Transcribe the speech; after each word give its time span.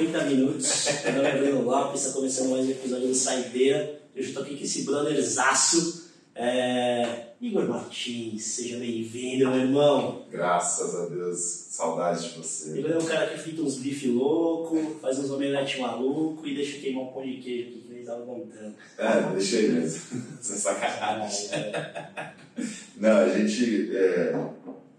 50 0.00 0.24
minutos. 0.24 0.86
Meu 1.04 1.12
nome 1.12 1.28
é 1.28 1.36
Bruno 1.36 1.62
Lopes, 1.62 2.00
está 2.00 2.14
começando 2.14 2.48
mais 2.48 2.66
um 2.66 2.70
episódio 2.70 3.08
do 3.08 3.14
Saideira. 3.14 4.00
Eu 4.16 4.32
tô 4.32 4.40
aqui 4.40 4.56
com 4.56 4.64
esse 4.64 4.84
brotherzaço, 4.84 6.10
é... 6.34 7.26
Igor 7.38 7.68
Martins. 7.68 8.42
Seja 8.42 8.78
bem-vindo, 8.78 9.50
meu 9.50 9.60
irmão. 9.60 10.24
Graças 10.30 10.94
a 10.94 11.06
Deus, 11.06 11.38
saudade 11.38 12.30
de 12.30 12.38
você. 12.38 12.78
Igor 12.78 12.92
é 12.92 12.98
um 12.98 13.04
cara 13.04 13.26
que 13.26 13.40
frita 13.40 13.60
uns 13.60 13.76
bife 13.76 14.08
louco, 14.08 14.96
faz 15.02 15.18
uns 15.18 15.30
omelete 15.30 15.78
maluco 15.78 16.46
e 16.46 16.54
deixa 16.54 16.78
queimar 16.78 17.04
um 17.04 17.12
pão 17.12 17.22
de 17.22 17.36
queijo 17.36 17.68
aqui 17.68 17.80
que 17.80 17.92
eles 17.92 18.00
estavam 18.00 18.24
montando. 18.24 18.74
É, 18.96 19.32
deixei 19.34 19.68
mesmo. 19.68 20.00
Sem 20.40 20.56
sacanagem. 20.56 21.50
Não, 22.96 23.18
a 23.18 23.28
gente 23.28 23.94
é, 23.94 24.48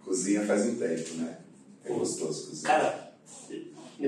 cozinha 0.05 0.45
faz 0.45 0.67
um 0.67 0.75
tempo, 0.75 1.15
né? 1.15 1.37
É 1.85 1.89
gostoso 1.91 2.49
cozinhar. 2.49 2.79
Cara, 2.79 3.11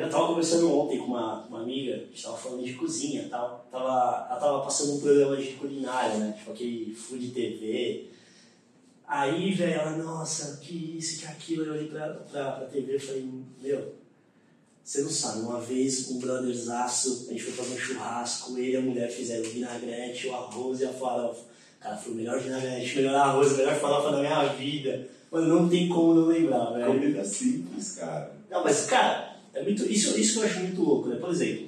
eu 0.02 0.10
tava 0.10 0.28
conversando 0.28 0.76
ontem 0.76 0.98
com 0.98 1.06
uma, 1.06 1.46
uma 1.46 1.62
amiga, 1.62 1.94
a 1.94 1.98
gente 2.00 2.24
tava 2.24 2.38
falando 2.38 2.64
de 2.64 2.74
cozinha 2.74 3.24
e 3.24 3.30
tal. 3.30 3.68
Tava, 3.72 4.28
ela 4.30 4.40
tava 4.40 4.62
passando 4.62 4.94
um 4.94 5.02
programa 5.02 5.38
de 5.38 5.54
culinária, 5.54 6.18
né? 6.18 6.34
Tipo 6.38 6.52
aquele 6.52 6.96
Food 6.96 7.28
TV. 7.30 8.08
Aí, 9.08 9.54
velho, 9.54 9.74
ela, 9.74 9.98
nossa, 9.98 10.58
que 10.58 10.98
isso, 10.98 11.20
que 11.20 11.28
aquilo. 11.28 11.66
Eu 11.66 11.74
olhei 11.74 11.88
pra, 11.88 12.10
pra, 12.10 12.52
pra 12.54 12.66
TV 12.66 12.96
e 12.96 13.00
falei, 13.00 13.30
meu, 13.62 13.94
você 14.84 15.02
não 15.02 15.10
sabe, 15.10 15.42
uma 15.42 15.62
vez 15.62 16.10
um 16.10 16.20
brotherzaço, 16.20 17.28
a 17.30 17.32
gente 17.32 17.44
foi 17.44 17.54
fazer 17.54 17.76
um 17.76 17.78
churrasco, 17.78 18.58
ele 18.58 18.72
e 18.72 18.76
a 18.76 18.82
mulher 18.82 19.10
fizeram 19.10 19.44
o 19.44 19.50
vinagrete, 19.50 20.28
o 20.28 20.36
arroz 20.36 20.82
e 20.82 20.86
a 20.86 20.94
farofa. 20.94 21.46
Cara, 21.80 21.96
foi 21.96 22.14
o 22.14 22.16
melhor 22.16 22.40
vinagrete, 22.40 22.94
o 22.94 22.96
melhor 22.98 23.16
arroz, 23.16 23.54
a 23.54 23.58
melhor 23.58 23.76
farofa 23.76 24.12
da 24.12 24.20
minha 24.20 24.46
vida. 24.54 25.08
Mano, 25.32 25.48
não 25.48 25.70
tem 25.70 25.88
como 25.88 26.14
não 26.14 26.26
lembrar, 26.26 26.72
velho. 26.72 26.88
Comida 26.88 27.24
simples, 27.24 27.96
cara. 27.96 28.32
Não, 28.50 28.64
mas, 28.64 28.86
cara, 28.86 29.33
é 29.54 29.62
muito, 29.62 29.84
isso, 29.86 30.18
isso 30.20 30.34
que 30.34 30.40
eu 30.40 30.50
acho 30.50 30.60
muito 30.62 30.82
louco, 30.82 31.10
né? 31.10 31.18
Por 31.18 31.30
exemplo, 31.30 31.68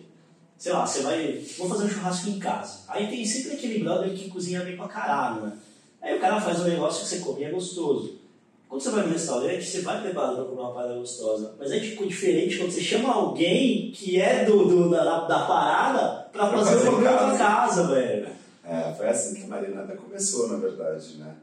sei 0.58 0.74
lá, 0.74 0.86
você 0.86 1.02
vai. 1.02 1.44
Vamos 1.58 1.74
fazer 1.74 1.86
um 1.86 1.90
churrasco 1.90 2.30
em 2.30 2.40
casa. 2.40 2.80
Aí 2.88 3.08
tem 3.08 3.26
sempre 3.26 3.54
aquele 3.54 3.80
brother 3.80 4.12
que 4.14 4.30
cozinha 4.30 4.62
bem 4.62 4.76
pra 4.76 4.88
caralho, 4.88 5.42
né? 5.42 5.54
Aí 6.02 6.18
o 6.18 6.20
cara 6.20 6.42
faz 6.42 6.60
um 6.62 6.66
negócio 6.66 7.04
que 7.04 7.10
você 7.10 7.20
come 7.20 7.42
e 7.42 7.46
é 7.46 7.52
gostoso. 7.52 8.16
Quando 8.68 8.82
você 8.82 8.90
vai 8.90 9.06
no 9.06 9.14
restaurante, 9.14 9.64
você 9.64 9.82
vai 9.82 10.02
preparado 10.02 10.36
pra 10.36 10.46
comer 10.46 10.62
uma 10.62 10.74
parada 10.74 10.96
gostosa. 10.96 11.56
Mas 11.60 11.72
é 11.72 11.80
tipo 11.80 12.06
diferente 12.08 12.58
quando 12.58 12.72
você 12.72 12.82
chama 12.82 13.14
alguém 13.14 13.92
que 13.92 14.20
é 14.20 14.44
do, 14.44 14.66
do 14.66 14.90
da, 14.90 15.26
da 15.26 15.46
parada 15.46 16.28
pra, 16.32 16.50
fazer, 16.50 16.72
fazer 16.72 16.90
o 16.90 16.92
em 16.92 16.96
programa 16.96 17.18
casa. 17.20 17.36
em 17.36 17.38
casa, 17.38 17.88
velho. 17.88 18.28
É, 18.64 18.94
foi 18.98 19.08
assim 19.08 19.36
que 19.36 19.44
a 19.44 19.48
Marinada 19.48 19.96
começou, 19.96 20.48
na 20.48 20.58
verdade, 20.58 21.18
né? 21.18 21.36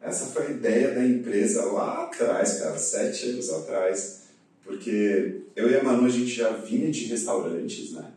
Essa 0.00 0.26
foi 0.26 0.46
a 0.46 0.50
ideia 0.50 0.94
da 0.94 1.04
empresa 1.04 1.66
lá 1.66 2.04
atrás, 2.04 2.58
cara, 2.58 2.78
sete 2.78 3.26
anos 3.30 3.50
atrás. 3.50 4.22
Porque 4.64 5.39
eu 5.56 5.70
e 5.70 5.76
a 5.76 5.82
Manu, 5.82 6.06
a 6.06 6.10
gente 6.10 6.30
já 6.30 6.50
vinha 6.52 6.90
de 6.90 7.04
restaurantes, 7.06 7.92
né? 7.92 8.12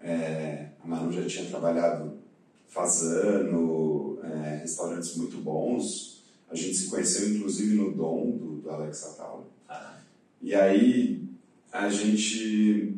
É, 0.00 0.68
a 0.82 0.86
Manu 0.86 1.12
já 1.12 1.24
tinha 1.26 1.46
trabalhado 1.46 2.14
fazendo 2.68 4.18
é, 4.22 4.56
restaurantes 4.62 5.16
muito 5.16 5.38
bons. 5.38 6.22
A 6.50 6.54
gente 6.54 6.74
se 6.74 6.88
conheceu, 6.88 7.28
inclusive, 7.28 7.74
no 7.74 7.92
Dom, 7.92 8.30
do, 8.30 8.56
do 8.62 8.70
Alex 8.70 9.04
Atala. 9.04 9.46
E 10.42 10.54
aí 10.54 11.22
a 11.70 11.88
gente 11.88 12.96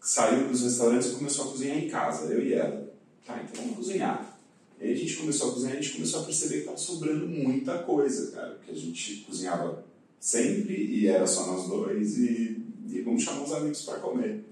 saiu 0.00 0.48
dos 0.48 0.62
restaurantes 0.62 1.12
e 1.12 1.14
começou 1.14 1.46
a 1.46 1.48
cozinhar 1.52 1.78
em 1.78 1.88
casa, 1.88 2.32
eu 2.32 2.44
e 2.44 2.54
ela. 2.54 2.92
Tá, 3.24 3.40
então 3.42 3.62
vamos 3.62 3.76
cozinhar. 3.76 4.36
E 4.80 4.84
aí 4.84 4.92
a 4.92 4.96
gente 4.96 5.16
começou 5.16 5.50
a 5.50 5.54
cozinhar 5.54 5.76
e 5.76 5.78
a 5.78 5.80
gente 5.80 5.94
começou 5.94 6.20
a 6.20 6.24
perceber 6.24 6.54
que 6.54 6.60
estava 6.60 6.76
sobrando 6.76 7.28
muita 7.28 7.78
coisa, 7.84 8.32
cara. 8.32 8.54
Porque 8.54 8.72
a 8.72 8.74
gente 8.74 9.16
cozinhava 9.18 9.84
sempre 10.18 10.74
e 10.74 11.06
era 11.06 11.26
só 11.26 11.46
nós 11.46 11.68
dois 11.68 12.18
e, 12.18 12.61
e 12.88 13.00
vamos 13.00 13.22
chamar 13.22 13.44
os 13.44 13.52
amigos 13.52 13.82
para 13.82 13.98
comer. 13.98 14.44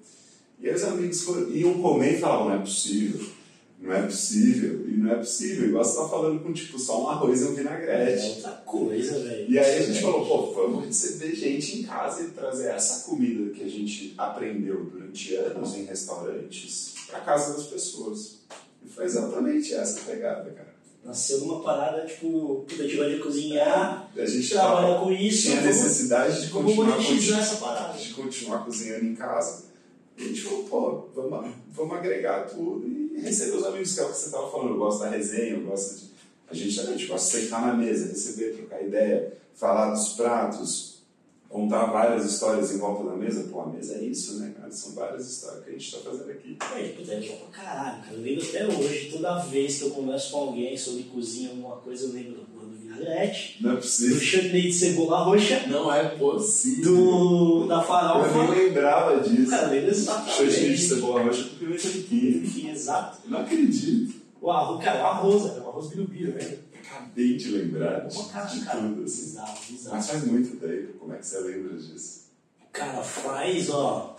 E 0.59 0.69
aí 0.69 0.75
os 0.75 0.85
amigos 0.85 1.23
foram, 1.23 1.49
iam 1.51 1.81
comer 1.81 2.17
e 2.17 2.21
falavam, 2.21 2.49
não 2.49 2.55
é 2.57 2.59
possível, 2.59 3.27
não 3.81 3.93
é 3.95 4.03
possível, 4.03 4.87
e 4.89 4.93
não 4.93 5.13
é 5.13 5.17
possível. 5.17 5.69
Igual 5.69 5.85
você 5.85 5.97
tá 5.97 6.09
falando 6.09 6.43
com 6.43 6.53
tipo 6.53 6.79
só 6.79 7.03
um 7.03 7.09
arroz 7.09 7.41
e 7.41 7.45
um 7.45 7.53
É 7.53 7.55
vinagrete. 7.57 8.27
outra 8.37 8.51
coisa, 8.67 9.19
velho. 9.21 9.51
E 9.51 9.59
aí 9.59 9.79
a 9.79 9.83
gente 9.83 10.03
falou, 10.03 10.27
pô, 10.27 10.53
vamos 10.53 10.87
receber 10.87 11.35
gente 11.35 11.81
em 11.81 11.83
casa 11.85 12.23
e 12.23 12.31
trazer 12.31 12.69
essa 12.69 13.09
comida 13.09 13.51
que 13.55 13.65
a 13.65 13.69
gente 13.69 14.15
aprendeu 14.19 14.85
durante 14.85 15.35
anos 15.35 15.75
em 15.75 15.85
restaurantes 15.85 16.95
para 17.09 17.21
casa 17.21 17.55
das 17.55 17.67
pessoas. 17.67 18.41
E 18.85 18.89
foi 18.89 19.05
exatamente 19.05 19.73
essa 19.73 20.01
pegada, 20.01 20.51
cara. 20.51 20.80
Nasceu 21.05 21.39
numa 21.41 21.63
parada, 21.63 22.07
tipo, 22.07 22.65
puta, 22.69 22.87
de 22.87 23.19
cozinhar, 23.21 24.11
A 24.17 24.27
gente 24.27 24.51
trabalha 24.51 24.89
tava, 24.95 25.01
com 25.05 25.11
isso, 25.13 25.43
tinha 25.49 25.61
vamos- 25.63 25.77
necessidade 25.77 26.41
de 26.43 26.47
vamos 26.49 26.75
continuar, 26.77 26.97
monetizar 26.99 27.17
continu- 27.17 27.41
essa 27.41 27.57
parada. 27.57 27.99
de 27.99 28.15
continuar 28.15 28.65
cozinhando 28.65 29.05
em 29.07 29.15
casa. 29.15 29.65
E 30.19 30.23
a 30.25 30.27
gente 30.29 30.43
falou, 30.43 30.65
pô, 30.65 31.09
vamos, 31.15 31.55
vamos 31.73 31.97
agregar 31.97 32.47
tudo 32.47 32.87
e 32.87 33.19
receber 33.21 33.57
os 33.57 33.65
amigos, 33.65 33.95
que 33.95 34.01
é 34.01 34.05
o 34.05 34.09
que 34.11 34.17
você 34.19 34.27
estava 34.27 34.51
falando. 34.51 34.71
Eu 34.71 34.77
gosto 34.79 35.01
da 35.01 35.09
resenha, 35.09 35.55
eu 35.55 35.63
gosto 35.63 35.99
de. 36.01 36.11
A 36.51 36.55
gente 36.55 36.77
também 36.77 36.97
tipo, 36.97 37.13
gosta 37.13 37.39
de 37.39 37.45
sentar 37.45 37.67
na 37.67 37.75
mesa, 37.75 38.09
receber, 38.09 38.55
trocar 38.57 38.83
ideia, 38.83 39.33
falar 39.55 39.93
dos 39.93 40.11
pratos, 40.15 40.90
contar 41.51 41.87
várias 41.87 42.25
histórias 42.25 42.73
em 42.73 42.79
volta 42.79 43.11
da 43.11 43.17
mesa. 43.17 43.49
Pô, 43.51 43.61
a 43.63 43.67
mesa 43.67 43.95
é 43.97 44.05
isso, 44.05 44.39
né, 44.39 44.55
cara? 44.57 44.71
São 44.71 44.93
várias 44.95 45.29
histórias 45.29 45.65
que 45.65 45.71
a 45.71 45.73
gente 45.73 45.85
está 45.85 45.99
fazendo 46.11 46.31
aqui. 46.31 46.57
É, 46.77 46.89
puta, 46.91 47.13
é 47.13 47.21
bom 47.21 47.37
pra 47.51 47.63
caralho, 47.65 48.03
cara. 48.03 48.15
Eu 48.17 48.23
lembro 48.23 48.45
até 48.49 48.67
hoje, 48.67 49.11
toda 49.13 49.39
vez 49.41 49.79
que 49.79 49.85
eu 49.85 49.91
converso 49.91 50.31
com 50.33 50.39
alguém 50.39 50.79
sobre 50.79 51.03
cozinha, 51.05 51.51
alguma 51.51 51.77
coisa, 51.77 52.07
eu 52.07 52.13
lembro 52.13 52.33
do, 52.35 52.61
do 52.69 52.77
vinagrete, 52.81 53.59
Não 53.61 53.73
é 53.73 53.75
do 53.75 53.81
possível. 53.81 54.21
chutney 54.21 54.63
de 54.63 54.73
cebola 54.73 55.25
roxa, 55.25 55.67
Não 55.67 55.93
é 55.93 56.05
possível. 56.11 56.95
do, 56.95 57.67
da 57.67 57.77
Eu 57.79 57.83
farofa. 57.83 58.39
nem 58.55 58.67
lembrava 58.69 59.21
disso. 59.29 59.51
Cara, 59.51 59.67
eu 59.75 59.81
lembro 59.81 59.95
Chutney 59.95 60.47
de 60.47 60.51
exatamente. 60.51 60.79
cebola 60.83 61.23
roxa 61.25 61.45
com 61.45 61.57
pimenta 61.57 61.89
de 61.91 61.99
queijo. 62.03 62.39
Enfim, 62.39 62.71
exato. 62.71 63.19
Eu 63.25 63.31
Não 63.33 63.41
acredito. 63.41 64.21
O 64.41 64.51
arroz, 64.51 64.83
cara, 64.85 65.03
o 65.03 65.07
arroz, 65.07 65.43
cara, 65.43 65.63
o 65.65 65.69
arroz 65.69 65.89
birubiru, 65.89 66.33
velho. 66.33 66.59
Acabei 67.11 67.37
de 67.37 67.49
lembrar 67.51 68.07
de, 68.09 68.25
cara, 68.25 68.47
de 68.47 68.61
cara, 68.61 68.81
tudo, 68.81 69.05
assim. 69.05 69.23
bizarro, 69.23 69.59
bizarro. 69.69 69.97
Mas 69.97 70.07
faz 70.11 70.25
muito 70.25 70.57
tempo, 70.57 70.93
como 70.99 71.13
é 71.15 71.17
que 71.19 71.27
você 71.27 71.39
lembra 71.41 71.77
disso? 71.77 72.21
Cara, 72.73 73.03
faz, 73.03 73.69
ó. 73.71 74.17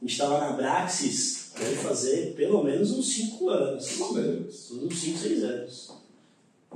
A 0.00 0.04
gente 0.06 0.16
tava 0.18 0.38
na 0.38 0.52
Braxis, 0.52 1.50
deve 1.58 1.74
fazer 1.76 2.34
pelo 2.36 2.62
menos 2.62 2.92
uns 2.92 3.12
5 3.12 3.48
anos. 3.50 3.88
Pelo 3.96 4.12
menos. 4.14 4.70
Uns 4.70 4.98
5, 5.00 5.18
6 5.18 5.42
anos. 5.44 5.90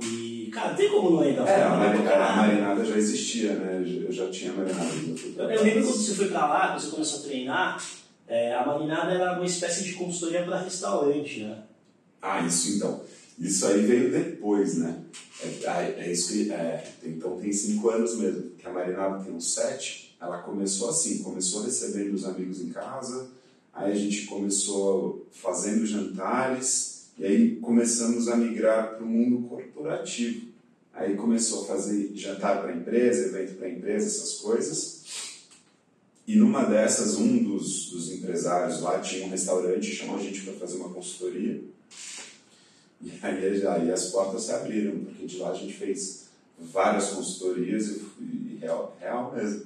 E, 0.01 0.49
cara, 0.53 0.73
tem 0.73 0.89
como 0.91 1.11
não 1.11 1.19
lembrar. 1.19 1.47
É, 1.47 1.63
a, 1.63 1.69
mari- 1.69 2.07
a 2.07 2.35
marinada 2.35 2.83
já 2.83 2.97
existia, 2.97 3.53
né? 3.53 3.81
Eu 4.05 4.11
já 4.11 4.29
tinha 4.29 4.51
marinada. 4.51 4.89
Eu, 5.37 5.49
eu 5.51 5.63
lembro 5.63 5.83
quando 5.83 5.95
você 5.97 6.15
foi 6.15 6.27
pra 6.29 6.47
lá, 6.47 6.67
quando 6.69 6.81
você 6.81 6.89
começou 6.91 7.19
a 7.19 7.23
treinar, 7.23 7.85
é, 8.27 8.53
a 8.55 8.65
marinada 8.65 9.11
era 9.13 9.33
uma 9.33 9.45
espécie 9.45 9.83
de 9.85 9.93
consultoria 9.93 10.43
para 10.43 10.61
restaurante, 10.61 11.43
né? 11.43 11.59
Ah, 12.21 12.41
isso 12.41 12.75
então. 12.75 13.01
Isso 13.39 13.65
aí 13.65 13.85
veio 13.85 14.11
depois, 14.11 14.77
né? 14.77 15.03
É, 15.41 15.67
ah, 15.67 15.83
é 15.83 16.11
isso 16.11 16.31
que. 16.31 16.51
É, 16.51 16.93
então 17.03 17.39
tem 17.39 17.51
cinco 17.51 17.89
anos 17.89 18.17
mesmo. 18.17 18.51
Que 18.51 18.67
a 18.67 18.71
marinada 18.71 19.23
tem 19.23 19.33
uns 19.33 19.53
sete. 19.53 20.15
Ela 20.21 20.41
começou 20.41 20.89
assim: 20.89 21.23
começou 21.23 21.63
recebendo 21.63 22.13
os 22.13 22.25
amigos 22.25 22.61
em 22.61 22.69
casa, 22.69 23.29
aí 23.73 23.91
a 23.91 23.95
gente 23.95 24.25
começou 24.25 25.27
fazendo 25.31 25.85
jantares, 25.85 27.07
e 27.17 27.25
aí 27.25 27.55
começamos 27.57 28.27
a 28.27 28.37
migrar 28.37 28.95
para 28.95 29.03
o 29.03 29.07
mundo 29.07 29.47
corporativo. 29.47 30.53
Aí 30.93 31.15
começou 31.15 31.63
a 31.63 31.67
fazer 31.67 32.11
jantar 32.13 32.61
para 32.61 32.75
empresa, 32.75 33.25
evento 33.25 33.57
para 33.57 33.69
empresa, 33.69 34.05
essas 34.05 34.35
coisas. 34.35 35.03
E 36.25 36.35
numa 36.35 36.63
dessas, 36.63 37.17
um 37.17 37.43
dos, 37.43 37.89
dos 37.89 38.11
empresários 38.11 38.79
lá 38.79 38.99
tinha 38.99 39.25
um 39.25 39.29
restaurante, 39.29 39.93
chamou 39.93 40.17
a 40.17 40.21
gente 40.21 40.41
para 40.41 40.53
fazer 40.53 40.77
uma 40.77 40.89
consultoria. 40.89 41.61
E 43.03 43.11
aí, 43.21 43.67
aí 43.67 43.91
as 43.91 44.05
portas 44.05 44.43
se 44.43 44.51
abriram, 44.51 44.97
porque 44.99 45.25
de 45.25 45.37
lá 45.37 45.51
a 45.51 45.53
gente 45.53 45.73
fez 45.73 46.23
várias 46.59 47.09
consultorias 47.09 47.87
e, 47.87 48.01
e 48.21 48.57
real, 48.61 48.95
real 48.99 49.33
mesmo. 49.35 49.63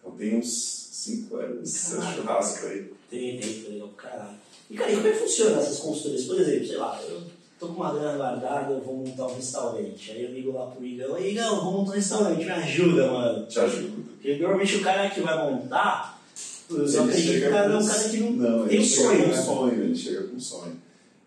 Então 0.00 0.12
tem 0.16 0.36
uns 0.38 0.88
cinco 0.92 1.36
anos 1.36 1.68
esse 1.68 1.90
churrasco 2.14 2.66
aí. 2.66 2.90
Tem, 3.10 3.38
tem, 3.40 3.62
foi 3.62 3.72
legal 3.74 3.88
pra 3.88 4.10
caralho. 4.10 4.38
E, 4.68 4.74
cara, 4.74 4.90
e 4.92 4.96
como 4.96 5.06
é 5.08 5.12
que 5.12 5.18
funciona 5.18 5.58
essas 5.60 5.78
consultorias? 5.78 6.24
Por 6.24 6.40
exemplo, 6.40 6.66
sei 6.66 6.76
lá, 6.76 7.00
eu 7.08 7.22
tô 7.58 7.68
com 7.68 7.74
uma 7.74 7.92
grana 7.92 8.16
guardada, 8.16 8.72
eu 8.72 8.80
vou 8.80 8.96
montar 8.96 9.26
um 9.26 9.34
restaurante. 9.34 10.10
Aí 10.12 10.24
eu 10.24 10.32
ligo 10.32 10.52
lá 10.52 10.66
pro 10.66 10.84
Igão, 10.84 11.16
Ei, 11.18 11.32
Igão, 11.32 11.62
vou 11.62 11.72
montar 11.72 11.92
um 11.92 11.94
restaurante, 11.94 12.44
me 12.44 12.50
ajuda, 12.50 13.10
mano. 13.10 13.46
Te 13.46 13.58
ajuda. 13.60 14.02
Porque 14.12 14.36
normalmente 14.38 14.76
o 14.76 14.82
cara 14.82 15.10
que 15.10 15.20
vai 15.20 15.50
montar, 15.52 16.20
eu 16.68 16.78
Ele 16.78 16.88
só 16.88 17.04
acredito 17.04 17.24
que 17.24 17.30
o 17.30 17.40
chega 17.40 17.50
cara 17.50 17.72
é 17.72 17.76
um 17.76 17.86
cara 17.86 18.08
que 18.08 18.16
não, 18.18 18.30
Não, 18.32 18.68
tem 18.68 18.76
ele 18.76 18.84
um 18.84 18.88
chega 18.88 19.02
sonho, 19.08 19.18
com 19.22 19.24
um 19.24 19.30
né? 19.30 19.42
sonho, 19.42 19.82
ele 19.84 19.96
chega 19.96 20.22
com 20.24 20.36
um 20.36 20.40
sonho. 20.40 20.79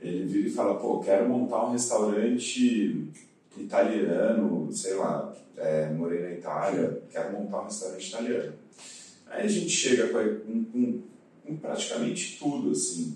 Ele 0.03 0.25
vira 0.25 0.47
e 0.49 0.51
fala, 0.51 0.75
pô, 0.75 0.99
quero 0.99 1.29
montar 1.29 1.65
um 1.65 1.71
restaurante 1.71 3.07
italiano, 3.57 4.69
sei 4.71 4.95
lá, 4.95 5.33
é, 5.57 5.89
morei 5.91 6.21
na 6.21 6.31
Itália, 6.31 7.01
quero 7.11 7.33
montar 7.33 7.61
um 7.61 7.65
restaurante 7.65 8.07
italiano. 8.09 8.53
Aí 9.27 9.45
a 9.45 9.47
gente 9.47 9.69
chega 9.69 10.07
com, 10.09 10.63
com- 10.65 11.01
com 11.45 11.57
praticamente 11.57 12.37
tudo, 12.37 12.71
assim. 12.71 13.15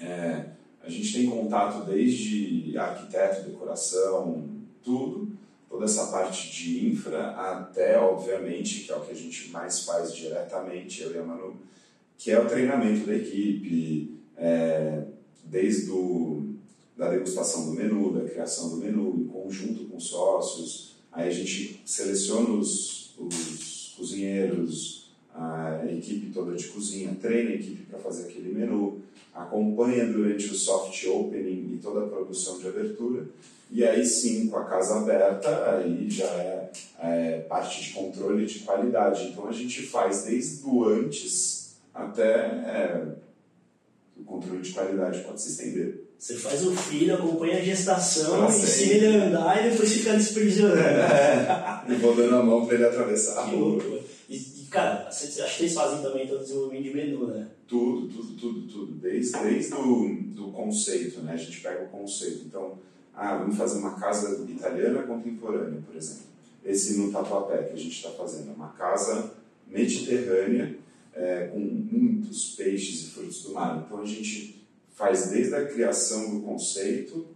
É, 0.00 0.44
a 0.82 0.88
gente 0.88 1.12
tem 1.12 1.28
contato 1.28 1.84
desde 1.84 2.76
arquiteto, 2.78 3.50
decoração, 3.50 4.48
tudo, 4.82 5.28
toda 5.68 5.84
essa 5.84 6.06
parte 6.06 6.50
de 6.52 6.86
infra, 6.88 7.30
até, 7.32 7.98
obviamente, 7.98 8.84
que 8.84 8.92
é 8.92 8.96
o 8.96 9.00
que 9.00 9.10
a 9.12 9.14
gente 9.16 9.50
mais 9.50 9.84
faz 9.84 10.14
diretamente, 10.14 11.02
eu 11.02 11.14
e 11.14 11.18
a 11.18 11.22
Manu, 11.22 11.56
que 12.16 12.30
é 12.30 12.38
o 12.40 12.46
treinamento 12.48 13.06
da 13.06 13.14
equipe, 13.14 14.16
é, 14.36 15.02
desde 15.50 15.90
o, 15.90 16.54
da 16.96 17.10
degustação 17.10 17.66
do 17.66 17.72
menu, 17.72 18.12
da 18.12 18.28
criação 18.28 18.70
do 18.70 18.76
menu, 18.76 19.16
em 19.20 19.24
conjunto 19.28 19.84
com 19.84 19.98
sócios. 19.98 20.96
Aí 21.12 21.28
a 21.28 21.32
gente 21.32 21.80
seleciona 21.84 22.50
os, 22.50 23.14
os 23.18 23.94
cozinheiros, 23.96 25.10
a 25.34 25.84
equipe 25.90 26.32
toda 26.32 26.54
de 26.54 26.68
cozinha, 26.68 27.16
treina 27.20 27.50
a 27.50 27.54
equipe 27.54 27.84
para 27.84 27.98
fazer 27.98 28.24
aquele 28.24 28.52
menu, 28.52 29.00
acompanha 29.34 30.06
durante 30.06 30.46
o 30.46 30.54
soft 30.54 31.04
opening 31.06 31.74
e 31.74 31.78
toda 31.80 32.04
a 32.04 32.08
produção 32.08 32.58
de 32.58 32.66
abertura. 32.66 33.26
E 33.70 33.84
aí 33.84 34.04
sim, 34.04 34.48
com 34.48 34.56
a 34.56 34.64
casa 34.64 34.98
aberta, 34.98 35.70
aí 35.70 36.08
já 36.10 36.24
é, 36.24 36.70
é 37.00 37.38
parte 37.40 37.84
de 37.84 37.92
controle 37.92 38.46
de 38.46 38.60
qualidade. 38.60 39.28
Então 39.28 39.46
a 39.46 39.52
gente 39.52 39.82
faz 39.82 40.24
desde 40.24 40.66
o 40.66 40.84
antes 40.84 41.76
até 41.94 42.32
é, 42.32 43.14
controle 44.28 44.60
de 44.60 44.72
qualidade 44.72 45.20
pode 45.20 45.40
se 45.40 45.50
estender. 45.50 46.04
Você 46.18 46.34
faz 46.34 46.66
o 46.66 46.76
filho, 46.76 47.14
acompanha 47.14 47.58
a 47.58 47.64
gestação, 47.64 48.44
ah, 48.44 48.48
ensina 48.48 48.92
ele 48.92 49.06
a 49.06 49.26
andar 49.26 49.66
e 49.66 49.70
depois 49.70 49.92
fica 49.92 50.14
desprisionando. 50.14 50.80
É, 50.80 51.84
e 51.88 51.94
vou 51.94 52.14
dando 52.14 52.36
a 52.36 52.42
mão 52.42 52.66
para 52.66 52.74
ele 52.74 52.84
atravessar 52.84 53.40
a 53.40 53.44
rua. 53.44 53.82
E, 54.28 54.36
e, 54.36 54.66
cara, 54.70 55.08
acho 55.08 55.26
que 55.26 55.32
vocês 55.32 55.74
fazem 55.74 56.02
também 56.02 56.26
todo 56.26 56.40
o 56.40 56.42
desenvolvimento 56.42 56.82
de 56.82 56.94
menu, 56.94 57.26
né? 57.28 57.48
Tudo, 57.66 58.08
tudo, 58.08 58.36
tudo, 58.36 58.60
tudo. 58.68 58.92
Desde, 58.96 59.38
desde 59.38 59.74
o 59.74 60.22
do 60.34 60.48
conceito, 60.48 61.20
né? 61.20 61.32
A 61.32 61.36
gente 61.36 61.60
pega 61.60 61.84
o 61.84 61.88
conceito. 61.88 62.44
Então, 62.46 62.78
ah, 63.14 63.38
vamos 63.38 63.56
fazer 63.56 63.78
uma 63.78 63.94
casa 63.94 64.44
italiana 64.48 65.02
contemporânea, 65.04 65.80
por 65.86 65.96
exemplo. 65.96 66.24
Esse 66.64 66.98
no 66.98 67.10
Tatuapé 67.10 67.62
que 67.62 67.74
a 67.74 67.76
gente 67.76 67.94
está 67.94 68.10
fazendo, 68.10 68.50
é 68.50 68.54
uma 68.54 68.68
casa 68.70 69.32
mediterrânea 69.66 70.76
é, 71.18 71.48
com 71.48 71.58
muitos 71.58 72.54
peixes 72.54 73.02
e 73.02 73.10
frutos 73.10 73.42
do 73.42 73.52
mar. 73.52 73.84
Então 73.84 74.00
a 74.00 74.06
gente 74.06 74.66
faz 74.94 75.30
desde 75.30 75.54
a 75.54 75.66
criação 75.66 76.38
do 76.38 76.42
conceito, 76.42 77.26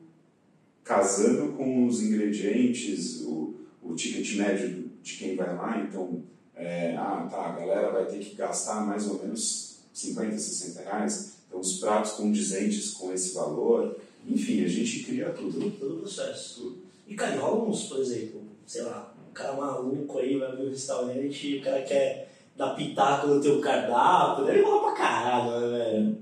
casando 0.82 1.52
com 1.52 1.87
os 1.87 2.02
ingredientes, 2.02 3.20
o, 3.23 3.55
o 3.82 3.94
ticket 3.94 4.37
médio 4.37 4.90
de 5.02 5.17
quem 5.17 5.37
vai 5.37 5.55
lá. 5.55 5.81
Então, 5.81 6.23
é, 6.56 6.96
ah, 6.96 7.29
tá, 7.31 7.46
a 7.46 7.58
galera 7.58 7.90
vai 7.90 8.06
ter 8.06 8.19
que 8.19 8.34
gastar 8.34 8.87
mais 8.87 9.06
ou 9.08 9.23
menos 9.23 9.81
50, 9.93 10.38
60 10.38 10.82
reais. 10.82 11.35
Então, 11.46 11.61
os 11.61 11.78
pratos 11.78 12.12
condizentes 12.12 12.93
com 12.93 13.12
esse 13.12 13.35
valor 13.35 13.96
enfim, 14.28 14.64
a 14.64 14.69
gente 14.69 15.05
cria 15.05 15.31
tudo. 15.31 15.70
Todo 15.78 15.96
o 15.96 15.99
processo. 16.00 16.61
Tudo. 16.61 16.78
E, 17.08 17.14
cara, 17.14 17.40
rola 17.40 17.69
uns, 17.69 17.85
por 17.85 18.00
exemplo, 18.00 18.43
sei 18.67 18.82
lá, 18.82 19.14
um 19.28 19.32
cara 19.32 19.55
maluco 19.55 20.19
aí 20.19 20.38
vai 20.38 20.49
abrir 20.49 20.67
um 20.67 20.70
restaurante 20.70 21.49
e 21.49 21.58
o 21.58 21.62
cara 21.62 21.82
quer 21.82 22.31
dar 22.56 22.75
pitaco 22.75 23.26
no 23.28 23.40
teu 23.40 23.60
cardápio, 23.60 24.44
deve 24.44 24.62
rolar 24.62 24.81
pra 24.81 24.93
caralho, 24.93 25.60
né, 25.60 25.78
velho? 25.78 26.19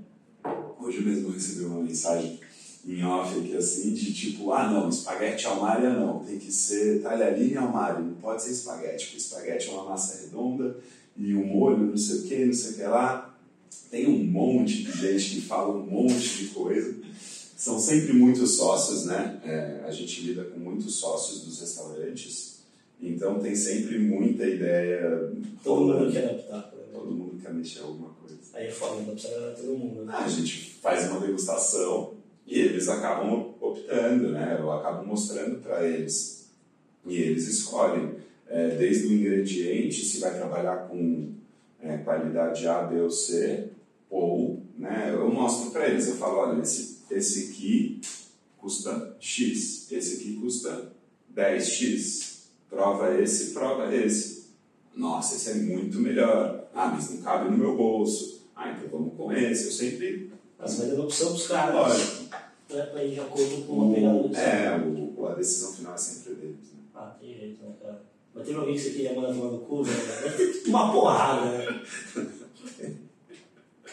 Hoje 0.79 1.01
mesmo 1.01 1.27
eu 1.27 1.33
recebi 1.33 1.65
uma 1.65 1.81
mensagem 1.81 2.39
em 2.85 3.03
off 3.03 3.37
aqui 3.37 3.55
assim, 3.55 3.93
de 3.93 4.11
tipo, 4.13 4.51
ah 4.51 4.69
não, 4.69 4.89
espaguete 4.89 5.45
almária 5.45 5.91
não, 5.91 6.19
tem 6.19 6.39
que 6.39 6.51
ser 6.51 7.01
talharina 7.01 7.61
almária, 7.61 7.99
não 7.99 8.15
pode 8.15 8.41
ser 8.41 8.51
espaguete, 8.51 9.05
porque 9.05 9.17
espaguete 9.17 9.69
é 9.69 9.71
uma 9.71 9.89
massa 9.89 10.23
redonda 10.23 10.75
e 11.15 11.35
um 11.35 11.45
molho, 11.45 11.85
não 11.85 11.97
sei 11.97 12.19
o 12.19 12.23
que, 12.23 12.45
não 12.45 12.53
sei 12.53 12.71
o 12.71 12.75
que 12.75 12.83
lá. 12.83 13.27
Tem 13.91 14.07
um 14.07 14.23
monte 14.23 14.83
de 14.83 14.91
gente 14.91 15.35
que 15.35 15.41
fala 15.41 15.75
um 15.75 15.85
monte 15.85 16.37
de 16.37 16.45
coisa 16.47 17.01
são 17.61 17.79
sempre 17.79 18.13
muitos 18.13 18.57
sócios, 18.57 19.05
né? 19.05 19.39
É, 19.45 19.83
a 19.85 19.91
gente 19.91 20.21
lida 20.21 20.45
com 20.45 20.59
muitos 20.59 20.95
sócios 20.95 21.41
dos 21.41 21.59
restaurantes, 21.59 22.50
então 23.01 23.39
tem 23.39 23.55
sempre 23.55 23.97
muita 23.97 24.45
ideia. 24.45 25.31
Todo 25.63 25.93
mundo 25.93 26.11
quer 26.11 26.29
adaptar. 26.29 26.73
Todo 26.93 27.11
mundo 27.11 27.41
quer 27.41 27.53
mexer 27.53 27.79
alguma 27.79 28.09
coisa. 28.09 28.37
Aí 28.53 28.67
é 28.67 28.71
foda, 28.71 29.01
dá 29.01 29.13
pra 29.13 29.29
agradar 29.29 29.55
todo 29.55 29.77
mundo. 29.77 30.05
Né? 30.05 30.13
Ah, 30.15 30.25
a 30.25 30.29
gente 30.29 30.75
faz 30.81 31.09
uma 31.09 31.19
degustação 31.19 32.13
e 32.45 32.59
eles 32.59 32.87
acabam 32.87 33.53
optando, 33.59 34.29
né? 34.29 34.57
Eu 34.59 34.71
acabo 34.71 35.05
mostrando 35.05 35.61
para 35.61 35.87
eles 35.87 36.49
e 37.05 37.15
eles 37.15 37.47
escolhem. 37.47 38.21
É, 38.47 38.75
desde 38.75 39.07
o 39.07 39.13
ingrediente, 39.13 40.03
se 40.03 40.19
vai 40.19 40.35
trabalhar 40.35 40.89
com 40.89 41.29
é, 41.81 41.95
qualidade 41.99 42.67
A, 42.67 42.81
B 42.81 42.99
ou 42.99 43.09
C, 43.09 43.69
ou 44.09 44.61
né, 44.77 45.09
eu 45.13 45.31
mostro 45.31 45.71
para 45.71 45.87
eles, 45.87 46.09
eu 46.09 46.15
falo, 46.15 46.39
olha, 46.39 46.61
esse 46.61 47.01
esse 47.11 47.49
aqui 47.49 48.01
custa 48.57 49.15
X, 49.19 49.91
esse 49.91 50.15
aqui 50.15 50.37
custa 50.41 50.91
10X. 51.35 52.30
Prova 52.71 53.21
esse, 53.21 53.51
prova 53.51 53.93
esse. 53.93 54.45
Nossa, 54.95 55.35
esse 55.35 55.49
é 55.49 55.53
muito 55.55 55.99
melhor. 55.99 56.69
Ah, 56.73 56.87
mas 56.87 57.11
não 57.11 57.21
cabe 57.21 57.51
no 57.51 57.57
meu 57.57 57.75
bolso. 57.75 58.45
Ah, 58.55 58.71
então 58.71 58.87
vamos 58.89 59.13
com 59.17 59.33
esse. 59.33 59.65
Eu 59.65 59.71
sempre. 59.71 60.31
Mas 60.57 60.77
vai 60.77 60.87
dando 60.87 61.03
opção 61.03 61.27
para 61.27 61.35
os 61.35 61.47
caras. 61.47 61.75
Lógico. 61.75 62.23
Para 62.69 63.03
ir 63.03 63.15
de 63.15 63.19
acordo 63.19 63.65
com 63.67 63.73
uma 63.73 63.93
pegada 63.93 64.23
do 64.23 64.35
É, 64.37 64.77
o, 65.17 65.27
a 65.27 65.33
decisão 65.33 65.73
final 65.73 65.93
é 65.93 65.97
sempre 65.97 66.35
deles. 66.35 66.71
Né? 66.73 66.79
Ah, 66.95 67.13
tem 67.19 67.37
jeito, 67.37 67.61
né, 67.61 67.73
cara? 67.81 68.01
Mas 68.33 68.45
teve 68.47 68.57
alguém 68.57 68.75
que 68.75 68.81
você 68.81 68.89
queria 68.91 69.13
mandar 69.13 69.33
tomar 69.33 69.51
no 69.51 69.59
cu, 69.59 69.83
né? 69.83 69.91
Ter 70.37 70.63
uma 70.69 70.93
porrada, 70.93 71.51
né? 71.51 71.81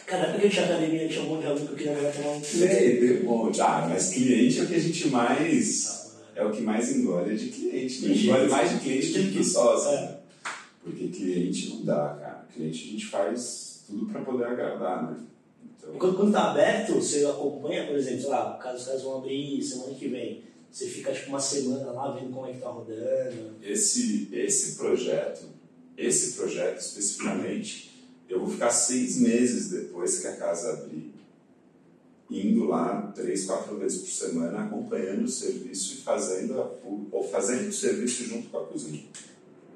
Cara, 0.05 0.31
porque 0.31 0.49
tinha 0.49 0.65
academia, 0.65 1.09
tinha 1.09 1.21
um 1.23 1.27
monte 1.27 1.41
de 1.41 1.47
aluno 1.47 1.65
que 1.65 1.71
eu 1.73 1.75
queria 1.75 1.95
mandar 1.95 2.13
tomar 2.13 2.29
um 2.29 2.39
Tem, 2.39 2.99
tem 2.99 3.21
um 3.21 3.23
monte. 3.25 3.59
Ah, 3.59 3.87
mas 3.89 4.13
cliente 4.13 4.59
é 4.61 4.63
o 4.63 4.67
que 4.67 4.75
a 4.75 4.79
gente 4.79 5.09
mais. 5.09 6.08
É 6.39 6.45
o 6.45 6.51
que 6.51 6.61
mais 6.61 6.95
engole 6.95 7.35
de 7.35 7.49
cliente. 7.49 8.07
Né? 8.07 8.15
Engole 8.15 8.49
mais 8.49 8.71
de 8.71 8.79
cliente 8.79 9.19
do 9.19 9.31
que 9.31 9.43
sócio. 9.43 9.89
É. 9.89 10.01
Né? 10.01 10.17
Porque 10.83 11.07
cliente 11.09 11.69
não 11.69 11.83
dá, 11.83 12.17
cara. 12.19 12.47
Cliente 12.53 12.87
a 12.87 12.91
gente 12.91 13.05
faz 13.07 13.83
tudo 13.85 14.05
para 14.05 14.21
poder 14.21 14.45
agradar, 14.45 15.11
né? 15.11 15.17
Então... 15.77 15.93
Quando, 15.95 16.15
quando 16.15 16.31
tá 16.31 16.51
aberto, 16.51 16.95
você 16.95 17.25
acompanha, 17.25 17.85
por 17.85 17.95
exemplo, 17.95 18.21
sei 18.21 18.29
lá, 18.29 18.57
caso 18.57 18.77
os 18.77 18.85
caras 18.85 19.03
vão 19.03 19.17
abrir 19.17 19.61
semana 19.61 19.93
que 19.93 20.07
vem. 20.07 20.43
Você 20.71 20.85
fica 20.85 21.11
tipo 21.11 21.29
uma 21.29 21.39
semana 21.39 21.91
lá 21.91 22.11
vendo 22.11 22.31
como 22.31 22.47
é 22.47 22.53
que 22.53 22.59
tá 22.59 22.69
rodando. 22.69 23.55
Esse, 23.61 24.29
esse 24.31 24.77
projeto, 24.77 25.45
esse 25.97 26.33
projeto 26.33 26.79
especificamente 26.79 27.89
eu 28.29 28.39
vou 28.39 28.49
ficar 28.49 28.69
seis 28.69 29.19
meses 29.19 29.71
depois 29.71 30.19
que 30.19 30.27
a 30.27 30.37
casa 30.37 30.73
abrir, 30.73 31.08
indo 32.29 32.67
lá 32.67 33.11
três, 33.15 33.45
quatro 33.45 33.77
vezes 33.77 34.01
por 34.01 34.09
semana, 34.09 34.63
acompanhando 34.63 35.23
o 35.23 35.27
serviço 35.27 35.95
e 35.95 36.01
fazendo, 36.01 36.59
a, 36.59 36.71
ou 37.11 37.23
fazendo 37.23 37.69
o 37.69 37.73
serviço 37.73 38.25
junto 38.25 38.49
com 38.49 38.59
a 38.59 38.65
cozinha. 38.65 39.03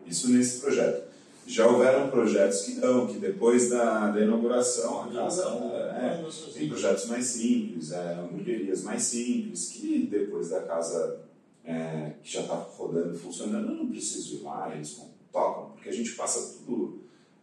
Isso 0.05 0.29
nesse 0.29 0.59
projeto. 0.59 1.13
Já 1.45 1.67
houveram 1.67 2.09
projetos 2.09 2.61
que 2.61 2.75
não, 2.75 3.05
que 3.05 3.17
depois 3.17 3.69
da, 3.69 4.11
da 4.11 4.21
inauguração 4.21 5.03
a 5.03 5.11
casa 5.11 5.43
é, 5.43 6.23
tem 6.53 6.69
projetos 6.69 7.05
mais 7.07 7.25
simples, 7.25 7.91
é, 7.91 8.13
hamburguerias 8.13 8.83
mais 8.83 9.01
simples, 9.03 9.69
que 9.69 10.07
depois 10.09 10.49
da 10.49 10.61
casa 10.61 11.19
é, 11.65 12.13
que 12.23 12.31
já 12.31 12.41
está 12.41 12.55
rodando, 12.55 13.17
funcionando, 13.17 13.69
eu 13.69 13.75
não 13.75 13.89
preciso 13.89 14.35
ir 14.35 14.41
lá, 14.41 14.73
eles 14.73 15.01
tocam, 15.31 15.71
porque 15.71 15.89
a 15.89 15.93
gente 15.93 16.11
passa 16.11 16.59
tudo 16.59 17.01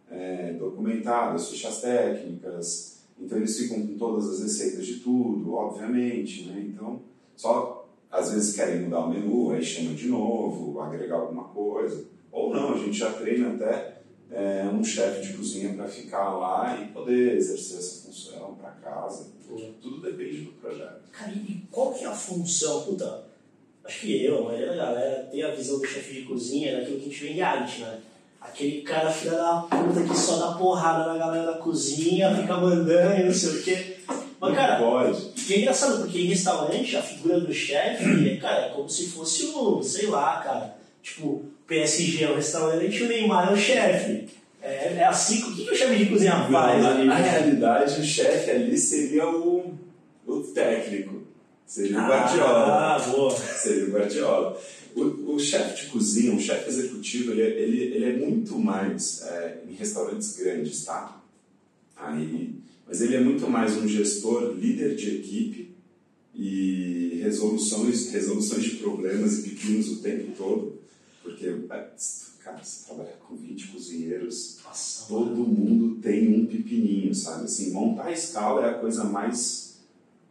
é, 0.09 0.53
documentadas, 0.53 1.49
fichas 1.49 1.81
técnicas, 1.81 3.00
então 3.21 3.37
eles 3.37 3.57
ficam 3.57 3.85
com 3.85 3.97
todas 3.97 4.29
as 4.29 4.41
receitas 4.41 4.85
de 4.85 4.95
tudo, 4.99 5.53
obviamente, 5.53 6.45
né? 6.45 6.65
Então, 6.67 7.01
só 7.35 7.87
às 8.11 8.33
vezes 8.33 8.55
querem 8.55 8.81
mudar 8.81 9.05
o 9.05 9.09
menu, 9.09 9.51
aí 9.51 9.63
chamam 9.63 9.93
de 9.93 10.07
novo, 10.07 10.79
agregar 10.81 11.15
alguma 11.15 11.45
coisa. 11.45 12.05
Ou 12.31 12.53
não, 12.53 12.73
a 12.73 12.77
gente 12.77 12.97
já 12.97 13.11
treina 13.13 13.53
até 13.53 14.01
é, 14.31 14.63
um 14.65 14.83
chefe 14.83 15.27
de 15.27 15.33
cozinha 15.33 15.73
para 15.73 15.87
ficar 15.87 16.37
lá 16.37 16.81
e 16.81 16.87
poder 16.87 17.37
exercer 17.37 17.77
essa 17.77 18.07
função 18.07 18.55
para 18.55 18.71
casa. 18.71 19.29
Tudo 19.81 20.01
depende 20.01 20.45
do 20.45 20.51
projeto. 20.53 21.01
Cara, 21.11 21.31
e 21.33 21.63
qual 21.69 21.93
que 21.93 22.05
é 22.05 22.07
a 22.07 22.15
função? 22.15 22.83
Puta, 22.83 23.25
acho 23.83 24.01
que 24.01 24.25
eu, 24.25 24.39
a 24.39 24.43
maioria 24.45 24.67
da 24.67 24.75
galera 24.75 25.27
tem 25.29 25.43
a 25.43 25.53
visão 25.53 25.79
do 25.79 25.85
chefe 25.85 26.13
de 26.13 26.21
cozinha 26.23 26.77
daquilo 26.77 26.99
que 26.99 27.05
a 27.05 27.09
gente 27.09 27.23
vê 27.23 27.29
em 27.29 27.33
reality, 27.33 27.81
né? 27.81 28.01
Aquele 28.41 28.81
cara 28.81 29.11
filha 29.11 29.33
da 29.33 29.67
puta 29.69 30.01
que 30.01 30.17
só 30.17 30.37
dá 30.37 30.57
porrada 30.57 31.13
na 31.13 31.17
galera 31.17 31.53
da 31.53 31.57
cozinha, 31.59 32.35
fica 32.35 32.57
mandando 32.57 33.21
e 33.21 33.25
não 33.25 33.33
sei 33.33 33.49
o 33.49 33.63
quê. 33.63 33.97
Mas, 34.39 34.55
cara, 34.55 34.79
pode. 34.79 35.31
E 35.47 35.53
é 35.53 35.59
engraçado, 35.59 36.01
porque 36.01 36.17
em 36.17 36.25
restaurante, 36.25 36.97
a 36.97 37.03
figura 37.03 37.39
do 37.39 37.53
chefe, 37.53 38.37
cara, 38.41 38.65
é 38.65 38.69
como 38.69 38.89
se 38.89 39.09
fosse 39.11 39.45
o, 39.45 39.83
sei 39.83 40.07
lá, 40.07 40.41
cara, 40.41 40.75
tipo, 41.03 41.45
PSG 41.67 42.23
é 42.23 42.31
o 42.31 42.35
restaurante 42.35 42.97
e 42.97 43.03
o 43.03 43.07
Neymar 43.07 43.49
é 43.49 43.53
o 43.53 43.57
chefe. 43.57 44.27
É, 44.61 44.95
é 44.97 45.05
assim, 45.05 45.43
o 45.43 45.55
que, 45.55 45.65
que 45.65 45.71
o 45.71 45.75
chefe 45.75 45.95
de 45.95 46.05
cozinha 46.07 46.47
faz? 46.51 46.83
Na, 46.83 46.93
na 47.03 47.15
realidade, 47.15 47.99
o 47.99 48.03
chefe 48.03 48.49
ali 48.49 48.77
seria 48.77 49.27
o, 49.27 49.73
o 50.25 50.39
técnico. 50.39 51.21
Seria 51.65 51.99
o 51.99 52.07
Guardiola. 52.07 52.95
Ah, 52.95 52.99
boa. 52.99 53.31
Seria 53.31 53.85
o 53.85 53.91
Guardiola. 53.91 54.57
O, 54.95 55.35
o 55.35 55.39
chefe 55.39 55.85
de 55.85 55.91
cozinha, 55.91 56.33
um 56.33 56.39
chefe 56.39 56.69
executivo, 56.69 57.31
ele, 57.31 57.41
é, 57.41 57.61
ele, 57.61 57.81
ele 57.95 58.05
é 58.05 58.17
muito 58.17 58.57
mais 58.59 59.21
é, 59.23 59.63
em 59.67 59.73
restaurantes 59.73 60.35
grandes, 60.37 60.83
tá? 60.83 61.21
Aí, 61.95 62.55
mas 62.87 63.01
ele 63.01 63.15
é 63.15 63.21
muito 63.21 63.49
mais 63.49 63.77
um 63.77 63.87
gestor, 63.87 64.53
líder 64.53 64.95
de 64.95 65.15
equipe 65.15 65.71
e 66.35 67.19
resoluções, 67.23 68.11
resoluções 68.11 68.63
de 68.63 68.71
problemas 68.77 69.39
e 69.39 69.49
pepinos 69.49 69.89
o 69.91 70.01
tempo 70.01 70.31
todo, 70.35 70.79
porque 71.21 71.47
é, 71.47 71.89
cara, 72.43 72.63
você 72.63 72.85
trabalha 72.85 73.13
com 73.27 73.35
20 73.35 73.67
cozinheiros, 73.67 74.57
Nossa, 74.63 75.07
todo 75.07 75.47
mundo 75.47 76.01
tem 76.01 76.33
um 76.33 76.45
pepininho, 76.45 77.13
sabe? 77.13 77.45
Assim, 77.45 77.71
montar 77.71 78.07
a 78.07 78.11
escala 78.11 78.65
é 78.65 78.69
a 78.69 78.79
coisa 78.79 79.03
mais. 79.03 79.70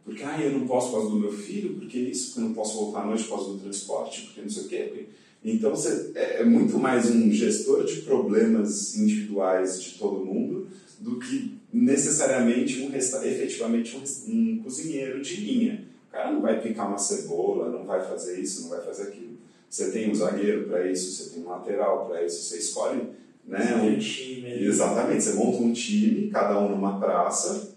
Porque, 0.03 0.23
ah, 0.23 0.39
eu 0.41 0.57
não 0.57 0.67
posso 0.67 0.89
por 0.89 0.97
causa 0.97 1.09
do 1.11 1.19
meu 1.19 1.31
filho, 1.31 1.75
porque 1.75 1.97
isso, 1.97 2.27
porque 2.27 2.39
eu 2.39 2.43
não 2.45 2.53
posso 2.53 2.75
voltar 2.75 3.03
à 3.03 3.05
noite 3.05 3.23
por 3.23 3.37
causa 3.37 3.51
do 3.51 3.59
transporte, 3.59 4.21
porque 4.23 4.41
não 4.41 4.49
sei 4.49 4.63
o 4.63 4.67
quê. 4.67 4.77
Porque... 4.89 5.05
Então, 5.43 5.71
você, 5.71 6.11
é 6.15 6.43
muito 6.43 6.77
mais 6.77 7.09
um 7.09 7.31
gestor 7.31 7.83
de 7.83 8.01
problemas 8.01 8.95
individuais 8.95 9.81
de 9.81 9.91
todo 9.97 10.25
mundo 10.25 10.67
do 10.99 11.19
que 11.19 11.55
necessariamente 11.73 12.81
um 12.81 12.89
resta 12.89 13.25
efetivamente 13.27 13.97
um, 13.97 14.31
um 14.31 14.63
cozinheiro 14.63 15.21
de 15.21 15.35
linha. 15.37 15.85
O 16.09 16.11
cara 16.11 16.31
não 16.31 16.41
vai 16.41 16.61
picar 16.61 16.87
uma 16.87 16.97
cebola, 16.97 17.71
não 17.71 17.85
vai 17.85 18.05
fazer 18.05 18.39
isso, 18.39 18.63
não 18.63 18.69
vai 18.69 18.81
fazer 18.81 19.03
aquilo. 19.03 19.37
Você 19.69 19.89
tem 19.89 20.11
um 20.11 20.15
zagueiro 20.15 20.65
para 20.67 20.91
isso, 20.91 21.11
você 21.11 21.29
tem 21.29 21.43
um 21.43 21.49
lateral 21.49 22.05
para 22.05 22.25
isso, 22.25 22.43
você 22.43 22.57
escolhe 22.57 23.01
né, 23.47 23.75
um 23.77 23.95
um, 23.95 23.97
time. 23.97 24.65
Exatamente, 24.65 25.23
você 25.23 25.33
monta 25.33 25.57
um 25.63 25.73
time, 25.73 26.29
cada 26.29 26.59
um 26.59 26.69
numa 26.69 26.99
praça, 26.99 27.70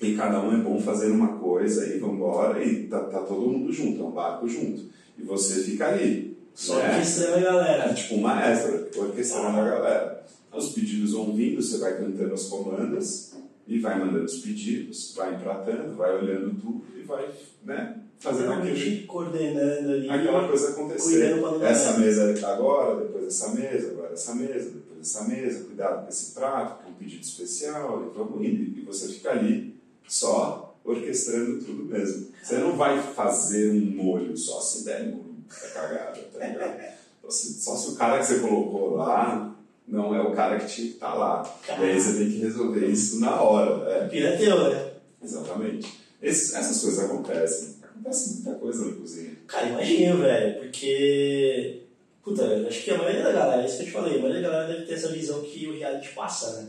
e 0.00 0.14
cada 0.14 0.40
um 0.42 0.52
é 0.52 0.62
bom 0.62 0.78
fazendo 0.80 1.14
uma 1.14 1.38
coisa, 1.38 1.86
e 1.86 1.98
vambora, 1.98 2.62
e 2.62 2.86
tá, 2.86 3.00
tá 3.04 3.20
todo 3.20 3.48
mundo 3.50 3.72
junto, 3.72 4.02
é 4.02 4.04
um 4.04 4.10
barco 4.10 4.48
junto. 4.48 4.82
E 5.18 5.22
você 5.22 5.62
fica 5.62 5.88
ali. 5.88 6.36
Só 6.54 6.76
né? 6.76 6.96
que 6.96 7.06
estranha, 7.06 7.36
É 7.36 7.42
galera. 7.42 7.94
tipo 7.94 8.14
um 8.16 8.20
maestro, 8.20 8.88
orquestrando 8.96 9.58
a 9.60 9.64
galera. 9.64 10.26
Os 10.54 10.70
pedidos 10.70 11.12
vão 11.12 11.34
vindo, 11.34 11.62
você 11.62 11.78
vai 11.78 11.98
cantando 11.98 12.32
as 12.32 12.44
comandas, 12.44 13.32
e 13.66 13.78
vai 13.78 13.98
mandando 13.98 14.24
os 14.24 14.38
pedidos, 14.38 15.14
vai 15.16 15.34
empratando, 15.34 15.96
vai 15.96 16.14
olhando 16.16 16.60
tudo, 16.60 16.84
e 16.96 17.02
vai 17.02 17.28
né, 17.64 17.96
fazendo 18.18 18.52
aquele 18.52 19.02
coordenando 19.06 19.92
ali. 19.92 20.08
aquela 20.08 20.46
coisa 20.46 20.70
acontecer. 20.70 21.36
Essa 21.62 21.98
mesa 21.98 22.46
agora, 22.48 23.02
depois 23.02 23.26
essa 23.26 23.48
mesa, 23.50 23.90
agora 23.90 24.12
essa 24.12 24.34
mesa, 24.34 24.70
depois 24.70 25.00
essa 25.00 25.24
mesa, 25.24 25.64
cuidado 25.64 26.02
com 26.04 26.08
esse 26.08 26.32
prato, 26.32 26.82
que 26.82 26.88
é 26.88 26.90
um 26.90 26.94
pedido 26.94 27.22
especial, 27.22 28.10
e 28.10 28.16
vamos 28.16 28.46
indo. 28.46 28.78
E 28.78 28.82
você 28.82 29.08
fica 29.08 29.30
ali 29.32 29.75
só 30.06 30.76
orquestrando 30.84 31.64
tudo 31.64 31.84
mesmo. 31.84 32.28
Você 32.42 32.58
não 32.58 32.76
vai 32.76 33.02
fazer 33.14 33.70
um 33.70 33.80
molho 33.96 34.36
só 34.36 34.60
se 34.60 34.84
der 34.84 35.06
molho, 35.06 35.36
é 35.62 35.68
cagada, 35.68 36.20
tá 36.32 36.46
ligado? 36.46 36.96
Só 37.22 37.30
se, 37.30 37.62
só 37.62 37.76
se 37.76 37.90
o 37.90 37.96
cara 37.96 38.18
que 38.18 38.26
você 38.26 38.38
colocou 38.38 38.94
lá 38.94 39.56
não 39.86 40.14
é 40.14 40.20
o 40.20 40.32
cara 40.32 40.58
que 40.58 40.66
tinha 40.66 40.88
que 40.88 40.94
estar 40.94 41.14
lá. 41.14 41.42
E 41.68 41.84
aí 41.84 42.00
você 42.00 42.18
tem 42.18 42.30
que 42.30 42.38
resolver 42.38 42.86
isso 42.86 43.20
na 43.20 43.40
hora. 43.40 43.90
É. 43.90 44.08
Pira 44.08 44.36
teu, 44.36 44.70
né? 44.70 44.92
Exatamente. 45.22 46.00
Essas 46.22 46.80
coisas 46.80 47.04
acontecem. 47.04 47.76
Acontece 47.82 48.34
muita 48.34 48.54
coisa 48.58 48.84
na 48.84 48.92
cozinha. 48.96 49.36
Cara, 49.46 49.68
imagino, 49.68 50.18
velho, 50.18 50.60
porque. 50.60 51.82
Puta, 52.22 52.44
acho 52.66 52.82
que 52.82 52.90
a 52.90 52.98
maioria 52.98 53.22
da 53.22 53.32
galera, 53.32 53.62
é 53.62 53.66
isso 53.66 53.76
que 53.76 53.82
eu 53.82 53.86
te 53.86 53.92
falei, 53.92 54.18
a 54.18 54.22
maioria 54.22 54.42
da 54.42 54.50
galera 54.50 54.72
deve 54.72 54.86
ter 54.86 54.94
essa 54.94 55.12
visão 55.12 55.42
que 55.42 55.68
o 55.68 55.78
reality 55.78 56.12
passa, 56.12 56.60
né? 56.60 56.68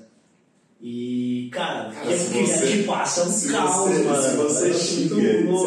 E, 0.80 1.50
cara, 1.52 1.92
Cara, 1.92 2.06
o 2.06 2.10
que 2.12 2.18
se 2.18 2.28
o 2.28 2.32
reality 2.32 2.78
você- 2.78 2.84
passa 2.84 3.22
é 3.22 3.24
um 3.24 3.32
se 3.32 3.48
você, 3.48 3.54
mano. 4.04 4.22
Se 4.22 4.36
você 4.36 4.70
É 4.70 4.74
xinga 4.74 5.22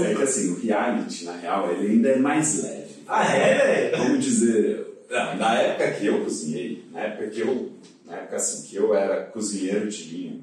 é 0.07 0.15
que 0.15 0.23
assim, 0.23 0.51
o 0.53 0.61
reality, 0.61 1.25
na 1.25 1.37
real, 1.37 1.73
ele 1.73 1.93
ainda 1.95 2.09
é 2.11 2.17
mais 2.19 2.63
leve. 2.63 2.91
Ah, 3.09 3.25
é? 3.37 3.91
Vamos 3.97 4.25
dizer, 4.25 4.87
na 5.11 5.55
época 5.61 5.91
que 5.93 6.07
eu 6.07 6.23
cozinhei, 6.25 6.85
na 6.93 7.01
época 7.01 7.27
que 7.29 7.41
eu, 7.41 7.73
na 8.07 8.17
época 8.19 8.37
assim, 8.37 8.69
que 8.69 8.77
eu 8.77 8.95
era 8.95 9.25
cozinheiro 9.25 9.89
de 9.91 10.05
linha, 10.05 10.41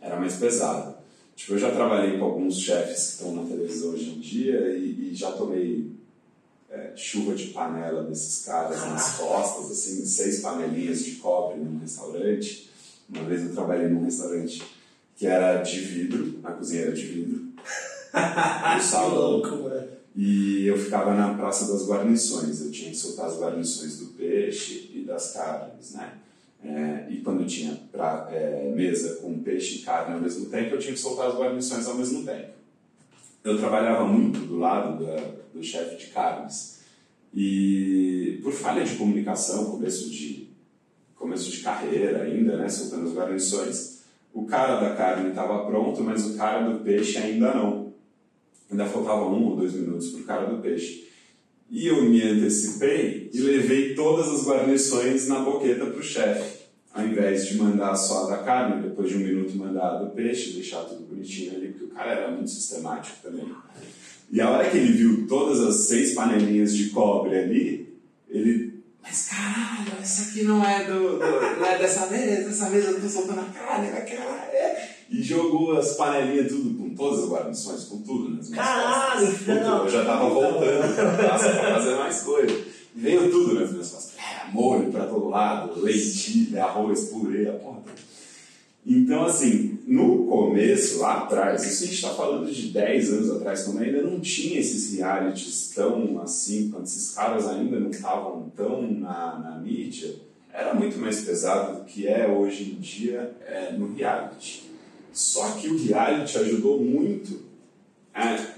era 0.00 0.16
mais 0.18 0.34
pesado. 0.36 0.94
Tipo, 1.34 1.54
eu 1.54 1.58
já 1.58 1.72
trabalhei 1.72 2.16
com 2.18 2.24
alguns 2.24 2.60
chefes 2.60 2.94
que 2.94 3.12
estão 3.14 3.34
na 3.34 3.42
televisão 3.48 3.90
hoje 3.90 4.10
em 4.10 4.20
dia 4.20 4.60
e, 4.76 5.10
e 5.10 5.14
já 5.14 5.32
tomei 5.32 5.90
é, 6.70 6.92
chuva 6.94 7.34
de 7.34 7.46
panela 7.46 8.04
desses 8.04 8.44
caras 8.44 8.78
nas 8.80 9.16
costas, 9.16 9.72
assim, 9.72 10.04
seis 10.06 10.40
panelinhas 10.40 11.04
de 11.04 11.12
cobre 11.16 11.58
num 11.58 11.80
restaurante. 11.80 12.70
Uma 13.14 13.24
vez 13.24 13.42
eu 13.42 13.54
trabalhei 13.54 13.88
num 13.88 14.04
restaurante 14.04 14.62
que 15.16 15.26
era 15.26 15.62
de 15.62 15.80
vidro, 15.80 16.40
a 16.42 16.52
cozinha 16.52 16.82
era 16.82 16.92
de 16.92 17.06
vidro. 17.06 17.52
Que 18.12 18.82
salão. 18.82 19.40
louco. 19.40 19.70
E 20.14 20.66
eu 20.66 20.76
ficava 20.76 21.14
na 21.14 21.32
Praça 21.32 21.72
das 21.72 21.88
Guarnições, 21.88 22.60
eu 22.60 22.70
tinha 22.70 22.90
que 22.90 22.96
soltar 22.96 23.26
as 23.26 23.38
guarnições 23.38 23.98
do 23.98 24.06
peixe 24.08 24.90
e 24.94 25.04
das 25.04 25.32
carnes, 25.32 25.92
né? 25.92 26.12
É, 26.64 27.06
e 27.10 27.22
quando 27.22 27.46
tinha 27.46 27.80
pra, 27.90 28.28
é, 28.30 28.70
mesa 28.74 29.16
com 29.16 29.38
peixe 29.42 29.76
e 29.76 29.78
carne 29.82 30.14
ao 30.14 30.20
mesmo 30.20 30.46
tempo, 30.46 30.74
eu 30.74 30.78
tinha 30.78 30.92
que 30.92 31.00
soltar 31.00 31.28
as 31.28 31.34
guarnições 31.34 31.86
ao 31.86 31.94
mesmo 31.94 32.24
tempo. 32.24 32.50
Eu 33.42 33.58
trabalhava 33.58 34.04
muito 34.06 34.38
do 34.40 34.58
lado 34.58 35.04
da, 35.04 35.16
do 35.52 35.62
chefe 35.62 35.96
de 35.96 36.12
carnes 36.12 36.80
e 37.34 38.38
por 38.42 38.52
falha 38.52 38.84
de 38.84 38.94
comunicação, 38.94 39.70
começo 39.70 40.08
de 40.10 40.41
começo 41.22 41.50
de 41.50 41.58
carreira 41.58 42.24
ainda, 42.24 42.56
né, 42.56 42.68
soltando 42.68 43.08
as 43.08 43.14
guarnições, 43.14 44.02
o 44.34 44.44
cara 44.44 44.80
da 44.80 44.96
carne 44.96 45.30
estava 45.30 45.64
pronto, 45.64 46.02
mas 46.02 46.26
o 46.26 46.36
cara 46.36 46.68
do 46.68 46.80
peixe 46.80 47.16
ainda 47.16 47.54
não. 47.54 47.92
Ainda 48.70 48.86
faltava 48.86 49.28
um 49.28 49.50
ou 49.50 49.56
dois 49.56 49.72
minutos 49.72 50.10
para 50.10 50.20
o 50.20 50.24
cara 50.24 50.46
do 50.46 50.60
peixe. 50.60 51.08
E 51.70 51.86
eu 51.86 52.02
me 52.02 52.20
antecipei 52.22 53.30
e 53.32 53.40
levei 53.40 53.94
todas 53.94 54.28
as 54.28 54.46
guarnições 54.46 55.28
na 55.28 55.40
boqueta 55.40 55.86
para 55.86 56.00
o 56.00 56.02
chefe. 56.02 56.62
Ao 56.92 57.06
invés 57.06 57.46
de 57.46 57.56
mandar 57.56 57.94
só 57.94 58.26
a 58.26 58.36
da 58.36 58.42
carne, 58.42 58.82
depois 58.82 59.08
de 59.08 59.16
um 59.16 59.20
minuto 59.20 59.56
mandar 59.56 59.92
a 59.92 59.98
do 60.02 60.10
peixe, 60.10 60.52
deixar 60.52 60.84
tudo 60.84 61.06
bonitinho 61.06 61.54
ali, 61.54 61.68
porque 61.68 61.84
o 61.84 61.88
cara 61.88 62.10
era 62.12 62.30
muito 62.30 62.50
sistemático 62.50 63.16
também. 63.22 63.48
E 64.30 64.40
a 64.40 64.50
hora 64.50 64.68
que 64.68 64.76
ele 64.76 64.92
viu 64.92 65.26
todas 65.26 65.60
as 65.60 65.86
seis 65.86 66.14
panelinhas 66.14 66.74
de 66.74 66.90
cobre 66.90 67.36
ali, 67.36 67.94
ele. 68.28 68.71
Mas 69.12 69.28
caralho, 69.28 69.92
essa 70.00 70.30
aqui 70.30 70.42
não 70.42 70.64
é 70.64 70.84
do, 70.84 71.18
do- 71.18 71.58
não 71.58 71.66
é 71.66 71.76
dessa 71.76 72.06
mesa, 72.06 72.48
essa 72.48 72.70
mesa 72.70 72.92
eu 72.92 73.00
tô 73.02 73.06
soltando 73.10 73.40
a 73.40 73.44
carne, 73.44 73.90
mas 73.92 74.08
caralho, 74.08 74.52
é. 74.52 74.88
E 75.10 75.22
jogou 75.22 75.76
as 75.78 75.92
panelinhas 75.96 76.48
tudo, 76.50 76.78
com 76.78 76.94
todas 76.94 77.24
as 77.24 77.28
guarnições, 77.30 77.84
com 77.84 77.98
tudo 78.00 78.30
nas 78.34 78.48
minhas 78.48 78.64
Caralho, 78.66 79.26
tudo. 79.38 79.50
Eu 79.52 79.88
já 79.90 80.04
tava 80.06 80.30
voltando 80.30 81.16
pra 81.18 81.38
fazer 81.38 81.94
mais 81.96 82.22
coisa. 82.22 82.54
E 82.96 83.00
veio 83.00 83.30
tudo 83.30 83.54
nas 83.60 83.70
minhas 83.70 83.90
costas. 83.90 84.14
É, 84.18 84.50
molho 84.50 84.90
pra 84.90 85.04
todo 85.04 85.28
lado, 85.28 85.78
lentilha, 85.82 86.64
arroz, 86.64 87.04
purê, 87.10 87.48
a 87.50 87.52
porra 87.52 87.80
toda. 87.84 88.11
Então, 88.84 89.24
assim, 89.24 89.78
no 89.86 90.26
começo, 90.26 90.98
lá 90.98 91.22
atrás, 91.22 91.64
isso 91.64 91.84
a 91.84 91.86
gente 91.86 91.96
está 91.96 92.14
falando 92.14 92.50
de 92.52 92.68
10 92.68 93.12
anos 93.12 93.30
atrás, 93.30 93.62
quando 93.62 93.80
ainda 93.80 94.02
não 94.02 94.18
tinha 94.18 94.58
esses 94.58 94.96
realities 94.96 95.72
tão 95.74 96.20
assim, 96.20 96.68
quando 96.70 96.84
esses 96.84 97.14
caras 97.14 97.48
ainda 97.48 97.78
não 97.78 97.90
estavam 97.90 98.50
tão 98.56 98.82
na, 98.82 99.38
na 99.38 99.58
mídia, 99.58 100.16
era 100.52 100.74
muito 100.74 100.98
mais 100.98 101.20
pesado 101.20 101.78
do 101.78 101.84
que 101.84 102.06
é 102.06 102.26
hoje 102.26 102.72
em 102.72 102.80
dia 102.80 103.32
é, 103.46 103.72
no 103.72 103.94
reality. 103.94 104.70
Só 105.12 105.52
que 105.52 105.68
o 105.68 105.84
reality 105.84 106.38
ajudou 106.38 106.82
muito 106.82 107.52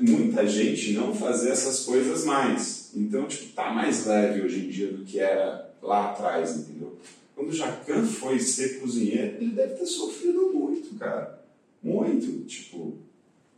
muita 0.01 0.47
gente 0.47 0.93
não 0.93 1.15
fazer 1.15 1.51
essas 1.51 1.81
coisas 1.81 2.25
mais. 2.25 2.91
Então, 2.95 3.27
tipo, 3.27 3.53
tá 3.53 3.73
mais 3.73 4.07
leve 4.07 4.43
hoje 4.43 4.67
em 4.67 4.69
dia 4.69 4.89
do 4.93 5.05
que 5.05 5.19
era 5.19 5.71
lá 5.83 6.11
atrás, 6.11 6.57
entendeu? 6.57 6.97
Quando 7.35 7.49
o 7.49 7.53
Jacan 7.53 8.03
foi 8.05 8.39
ser 8.39 8.81
cozinheiro, 8.81 9.37
ele 9.41 9.51
deve 9.53 9.75
ter 9.75 9.87
sofrido 9.87 10.53
muito, 10.53 10.95
cara. 10.99 11.43
Muito, 11.83 12.45
tipo, 12.47 12.97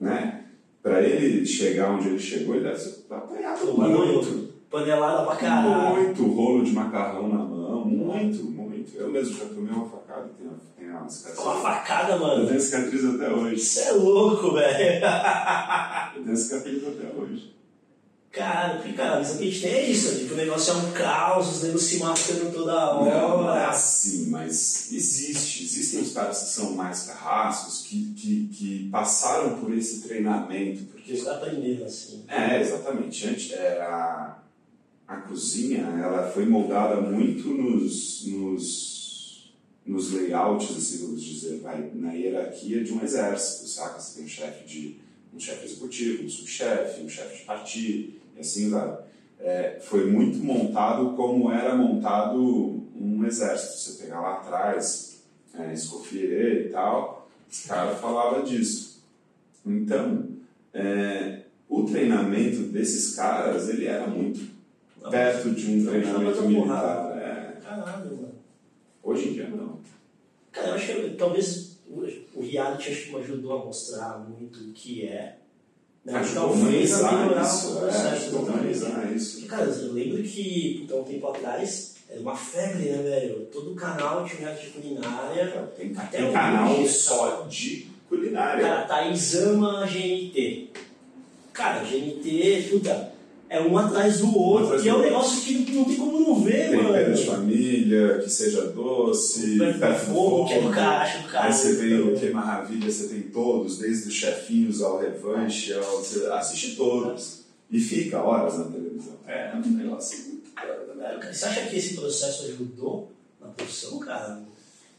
né? 0.01 0.45
Pra 0.83 1.03
ele 1.03 1.45
chegar 1.45 1.93
onde 1.93 2.09
ele 2.09 2.19
chegou, 2.19 2.55
ele 2.55 2.65
deve 2.65 2.79
ter 2.81 3.15
apanhado 3.15 3.67
muito. 3.77 4.47
Panelada 4.71 5.25
pra 5.27 5.37
caralho. 5.37 5.95
Muito 6.03 6.25
rolo 6.27 6.65
de 6.65 6.73
macarrão 6.73 7.29
na 7.29 7.39
mão, 7.39 7.85
muito, 7.85 8.45
muito. 8.45 8.97
Eu 8.97 9.09
mesmo 9.11 9.37
já 9.39 9.45
tomei 9.47 9.73
uma 9.73 9.89
facada, 9.89 10.29
tem 10.37 10.47
uma, 10.47 10.59
tem 10.77 10.89
uma 10.91 11.09
cicatriz. 11.09 11.39
Com 11.43 11.51
a 11.51 11.57
facada, 11.61 12.13
Eu 12.15 12.19
mano. 12.21 12.47
tenho 12.49 12.61
cicatriz 12.61 13.05
até 13.05 13.31
hoje. 13.31 13.55
Isso 13.57 13.81
é 13.81 13.93
louco, 13.93 14.53
velho. 14.55 15.05
Eu 16.17 16.25
tenho 16.25 16.37
cicatriz 16.37 16.83
até 16.87 17.09
hoje. 17.17 17.55
Cara, 18.37 18.75
porque, 18.77 18.93
cara, 18.93 19.17
a 19.17 19.21
visão 19.21 19.39
que 19.39 19.45
a 19.45 19.47
gente 19.47 19.63
tem 19.63 19.73
é 19.73 19.91
isso. 19.91 20.19
Tipo, 20.19 20.35
o 20.35 20.37
negócio 20.37 20.75
é 20.75 20.77
um 20.77 20.93
caos, 20.93 21.49
os 21.57 21.63
negros 21.63 21.85
se 21.85 21.97
matando 21.97 22.53
toda 22.53 22.73
Não, 22.73 23.05
não 23.05 23.11
é 23.11 23.25
hora. 23.25 23.69
assim, 23.71 24.27
mas 24.27 24.93
existe. 24.93 25.65
Existem 25.65 26.03
os 26.03 26.13
caras 26.13 26.43
que 26.43 26.49
são 26.51 26.73
mais 26.73 27.05
carrascos, 27.05 27.87
que, 27.87 28.13
que, 28.13 28.49
que 28.49 28.89
passaram 28.91 29.59
por 29.59 29.73
esse 29.73 30.03
treinamento, 30.03 30.85
porque 30.85 31.15
Os 31.15 31.23
caras 31.23 31.45
aprendendo 31.45 31.85
assim. 31.85 32.25
É, 32.29 32.61
exatamente. 32.61 33.27
Antes, 33.27 33.53
é, 33.53 33.81
a, 33.81 34.37
a 35.09 35.17
cozinha 35.17 35.81
ela 35.81 36.31
foi 36.31 36.45
moldada 36.45 37.01
muito 37.01 37.49
nos, 37.49 38.27
nos, 38.27 39.55
nos 39.87 40.13
layouts, 40.13 40.77
assim, 40.77 41.07
vamos 41.07 41.23
dizer, 41.23 41.61
vai, 41.61 41.91
na 41.95 42.13
hierarquia 42.13 42.85
de 42.85 42.93
um 42.93 43.03
exército, 43.03 43.67
saca? 43.67 43.99
Você 43.99 44.17
tem 44.17 44.25
um 44.27 44.29
chefe 44.29 44.69
de 44.69 45.07
um 45.35 45.41
chefe 45.41 45.65
executivo, 45.65 46.25
um 46.25 46.29
subchefe, 46.29 47.01
um 47.01 47.09
chefe 47.09 47.39
de 47.39 47.45
partido, 47.45 48.26
e 48.37 48.41
assim 48.41 48.71
vai. 48.71 48.99
É, 49.39 49.79
foi 49.81 50.11
muito 50.11 50.39
montado 50.39 51.15
como 51.15 51.51
era 51.53 51.75
montado 51.75 52.83
um 52.99 53.25
exército. 53.25 53.79
Você 53.79 54.03
pegar 54.05 54.21
lá 54.21 54.35
atrás, 54.37 55.23
é, 55.55 55.73
Escoffier 55.73 56.67
e 56.67 56.69
tal, 56.71 57.29
os 57.51 57.67
caras 57.67 58.01
falavam 58.01 58.45
disso. 58.45 59.03
Então, 59.65 60.29
é, 60.73 61.43
o 61.69 61.85
treinamento 61.85 62.63
desses 62.65 63.15
caras, 63.15 63.69
ele 63.69 63.87
era 63.87 64.07
muito 64.07 64.55
perto 65.11 65.51
de 65.51 65.71
um 65.71 65.77
Não, 65.77 65.91
treinamento 65.91 66.37
não, 66.37 66.43
não, 66.43 66.49
militar. 66.49 67.61
caralho, 67.63 68.17
mano. 68.17 68.35
Hoje 69.03 69.29
em 69.29 69.33
dia, 69.35 69.49
não. 69.49 69.79
Cara, 70.51 70.69
eu 70.69 70.75
acho 70.75 70.87
que 70.87 71.11
talvez 71.11 71.79
o, 71.89 72.01
o 72.35 72.41
reality 72.41 72.91
acho 72.91 73.03
que 73.05 73.13
me 73.13 73.21
ajudou 73.21 73.61
a 73.61 73.65
mostrar 73.65 74.19
muito 74.19 74.61
o 74.61 74.73
que 74.73 75.07
é. 75.07 75.39
Né? 76.07 76.19
Ajudou 76.21 76.45
a 76.45 76.47
Talvez 76.49 76.93
a 76.93 76.97
humanizar 77.11 77.19
melhorar 77.19 77.43
isso. 77.43 77.67
o 77.67 77.77
É, 77.77 77.81
processo. 77.81 78.07
a 78.07 78.17
exatamente. 78.17 78.39
humanizar 78.51 79.13
isso. 79.13 79.33
Porque, 79.41 79.49
cara, 79.49 79.65
eu 79.65 79.93
lembro 79.93 80.23
que, 80.23 80.79
puta, 80.81 80.95
um 81.01 81.05
tempo 81.05 81.27
atrás, 81.27 81.95
era 82.09 82.21
uma 82.21 82.37
febre, 82.37 82.85
né, 82.91 83.03
velho? 83.03 83.47
Todo 83.53 83.75
canal 83.75 84.25
tinha 84.25 84.49
um 84.51 84.55
de 84.55 84.67
culinária. 84.69 85.69
Tem, 85.77 85.93
Até 85.97 86.19
tem 86.19 86.33
canal 86.33 86.75
cara. 86.77 86.89
só 86.89 87.47
de 87.51 87.89
culinária. 88.09 88.63
Cara, 88.63 88.83
Thaís 88.83 89.35
ama 89.35 89.85
GNT. 89.85 90.69
Cara, 91.53 91.83
GNT, 91.85 92.69
puta, 92.71 93.13
é 93.49 93.61
um 93.61 93.77
atrás 93.77 94.21
do 94.21 94.27
Um 94.27 94.39
outro, 94.39 94.67
atrás 94.67 94.85
e 94.85 94.89
é 94.89 94.93
um 94.93 94.97
outro. 94.97 95.11
negócio 95.11 95.41
que 95.43 95.73
não 95.73 95.85
tem 95.85 95.97
como 95.97 96.06
família, 97.47 98.19
que 98.19 98.29
seja 98.29 98.67
doce, 98.67 99.57
no 99.57 99.95
fogo, 99.95 100.47
que 100.47 100.55
é 100.55 100.61
do 100.61 100.71
cara, 100.71 101.03
acho 101.03 101.23
do 101.23 101.29
cara. 101.29 101.47
Aí 101.47 101.53
você 101.53 101.73
vê 101.77 101.95
o 101.95 102.19
Que 102.19 102.31
Maravilha, 102.31 102.91
você 102.91 103.09
tem 103.09 103.23
todos, 103.23 103.79
desde 103.79 104.09
os 104.09 104.15
chefinhos 104.15 104.83
ao 104.83 104.99
revanche, 104.99 105.73
ao, 105.73 105.99
você 105.99 106.27
assiste 106.27 106.77
todos. 106.77 107.47
E 107.69 107.81
fica 107.81 108.23
horas 108.23 108.59
na 108.59 108.65
televisão. 108.67 109.15
É 109.27 109.53
um 109.57 109.71
negócio 109.73 110.19
né? 110.29 110.41
Cara, 110.55 111.33
Você 111.33 111.45
acha 111.45 111.67
que 111.67 111.77
esse 111.77 111.95
processo 111.95 112.45
ajudou 112.45 113.11
na 113.41 113.49
profissão, 113.49 113.99
cara? 113.99 114.41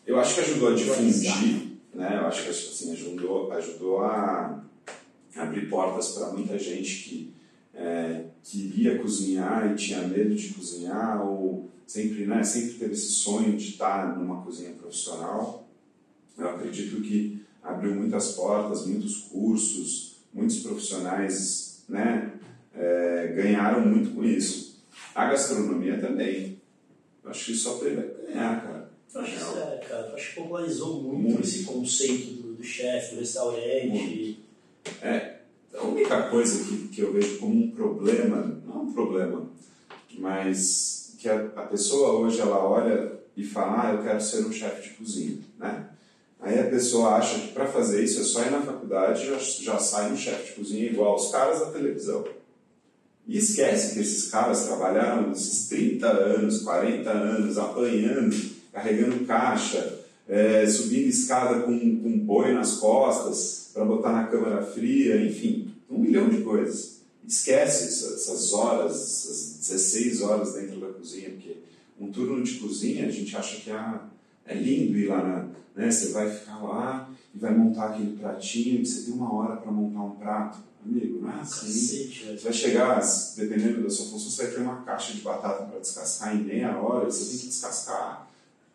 Eu 0.06 0.20
acho 0.20 0.36
que 0.36 0.42
ajudou 0.42 0.70
a 0.70 0.76
difundir, 0.76 1.78
né? 1.94 2.18
Eu 2.22 2.28
acho 2.28 2.44
que 2.44 2.50
assim, 2.50 2.92
ajudou, 2.92 3.52
ajudou 3.54 4.02
a 4.02 4.62
abrir 5.36 5.70
portas 5.70 6.10
para 6.10 6.32
muita 6.32 6.60
gente 6.60 7.04
que 7.04 7.34
é, 7.74 8.24
queria 8.44 8.98
cozinhar 9.00 9.72
e 9.72 9.76
tinha 9.76 10.02
medo 10.02 10.36
de 10.36 10.50
cozinhar 10.50 11.26
ou 11.26 11.70
sempre, 11.88 12.28
né, 12.28 12.44
sempre 12.44 12.74
teve 12.74 12.94
esse 12.94 13.14
sonho 13.14 13.56
de 13.56 13.70
estar 13.70 14.18
numa 14.20 14.44
cozinha 14.44 14.74
profissional. 14.74 15.68
Eu 16.38 16.50
acredito 16.50 17.02
que 17.02 17.42
abriu 17.64 17.96
muitas 17.96 18.34
portas, 18.34 18.86
muitos 18.86 19.22
cursos, 19.22 20.18
muitos 20.34 20.60
profissionais, 20.60 21.84
né, 21.88 22.34
é, 22.76 23.34
ganharam 23.36 23.88
muito 23.88 24.14
com 24.14 24.24
isso. 24.24 24.84
A 25.16 25.26
gastronomia 25.26 25.98
também. 26.00 26.62
Eu 27.24 27.32
acho 27.32 27.46
que 27.46 27.56
só 27.56 27.78
teve 27.78 27.96
ganhar, 27.96 28.62
cara. 28.62 28.92
Eu 29.14 29.22
acho 29.22 29.32
que 29.32 29.60
é, 29.60 29.78
cara, 29.88 30.08
eu 30.10 30.16
acho 30.16 30.30
que 30.30 30.36
popularizou 30.36 31.02
muito, 31.02 31.24
Muito. 31.24 31.42
esse 31.42 31.64
conceito 31.64 32.34
do, 32.42 32.54
do 32.54 32.64
chefe, 32.64 33.16
do 33.16 33.22
restaurante. 33.22 34.40
A 35.74 35.84
única 35.84 36.30
coisa 36.30 36.64
que, 36.66 36.88
que 36.90 37.02
eu 37.02 37.14
vejo 37.14 37.38
como 37.40 37.56
um 37.56 37.72
problema, 37.72 38.62
não 38.66 38.84
um 38.84 38.94
problema, 38.94 39.50
mas 40.18 40.97
que 41.18 41.28
a, 41.30 41.36
a 41.56 41.64
pessoa 41.64 42.20
hoje 42.20 42.40
ela 42.40 42.64
olha 42.64 43.12
e 43.36 43.44
fala, 43.44 43.84
ah, 43.90 43.94
eu 43.94 44.04
quero 44.04 44.22
ser 44.22 44.46
um 44.46 44.52
chefe 44.52 44.90
de 44.90 44.96
cozinha, 44.96 45.38
né? 45.60 45.86
Aí 46.40 46.60
a 46.60 46.66
pessoa 46.70 47.16
acha 47.16 47.40
que 47.40 47.52
para 47.52 47.66
fazer 47.68 48.04
isso 48.04 48.22
é 48.22 48.24
só 48.24 48.44
ir 48.44 48.52
na 48.52 48.62
faculdade 48.62 49.26
já, 49.26 49.38
já 49.38 49.80
sai 49.80 50.12
um 50.12 50.18
chefe 50.18 50.48
de 50.50 50.52
cozinha 50.54 50.86
igual 50.86 51.14
aos 51.14 51.32
caras 51.32 51.60
da 51.60 51.66
televisão. 51.72 52.24
E 53.28 53.38
esquece 53.38 53.94
que 53.94 54.00
esses 54.00 54.30
caras 54.30 54.66
trabalharam 54.66 55.32
esses 55.32 55.68
30 55.68 56.08
anos, 56.08 56.62
40 56.62 57.10
anos, 57.10 57.58
apanhando, 57.58 58.36
carregando 58.72 59.26
caixa, 59.26 60.00
é, 60.30 60.66
subindo 60.68 61.08
escada 61.08 61.62
com, 61.62 61.78
com 61.78 62.20
boi 62.20 62.54
nas 62.54 62.74
costas 62.74 63.72
para 63.74 63.84
botar 63.84 64.12
na 64.14 64.28
câmara 64.28 64.62
fria, 64.62 65.18
enfim, 65.26 65.74
um 65.90 65.98
milhão 66.00 66.30
de 66.30 66.42
coisas. 66.42 66.98
Esquece 67.28 67.86
essa- 67.86 68.14
essas 68.14 68.54
horas, 68.54 68.92
essas 68.96 69.58
16 69.68 70.22
horas 70.22 70.54
dentro 70.54 70.77
cozinha, 70.98 71.30
porque 71.32 71.58
um 72.00 72.12
turno 72.12 72.44
de 72.44 72.56
cozinha 72.56 73.08
a 73.08 73.12
gente 73.12 73.36
acha 73.36 73.62
que 73.62 73.72
ah, 73.72 74.06
é 74.46 74.54
lindo 74.54 74.98
ir 74.98 75.08
lá, 75.08 75.24
na, 75.24 75.46
né? 75.76 75.92
Você 75.92 76.12
vai 76.12 76.30
ficar 76.30 76.58
lá 76.64 77.10
e 77.34 77.38
vai 77.38 77.56
montar 77.56 77.92
aquele 77.92 78.18
pratinho 78.18 78.82
e 78.82 78.86
você 78.86 79.04
tem 79.04 79.14
uma 79.14 79.34
hora 79.34 79.58
para 79.58 79.72
montar 79.72 80.04
um 80.04 80.12
prato. 80.12 80.60
Amigo, 80.86 81.22
não 81.22 81.32
é 81.32 81.42
assim. 81.42 82.08
Velho. 82.08 82.38
Você 82.38 82.44
vai 82.44 82.54
chegar, 82.54 83.02
dependendo 83.36 83.84
da 83.84 83.90
sua 83.90 84.06
função, 84.06 84.30
você 84.30 84.44
vai 84.44 84.52
ter 84.54 84.62
uma 84.62 84.82
caixa 84.84 85.14
de 85.14 85.22
batata 85.22 85.66
para 85.66 85.80
descascar 85.80 86.36
em 86.36 86.44
meia 86.44 86.78
hora, 86.78 87.06
você 87.06 87.30
tem 87.30 87.40
que 87.40 87.48
descascar 87.48 88.28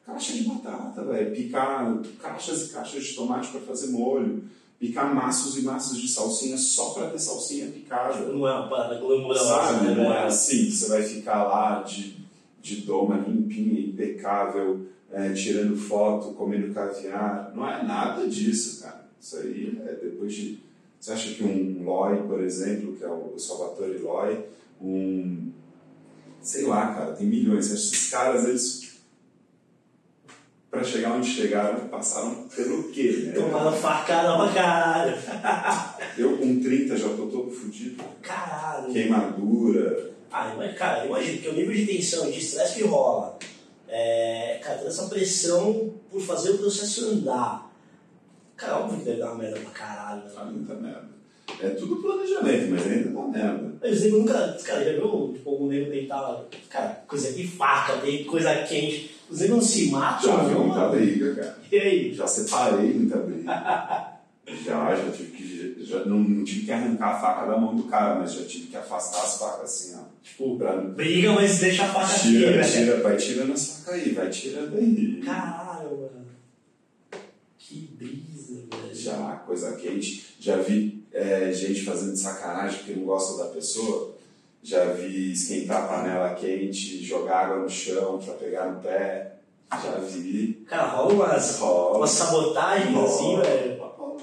caixa 0.05 0.33
de 0.33 0.45
batata, 0.45 1.05
velho. 1.05 1.35
Picar 1.35 2.01
caixas 2.21 2.67
e 2.67 2.73
caixas 2.73 3.05
de 3.05 3.15
tomate 3.15 3.51
para 3.51 3.61
fazer 3.61 3.89
molho. 3.89 4.45
Picar 4.83 5.15
maços 5.15 5.57
e 5.57 5.63
maços 5.63 5.97
de 5.97 6.09
salsinha 6.09 6.59
só 6.59 6.91
para 6.91 7.09
ter 7.11 7.19
salsinha 7.21 7.71
picada. 7.71 8.19
Não 8.27 8.49
é 8.49 8.53
uma 8.53 8.69
parada 8.69 8.99
glamourosa, 8.99 9.45
Sabe? 9.45 9.87
né, 9.87 9.95
Não 9.95 10.13
é 10.13 10.25
assim 10.25 10.65
que 10.65 10.73
você 10.73 10.89
vai 10.89 11.03
ficar 11.05 11.45
lá 11.45 11.83
de, 11.85 12.17
de 12.61 12.77
doma 12.81 13.17
limpinha, 13.19 13.79
impecável, 13.79 14.81
é, 15.13 15.33
tirando 15.35 15.77
foto, 15.77 16.35
comendo 16.35 16.75
caviar. 16.75 17.53
Não 17.55 17.65
é 17.65 17.85
nada 17.85 18.27
disso, 18.27 18.83
cara. 18.83 19.07
Isso 19.21 19.37
aí 19.37 19.81
é 19.87 19.93
depois 20.03 20.35
de. 20.35 20.59
Você 20.99 21.13
acha 21.13 21.33
que 21.33 21.45
um 21.45 21.85
Loi, 21.85 22.17
por 22.27 22.43
exemplo, 22.43 22.97
que 22.97 23.05
é 23.05 23.09
o 23.09 23.39
Salvatore 23.39 23.99
Loi, 23.99 24.45
um. 24.81 25.53
Sei 26.41 26.67
lá, 26.67 26.93
cara, 26.93 27.13
tem 27.13 27.29
milhões. 27.29 27.67
Você 27.67 27.75
acha 27.75 27.89
que 27.89 27.95
esses 27.95 28.11
caras, 28.11 28.49
eles. 28.49 28.82
Pra 30.73 30.83
chegar 30.83 31.13
onde 31.13 31.29
chegaram, 31.29 31.87
passaram 31.89 32.49
pelo 32.49 32.85
quê, 32.85 33.25
né? 33.27 33.33
Tomaram 33.35 33.73
facada 33.73 34.39
pra 34.39 34.55
caralho. 34.55 35.15
Eu 36.17 36.39
com 36.39 36.63
30 36.63 36.97
já 36.97 37.09
tô 37.11 37.27
todo 37.27 37.51
fudido. 37.51 38.03
Caralho. 38.23 38.91
Queimadura. 38.91 40.13
Ah, 40.33 40.55
mas, 40.57 40.75
cara, 40.75 41.05
imagina 41.05 41.43
que 41.43 41.49
o 41.51 41.53
nível 41.53 41.75
de 41.75 41.87
tensão, 41.87 42.31
de 42.31 42.39
estresse 42.39 42.77
que 42.77 42.85
rola, 42.85 43.39
é, 43.87 44.61
cara, 44.65 44.79
toda 44.79 44.89
essa 44.89 45.09
pressão 45.09 45.93
por 46.11 46.23
fazer 46.23 46.53
o 46.53 46.59
processo 46.59 47.05
andar. 47.11 47.71
Cara, 48.57 48.79
óbvio 48.79 49.01
que 49.01 49.05
deve 49.05 49.19
dar 49.21 49.33
uma 49.33 49.43
merda 49.43 49.61
pra 49.61 49.71
caralho, 49.73 50.23
Dá 50.35 50.45
né? 50.47 50.53
muita 50.53 50.75
merda. 50.77 51.09
É 51.61 51.69
tudo 51.69 51.97
planejamento, 51.97 52.71
mas 52.71 52.87
ainda 52.87 53.11
dá 53.11 53.21
merda. 53.29 53.75
Negros 53.83 54.05
nunca, 54.11 54.59
cara, 54.65 54.85
já 54.85 54.93
viu 54.93 55.33
tipo, 55.35 55.63
um 55.63 55.67
nego 55.67 55.91
deitar, 55.91 56.45
cara, 56.71 57.05
coisa 57.07 57.31
de 57.31 57.47
faca, 57.47 57.99
tem 57.99 58.25
coisa 58.25 58.55
quente. 58.63 59.12
Negros 59.41 59.51
não 59.51 59.61
se 59.61 59.91
matam, 59.91 60.31
Já 60.31 60.45
vi 60.45 60.55
muita 60.55 60.89
briga, 60.89 61.35
cara. 61.35 61.59
E 61.71 61.79
aí? 61.79 62.15
Já 62.15 62.27
separei 62.27 62.95
muita 62.95 63.19
briga. 63.19 63.43
já, 64.65 64.95
já 64.97 65.11
tive 65.13 65.31
que. 65.37 65.85
Já, 65.85 66.05
não, 66.05 66.19
não 66.19 66.45
tive 66.45 66.65
que 66.67 66.73
arrancar 66.73 67.17
a 67.17 67.21
faca 67.21 67.47
da 67.47 67.59
mão 67.59 67.75
do 67.75 67.85
cara, 67.85 68.17
mas 68.21 68.35
já 68.35 68.45
tive 68.45 68.67
que 68.69 68.77
afastar 68.77 69.23
as 69.23 69.39
facas 69.39 69.65
assim, 69.65 69.97
ó. 69.97 70.03
Tipo, 70.23 70.57
Pra, 70.59 70.77
briga, 70.77 71.33
mas 71.33 71.59
deixa 71.59 71.85
a 71.85 71.89
faca 71.93 72.15
aqui, 72.15 72.29
tira, 72.29 72.51
velho. 72.53 72.73
tira, 72.73 73.01
vai 73.03 73.17
tirando 73.17 73.53
as 73.53 73.67
facas 73.67 73.95
aí, 73.95 74.13
vai 74.13 74.31
tirando 74.31 74.77
aí. 74.77 75.21
Caralho, 75.25 75.91
mano. 75.91 76.27
Que 77.59 77.91
brisa, 77.99 78.55
velho. 78.71 78.95
Já, 78.95 79.37
coisa 79.47 79.73
quente. 79.77 80.35
Já 80.41 80.57
vi 80.57 81.05
é, 81.13 81.53
gente 81.53 81.83
fazendo 81.85 82.17
sacanagem 82.17 82.79
porque 82.79 82.95
não 82.95 83.05
gosta 83.07 83.43
da 83.43 83.51
pessoa. 83.51 84.12
Já 84.63 84.85
vi 84.93 85.33
esquentar 85.33 85.85
a 85.85 85.89
panela 85.89 86.35
quente, 86.35 87.03
jogar 87.05 87.47
água 87.47 87.57
no 87.59 87.69
chão 87.69 88.19
pra 88.25 88.35
pegar 88.35 88.71
no 88.71 88.81
pé. 88.81 89.33
Já 89.73 89.99
vi. 89.99 90.65
Cara, 90.69 90.89
rola 90.93 91.13
umas, 91.15 91.59
Rola. 91.59 91.99
umas 91.99 92.11
sabotagens 92.11 92.97
assim, 92.97 93.35
Rola. 93.35 93.45
velho. 93.45 93.79
Rola. 93.83 94.21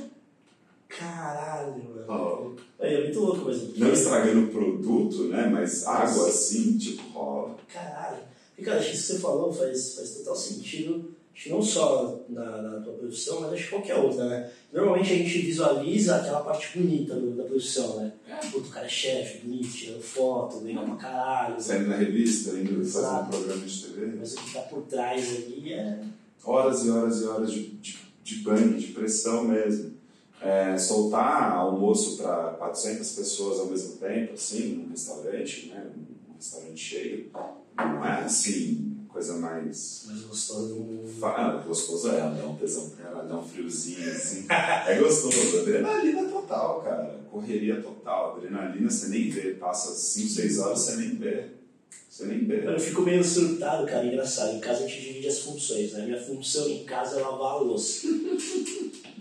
Caralho, 0.87 1.83
mano. 1.83 2.05
Rola. 2.07 2.55
É 2.79 3.03
muito 3.03 3.19
louco 3.19 3.45
mesmo. 3.45 3.73
Não 3.75 3.91
estragando 3.91 4.45
o 4.45 4.47
produto, 4.47 5.23
né? 5.25 5.47
Mas 5.51 5.85
água 5.85 6.27
assim, 6.29 6.77
tipo, 6.77 7.09
rola. 7.09 7.55
Caralho. 7.71 8.17
E, 8.57 8.61
cara, 8.63 8.79
acho 8.79 8.89
que 8.91 8.95
isso 8.95 9.07
que 9.07 9.13
você 9.13 9.19
falou 9.19 9.51
faz, 9.53 9.95
faz 9.95 10.11
total 10.17 10.35
sentido. 10.35 11.11
Acho 11.33 11.43
que 11.43 11.49
não 11.51 11.61
só 11.61 12.19
na, 12.29 12.61
na 12.61 12.81
tua 12.81 12.93
profissão, 12.93 13.39
mas 13.41 13.53
acho 13.53 13.63
que 13.63 13.69
qualquer 13.69 13.95
outra, 13.95 14.25
né? 14.25 14.51
Normalmente 14.73 15.13
a 15.13 15.15
gente 15.15 15.39
visualiza 15.39 16.17
aquela 16.17 16.41
parte 16.41 16.77
bonita 16.77 17.15
do- 17.15 17.31
da 17.37 17.43
profissão, 17.45 17.97
né? 17.97 18.11
Puta, 18.51 18.67
o 18.67 18.71
cara 18.71 18.85
é 18.85 18.89
chefe, 18.89 19.39
bonito, 19.45 19.69
tirando 19.69 20.01
foto, 20.01 20.59
legal 20.59 20.85
pra 20.85 20.95
caralho. 20.95 21.61
Saindo 21.61 21.87
na 21.89 21.95
revista, 21.95 22.51
indo 22.57 22.83
fazer 22.85 23.07
um 23.07 23.25
programa 23.25 23.65
de 23.65 23.83
TV. 23.83 24.13
Mas 24.19 24.33
o 24.33 24.37
que 24.37 24.53
tá 24.53 24.61
por 24.61 24.81
trás 24.83 25.27
ali 25.35 25.73
é. 25.73 25.99
Horas 26.43 26.85
e 26.85 26.89
horas 26.89 27.21
e 27.21 27.25
horas 27.25 27.51
de, 27.51 27.67
de, 27.67 27.97
de 28.23 28.35
bang, 28.37 28.77
de 28.77 28.87
pressão 28.87 29.43
mesmo. 29.45 29.91
É, 30.41 30.77
soltar 30.77 31.51
almoço 31.53 32.17
para 32.17 32.51
400 32.57 33.11
pessoas 33.11 33.59
ao 33.59 33.65
mesmo 33.67 33.97
tempo, 33.97 34.33
assim, 34.33 34.75
num 34.75 34.89
restaurante, 34.89 35.67
né? 35.67 35.85
Um 36.29 36.35
restaurante 36.35 36.77
cheio. 36.77 37.29
Não 37.77 38.05
é 38.05 38.21
assim, 38.23 38.88
coisa 39.19 39.37
mais. 39.37 40.03
mais 40.07 40.21
gostoso 40.21 40.75
do. 40.75 41.25
Ah, 41.25 41.61
gostoso 41.67 42.09
é, 42.09 42.19
dá 42.19 42.47
um 42.47 42.55
tesão, 42.55 42.89
cara, 42.91 43.23
dá 43.23 43.37
um 43.37 43.43
friozinho, 43.43 44.09
assim. 44.09 44.45
É 44.49 44.97
gostoso, 44.97 45.59
adrenalina 45.59 46.23
total, 46.29 46.81
cara. 46.81 47.19
Correria 47.29 47.81
total, 47.81 48.37
adrenalina 48.37 48.89
você 48.89 49.09
nem 49.09 49.29
vê, 49.29 49.51
passa 49.51 49.93
5, 49.93 50.29
6 50.29 50.59
horas 50.59 50.79
você 50.79 50.95
nem 50.95 51.15
vê. 51.17 51.58
Você 52.19 52.25
nem 52.25 52.39
vê. 52.45 52.65
Eu 52.67 52.77
fico 52.77 53.01
meio 53.01 53.23
surtado, 53.23 53.85
cara, 53.87 54.05
engraçado. 54.05 54.53
Em 54.53 54.59
casa 54.59 54.83
a 54.83 54.87
gente 54.87 55.01
divide 55.01 55.27
as 55.29 55.39
funções, 55.39 55.93
né? 55.93 56.05
Minha 56.05 56.19
função 56.19 56.67
em 56.67 56.83
casa 56.83 57.17
é 57.17 57.23
lavar 57.23 57.53
a 57.53 57.55
louça. 57.59 58.07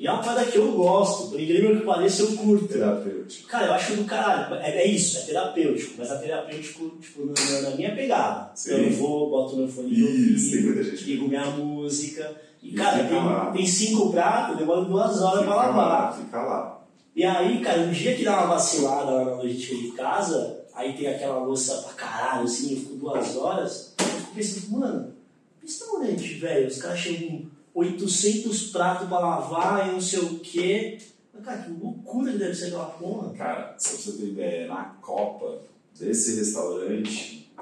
E 0.00 0.04
é 0.06 0.10
uma 0.10 0.20
parada 0.22 0.50
que 0.50 0.58
eu 0.58 0.72
gosto, 0.72 1.30
por 1.30 1.40
incrível 1.40 1.78
que 1.78 1.86
pareça, 1.86 2.22
eu 2.22 2.36
curto. 2.36 2.66
Terapêutico. 2.66 3.48
Cara, 3.48 3.66
eu 3.66 3.72
acho 3.74 3.94
do 3.96 4.04
caralho. 4.04 4.52
É, 4.56 4.78
é 4.82 4.86
isso, 4.88 5.18
é 5.18 5.20
terapêutico. 5.22 5.94
Mas 5.96 6.10
é 6.10 6.16
terapêutico, 6.18 6.90
tipo, 7.00 7.24
na, 7.26 7.60
na 7.70 7.76
minha 7.76 7.94
pegada. 7.94 8.50
Sim. 8.56 8.72
Eu 8.72 8.90
vou, 8.90 9.30
boto 9.30 9.56
meu 9.56 9.68
fone 9.68 9.94
de 9.94 10.02
ouvido, 10.02 10.82
ligo 11.04 11.28
minha 11.28 11.46
música. 11.46 12.34
E, 12.60 12.70
E 12.70 12.74
cara, 12.74 13.08
lá. 13.14 13.46
tem, 13.52 13.58
tem 13.62 13.66
cinco 13.66 14.10
pratos, 14.10 14.56
demora 14.58 14.80
duas 14.84 15.20
horas 15.22 15.40
Fica 15.42 15.52
pra 15.52 15.66
lavar. 15.66 15.88
lá, 15.88 16.12
fica 16.12 16.42
lá. 16.42 16.80
E 17.18 17.24
aí, 17.24 17.60
cara, 17.60 17.80
um 17.80 17.90
dia 17.90 18.14
que 18.14 18.22
dá 18.22 18.44
uma 18.44 18.54
vacilada 18.54 19.10
lá 19.10 19.24
na 19.24 19.34
logística 19.42 19.74
de 19.74 19.90
casa, 19.90 20.64
aí 20.72 20.96
tem 20.96 21.08
aquela 21.08 21.40
louça 21.40 21.82
pra 21.82 21.92
caralho, 21.94 22.44
assim, 22.44 22.74
eu 22.74 22.78
fico 22.78 22.94
duas 22.94 23.36
horas, 23.36 23.92
eu 23.98 24.06
fico 24.06 24.34
pensando, 24.36 24.78
mano, 24.78 25.14
restaurante, 25.60 26.34
velho, 26.34 26.68
os 26.68 26.80
caras 26.80 27.00
chegam 27.00 27.50
com 27.74 27.80
800 27.80 28.70
pratos 28.70 29.08
pra 29.08 29.18
lavar 29.18 29.88
e 29.88 29.92
não 29.94 30.00
sei 30.00 30.20
o 30.20 30.38
quê. 30.38 30.98
Mas, 31.34 31.44
cara, 31.44 31.62
que 31.62 31.72
loucura 31.72 32.30
que 32.30 32.38
deve 32.38 32.54
ser 32.54 32.66
aquela 32.66 32.86
porra. 32.86 33.34
Cara, 33.34 33.74
só 33.76 33.88
pra 33.88 33.98
você 33.98 34.12
ter 34.12 34.26
ideia, 34.28 34.68
na 34.68 34.84
Copa 35.02 35.62
desse 35.98 36.36
restaurante, 36.36 37.52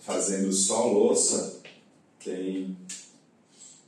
fazendo 0.00 0.52
só 0.52 0.88
louça, 0.88 1.60
tem 2.24 2.76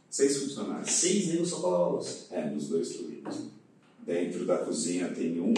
seis 0.09 0.37
funcionários. 0.37 0.93
Seis 0.93 1.27
negros 1.27 1.51
só 1.51 1.59
pra 1.59 1.71
lavar 1.71 1.91
louça. 1.91 2.27
É, 2.31 2.45
nos 2.45 2.69
dois 2.69 2.89
turnos. 2.91 3.56
Dentro 4.07 4.47
da 4.47 4.59
cozinha 4.59 5.09
tem 5.09 5.41
um, 5.41 5.53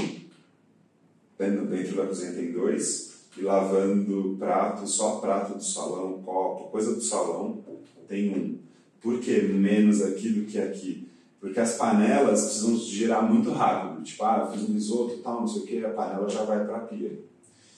dentro 1.38 1.66
dentro 1.66 1.96
da 1.96 2.06
cozinha 2.06 2.32
tem 2.32 2.50
dois, 2.50 3.18
e 3.36 3.42
lavando 3.42 4.36
prato, 4.38 4.86
só 4.86 5.16
prato 5.16 5.58
do 5.58 5.62
salão, 5.62 6.22
copo, 6.24 6.70
coisa 6.70 6.94
do 6.94 7.02
salão, 7.02 7.62
tem 8.08 8.30
um. 8.34 8.58
Por 9.02 9.20
que 9.20 9.42
menos 9.42 10.02
aqui 10.02 10.30
do 10.30 10.46
que 10.46 10.58
aqui? 10.58 11.06
Porque 11.38 11.60
as 11.60 11.76
panelas 11.76 12.42
precisam 12.42 12.76
girar 12.78 13.22
muito 13.22 13.50
rápido. 13.52 14.02
Tipo, 14.02 14.24
ah, 14.24 14.46
eu 14.46 14.52
fiz 14.58 14.68
um 14.68 14.72
risoto 14.72 15.18
tal, 15.18 15.42
não 15.42 15.46
sei 15.46 15.62
o 15.62 15.66
que, 15.66 15.84
a 15.84 15.90
panela 15.90 16.28
já 16.28 16.42
vai 16.42 16.64
para 16.64 16.78
a 16.78 16.80
pia. 16.80 17.16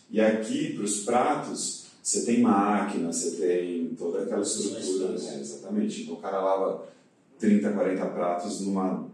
E 0.08 0.20
aqui, 0.20 0.72
para 0.74 0.84
os 0.84 1.00
pratos, 1.04 1.86
você 2.02 2.24
tem 2.24 2.40
máquina, 2.40 3.12
você 3.12 3.32
tem 3.32 3.94
toda 3.96 4.22
aquela 4.22 4.40
estrutura. 4.40 5.08
Né? 5.08 5.40
Exatamente. 5.40 6.02
Então 6.02 6.14
o 6.14 6.20
cara 6.20 6.40
lava 6.40 6.86
30, 7.38 7.70
40 7.70 8.06
pratos 8.06 8.60
numa 8.60 9.09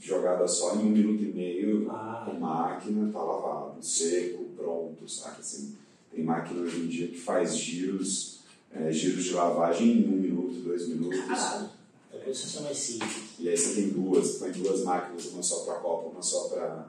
jogada 0.00 0.46
só 0.46 0.74
em 0.76 0.78
um 0.78 0.90
minuto 0.90 1.22
e 1.22 1.26
meio 1.32 1.90
Ah. 1.90 2.22
com 2.26 2.38
máquina, 2.38 3.10
tá 3.12 3.18
lavado, 3.22 3.82
seco, 3.82 4.44
pronto, 4.56 5.08
saca? 5.08 5.40
Assim, 5.40 5.74
tem 6.14 6.24
máquina 6.24 6.60
hoje 6.62 6.78
em 6.80 6.86
dia 6.86 7.08
que 7.08 7.18
faz 7.18 7.56
giros, 7.56 8.38
é, 8.72 8.90
giros 8.92 9.24
de 9.24 9.32
lavagem 9.32 9.88
em 9.98 10.08
um 10.08 10.16
minuto, 10.16 10.54
dois 10.64 10.88
minutos. 10.88 11.18
Caralho. 11.26 11.68
É 12.12 12.16
a 12.16 12.20
processo 12.20 12.62
mais 12.62 12.76
simples. 12.78 13.16
E 13.38 13.48
aí 13.48 13.56
você 13.56 13.74
tem 13.80 13.88
duas, 13.90 14.36
põe 14.38 14.50
duas 14.52 14.82
máquinas, 14.84 15.26
uma 15.26 15.42
só 15.42 15.60
para 15.64 15.74
copo, 15.74 16.10
uma 16.10 16.22
só 16.22 16.48
para 16.48 16.86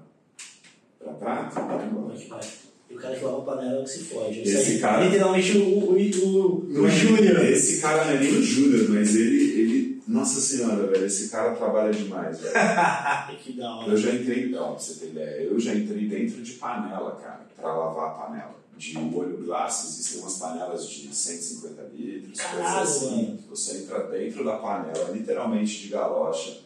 para 1.00 1.14
prato. 1.14 1.56
vai 1.56 1.88
embora. 1.88 2.16
E 2.90 2.94
o 2.96 2.98
cara 2.98 3.16
que 3.16 3.24
lava 3.24 3.38
a 3.38 3.42
panela 3.42 3.78
é 3.78 3.80
o 3.82 3.84
que 3.84 3.90
se 3.90 4.00
foge. 4.06 4.42
Esse 4.42 4.72
aí, 4.74 4.80
cara- 4.80 5.06
Literalmente 5.06 5.58
o, 5.58 5.62
o, 5.64 5.94
o, 5.94 6.66
Não 6.70 6.82
o 6.82 6.88
é- 6.88 6.92
Júnior. 6.92 7.46
Esse 7.46 7.80
cara 7.82 8.06
não 8.06 8.14
é 8.14 8.20
nem 8.20 8.34
o 8.36 8.42
Júnior, 8.42 8.90
mas 8.90 9.16
ele, 9.16 9.44
ele. 9.62 9.89
Nossa 10.10 10.42
senhora, 10.42 10.88
velho, 10.88 11.06
esse 11.06 11.30
cara 11.30 11.56
trabalha 11.56 11.94
demais, 11.94 12.40
velho. 12.40 12.52
que 13.44 13.54
da 13.54 13.76
hora. 13.76 13.92
Eu 13.92 13.98
já 13.98 14.12
entrei, 14.16 14.56
ó, 14.56 14.72
pra 14.72 14.80
você 14.80 14.96
ter 14.96 15.12
ideia, 15.12 15.42
eu 15.44 15.60
já 15.60 15.76
entrei 15.76 16.08
dentro 16.08 16.42
de 16.42 16.54
panela, 16.54 17.16
cara, 17.22 17.46
pra 17.56 17.76
lavar 17.76 18.08
a 18.08 18.14
panela. 18.14 18.60
De 18.76 18.98
molho 18.98 19.38
glace, 19.46 19.88
existem 19.88 20.22
umas 20.22 20.38
panelas 20.38 20.90
de 20.90 21.14
150 21.14 21.92
litros, 21.94 22.40
Caralho, 22.40 22.88
coisas 22.88 23.04
assim. 23.04 23.24
mano. 23.28 23.40
Você 23.52 23.78
entra 23.78 24.08
dentro 24.08 24.44
da 24.44 24.58
panela, 24.58 25.12
literalmente 25.12 25.80
de 25.82 25.90
galocha, 25.90 26.58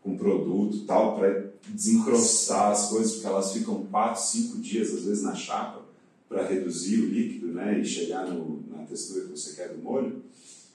com 0.00 0.16
produto 0.16 0.76
e 0.76 0.84
tal, 0.84 1.18
pra 1.18 1.42
desencrostar 1.66 2.70
as 2.70 2.88
coisas, 2.88 3.14
porque 3.14 3.26
elas 3.26 3.52
ficam 3.52 3.84
4, 3.86 4.22
5 4.22 4.58
dias, 4.58 4.94
às 4.94 5.04
vezes, 5.04 5.24
na 5.24 5.34
chapa, 5.34 5.82
para 6.28 6.46
reduzir 6.46 7.00
o 7.00 7.06
líquido, 7.08 7.48
né, 7.48 7.80
e 7.80 7.84
chegar 7.84 8.26
no, 8.28 8.62
na 8.70 8.84
textura 8.84 9.24
que 9.24 9.30
você 9.32 9.54
quer 9.54 9.70
do 9.70 9.82
molho. 9.82 10.22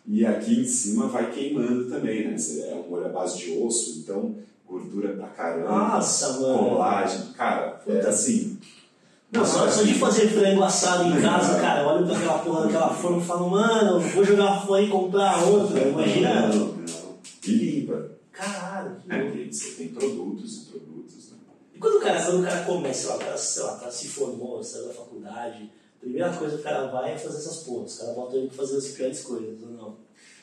E 0.08 0.26
aqui 0.26 0.62
em 0.62 0.66
cima 0.66 1.08
vai 1.08 1.30
queimando 1.32 1.90
também, 1.90 2.28
né? 2.28 2.36
É 2.70 2.76
um 2.76 2.90
molho 2.90 3.08
à 3.08 3.10
base 3.10 3.40
de 3.40 3.52
osso, 3.58 4.00
então 4.00 4.36
gordura 4.66 5.10
pra 5.14 5.28
caramba 5.28 5.70
Nossa, 5.70 6.40
mano. 6.40 6.70
colágeno. 6.70 7.34
Cara, 7.34 7.82
é 7.88 8.00
assim. 8.00 8.58
Não, 9.32 9.46
só, 9.46 9.70
só 9.70 9.84
de 9.84 9.94
fazer 9.96 10.30
frango 10.30 10.64
assado 10.64 11.10
em 11.10 11.22
casa, 11.22 11.60
cara, 11.60 11.82
eu 11.82 11.88
olho 11.88 12.06
pra 12.06 12.16
aquela 12.16 12.40
porra 12.40 12.64
daquela 12.64 12.94
forma 12.94 13.22
e 13.22 13.26
falo, 13.26 13.50
mano, 13.50 14.00
vou 14.00 14.24
jogar 14.24 14.66
fora 14.66 14.82
e 14.82 14.90
comprar 14.90 15.44
outra. 15.44 15.80
Imagina. 15.80 16.48
Não, 16.48 16.66
não. 16.66 16.78
E 17.46 17.52
limpa. 17.52 18.12
Caralho, 18.32 18.96
que 19.02 19.12
É, 19.12 19.24
porque 19.26 19.52
você 19.52 19.72
tem 19.72 19.88
produtos 19.90 20.62
e 20.62 20.66
produtos, 20.68 21.32
né? 21.32 21.38
E 21.76 21.80
quando 21.80 21.96
o 21.96 22.00
cara, 22.00 22.24
quando 22.24 22.40
o 22.40 22.44
cara 22.44 22.64
começa, 22.64 23.02
sei 23.02 23.10
lá, 23.10 23.16
o 23.16 23.20
cara, 23.20 23.38
sei 23.38 23.64
lá, 23.64 23.74
o 23.76 23.80
cara 23.80 23.92
se 23.92 24.08
formou, 24.08 24.64
saiu 24.64 24.88
da 24.88 24.94
faculdade, 24.94 25.72
a 25.98 26.00
primeira 26.00 26.32
coisa 26.32 26.56
que 26.56 26.62
o 26.62 26.64
cara 26.64 26.88
vai 26.88 27.14
é 27.14 27.18
fazer 27.18 27.38
essas 27.38 27.58
porras. 27.64 27.94
Os 27.94 28.00
caras 28.00 28.16
botam 28.16 28.38
ele 28.40 28.48
pra 28.48 28.58
fazer 28.58 28.78
as 28.78 28.88
piores 28.90 29.22
coisas, 29.24 29.62
ou 29.64 29.70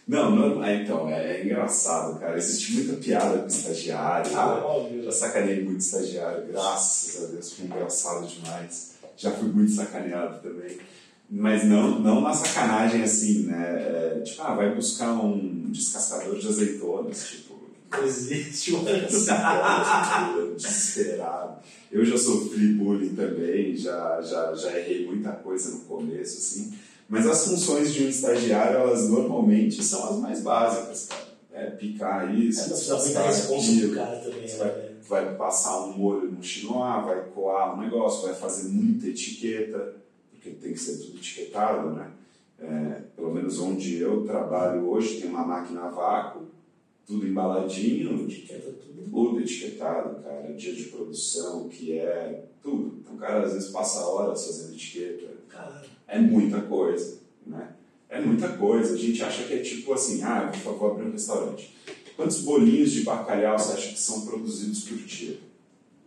não? 0.06 0.36
Não, 0.36 0.64
é, 0.64 0.82
então, 0.82 1.08
é, 1.08 1.38
é 1.38 1.44
engraçado, 1.44 2.18
cara. 2.20 2.36
Existe 2.36 2.72
muita 2.72 2.94
piada 2.94 3.38
com 3.38 3.46
estagiário. 3.46 4.30
né? 4.30 4.38
óbvio. 4.38 5.04
Já 5.04 5.12
sacanei 5.12 5.64
muito 5.64 5.80
estagiário, 5.80 6.46
graças 6.46 7.24
a 7.24 7.26
Deus, 7.28 7.52
foi 7.52 7.64
engraçado 7.66 8.26
demais. 8.26 8.94
Já 9.16 9.30
fui 9.30 9.48
muito 9.48 9.72
sacaneado 9.72 10.40
também. 10.42 10.78
Mas 11.30 11.64
não, 11.64 11.98
não 12.00 12.20
na 12.20 12.34
sacanagem 12.34 13.02
assim, 13.02 13.44
né? 13.46 14.16
É, 14.16 14.20
tipo, 14.20 14.42
ah, 14.42 14.54
vai 14.54 14.74
buscar 14.74 15.12
um 15.12 15.70
descascador 15.70 16.38
de 16.38 16.46
azeitonas, 16.48 17.28
tipo. 17.28 17.54
Existe, 18.04 18.72
tipo, 18.72 18.84
desesperado. 20.56 21.62
Eu 21.90 22.04
já 22.04 22.18
sofri 22.18 22.72
bullying 22.72 23.14
também, 23.14 23.76
já, 23.76 24.20
já, 24.20 24.52
já 24.54 24.78
errei 24.78 25.06
muita 25.06 25.30
coisa 25.30 25.70
no 25.70 25.80
começo, 25.80 26.38
assim. 26.38 26.74
Mas 27.08 27.26
as 27.26 27.46
funções 27.46 27.92
de 27.92 28.04
um 28.04 28.08
estagiário, 28.08 28.78
elas 28.78 29.08
normalmente 29.10 29.82
são 29.82 30.08
as 30.08 30.16
mais 30.18 30.42
básicas, 30.42 31.06
cara. 31.08 31.24
É 31.52 31.70
picar 31.70 32.34
isso, 32.36 32.60
É, 32.72 33.26
responsa 33.26 33.70
aquilo. 33.70 33.94
cara 33.94 34.16
também, 34.18 34.48
Você 34.48 34.56
né, 34.56 34.64
vai, 34.64 34.72
velho? 34.72 34.94
vai 35.08 35.34
passar 35.36 35.84
um 35.86 35.92
molho 35.96 36.32
no 36.32 36.42
chinois, 36.42 37.04
vai 37.04 37.22
coar 37.34 37.76
um 37.78 37.80
negócio, 37.82 38.22
vai 38.26 38.34
fazer 38.34 38.68
muita 38.70 39.06
etiqueta, 39.06 39.94
porque 40.32 40.50
tem 40.50 40.72
que 40.72 40.78
ser 40.80 40.96
tudo 40.98 41.18
etiquetado, 41.18 41.90
né? 41.90 42.10
É, 42.58 43.02
pelo 43.14 43.32
menos 43.32 43.58
onde 43.60 43.98
eu 44.00 44.24
trabalho 44.24 44.88
hoje 44.88 45.20
tem 45.20 45.28
uma 45.30 45.44
máquina 45.46 45.82
a 45.82 45.90
vácuo, 45.90 46.42
tudo 47.06 47.26
embaladinho, 47.26 48.24
Etiqueta 48.24 48.72
tudo. 48.72 49.10
tudo 49.10 49.40
etiquetado, 49.40 50.22
cara, 50.22 50.52
dia 50.54 50.74
de 50.74 50.84
produção, 50.84 51.66
o 51.66 51.68
que 51.68 51.98
é, 51.98 52.44
tudo. 52.62 52.98
Então 53.00 53.14
o 53.14 53.18
cara 53.18 53.44
às 53.46 53.52
vezes 53.52 53.70
passa 53.70 54.00
horas 54.06 54.44
fazendo 54.46 54.74
etiqueta, 54.74 55.26
Caralho. 55.48 55.93
É 56.06 56.18
muita 56.18 56.60
coisa, 56.60 57.18
né? 57.46 57.68
É 58.08 58.20
muita 58.20 58.48
coisa. 58.48 58.94
A 58.94 58.98
gente 58.98 59.22
acha 59.22 59.44
que 59.44 59.54
é 59.54 59.58
tipo 59.58 59.92
assim, 59.92 60.22
ah, 60.22 60.50
por 60.52 60.60
favor, 60.60 60.92
abrir 60.92 61.08
um 61.08 61.12
restaurante. 61.12 61.74
Quantos 62.16 62.42
bolinhos 62.42 62.92
de 62.92 63.02
bacalhau 63.02 63.58
você 63.58 63.72
acha 63.72 63.88
que 63.90 63.98
são 63.98 64.24
produzidos 64.24 64.84
por 64.84 64.98
dia? 64.98 65.38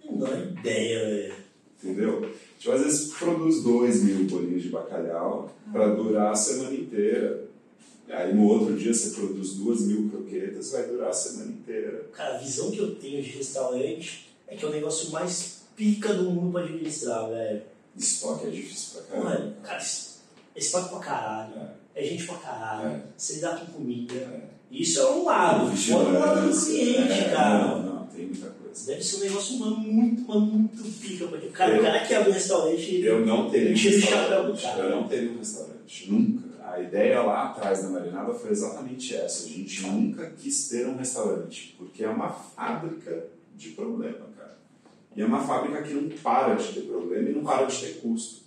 Não 0.05 0.17
dá 0.17 0.39
ideia, 0.39 1.05
velho. 1.05 1.33
Entendeu? 1.83 2.31
Tipo, 2.57 2.71
às 2.73 2.81
vezes 2.81 3.13
produz 3.13 3.61
dois 3.61 4.03
mil 4.03 4.25
bolinhos 4.25 4.63
de 4.63 4.69
bacalhau 4.69 5.53
para 5.71 5.93
durar 5.93 6.31
a 6.31 6.35
semana 6.35 6.73
inteira. 6.73 7.45
Aí 8.09 8.33
no 8.33 8.47
outro 8.47 8.75
dia 8.75 8.93
você 8.93 9.09
produz 9.09 9.55
duas 9.55 9.81
mil 9.81 10.09
croquetas, 10.09 10.71
vai 10.71 10.87
durar 10.87 11.09
a 11.09 11.13
semana 11.13 11.51
inteira. 11.51 12.05
Cara, 12.13 12.35
a 12.35 12.37
visão 12.37 12.71
que 12.71 12.77
eu 12.77 12.95
tenho 12.95 13.21
de 13.21 13.31
restaurante 13.31 14.29
é 14.47 14.55
que 14.55 14.63
é 14.63 14.67
o 14.67 14.71
negócio 14.71 15.11
mais 15.11 15.63
pica 15.75 16.13
do 16.13 16.31
mundo 16.31 16.53
pra 16.53 16.63
administrar, 16.63 17.29
velho. 17.29 17.61
Estoque 17.97 18.47
é 18.47 18.49
difícil 18.49 19.01
pra 19.01 19.03
caramba. 19.03 19.29
Mano, 19.29 19.55
cara, 19.63 19.79
paga 20.71 20.87
pra 20.87 20.99
caralho. 20.99 21.53
É. 21.55 21.77
É 21.95 22.03
gente 22.03 22.25
pra 22.27 22.35
caralho. 22.35 22.89
É. 22.89 23.01
Você 23.17 23.33
lidar 23.35 23.59
com 23.59 23.65
comida. 23.73 24.13
É. 24.13 24.41
Isso 24.69 24.99
é 24.99 25.11
um 25.11 25.23
lado. 25.23 25.75
Fora 25.75 26.09
o 26.09 26.13
lado 26.19 26.51
do 26.51 26.65
cliente, 26.65 27.11
É, 27.11 27.29
cara. 27.29 27.67
Não, 27.67 27.81
não, 27.83 28.05
tem 28.07 28.25
muita 28.27 28.49
coisa. 28.49 28.85
Deve 28.85 29.03
ser 29.03 29.15
um 29.17 29.19
negócio 29.21 29.59
mano, 29.59 29.77
muito, 29.77 30.21
mano, 30.27 30.45
muito 30.45 30.83
pica. 30.99 31.27
Porque, 31.27 31.47
cara, 31.47 31.79
o 31.79 31.81
cara 31.81 32.05
que 32.05 32.13
abre 32.13 32.29
um 32.29 32.33
restaurante. 32.33 33.01
Eu 33.01 33.25
não 33.25 33.49
teria 33.49 33.71
um 33.71 33.73
restaurante. 33.75 34.61
cara. 34.61 34.83
Eu 34.83 34.89
não 34.91 35.07
teria 35.07 35.31
um 35.31 35.37
restaurante. 35.37 36.11
Nunca. 36.11 36.47
A 36.69 36.81
ideia 36.81 37.21
lá 37.21 37.45
atrás 37.45 37.81
da 37.81 37.89
Marinada 37.89 38.33
foi 38.33 38.51
exatamente 38.51 39.15
essa. 39.15 39.45
A 39.45 39.49
gente 39.49 39.81
nunca 39.83 40.29
quis 40.31 40.67
ter 40.67 40.85
um 40.85 40.97
restaurante, 40.97 41.73
porque 41.77 42.03
é 42.03 42.09
uma 42.09 42.29
fábrica 42.29 43.25
de 43.55 43.69
problema. 43.69 44.26
E 45.17 45.21
é 45.23 45.25
uma 45.25 45.39
fábrica 45.39 45.81
que 45.81 45.95
não 45.95 46.07
para 46.09 46.53
de 46.53 46.73
ter 46.73 46.81
problema 46.81 47.27
e 47.27 47.33
não 47.33 47.41
para 47.41 47.65
de 47.65 47.75
ter 47.75 47.93
custo. 47.95 48.43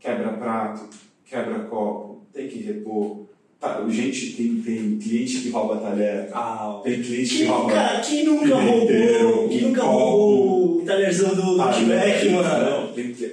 Quebra 0.00 0.32
prato, 0.32 0.88
quebra 1.22 1.64
copo, 1.64 2.22
tem 2.32 2.48
que 2.48 2.60
repor. 2.60 3.26
Tá, 3.60 3.86
gente, 3.88 4.32
tem, 4.32 4.62
tem 4.62 4.98
cliente 4.98 5.40
que 5.40 5.50
rouba 5.50 5.76
talher, 5.76 6.30
Ah, 6.32 6.80
tem 6.82 7.02
cliente 7.02 7.30
que 7.30 7.38
quem, 7.38 7.46
rouba 7.46 7.72
cara, 7.72 8.00
quem 8.00 8.24
nunca 8.24 8.54
roubou? 8.54 9.48
Quem 9.48 9.60
nunca 9.62 9.82
roubou 9.82 10.82
o 10.82 10.84
talherzão 10.86 11.34
do, 11.34 11.60
Outback, 11.60 12.28
não, 12.30 12.42
mano? 12.42 12.86
Não, 12.86 12.92
tem 12.94 13.12
que. 13.12 13.26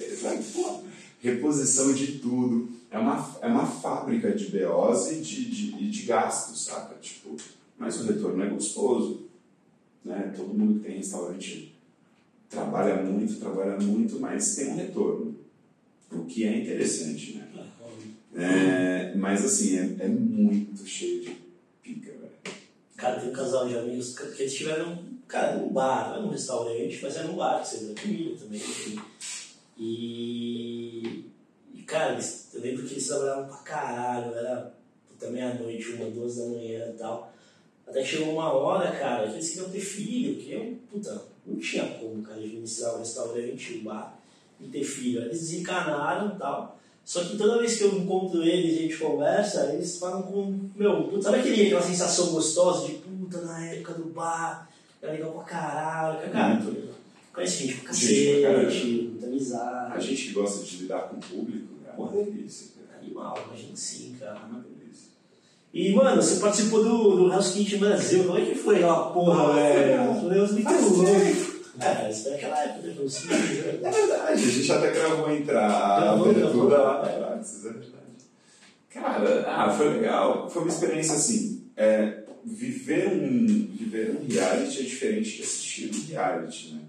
Pô, 0.54 0.82
reposição 1.22 1.94
de 1.94 2.20
tudo. 2.20 2.70
é 2.92 3.00
uma, 3.00 3.36
é 3.42 3.48
uma 3.48 3.66
fábrica 3.66 4.32
de 4.32 4.48
BOs 4.48 5.12
e 5.12 5.22
de, 5.22 5.46
de, 5.46 5.90
de 5.90 6.02
gastos, 6.04 6.66
saca? 6.66 6.96
Tipo, 7.02 7.38
mas 7.78 8.02
o 8.02 8.08
retorno 8.08 8.44
é 8.44 8.48
gostoso. 8.48 9.28
Né? 10.04 10.34
Todo 10.36 10.54
mundo 10.54 10.80
que 10.80 10.88
tem 10.88 10.98
restaurante 10.98 11.71
trabalha 12.52 13.02
muito, 13.02 13.40
trabalha 13.40 13.78
muito, 13.80 14.20
mas 14.20 14.56
tem 14.56 14.68
um 14.68 14.76
retorno. 14.76 15.36
O 16.12 16.26
que 16.26 16.46
é 16.46 16.58
interessante, 16.58 17.38
né? 17.38 17.48
É, 18.36 19.16
mas 19.16 19.46
assim, 19.46 19.78
é, 19.78 20.06
é 20.06 20.08
muito 20.08 20.86
cheio 20.86 21.22
de 21.22 21.38
pica, 21.82 22.12
velho. 22.12 22.58
Cara, 22.98 23.20
tem 23.20 23.30
um 23.30 23.34
casal 23.34 23.68
de 23.68 23.78
amigos 23.78 24.18
que 24.18 24.42
eles 24.42 24.54
tiveram, 24.54 25.04
cara, 25.28 25.58
num 25.58 25.70
bar, 25.70 26.10
não 26.10 26.18
é 26.18 26.22
num 26.24 26.30
restaurante, 26.30 27.00
mas 27.02 27.16
era 27.16 27.28
num 27.28 27.38
bar, 27.38 27.62
que 27.62 27.70
você 27.70 27.86
dá 27.86 28.02
comida 28.02 28.36
também, 28.38 28.60
enfim. 28.60 29.00
E, 29.78 31.26
e, 31.74 31.82
cara, 31.84 32.14
eles, 32.14 32.50
eu 32.54 32.62
lembro 32.62 32.86
que 32.86 32.94
eles 32.94 33.08
trabalhavam 33.08 33.48
pra 33.48 33.58
caralho, 33.58 34.36
era 34.36 34.74
puta 35.08 35.32
meia-noite, 35.32 35.94
uma, 35.94 36.10
duas 36.10 36.36
da 36.36 36.46
manhã 36.46 36.90
e 36.90 36.98
tal. 36.98 37.34
Até 37.88 38.04
chegou 38.04 38.34
uma 38.34 38.52
hora, 38.52 38.92
cara, 38.92 39.28
que 39.28 39.36
eles 39.36 39.50
queriam 39.50 39.70
ter 39.70 39.80
filho, 39.80 40.42
que 40.42 40.52
eu, 40.52 40.78
puta, 40.90 41.31
não 41.46 41.60
tinha 41.60 41.86
como, 42.00 42.22
cara, 42.22 42.40
administrar 42.40 42.96
um 42.96 43.00
restaurante, 43.00 43.78
um 43.80 43.84
bar 43.84 44.18
e 44.60 44.68
ter 44.68 44.84
filho. 44.84 45.22
Eles 45.22 45.40
desencanaram 45.40 46.36
e 46.36 46.40
tal. 46.40 46.80
Só 47.04 47.24
que 47.24 47.38
toda 47.38 47.60
vez 47.60 47.78
que 47.78 47.84
eu 47.84 47.98
encontro 47.98 48.44
eles 48.44 48.74
e 48.74 48.78
a 48.78 48.82
gente 48.84 48.98
conversa, 48.98 49.74
eles 49.74 49.98
falam 49.98 50.22
com. 50.24 50.70
Meu, 50.76 51.22
sabe 51.22 51.40
aquele, 51.40 51.66
aquela 51.66 51.82
sensação 51.82 52.32
gostosa 52.32 52.88
de 52.88 52.94
puta 52.94 53.42
na 53.42 53.66
época 53.66 53.94
do 53.96 54.06
bar, 54.06 54.70
era 55.02 55.14
legal 55.14 55.32
pra 55.32 55.44
caralho, 55.44 56.32
cara. 56.32 56.56
Muito 56.56 56.92
Conhece 57.34 57.64
gente 57.64 57.76
pra 57.78 57.90
cacete, 57.90 59.10
muita 59.10 59.26
amizade. 59.26 59.94
A 59.94 60.00
gente 60.00 60.28
que 60.28 60.34
gosta 60.34 60.66
de 60.66 60.78
lidar 60.78 61.08
com 61.08 61.16
o 61.16 61.20
público, 61.20 61.68
é 61.88 61.92
uma 61.98 62.12
delícia. 62.12 62.72
Cara. 62.76 63.00
Animal, 63.02 63.50
a 63.52 63.56
gente 63.56 63.80
sim, 63.80 64.16
cara. 64.20 64.42
E, 65.74 65.94
mano, 65.94 66.22
você 66.22 66.40
participou 66.42 66.84
do, 66.84 67.16
do 67.16 67.28
House 67.30 67.54
Kitchen 67.54 67.80
Brasil, 67.80 68.26
como 68.26 68.38
é 68.38 68.46
que 68.46 68.56
foi 68.56 68.76
aquela 68.76 69.12
porra, 69.12 69.54
velho? 69.54 70.30
Deus 70.30 70.52
muito 70.52 70.70
louco. 70.70 71.62
É, 71.80 72.12
isso 72.12 72.24
foi 72.24 72.34
aquela 72.34 72.64
época, 72.64 72.88
né? 72.88 72.96
É 73.82 73.92
verdade, 73.92 74.34
a 74.34 74.36
gente 74.36 74.72
até 74.72 74.92
gravou 74.92 75.32
entrar 75.32 75.72
a 75.72 76.12
abertura 76.12 76.78
lá 76.78 77.08
é 77.08 77.12
verdade. 77.12 77.92
Cara, 78.90 79.46
ah, 79.48 79.72
foi 79.72 79.94
legal. 79.94 80.50
Foi 80.50 80.64
uma 80.64 80.72
experiência 80.72 81.16
assim. 81.16 81.64
É, 81.78 82.24
viver, 82.44 83.08
um, 83.08 83.48
viver 83.72 84.18
um 84.22 84.28
reality 84.28 84.80
é 84.80 84.84
diferente 84.84 85.38
de 85.38 85.44
assistir 85.44 85.92
um 85.94 86.08
reality, 86.12 86.74
né? 86.74 86.82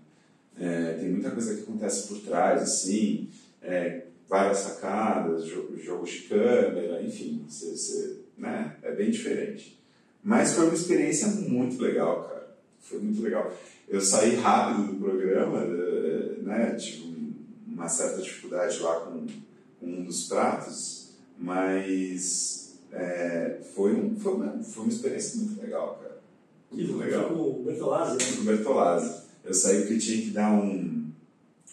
É, 0.60 0.92
tem 0.94 1.08
muita 1.08 1.30
coisa 1.30 1.54
que 1.54 1.62
acontece 1.62 2.08
por 2.08 2.18
trás, 2.18 2.62
assim, 2.62 3.28
é, 3.62 4.02
várias 4.28 4.58
sacadas, 4.58 5.46
jogos 5.82 6.10
de 6.10 6.18
câmera, 6.22 7.02
enfim, 7.02 7.44
cê, 7.48 7.76
cê, 7.76 8.16
né? 8.42 8.76
é 8.82 8.92
bem 8.92 9.10
diferente. 9.10 9.80
Mas 10.22 10.54
foi 10.54 10.64
uma 10.66 10.74
experiência 10.74 11.28
muito 11.28 11.80
legal, 11.80 12.24
cara. 12.24 12.56
Foi 12.80 12.98
muito 12.98 13.22
legal. 13.22 13.52
Eu 13.88 14.00
saí 14.00 14.36
rápido 14.36 14.92
do 14.92 14.98
programa, 14.98 15.62
eh, 15.62 16.42
né? 16.42 16.74
tive 16.74 17.12
uma 17.66 17.88
certa 17.88 18.20
dificuldade 18.20 18.78
lá 18.80 19.00
com, 19.00 19.26
com 19.80 19.86
um 19.86 20.04
dos 20.04 20.26
pratos, 20.26 21.10
mas 21.38 22.78
é, 22.92 23.60
foi, 23.74 23.94
um, 23.94 24.18
foi, 24.18 24.34
uma, 24.34 24.62
foi 24.62 24.82
uma 24.84 24.92
experiência 24.92 25.40
muito 25.40 25.60
legal, 25.60 25.98
cara. 26.02 26.20
Muito 26.70 26.96
legal. 26.96 27.28
Com 27.28 27.34
o 27.34 27.62
Bertolazzi, 27.64 28.16
né? 28.16 28.36
Com 28.36 28.42
o 28.42 28.44
Bertolazzi. 28.44 29.22
Eu 29.44 29.54
saí 29.54 29.80
porque 29.82 29.98
tinha 29.98 30.22
que 30.22 30.30
dar 30.30 30.52
um, 30.52 31.10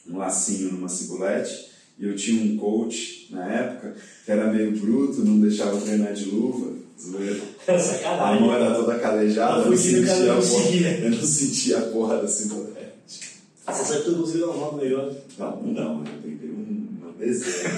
um 0.07 0.17
lacinho 0.17 0.73
numa 0.73 0.89
cibulete 0.89 1.68
e 1.99 2.07
eu 2.07 2.15
tinha 2.15 2.41
um 2.41 2.57
coach 2.57 3.27
na 3.29 3.45
época 3.45 3.95
que 4.25 4.31
era 4.31 4.51
meio 4.51 4.71
bruto, 4.71 5.23
não 5.23 5.39
deixava 5.39 5.71
eu 5.71 5.81
treinar 5.81 6.13
de 6.13 6.25
luva. 6.25 6.79
Zoeira. 6.99 7.39
Sacanagem. 7.65 8.37
A 8.37 8.39
mão 8.39 8.53
era 8.53 8.75
toda 8.75 8.99
calejada, 8.99 9.61
eu 9.61 9.71
não, 9.71 9.77
sentia 9.77 10.15
não, 10.25 10.41
porra, 10.41 10.89
eu 10.89 11.11
não 11.11 11.23
sentia 11.23 11.77
a 11.77 11.81
porra 11.83 12.21
da 12.21 12.27
cibulete. 12.27 12.79
Você 13.65 13.85
sabe 13.85 14.03
que 14.03 14.09
eu 14.09 14.15
consigo 14.15 14.47
dar 14.47 14.51
uma 14.51 14.77
melhor? 14.77 15.13
Não, 15.37 15.61
não, 15.61 15.99
eu 15.99 16.21
tentei 16.21 16.49
um, 16.49 16.87
um 17.05 17.13
desenho. 17.17 17.69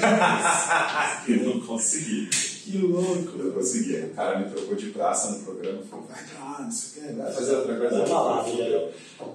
eu 1.27 1.43
não 1.43 1.59
consegui. 1.59 2.29
Que 2.63 2.77
louco. 2.77 3.37
Eu 3.37 3.51
consegui. 3.51 3.95
O 3.97 4.09
cara 4.11 4.39
me 4.39 4.49
trocou 4.49 4.75
de 4.75 4.91
praça 4.91 5.31
no 5.31 5.39
programa 5.39 5.79
e 5.83 5.87
falou: 5.87 6.05
vai 6.07 6.23
pra 6.23 6.45
lá, 6.45 6.61
não 6.61 6.71
sei 6.71 7.03
o 7.03 7.07
que, 7.07 7.13
vai 7.13 7.33
fazer 7.33 7.55
outra 7.55 7.75
coisa. 7.77 7.97
Vai 7.97 8.05
pra 8.07 8.21
lá, 8.21 8.45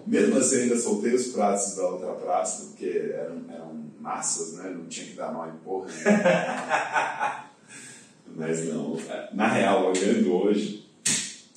Mesmo 0.07 0.39
assim, 0.39 0.57
ainda 0.63 0.79
soltei 0.79 1.15
os 1.15 1.27
pratos 1.29 1.77
da 1.77 1.89
outra 1.89 2.13
praça, 2.13 2.65
porque 2.65 2.87
eram, 3.15 3.43
eram 3.53 3.86
massas, 4.07 4.53
né? 4.55 4.71
Não 4.71 4.87
tinha 4.87 5.07
que 5.07 5.15
dar 5.15 5.33
mal 5.33 5.49
em 5.49 5.57
porra. 5.65 5.89
Né? 5.89 7.43
Mas 8.37 8.69
não. 8.69 8.97
Na 9.33 9.49
real, 9.49 9.87
olhando 9.87 10.33
hoje, 10.33 10.87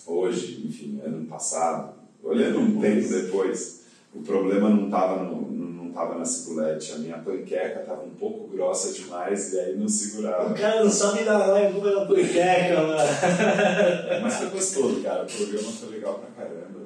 hoje, 0.07 0.65
enfim, 0.67 0.99
ano 1.05 1.27
passado, 1.27 1.93
olhando 2.23 2.59
um 2.59 2.81
tempo 2.81 3.07
depois, 3.07 3.83
o 4.13 4.21
problema 4.21 4.69
não 4.69 4.85
estava 4.85 5.23
no, 5.23 5.51
não 5.51 5.91
tava 5.91 6.17
na 6.17 6.25
cibulete. 6.25 6.93
A 6.93 6.97
minha 6.97 7.17
panqueca 7.19 7.81
estava 7.81 8.01
um 8.01 8.15
pouco 8.15 8.47
grossa 8.47 8.93
demais 8.93 9.53
e 9.53 9.59
aí 9.59 9.77
não 9.77 9.87
segurava. 9.87 10.51
O 10.51 10.55
cara 10.55 10.83
não 10.83 10.89
sabe 10.89 11.23
dar 11.23 11.45
lá 11.45 11.61
em 11.61 11.79
da 11.79 12.05
panqueca, 12.05 12.81
mano. 12.81 14.21
Mas 14.23 14.35
foi 14.35 14.49
gostoso, 14.49 15.01
cara. 15.01 15.23
O 15.23 15.27
programa 15.27 15.71
foi 15.71 15.89
legal 15.89 16.15
pra 16.15 16.45
caramba. 16.45 16.78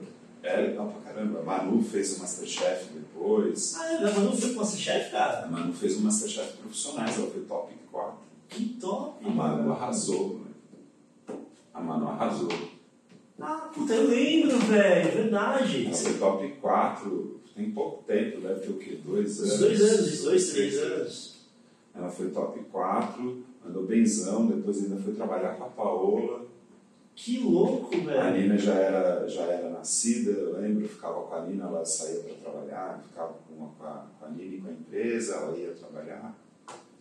É 0.43 0.57
legal 0.57 0.87
pra 0.87 1.13
caramba. 1.13 1.39
A 1.39 1.43
Manu 1.43 1.81
fez 1.81 2.17
o 2.17 2.19
Masterchef 2.19 2.93
depois. 2.93 3.75
Ah, 3.77 3.93
é? 3.93 3.95
a 3.97 4.11
Manu 4.11 4.35
foi 4.35 4.51
o 4.51 4.55
Masterchef, 4.55 5.11
cara? 5.11 5.45
A 5.45 5.47
Manu 5.47 5.73
fez 5.73 5.97
o 5.97 6.01
Masterchef 6.01 6.57
profissionais, 6.57 7.17
ela 7.17 7.31
foi 7.31 7.41
top 7.41 7.73
4. 7.91 8.13
Que 8.49 8.65
top! 8.79 9.25
A 9.25 9.29
Manu 9.29 9.71
arrasou, 9.71 10.39
né? 10.39 11.35
A 11.73 11.81
Manu 11.81 12.09
arrasou. 12.09 12.49
Ah, 13.39 13.69
puta, 13.73 13.93
eu 13.93 14.09
lembro, 14.09 14.59
velho, 14.59 15.11
verdade. 15.11 15.85
Ela 15.87 15.95
foi 15.95 16.13
top 16.13 16.47
4 16.61 17.43
tem 17.55 17.71
pouco 17.71 18.03
tempo, 18.03 18.41
deve 18.41 18.61
ter 18.61 18.69
o 18.71 18.77
quê? 18.77 18.99
Dois 19.03 19.39
anos? 19.39 19.59
Dois 19.59 19.81
anos, 19.81 20.23
dois, 20.23 20.49
três 20.51 20.77
anos. 20.77 21.35
Ela 21.93 22.09
foi 22.09 22.29
top 22.31 22.59
4, 22.71 23.43
andou 23.67 23.85
benzão, 23.85 24.47
depois 24.47 24.83
ainda 24.83 24.97
foi 24.97 25.13
trabalhar 25.13 25.55
com 25.55 25.65
a 25.65 25.69
Paola. 25.69 26.45
Que 27.15 27.39
louco, 27.39 27.89
velho. 27.89 28.19
A 28.19 28.31
Nina 28.31 28.57
já 28.57 28.73
era, 28.73 29.27
já 29.27 29.43
era 29.43 29.69
nascida, 29.69 30.31
eu 30.31 30.59
lembro, 30.59 30.83
eu 30.83 30.89
ficava 30.89 31.21
com 31.21 31.35
a 31.35 31.45
Nina, 31.45 31.65
ela 31.65 31.85
saía 31.85 32.21
para 32.21 32.33
trabalhar, 32.33 33.03
ficava 33.07 33.33
com 33.47 33.65
a, 33.85 34.07
com 34.19 34.25
a 34.25 34.29
Nina 34.29 34.55
e 34.55 34.61
com 34.61 34.67
a 34.67 34.71
empresa, 34.71 35.35
ela 35.35 35.57
ia 35.57 35.71
trabalhar. 35.71 36.35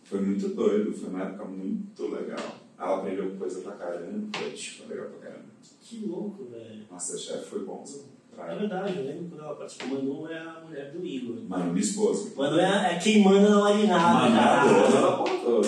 Foi 0.03 0.21
muito 0.21 0.49
doido, 0.49 0.93
foi 0.93 1.09
uma 1.09 1.23
época 1.23 1.45
muito 1.45 2.07
legal. 2.07 2.57
Ela 2.77 2.97
aprendeu 2.97 3.35
coisa 3.37 3.61
pra 3.61 3.71
caramba, 3.73 4.29
foi 4.37 4.87
legal 4.87 5.09
pra 5.09 5.29
caramba. 5.29 5.45
Que 5.81 6.05
louco, 6.05 6.45
velho. 6.45 6.85
Masterchef 6.91 7.45
foi 7.45 7.65
bonzão. 7.65 8.12
É 8.37 8.55
verdade, 8.55 8.97
eu 8.97 9.05
lembro 9.05 9.29
quando 9.29 9.43
ela 9.43 9.55
participou. 9.55 9.89
Manu 9.89 10.27
é 10.29 10.37
a 10.37 10.61
mulher 10.65 10.91
do 10.91 11.05
Igor. 11.05 11.35
Manu, 11.47 11.65
minha 11.71 11.79
esposa. 11.79 12.31
Manu 12.35 12.59
é, 12.59 12.93
é 12.93 12.99
quem 12.99 13.23
manda 13.23 13.49
na 13.49 13.59
marinada. 13.59 14.69
É 14.69 14.91
dona 14.91 15.01
da 15.01 15.17
porra 15.17 15.37
toda. 15.43 15.67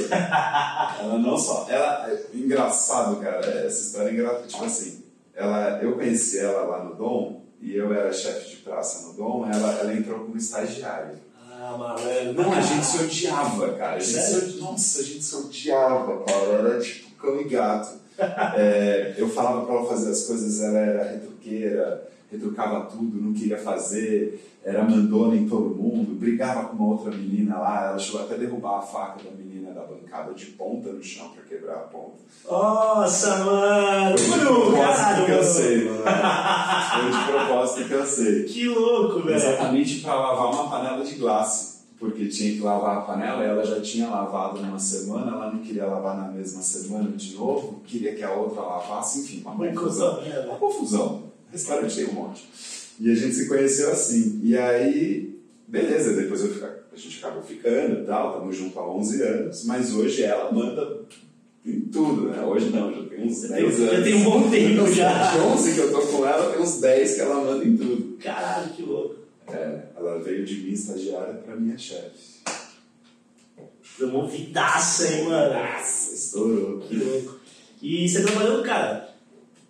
ela 1.02 1.18
não 1.18 1.38
só. 1.38 1.66
Ela, 1.70 2.12
é 2.12 2.26
engraçado, 2.34 3.18
cara, 3.18 3.46
essa 3.46 3.82
história 3.82 4.10
é 4.10 4.14
engraçada. 4.14 4.48
Tipo 4.48 4.66
assim, 4.66 5.04
ela, 5.34 5.80
eu 5.82 5.94
conheci 5.94 6.40
ela 6.40 6.64
lá 6.64 6.84
no 6.84 6.96
Dom, 6.96 7.42
e 7.62 7.76
eu 7.76 7.94
era 7.94 8.12
chefe 8.12 8.52
de 8.52 8.56
praça 8.58 9.08
no 9.08 9.14
Dom, 9.14 9.46
ela, 9.52 9.72
ela 9.80 9.94
entrou 9.94 10.20
como 10.20 10.38
estagiária. 10.38 11.16
Ah, 11.52 11.76
malandro. 11.78 12.34
Não, 12.34 12.54
a 12.54 12.62
gente 12.62 12.86
se 12.86 13.04
odiava, 13.04 13.74
cara. 13.74 13.96
A 13.96 14.00
gente 14.00 14.20
se, 14.20 14.58
nossa, 14.58 15.00
a 15.00 15.04
gente 15.04 15.24
se 15.24 15.36
odiava, 15.36 16.24
cara. 16.24 16.46
Era 16.46 16.80
tipo 16.80 17.12
cão 17.16 17.40
e 17.40 17.46
gato. 17.46 18.06
É, 18.56 19.16
eu 19.18 19.30
falava 19.30 19.66
pra 19.66 19.76
ela 19.76 19.88
fazer 19.88 20.12
as 20.12 20.24
coisas, 20.24 20.62
ela 20.62 20.80
era 20.80 21.12
retruqueira 21.12 22.15
retrucava 22.32 22.86
tudo, 22.86 23.22
não 23.22 23.34
queria 23.34 23.58
fazer, 23.58 24.58
era 24.64 24.84
mandona 24.84 25.36
em 25.36 25.48
todo 25.48 25.76
mundo, 25.76 26.16
brigava 26.16 26.70
com 26.70 26.76
uma 26.76 26.94
outra 26.94 27.12
menina 27.12 27.58
lá, 27.58 27.90
ela 27.90 28.00
chegou 28.00 28.22
até 28.22 28.36
a 28.36 28.38
derrubar 28.38 28.80
a 28.80 28.82
faca 28.82 29.24
da 29.24 29.32
menina 29.32 29.72
da 29.72 29.82
bancada 29.82 30.34
de 30.34 30.46
ponta 30.48 30.92
no 30.92 31.04
chão 31.04 31.30
para 31.30 31.44
quebrar 31.44 31.76
a 31.76 31.80
ponta. 31.80 32.16
Nossa, 32.50 33.44
mano! 33.44 34.18
Foi 34.18 34.40
de 34.40 34.46
propósito 34.46 35.26
que 35.26 35.32
eu 35.32 35.44
sei, 35.44 35.86
mano. 35.86 36.04
Foi 36.94 37.12
de 37.12 37.32
propósito 37.32 37.88
que 37.88 37.94
eu 37.94 38.06
sei. 38.06 38.44
Que 38.46 38.68
louco, 38.70 39.22
velho! 39.22 39.36
Exatamente 39.36 40.02
para 40.02 40.16
lavar 40.16 40.54
uma 40.54 40.70
panela 40.70 41.04
de 41.04 41.16
glace. 41.16 41.76
Porque 41.98 42.28
tinha 42.28 42.54
que 42.54 42.60
lavar 42.60 42.98
a 42.98 43.02
panela, 43.02 43.42
ela 43.42 43.66
já 43.66 43.80
tinha 43.80 44.10
lavado 44.10 44.62
numa 44.62 44.78
semana, 44.78 45.32
ela 45.32 45.52
não 45.52 45.60
queria 45.60 45.86
lavar 45.86 46.18
na 46.18 46.28
mesma 46.28 46.62
semana 46.62 47.10
de 47.12 47.34
novo, 47.36 47.82
queria 47.86 48.14
que 48.14 48.22
a 48.22 48.34
outra 48.34 48.62
lavasse, 48.62 49.22
enfim, 49.22 49.42
uma 49.46 49.56
confusão. 49.56 50.20
Uma 50.20 50.58
confusão. 50.58 51.24
Restaurante 51.56 51.96
tem 51.96 52.06
um 52.08 52.14
monte. 52.14 52.44
E 53.00 53.10
a 53.10 53.16
gente 53.16 53.34
se 53.34 53.48
conheceu 53.48 53.90
assim. 53.90 54.42
E 54.44 54.58
aí, 54.58 55.40
beleza, 55.66 56.14
depois 56.14 56.42
eu, 56.42 56.52
a 56.92 56.98
gente 56.98 57.18
acabou 57.18 57.42
ficando 57.42 58.02
e 58.02 58.06
tal, 58.06 58.34
estamos 58.34 58.58
juntos 58.58 58.78
há 58.78 58.86
11 58.86 59.22
anos, 59.22 59.64
mas 59.64 59.94
hoje 59.94 60.24
ela 60.24 60.52
manda 60.52 61.00
em 61.66 61.80
tudo, 61.80 62.30
né? 62.30 62.42
Hoje 62.42 62.72
não, 62.72 62.94
já 62.94 63.08
tem 63.08 63.26
uns 63.26 63.42
10 63.42 63.80
anos. 63.80 63.94
Já 63.94 64.04
tem 64.04 64.16
um 64.16 64.24
bom 64.26 64.50
tempo 64.50 64.92
já. 64.92 65.32
De 65.32 65.40
11 65.40 65.74
que 65.74 65.80
eu 65.80 65.92
tô 65.92 66.02
com 66.02 66.26
ela, 66.26 66.52
tem 66.52 66.62
uns 66.62 66.82
10 66.82 67.16
que 67.16 67.22
ela 67.22 67.44
manda 67.46 67.64
em 67.64 67.78
tudo. 67.78 68.18
Caralho, 68.18 68.74
que 68.74 68.82
louco. 68.82 69.16
É, 69.48 69.80
ela 69.96 70.20
veio 70.20 70.46
de 70.46 70.56
mim 70.56 70.74
estagiária 70.74 71.36
para 71.36 71.56
minha 71.56 71.78
chefe. 71.78 72.36
Promovidaça, 73.98 75.08
hein, 75.08 75.24
mano? 75.24 75.54
Nossa, 75.54 76.14
estourou. 76.14 76.80
Que 76.82 76.98
louco. 76.98 77.40
E 77.82 78.10
você 78.10 78.24
trabalhou, 78.24 78.62
cara, 78.62 79.16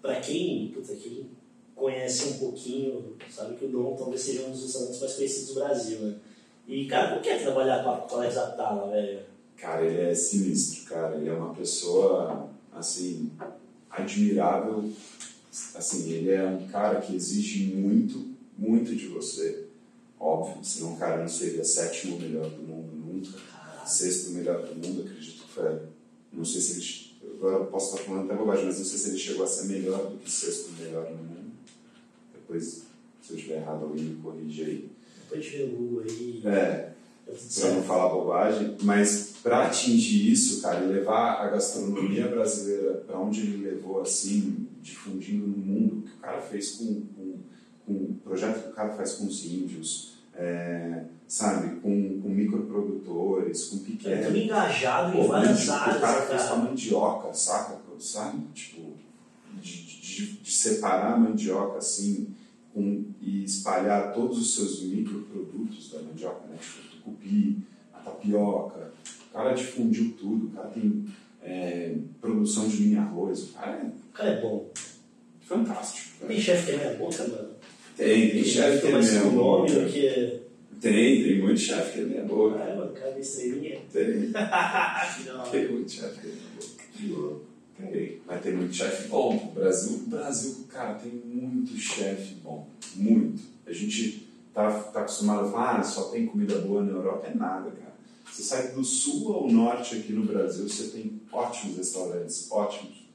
pra 0.01 0.15
quem, 0.15 0.71
puta, 0.73 0.95
quem 0.95 1.34
conhece 1.75 2.29
um 2.29 2.39
pouquinho, 2.39 3.15
sabe 3.29 3.55
que 3.55 3.65
o 3.65 3.69
Dom 3.69 3.95
talvez 3.95 4.21
seja 4.21 4.45
um 4.45 4.51
dos 4.51 4.63
restaurantes 4.63 4.99
mais 4.99 5.13
conhecidos 5.13 5.47
do 5.49 5.53
Brasil, 5.55 5.99
né? 5.99 6.15
E, 6.67 6.85
cara, 6.87 7.17
o 7.17 7.21
que 7.21 7.29
é 7.29 7.37
trabalhar 7.37 7.83
com 7.83 7.89
a 7.89 8.17
Alex 8.17 8.37
Atala, 8.37 8.91
velho? 8.91 9.19
Cara, 9.57 9.85
ele 9.85 10.01
é 10.01 10.15
sinistro, 10.15 10.85
cara. 10.85 11.15
Ele 11.15 11.29
é 11.29 11.33
uma 11.33 11.53
pessoa, 11.53 12.49
assim, 12.73 13.31
admirável. 13.89 14.91
Assim, 15.75 16.11
ele 16.11 16.31
é 16.31 16.43
um 16.45 16.67
cara 16.67 16.99
que 17.01 17.15
exige 17.15 17.75
muito, 17.75 18.29
muito 18.57 18.95
de 18.95 19.07
você. 19.07 19.65
Óbvio, 20.19 20.63
senão 20.63 20.93
o 20.93 20.97
cara 20.97 21.21
não 21.21 21.27
seria 21.27 21.63
sétimo 21.63 22.19
melhor 22.19 22.49
do 22.49 22.63
mundo 22.63 22.95
nunca. 22.95 23.37
Sexto 23.85 24.31
melhor 24.31 24.65
do 24.65 24.75
mundo, 24.75 25.01
acredito 25.01 25.43
que 25.43 25.53
foi. 25.53 25.79
Não 26.33 26.43
sei 26.43 26.61
se 26.61 26.71
ele. 27.21 27.35
Agora 27.37 27.55
eu 27.57 27.65
posso 27.67 27.93
estar 27.93 28.05
falando 28.05 28.25
até 28.25 28.35
bobagem, 28.35 28.65
mas 28.65 28.79
não 28.79 28.85
sei 28.85 28.97
se 28.97 29.09
ele 29.09 29.17
chegou 29.19 29.43
a 29.43 29.47
ser 29.47 29.65
melhor 29.65 30.09
do 30.09 30.17
que 30.17 30.31
sexto 30.31 30.71
melhor 30.79 31.11
no 31.11 31.17
mundo. 31.17 31.44
Depois, 32.47 32.83
se 33.21 33.31
eu 33.31 33.35
estiver 33.37 33.55
errado, 33.57 33.83
alguém 33.85 34.03
me 34.05 34.21
corrige 34.21 34.63
aí. 34.63 34.89
Depois 35.23 35.43
de 35.43 35.49
ver 35.57 35.63
o 35.63 35.77
Google 35.77 36.03
aí, 36.07 36.41
É, 36.45 36.91
tá 37.27 37.33
para 37.61 37.71
não 37.73 37.83
falar 37.83 38.09
bobagem, 38.13 38.77
mas 38.83 39.33
para 39.41 39.65
atingir 39.65 40.31
isso, 40.31 40.61
cara, 40.61 40.83
e 40.83 40.87
levar 40.87 41.41
a 41.41 41.49
gastronomia 41.49 42.27
brasileira 42.27 43.03
para 43.07 43.19
onde 43.19 43.41
ele 43.41 43.65
levou, 43.69 44.01
assim, 44.01 44.67
difundindo 44.81 45.47
no 45.47 45.57
mundo, 45.57 45.97
o 45.97 46.01
que 46.03 46.11
o 46.17 46.19
cara 46.21 46.39
fez 46.41 46.71
com, 46.73 46.85
com, 47.15 47.33
com 47.85 47.93
o 47.93 48.19
projeto 48.23 48.63
que 48.63 48.69
o 48.69 48.73
cara 48.73 48.93
faz 48.93 49.13
com 49.13 49.25
os 49.25 49.43
índios, 49.45 50.13
é, 50.35 51.03
sabe, 51.27 51.79
com, 51.79 52.21
com 52.21 52.29
microprodutores, 52.29 53.65
com 53.69 53.77
Ele 53.77 53.85
é 53.85 53.91
pequenos. 53.91 54.25
tudo 54.27 54.37
engajado 54.37 55.17
em 55.17 55.27
várias 55.27 55.69
áreas, 55.69 55.97
o 55.97 56.01
cara 56.01 56.21
fez 56.27 56.41
com 56.41 56.47
a 56.47 56.49
cara. 56.49 56.61
mandioca, 56.69 57.33
saca? 57.33 57.85
Sabe? 57.97 58.39
Tipo, 58.53 58.91
de, 60.15 60.33
de, 60.37 60.51
separar 60.51 61.13
a 61.13 61.17
mandioca 61.17 61.77
assim 61.77 62.27
e 63.21 63.43
espalhar 63.43 64.13
todos 64.13 64.37
os 64.37 64.55
seus 64.55 64.83
microprodutos 64.83 65.91
da 65.91 66.01
mandioca, 66.01 66.47
né? 66.47 66.57
Tipo, 66.59 66.79
o 66.79 67.13
tucupi, 67.13 67.57
a 67.93 67.99
tapioca. 67.99 68.91
O 69.29 69.33
cara 69.33 69.53
difundiu 69.53 70.13
tudo, 70.17 70.47
o 70.47 70.49
cara 70.51 70.67
tem 70.69 71.05
é, 71.41 71.95
produção 72.21 72.67
de 72.67 72.81
mini 72.81 72.97
arroz, 72.97 73.49
o 73.49 73.53
cara 73.53 73.77
é 73.77 73.85
O 73.85 74.13
cara 74.13 74.29
é 74.29 74.41
bom. 74.41 74.69
fantástico. 75.41 76.09
Tem 76.19 76.27
Cara. 76.27 76.41
chefe 76.41 76.65
que 76.65 76.71
é 76.71 76.77
meia 76.77 76.97
boca, 76.97 77.27
mano. 77.27 77.49
Tem, 77.97 78.29
tem 78.31 78.43
chefe 78.43 78.81
que 78.81 78.87
é 78.87 78.91
mais 78.91 79.09
com 79.09 79.15
mesmo. 79.15 79.31
nome 79.31 79.71
do 79.71 79.89
que... 79.91 80.41
Tem, 80.81 81.23
tem 81.23 81.41
muito 81.41 81.59
chefe 81.59 81.93
que 81.93 81.99
é 81.99 82.03
meia 82.03 82.23
boca. 82.23 82.61
Ah, 82.61 82.75
mano, 82.75 82.91
cara, 82.93 83.11
minha 83.11 83.21
estrelinha. 83.21 83.79
Tem, 83.91 84.31
tem 85.51 85.71
muito 85.71 85.91
chefe 85.91 86.21
que 86.21 86.27
é 86.27 86.29
meia 86.29 86.49
boca. 86.55 86.83
Que 86.93 87.07
louco. 87.07 87.54
Tem, 87.77 88.21
mas 88.25 88.41
tem 88.41 88.53
muito 88.53 88.73
chefe 88.73 89.07
bom. 89.09 89.35
O 89.35 89.51
Brasil, 89.53 89.97
o 89.97 90.09
Brasil, 90.09 90.65
cara, 90.69 90.95
tem 90.95 91.11
muito 91.11 91.75
chefe 91.77 92.35
bom. 92.35 92.67
Muito. 92.95 93.41
A 93.67 93.73
gente 93.73 94.27
tá, 94.53 94.71
tá 94.71 95.01
acostumado 95.01 95.47
a 95.47 95.51
falar, 95.51 95.79
ah, 95.79 95.83
só 95.83 96.03
tem 96.09 96.25
comida 96.25 96.59
boa 96.59 96.81
na 96.83 96.91
Europa. 96.91 97.27
É 97.27 97.35
nada, 97.35 97.71
cara. 97.71 97.95
Você 98.31 98.43
sai 98.43 98.71
do 98.71 98.83
sul 98.83 99.33
ao 99.33 99.49
norte 99.49 99.95
aqui 99.95 100.13
no 100.13 100.25
Brasil, 100.25 100.67
você 100.67 100.87
tem 100.89 101.21
ótimos 101.31 101.77
restaurantes, 101.77 102.51
ótimos. 102.51 103.05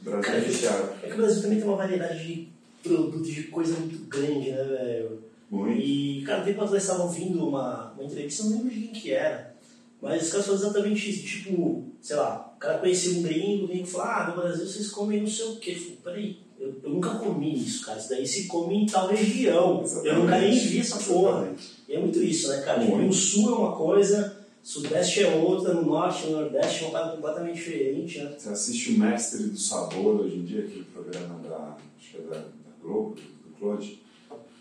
O 0.00 0.04
Brasil 0.04 0.22
Cara, 0.22 0.38
é 0.38 0.40
recheado. 0.40 0.90
É 1.02 1.06
que 1.06 1.14
o 1.14 1.16
Brasil 1.16 1.42
também 1.42 1.58
tem 1.58 1.68
uma 1.68 1.76
variedade 1.76 2.26
de 2.26 2.48
produtos, 2.82 3.28
de 3.28 3.44
coisa 3.44 3.78
muito 3.78 3.98
grande, 4.08 4.50
né, 4.50 4.64
velho? 4.64 5.22
Muito. 5.50 5.80
E, 5.80 6.22
cara, 6.22 6.44
tempo 6.44 6.62
atrás 6.62 6.82
estavam 6.82 7.06
ouvindo 7.06 7.46
uma, 7.46 7.92
uma 7.92 8.04
entrevista, 8.04 8.44
não 8.44 8.58
lembro 8.58 8.70
de 8.70 8.80
quem 8.80 8.92
que 8.92 9.12
era, 9.12 9.56
mas 10.00 10.22
os 10.22 10.30
caras 10.30 10.46
falaram 10.46 10.64
exatamente 10.64 11.10
isso, 11.10 11.26
tipo, 11.26 11.87
sei 12.00 12.16
lá, 12.16 12.52
o 12.56 12.58
cara 12.58 12.78
conhecia 12.78 13.18
um 13.18 13.22
gringo, 13.22 13.64
o 13.64 13.68
gringo 13.68 13.86
falou, 13.86 14.06
ah, 14.06 14.26
no 14.34 14.40
Brasil 14.42 14.66
vocês 14.66 14.90
comem 14.90 15.20
não 15.20 15.26
sei 15.28 15.46
o 15.46 15.56
quê. 15.56 15.70
Eu 15.72 15.76
falei, 15.76 15.98
peraí, 16.04 16.36
eu, 16.60 16.74
eu 16.82 16.90
nunca 16.90 17.10
comi 17.10 17.56
isso, 17.56 17.84
cara, 17.84 17.98
isso 17.98 18.08
daí 18.08 18.26
se 18.26 18.46
come 18.46 18.74
em 18.76 18.86
tal 18.86 19.08
região, 19.08 19.84
eu 20.04 20.14
nunca 20.20 20.38
nem 20.40 20.58
vi 20.58 20.80
essa 20.80 20.96
porra. 20.98 21.30
Exatamente. 21.40 21.70
E 21.88 21.92
é 21.94 21.98
muito 22.00 22.22
isso, 22.22 22.48
né, 22.48 22.60
cara? 22.62 22.80
Tipo, 22.80 22.92
Muito. 22.96 23.06
no 23.06 23.12
sul 23.12 23.48
é 23.50 23.54
uma 23.58 23.76
coisa, 23.76 24.36
sudeste 24.62 25.22
é 25.22 25.34
outra, 25.36 25.72
no 25.74 25.86
norte, 25.86 26.26
no 26.26 26.32
nordeste 26.32 26.84
é 26.84 26.88
uma 26.88 26.98
coisa 26.98 27.16
completamente 27.16 27.54
diferente, 27.54 28.18
né? 28.18 28.34
Você 28.36 28.48
assiste 28.48 28.90
o 28.92 28.98
Mestre 28.98 29.44
do 29.44 29.58
Sabor 29.58 30.20
hoje 30.20 30.36
em 30.36 30.44
dia, 30.44 30.60
aquele 30.64 30.84
programa 30.84 31.38
da, 31.48 31.76
acho 31.98 32.10
que 32.10 32.16
é 32.16 32.20
da, 32.22 32.36
da 32.38 32.44
Globo, 32.82 33.14
do 33.14 33.58
Claude. 33.58 34.02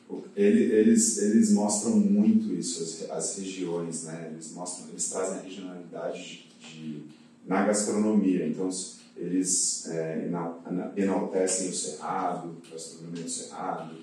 O- 0.09 0.23
ele- 0.37 0.71
eles, 0.73 1.17
eles 1.17 1.51
mostram 1.51 1.97
muito 1.97 2.53
isso, 2.53 2.81
as, 2.81 3.09
as 3.11 3.37
regiões, 3.39 4.03
né? 4.03 4.29
Eles, 4.31 4.53
mostram, 4.53 4.87
eles 4.89 5.09
trazem 5.09 5.39
a 5.39 5.41
regionalidade 5.41 6.45
de, 6.61 6.79
de- 6.99 7.03
na 7.47 7.65
gastronomia. 7.65 8.45
Então, 8.47 8.69
eles 9.15 9.87
é, 9.89 10.25
ena- 10.27 10.53
ena- 10.69 10.91
enaltecem 10.95 11.69
o 11.69 11.73
Cerrado, 11.73 12.55
a 12.67 12.73
gastronomia 12.73 13.23
do 13.23 13.29
Cerrado, 13.29 13.95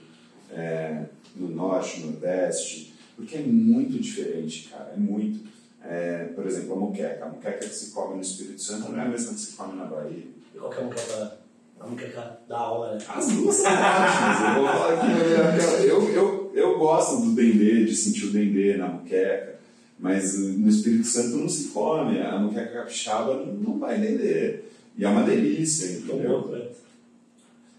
é, 0.51 1.05
no 1.37 1.49
Norte, 1.49 2.01
no 2.01 2.13
Nordeste, 2.13 2.95
porque 3.17 3.37
é 3.37 3.43
muito 3.43 3.99
diferente, 3.99 4.69
cara, 4.71 4.93
é 4.95 4.99
muito. 4.99 5.49
É, 5.85 6.25
por 6.35 6.47
exemplo, 6.47 6.73
a 6.73 6.77
moqueca. 6.77 7.25
A 7.27 7.29
moqueca 7.29 7.59
que 7.59 7.69
se 7.75 7.91
come 7.91 8.15
no 8.17 8.23
Espírito 8.23 8.61
Santo 8.63 8.91
não 8.91 8.99
é 8.99 9.03
a 9.03 9.09
mesma 9.09 9.35
que 9.35 9.41
se 9.41 9.53
come 9.53 9.77
na 9.77 9.85
Bahia. 9.85 10.25
E 10.55 10.59
qualquer 10.59 10.83
um 10.85 10.89
quer 10.89 11.39
a 11.79 11.87
muqueca 11.87 12.39
da 12.49 12.71
hora, 12.71 12.97
né? 12.97 13.05
As 13.07 13.29
duas 13.29 13.55
são 13.57 13.71
ótimas. 13.71 14.41
Eu 14.49 14.55
vou 14.63 14.67
falar 14.67 14.95
aqui, 14.95 15.07
né, 15.07 15.91
eu, 15.91 16.09
eu, 16.11 16.53
eu 16.55 16.79
gosto 16.79 17.21
do 17.21 17.35
dendê, 17.35 17.85
de 17.85 17.95
sentir 17.95 18.27
o 18.27 18.31
dendê 18.33 18.77
na 18.79 18.89
moqueca, 18.89 19.54
mas 19.99 20.39
no 20.39 20.69
Espírito 20.69 21.07
Santo 21.07 21.37
não 21.37 21.49
se 21.49 21.69
come. 21.69 22.21
A 22.21 22.39
moqueca 22.39 22.73
capixaba 22.81 23.45
não, 23.45 23.79
vai 23.79 23.99
dendê. 23.99 24.61
E 24.97 25.05
é 25.05 25.09
uma 25.09 25.23
delícia, 25.23 25.89
Tão 26.07 26.17
entendeu? 26.17 26.71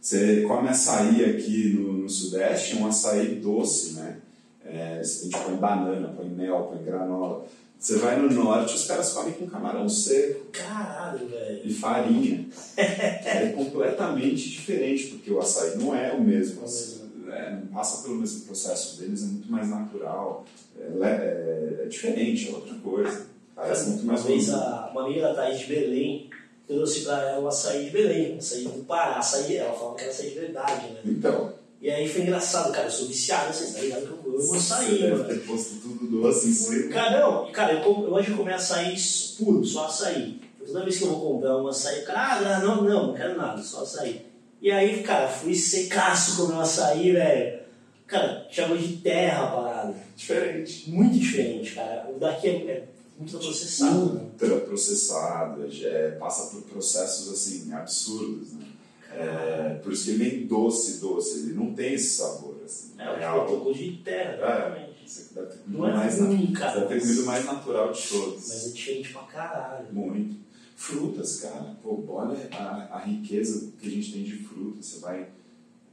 Você 0.01 0.41
come 0.43 0.69
açaí 0.69 1.25
aqui 1.25 1.73
no, 1.73 1.93
no 1.93 2.10
Sudeste, 2.10 2.78
é 2.78 2.80
um 2.80 2.88
açaí 2.88 3.36
doce, 3.36 3.93
né? 3.93 4.17
É, 4.63 4.99
a 4.99 5.04
gente 5.04 5.38
põe 5.38 5.56
banana, 5.56 6.13
põe 6.15 6.28
mel, 6.28 6.69
põe 6.71 6.84
granola. 6.84 7.45
Você 7.80 7.97
vai 7.97 8.19
no 8.19 8.32
Norte, 8.32 8.73
os 8.73 8.86
caras 8.86 9.13
comem 9.13 9.34
com 9.34 9.47
camarão 9.47 9.88
seco 9.88 10.45
Caralho, 10.51 11.28
velho. 11.28 11.62
e 11.63 11.73
farinha. 11.73 12.45
é 12.78 13.54
completamente 13.56 14.49
diferente, 14.49 15.08
porque 15.08 15.32
o 15.32 15.39
açaí 15.39 15.78
não 15.78 15.95
é 15.95 16.12
o 16.13 16.21
mesmo. 16.21 16.62
Não 16.62 16.63
é 16.63 16.67
o 16.67 16.71
mesmo. 16.71 17.04
É, 17.36 17.52
não 17.52 17.67
passa 17.67 18.04
pelo 18.04 18.15
mesmo 18.15 18.45
processo 18.45 18.98
deles, 19.00 19.24
é 19.24 19.26
muito 19.26 19.52
mais 19.52 19.69
natural. 19.69 20.45
É, 20.80 20.84
é- 21.06 21.84
é 21.84 21.88
diferente, 21.88 22.50
é 22.50 22.52
outra 22.54 22.74
coisa. 22.76 23.26
Parece 23.56 23.89
muito 23.89 24.04
Uma 24.04 24.13
mais 24.13 24.24
vez 24.26 24.45
gostoso. 24.48 24.63
a, 24.65 24.89
uma 24.91 25.06
amiga 25.06 25.21
da 25.30 25.34
Thaís 25.36 25.60
de 25.60 25.65
Belém 25.67 26.30
trouxe 26.67 27.02
pra 27.02 27.21
ela 27.30 27.39
o 27.41 27.48
açaí 27.48 27.86
de 27.86 27.91
Belém, 27.91 28.38
açaí 28.38 28.63
do 28.63 28.84
Pará, 28.86 29.17
açaí, 29.17 29.56
ela 29.58 29.71
falava 29.74 29.95
que 29.95 30.02
era 30.02 30.12
açaí 30.12 30.30
de 30.32 30.39
verdade, 30.39 30.88
né? 30.93 31.00
Então, 31.06 31.54
E 31.82 31.89
aí 31.91 32.10
foi 32.10 32.21
engraçado, 32.24 32.71
cara, 32.71 32.88
eu 32.88 32.91
sou 32.91 33.08
viciado, 33.08 33.54
vocês 33.54 33.74
tá 33.74 33.80
ligado 33.82 34.02
que 34.08 34.28
eu 34.28 34.34
amo 34.34 34.41
você 34.41 34.58
açaí, 34.74 35.00
deve 35.00 35.12
mano. 35.12 35.26
ter 35.26 35.39
posto 35.45 35.76
tudo 35.76 36.21
doce 36.21 36.48
em 36.50 36.54
cima. 36.54 36.91
Cara, 36.93 37.19
não, 37.21 37.52
cara, 37.52 37.74
eu, 37.74 37.80
eu 37.84 38.10
gosto 38.10 38.32
de 38.32 38.38
comer 38.38 38.54
açaí 38.56 38.95
puro, 39.38 39.63
só 39.63 39.86
açaí. 39.86 40.41
Toda 40.65 40.84
vez 40.84 40.98
que 40.98 41.04
eu 41.04 41.10
vou 41.10 41.34
comprar 41.34 41.58
um 41.58 41.67
açaí, 41.67 42.02
cara, 42.04 42.56
ah, 42.58 42.60
não, 42.60 42.84
não, 42.84 43.08
não 43.08 43.13
quero 43.13 43.38
nada, 43.38 43.62
só 43.62 43.84
açaí. 43.84 44.26
E 44.65 44.71
aí, 44.71 45.04
cara, 45.04 45.28
fui 45.28 45.54
secaço 45.54 46.38
comer 46.38 46.56
um 46.56 46.60
açaí, 46.60 47.12
velho. 47.12 47.60
Cara, 48.08 48.47
gosto 48.67 48.78
de 48.80 48.97
terra 48.97 49.43
a 49.43 49.47
parada. 49.51 49.95
Diferente. 50.17 50.89
Muito 50.89 51.19
diferente, 51.19 51.75
cara. 51.75 52.10
O 52.10 52.17
daqui 52.19 52.47
é, 52.47 52.51
é 52.71 52.88
muito 53.15 53.38
processado, 53.38 54.13
né? 54.15 54.21
ultra 54.21 54.60
processado, 54.62 55.69
já 55.69 55.88
é- 55.88 56.12
passa 56.13 56.49
por 56.49 56.63
processos 56.63 57.32
assim 57.32 57.71
absurdos, 57.71 58.54
né? 58.54 58.65
É, 59.13 59.75
por 59.84 59.93
isso 59.93 60.06
que 60.06 60.10
ele 60.10 60.30
vem 60.30 60.47
doce, 60.47 60.99
doce, 60.99 61.41
ele 61.41 61.54
não 61.54 61.71
tem 61.71 61.93
esse 61.93 62.17
sabor 62.17 62.56
assim. 62.65 62.93
É, 62.97 63.08
o 63.08 63.13
é 63.13 63.17
que 63.19 63.23
algo, 63.23 63.71
de 63.71 63.91
terra, 63.97 64.32
é, 64.32 64.58
realmente. 64.58 64.95
você 65.06 65.25
deve 65.36 65.47
ter 65.47 65.58
comido 65.60 65.78
Não 65.80 65.88
é 65.88 65.93
mais 65.93 66.19
ruim, 66.19 66.51
na- 66.51 66.73
Deve 66.73 66.86
ter 66.88 67.01
comido 67.01 67.21
o 67.21 67.25
mais 67.28 67.45
natural 67.45 67.91
de 67.91 68.01
todos. 68.01 68.47
Mas 68.47 68.65
é 68.65 68.69
diferente 68.71 69.13
pra 69.13 69.21
caralho. 69.21 69.86
Muito. 69.91 70.44
Frutas, 70.75 71.39
cara. 71.39 71.75
Pô, 71.81 72.03
olha 72.09 72.38
a, 72.51 72.97
a 72.97 72.99
riqueza 72.99 73.71
que 73.79 73.88
a 73.88 73.91
gente 73.91 74.11
tem 74.11 74.23
de 74.23 74.38
frutas. 74.38 74.85
Você 74.85 74.99
vai 74.99 75.29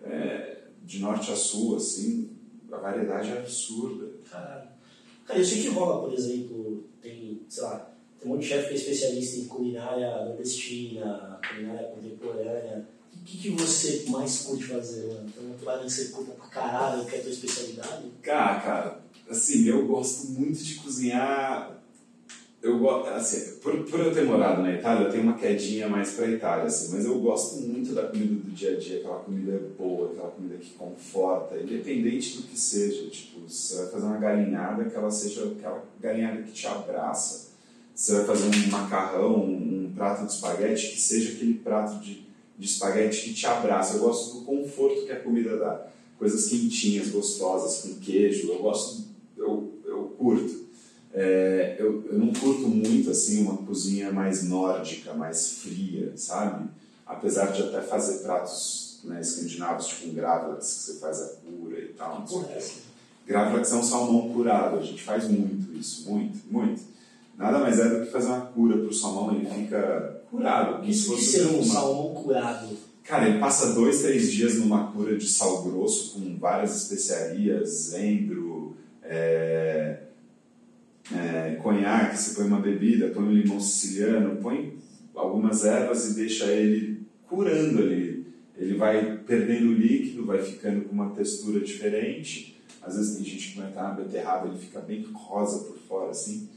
é, 0.04 0.62
de 0.84 0.98
norte 0.98 1.30
a 1.30 1.36
sul, 1.36 1.76
assim, 1.76 2.30
a 2.70 2.76
variedade 2.76 3.30
é 3.30 3.38
absurda. 3.38 4.08
Caralho. 4.30 4.68
Cara, 5.26 5.38
eu 5.38 5.44
sei 5.44 5.62
que 5.62 5.68
rola, 5.68 6.08
por 6.08 6.18
exemplo, 6.18 6.84
tem, 7.00 7.40
sei 7.48 7.62
lá, 7.62 7.90
tem 8.18 8.30
um 8.30 8.34
monte 8.34 8.42
de 8.42 8.48
chefe 8.48 8.68
que 8.68 8.74
é 8.74 8.76
especialista 8.76 9.40
em 9.40 9.44
culinária 9.44 10.24
nordestina, 10.24 11.40
culinária 11.48 11.88
contemporânea. 11.88 12.88
O 13.14 13.24
que, 13.24 13.38
que 13.38 13.50
você 13.50 14.04
mais 14.08 14.42
curte 14.42 14.64
fazer, 14.64 15.06
mano? 15.06 15.30
Tem 15.30 15.46
uma 15.46 15.54
parada 15.58 15.84
que 15.84 15.92
você 15.92 16.06
curta 16.06 16.32
pra 16.32 16.46
caralho, 16.46 17.04
que 17.04 17.14
é 17.14 17.18
a 17.18 17.22
tua 17.22 17.30
especialidade? 17.30 18.04
Cara, 18.20 18.60
cara, 18.60 19.02
assim, 19.30 19.64
eu 19.66 19.86
gosto 19.86 20.28
muito 20.28 20.62
de 20.62 20.74
cozinhar. 20.76 21.81
Eu 22.62 22.88
assim, 23.08 23.56
por, 23.56 23.76
por 23.84 23.98
eu 23.98 24.14
ter 24.14 24.24
morado 24.24 24.62
na 24.62 24.72
Itália, 24.72 25.06
eu 25.06 25.10
tenho 25.10 25.24
uma 25.24 25.36
quedinha 25.36 25.88
mais 25.88 26.12
pra 26.12 26.28
Itália, 26.28 26.66
assim, 26.66 26.94
mas 26.94 27.04
eu 27.04 27.18
gosto 27.18 27.60
muito 27.60 27.92
da 27.92 28.04
comida 28.06 28.34
do 28.34 28.50
dia 28.52 28.76
a 28.76 28.78
dia, 28.78 28.98
aquela 28.98 29.18
comida 29.18 29.60
boa, 29.76 30.12
aquela 30.12 30.30
comida 30.30 30.56
que 30.58 30.70
conforta, 30.70 31.56
independente 31.56 32.36
do 32.36 32.44
que 32.44 32.58
seja. 32.58 33.10
Tipo, 33.10 33.40
você 33.48 33.78
vai 33.78 33.86
fazer 33.88 34.06
uma 34.06 34.18
galinhada, 34.18 34.84
que 34.84 34.94
ela 34.94 35.10
seja 35.10 35.44
aquela 35.44 35.82
galinhada 36.00 36.42
que 36.42 36.52
te 36.52 36.68
abraça, 36.68 37.50
você 37.94 38.12
vai 38.12 38.24
fazer 38.26 38.44
um 38.44 38.70
macarrão, 38.70 39.44
um, 39.44 39.86
um 39.86 39.92
prato 39.94 40.24
de 40.24 40.32
espaguete, 40.32 40.92
que 40.92 41.00
seja 41.00 41.32
aquele 41.32 41.54
prato 41.54 42.00
de, 42.00 42.24
de 42.56 42.66
espaguete 42.66 43.22
que 43.22 43.34
te 43.34 43.46
abraça. 43.46 43.96
Eu 43.96 44.00
gosto 44.00 44.38
do 44.38 44.44
conforto 44.44 45.04
que 45.04 45.12
a 45.12 45.20
comida 45.20 45.56
dá. 45.56 45.86
Coisas 46.18 46.48
quentinhas, 46.48 47.08
gostosas, 47.08 47.82
com 47.82 48.00
queijo. 48.00 48.52
Eu 48.52 48.58
gosto, 48.60 49.02
eu, 49.36 49.72
eu 49.84 50.14
curto. 50.16 50.61
É, 51.14 51.76
eu, 51.78 52.04
eu 52.10 52.18
não 52.18 52.32
curto 52.32 52.66
muito 52.68 53.10
assim 53.10 53.42
uma 53.42 53.58
cozinha 53.58 54.10
mais 54.12 54.42
nórdica, 54.44 55.12
mais 55.12 55.58
fria, 55.58 56.12
sabe? 56.16 56.68
Apesar 57.06 57.46
de 57.52 57.62
até 57.62 57.80
fazer 57.82 58.22
pratos 58.22 59.00
né, 59.04 59.20
escandinavos, 59.20 59.86
tipo 59.88 60.08
um 60.10 60.14
gravlax, 60.14 60.66
que 60.74 60.80
você 60.92 60.98
faz 61.00 61.20
a 61.20 61.26
cura 61.44 61.78
e 61.78 61.88
tal. 61.88 62.20
Não 62.20 62.26
sei 62.26 62.38
o 62.38 62.44
quê. 62.44 62.64
Gravlax 63.26 63.72
é 63.72 63.76
um 63.76 63.82
salmão 63.82 64.30
curado, 64.32 64.78
a 64.78 64.82
gente 64.82 65.02
faz 65.02 65.28
muito 65.28 65.76
isso, 65.78 66.10
muito, 66.10 66.38
muito. 66.50 66.80
Nada 67.36 67.58
mais 67.58 67.78
é 67.78 67.88
do 67.88 68.04
que 68.06 68.12
fazer 68.12 68.28
uma 68.28 68.40
cura 68.46 68.76
para 68.78 68.88
o 68.88 68.92
salmão, 68.94 69.34
ele 69.34 69.46
fica 69.48 70.22
curado. 70.30 70.72
como 70.78 70.84
se 70.84 70.90
Isso 70.90 71.10
de 71.10 71.16
fosse 71.16 71.24
ser 71.32 71.46
um 71.46 71.60
uma- 71.60 71.74
salmão 71.74 72.14
curado. 72.14 72.68
Cara, 73.04 73.28
ele 73.28 73.38
passa 73.38 73.72
dois, 73.74 74.00
três 74.00 74.30
dias 74.30 74.54
numa 74.58 74.92
cura 74.92 75.16
de 75.16 75.26
sal 75.28 75.62
grosso 75.62 76.12
com 76.14 76.38
várias 76.38 76.76
especiarias, 76.82 77.68
zendro, 77.90 78.76
é, 79.02 79.98
é, 81.10 81.56
conhaque, 81.62 82.16
você 82.16 82.34
põe 82.34 82.46
uma 82.46 82.60
bebida, 82.60 83.08
põe 83.08 83.24
um 83.24 83.32
limão 83.32 83.60
siciliano, 83.60 84.36
põe 84.36 84.76
algumas 85.14 85.64
ervas 85.64 86.10
e 86.10 86.14
deixa 86.14 86.46
ele 86.46 87.02
curando 87.28 87.78
ali. 87.82 88.26
Ele 88.56 88.74
vai 88.74 89.16
perdendo 89.26 89.72
líquido, 89.72 90.26
vai 90.26 90.42
ficando 90.42 90.82
com 90.82 90.92
uma 90.92 91.10
textura 91.10 91.60
diferente. 91.60 92.60
Às 92.80 92.96
vezes 92.96 93.16
tem 93.16 93.24
gente 93.24 93.52
que 93.52 93.58
vai 93.58 93.68
estar 93.68 93.82
na 93.82 93.94
beterraba, 93.94 94.48
ele 94.48 94.58
fica 94.58 94.80
bem 94.80 95.04
rosa 95.12 95.64
por 95.64 95.78
fora, 95.78 96.10
assim. 96.10 96.48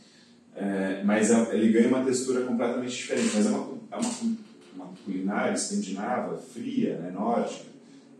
É, 0.55 1.01
mas 1.03 1.31
é- 1.31 1.55
ele 1.55 1.71
ganha 1.71 1.87
uma 1.87 2.03
textura 2.03 2.41
completamente 2.41 2.95
diferente. 2.95 3.31
Mas 3.35 3.45
é 3.45 3.49
uma, 3.49 3.77
é 3.91 3.95
uma, 3.97 4.37
uma 4.75 4.93
culinária 5.03 5.53
escandinava, 5.53 6.37
fria, 6.37 6.97
né, 6.97 7.11
nórdica. 7.11 7.65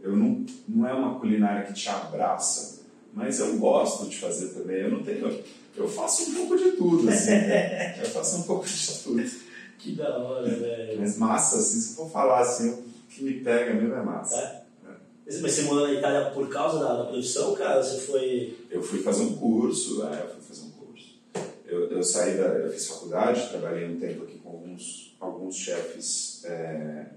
Eu 0.02 0.16
não, 0.16 0.46
não 0.68 0.88
é 0.88 0.94
uma 0.94 1.20
culinária 1.20 1.66
que 1.66 1.74
te 1.74 1.90
abraça, 1.90 2.75
mas 3.16 3.40
eu 3.40 3.58
gosto 3.58 4.10
de 4.10 4.18
fazer 4.20 4.50
também. 4.50 4.82
Eu 4.82 4.92
não 4.92 5.04
tenho. 5.04 5.44
Eu 5.76 5.88
faço 5.88 6.30
um 6.30 6.36
pouco 6.36 6.58
de 6.58 6.72
tudo, 6.72 7.10
assim. 7.10 7.32
né? 7.32 7.98
eu 8.04 8.10
faço 8.10 8.38
um 8.38 8.44
pouco 8.44 8.68
de 8.68 9.04
tudo. 9.04 9.32
Que 9.80 9.94
da 9.94 10.18
hora, 10.18 10.50
velho. 10.50 11.00
Mas 11.00 11.18
massa, 11.18 11.58
assim, 11.58 11.80
se 11.80 11.96
for 11.96 12.10
falar 12.12 12.42
assim, 12.42 12.72
o 12.72 12.84
que 13.10 13.24
me 13.24 13.40
pega 13.40 13.74
mesmo 13.74 13.94
é 13.94 14.04
massa. 14.04 14.36
É? 14.36 14.66
Mas 15.42 15.56
você 15.56 15.64
morou 15.64 15.88
na 15.88 15.94
Itália 15.94 16.30
por 16.32 16.48
causa 16.50 16.80
da, 16.80 16.98
da 16.98 17.04
profissão, 17.06 17.56
cara? 17.56 17.82
Você 17.82 18.06
foi. 18.06 18.58
Eu 18.70 18.84
fui 18.84 19.02
fazer 19.02 19.24
um 19.24 19.36
curso, 19.36 20.06
é, 20.06 20.22
eu 20.22 20.30
fui 20.30 20.42
fazer 20.42 20.68
um 20.68 20.72
curso. 20.72 21.20
Eu, 21.66 21.90
eu 21.92 22.04
saí 22.04 22.38
da, 22.38 22.44
eu 22.44 22.72
fiz 22.72 22.88
faculdade, 22.88 23.50
trabalhei 23.50 23.90
um 23.90 24.00
tempo 24.00 24.24
aqui 24.24 24.38
com 24.38 24.50
alguns, 24.50 25.16
alguns 25.20 25.56
chefes 25.56 26.44
é, 26.46 27.08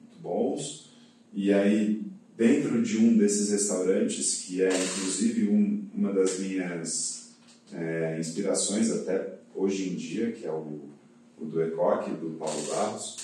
muito 0.00 0.18
bons, 0.20 0.88
e 1.34 1.52
aí 1.52 2.11
dentro 2.42 2.82
de 2.82 2.98
um 2.98 3.16
desses 3.16 3.50
restaurantes, 3.50 4.42
que 4.44 4.62
é 4.62 4.68
inclusive 4.68 5.48
um, 5.48 5.84
uma 5.94 6.12
das 6.12 6.40
minhas 6.40 7.30
é, 7.72 8.16
inspirações 8.18 8.90
até 8.90 9.34
hoje 9.54 9.88
em 9.88 9.94
dia, 9.94 10.32
que 10.32 10.44
é 10.44 10.50
o, 10.50 10.80
o 11.40 11.44
do 11.44 11.62
Ecoque, 11.62 12.10
do 12.10 12.30
Paulo 12.30 12.60
Barros, 12.62 13.16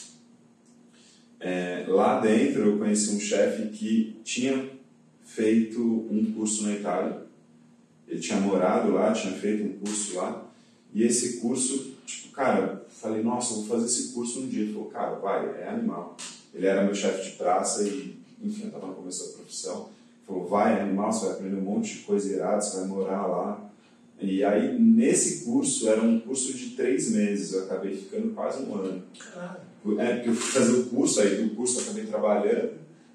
é, 1.40 1.84
lá 1.88 2.20
dentro 2.20 2.62
eu 2.62 2.78
conheci 2.78 3.10
um 3.10 3.18
chefe 3.18 3.70
que 3.70 4.20
tinha 4.22 4.70
feito 5.24 5.80
um 5.80 6.32
curso 6.36 6.62
na 6.62 6.74
Itália. 6.74 7.22
Ele 8.06 8.20
tinha 8.20 8.40
morado 8.40 8.92
lá, 8.92 9.12
tinha 9.12 9.32
feito 9.34 9.64
um 9.64 9.78
curso 9.78 10.16
lá. 10.16 10.48
E 10.94 11.02
esse 11.02 11.38
curso, 11.40 11.92
tipo, 12.06 12.32
cara, 12.32 12.86
falei, 12.88 13.22
nossa, 13.22 13.54
vou 13.54 13.66
fazer 13.66 13.86
esse 13.86 14.12
curso 14.12 14.40
um 14.40 14.48
dia. 14.48 14.62
Ele 14.62 14.72
falou, 14.72 14.88
cara, 14.88 15.16
vai, 15.16 15.60
é 15.60 15.68
animal. 15.68 16.16
Ele 16.54 16.66
era 16.66 16.84
meu 16.84 16.94
chefe 16.94 17.30
de 17.30 17.36
praça 17.36 17.82
e, 17.82 18.17
enfim, 18.42 18.62
eu 18.62 18.66
estava 18.68 18.86
no 18.86 18.94
começo 18.94 19.26
da 19.26 19.32
profissão. 19.34 19.88
Falou, 20.26 20.46
vai, 20.46 20.80
animal, 20.80 21.12
você 21.12 21.26
vai 21.26 21.34
aprender 21.34 21.56
um 21.56 21.62
monte 21.62 21.96
de 21.96 22.00
coisa 22.00 22.32
irada, 22.32 22.60
você 22.60 22.78
vai 22.78 22.86
morar 22.86 23.26
lá. 23.26 23.70
E 24.20 24.42
aí, 24.44 24.78
nesse 24.78 25.44
curso, 25.44 25.88
era 25.88 26.02
um 26.02 26.18
curso 26.20 26.52
de 26.52 26.70
três 26.70 27.10
meses, 27.10 27.52
eu 27.52 27.64
acabei 27.64 27.96
ficando 27.96 28.34
quase 28.34 28.62
um 28.64 28.74
ano. 28.74 29.02
Caralho. 29.18 29.68
É, 29.98 30.16
porque 30.16 30.30
eu 30.30 30.34
fui 30.34 30.60
fazer 30.60 30.72
o 30.80 30.86
curso, 30.86 31.20
aí 31.20 31.42
do 31.42 31.54
curso 31.54 31.78
eu 31.78 31.84
acabei 31.84 32.04
trabalhando. 32.04 32.72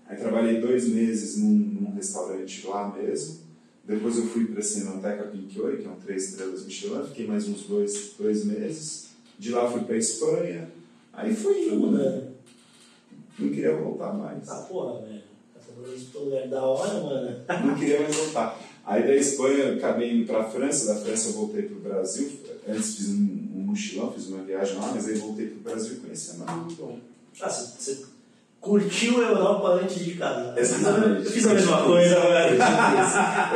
Aí 0.08 0.18
trabalhei 0.18 0.62
dois 0.62 0.88
meses 0.88 1.38
num, 1.38 1.50
num 1.50 1.94
restaurante 1.94 2.66
lá 2.66 2.96
mesmo. 2.96 3.44
Depois 3.86 4.18
eu 4.18 4.26
fui 4.28 4.46
para 4.46 4.60
a 4.60 4.64
Cinemateca 4.64 5.24
Pinquioi, 5.24 5.78
que 5.78 5.86
é 5.86 5.90
um 5.90 5.96
três 5.96 6.30
estrelas 6.30 6.66
Michelin. 6.66 7.04
Fiquei 7.08 7.28
mais 7.28 7.48
uns 7.48 7.64
dois, 7.64 8.14
dois 8.18 8.46
meses. 8.46 9.10
De 9.38 9.52
lá 9.52 9.70
fui 9.70 9.82
para 9.82 9.98
Espanha. 9.98 10.70
Aí 11.12 11.36
fui 11.36 11.68
indo, 11.68 11.92
né? 11.92 12.30
Não 13.40 13.50
queria 13.50 13.76
voltar 13.76 14.14
mais. 14.14 14.48
Ah, 14.50 14.56
porra, 14.70 15.02
velho. 15.02 15.22
Tá 15.54 15.60
pro 16.12 16.24
lugar 16.26 16.48
da 16.48 16.62
hora, 16.64 16.94
mano. 17.00 17.36
Não 17.66 17.76
queria 17.76 18.02
mais 18.02 18.16
voltar. 18.16 18.60
Aí 18.86 19.04
da 19.04 19.16
Espanha 19.16 19.64
eu 19.66 19.78
acabei 19.78 20.12
indo 20.14 20.28
para 20.28 20.42
a 20.42 20.50
França. 20.50 20.94
Da 20.94 21.00
França 21.00 21.30
eu 21.30 21.34
voltei 21.34 21.64
para 21.64 21.76
o 21.78 21.80
Brasil. 21.80 22.32
Antes 22.68 22.96
fiz 22.96 23.10
um, 23.10 23.48
um 23.56 23.60
mochilão, 23.68 24.12
fiz 24.12 24.28
uma 24.28 24.44
viagem 24.44 24.78
lá, 24.78 24.92
mas 24.94 25.08
aí 25.08 25.16
voltei 25.16 25.48
para 25.48 25.58
o 25.58 25.62
Brasil 25.62 25.94
e 25.94 26.00
conheci 26.00 26.32
a 26.32 26.46
Maria 26.46 26.76
Dom. 26.78 26.98
Ah, 27.42 27.50
você, 27.50 28.06
curtiu 28.60 29.22
a 29.22 29.30
Europa 29.30 29.80
antes 29.82 30.04
de 30.04 30.14
casar. 30.16 30.58
Exatamente. 30.58 31.26
Eu 31.26 31.32
fiz 31.32 31.48
a 31.48 31.54
mesma 31.54 31.84
coisa, 31.84 32.20
velho. 32.20 32.58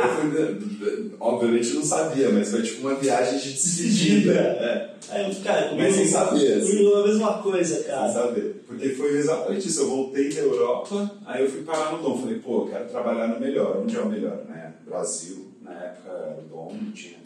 Eu 0.02 0.60
fui, 0.60 1.12
obviamente 1.20 1.72
não 1.74 1.82
sabia, 1.84 2.30
mas 2.30 2.50
foi 2.50 2.62
tipo 2.62 2.80
uma 2.86 2.94
viagem 2.96 3.38
de 3.38 3.52
despedida. 3.52 4.32
É, 4.32 4.94
Aí, 5.10 5.34
cara, 5.36 5.68
comigo, 5.68 5.82
Mas 5.82 5.94
sem 5.94 6.06
saber, 6.06 6.52
assim. 6.54 6.70
comigo 6.70 6.96
é 6.96 7.00
a 7.00 7.06
mesma 7.06 7.42
coisa, 7.42 7.74
sem 7.76 7.84
cara. 7.84 8.12
saber. 8.12 8.57
Porque 8.78 8.94
foi 8.94 9.18
exatamente 9.18 9.66
isso. 9.66 9.80
Eu 9.82 9.90
voltei 9.90 10.32
da 10.32 10.40
Europa, 10.40 11.10
aí 11.26 11.42
eu 11.42 11.50
fui 11.50 11.62
parar 11.62 11.92
no 11.92 12.02
Dom. 12.02 12.18
Falei, 12.18 12.38
pô, 12.38 12.62
eu 12.62 12.68
quero 12.68 12.88
trabalhar 12.88 13.26
no 13.26 13.40
melhor. 13.40 13.78
Onde 13.78 13.96
é 13.96 14.00
o 14.00 14.08
melhor? 14.08 14.44
Né? 14.48 14.72
Brasil, 14.86 15.48
na 15.60 15.72
época 15.72 16.38
o 16.38 16.48
Dom, 16.48 16.76
não 16.80 16.92
tinha. 16.92 17.18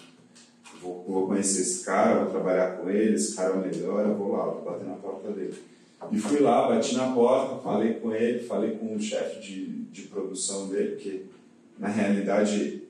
Vou, 0.80 1.04
vou 1.06 1.26
conhecer 1.28 1.60
esse 1.60 1.84
cara, 1.84 2.20
vou 2.20 2.30
trabalhar 2.30 2.78
com 2.78 2.90
ele, 2.90 3.14
esse 3.14 3.36
cara 3.36 3.50
é 3.50 3.52
o 3.52 3.60
melhor, 3.60 4.04
eu 4.04 4.14
vou 4.16 4.32
lá, 4.32 4.46
vou 4.46 4.62
bater 4.62 4.84
na 4.84 4.94
porta 4.94 5.30
dele. 5.30 5.54
E 6.10 6.18
fui 6.18 6.40
lá, 6.40 6.66
bati 6.66 6.96
na 6.96 7.12
porta, 7.12 7.62
falei 7.62 7.94
com 7.94 8.12
ele, 8.12 8.40
falei 8.40 8.72
com 8.72 8.96
o 8.96 9.00
chefe 9.00 9.40
de, 9.40 9.66
de 9.92 10.02
produção 10.08 10.68
dele, 10.68 10.96
que 10.96 11.26
na 11.78 11.86
realidade, 11.86 12.82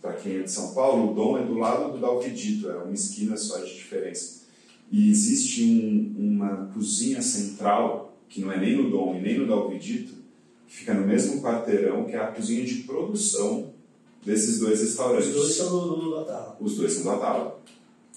para 0.00 0.14
quem 0.14 0.38
é 0.38 0.42
de 0.42 0.50
São 0.50 0.72
Paulo, 0.72 1.10
o 1.10 1.14
Dom 1.14 1.36
é 1.36 1.42
do 1.42 1.58
lado 1.58 1.92
do 1.92 1.98
Dalvedito, 1.98 2.70
é 2.70 2.76
uma 2.76 2.94
esquina 2.94 3.36
só 3.36 3.58
de 3.58 3.74
diferença. 3.74 4.47
E 4.90 5.10
existe 5.10 5.64
um, 5.64 6.14
uma 6.16 6.70
cozinha 6.72 7.20
central, 7.20 8.16
que 8.28 8.40
não 8.40 8.50
é 8.50 8.58
nem 8.58 8.76
no 8.76 8.90
Dom 8.90 9.16
e 9.16 9.20
nem 9.20 9.38
no 9.38 9.46
Dalvedito, 9.46 10.14
que 10.66 10.76
fica 10.76 10.94
no 10.94 11.06
mesmo 11.06 11.42
quarteirão, 11.42 12.04
que 12.04 12.12
é 12.12 12.18
a 12.18 12.28
cozinha 12.28 12.64
de 12.64 12.82
produção 12.82 13.72
desses 14.24 14.58
dois 14.58 14.80
restaurantes. 14.80 15.28
Os 15.28 15.34
dois 15.34 15.54
são 15.54 15.70
do, 15.70 15.96
do 15.96 16.16
Natal. 16.16 16.56
Os 16.60 16.76
dois 16.76 16.92
são 16.92 17.02
do 17.02 17.10
Atala. 17.10 17.60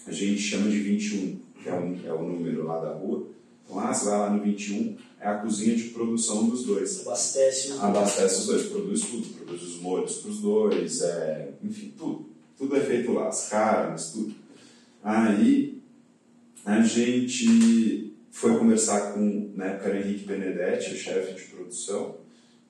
A 0.07 0.11
gente 0.11 0.41
chama 0.41 0.69
de 0.69 0.79
21, 0.79 1.39
que 1.61 1.69
é, 1.69 1.73
um, 1.73 1.99
é 2.05 2.13
o 2.13 2.23
número 2.23 2.65
lá 2.65 2.79
da 2.79 2.93
rua. 2.93 3.27
Então, 3.63 3.79
ah, 3.79 3.93
você 3.93 4.05
vai 4.05 4.19
lá 4.19 4.29
no 4.29 4.43
21, 4.43 4.97
é 5.19 5.27
a 5.27 5.37
cozinha 5.37 5.75
de 5.75 5.83
produção 5.85 6.49
dos 6.49 6.63
dois. 6.63 7.01
Abastece 7.01 7.71
o. 7.71 7.81
Abastece 7.81 8.39
os 8.41 8.45
dois, 8.47 8.65
produz 8.67 9.01
tudo, 9.01 9.27
produz 9.35 9.61
os 9.61 9.79
molhos 9.79 10.17
para 10.17 10.31
os 10.31 10.39
dois, 10.39 11.01
é, 11.01 11.53
enfim, 11.63 11.93
tudo. 11.97 12.25
Tudo 12.57 12.75
é 12.75 12.81
feito 12.81 13.13
lá, 13.13 13.27
as 13.27 13.49
carnes, 13.49 14.11
tudo. 14.11 14.33
Aí 15.03 15.80
a 16.65 16.81
gente 16.81 18.13
foi 18.31 18.57
conversar 18.57 19.13
com, 19.13 19.51
na 19.55 19.65
época 19.65 19.89
era 19.89 19.99
Henrique 19.99 20.25
Benedetti, 20.25 20.93
o 20.93 20.97
chefe 20.97 21.33
de 21.33 21.41
produção, 21.49 22.15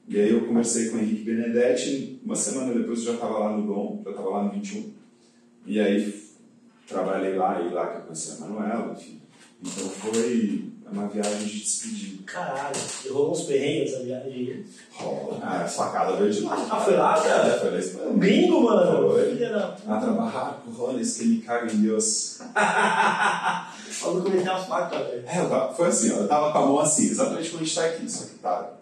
e 0.07 0.19
aí 0.19 0.31
eu 0.31 0.45
conversei 0.47 0.89
com 0.89 0.97
o 0.97 0.99
Henrique 0.99 1.23
Benedetti, 1.23 2.19
uma 2.23 2.35
semana 2.35 2.73
depois 2.73 2.99
eu 2.99 3.05
já 3.05 3.13
estava 3.13 3.37
lá 3.37 3.57
no 3.57 3.67
Dom, 3.67 4.01
já 4.03 4.11
estava 4.11 4.29
lá 4.29 4.43
no 4.43 4.51
21, 4.51 4.91
e 5.65 5.79
aí 5.79 6.21
trabalhei 6.87 7.35
lá, 7.35 7.61
e 7.61 7.73
lá 7.73 7.87
que 7.87 7.97
eu 7.97 8.01
conheci 8.01 8.31
a 8.31 8.45
Manuela, 8.45 8.93
enfim. 8.93 9.21
Então 9.63 9.89
foi 9.89 10.71
uma 10.91 11.07
viagem 11.07 11.47
de 11.47 11.59
despedida. 11.59 12.23
Caralho, 12.25 12.75
e 13.05 13.09
rolou 13.09 13.31
uns 13.31 13.43
perrengues 13.43 13.93
essa 13.93 14.03
viagem. 14.03 14.65
Oh, 15.01 15.35
a 15.41 15.65
facada 15.67 16.17
veio 16.17 16.31
de 16.33 16.41
lá. 16.41 16.67
Ah, 16.69 16.79
foi 16.81 16.95
lá, 16.95 17.21
cara? 17.21 17.59
Foi 17.59 17.71
na 17.71 17.79
Espanha. 17.79 18.09
Um 18.09 18.19
gringo, 18.19 18.63
mano. 18.63 19.11
Foi. 19.11 19.31
Filha 19.31 19.49
da 19.51 19.67
A 19.67 19.71
puta. 19.71 19.99
trabalhar 19.99 20.61
com 20.65 20.71
Rones, 20.71 21.17
que 21.17 21.25
me 21.25 21.37
caga 21.41 21.71
em 21.71 21.77
Deus. 21.77 22.39
Que 24.23 24.29
meter 24.29 24.49
a 24.49 24.57
faca, 24.57 25.03
velho. 25.03 25.23
É, 25.27 25.45
tava, 25.45 25.73
foi 25.73 25.87
assim, 25.87 26.11
ó, 26.11 26.17
eu 26.17 26.27
tava 26.27 26.51
com 26.51 26.57
a 26.57 26.65
mão 26.65 26.79
assim, 26.79 27.09
exatamente 27.09 27.49
como 27.49 27.61
a 27.61 27.65
gente 27.65 27.75
tá 27.75 27.85
aqui, 27.85 28.11
só 28.11 28.25
que 28.25 28.35
tá. 28.35 28.73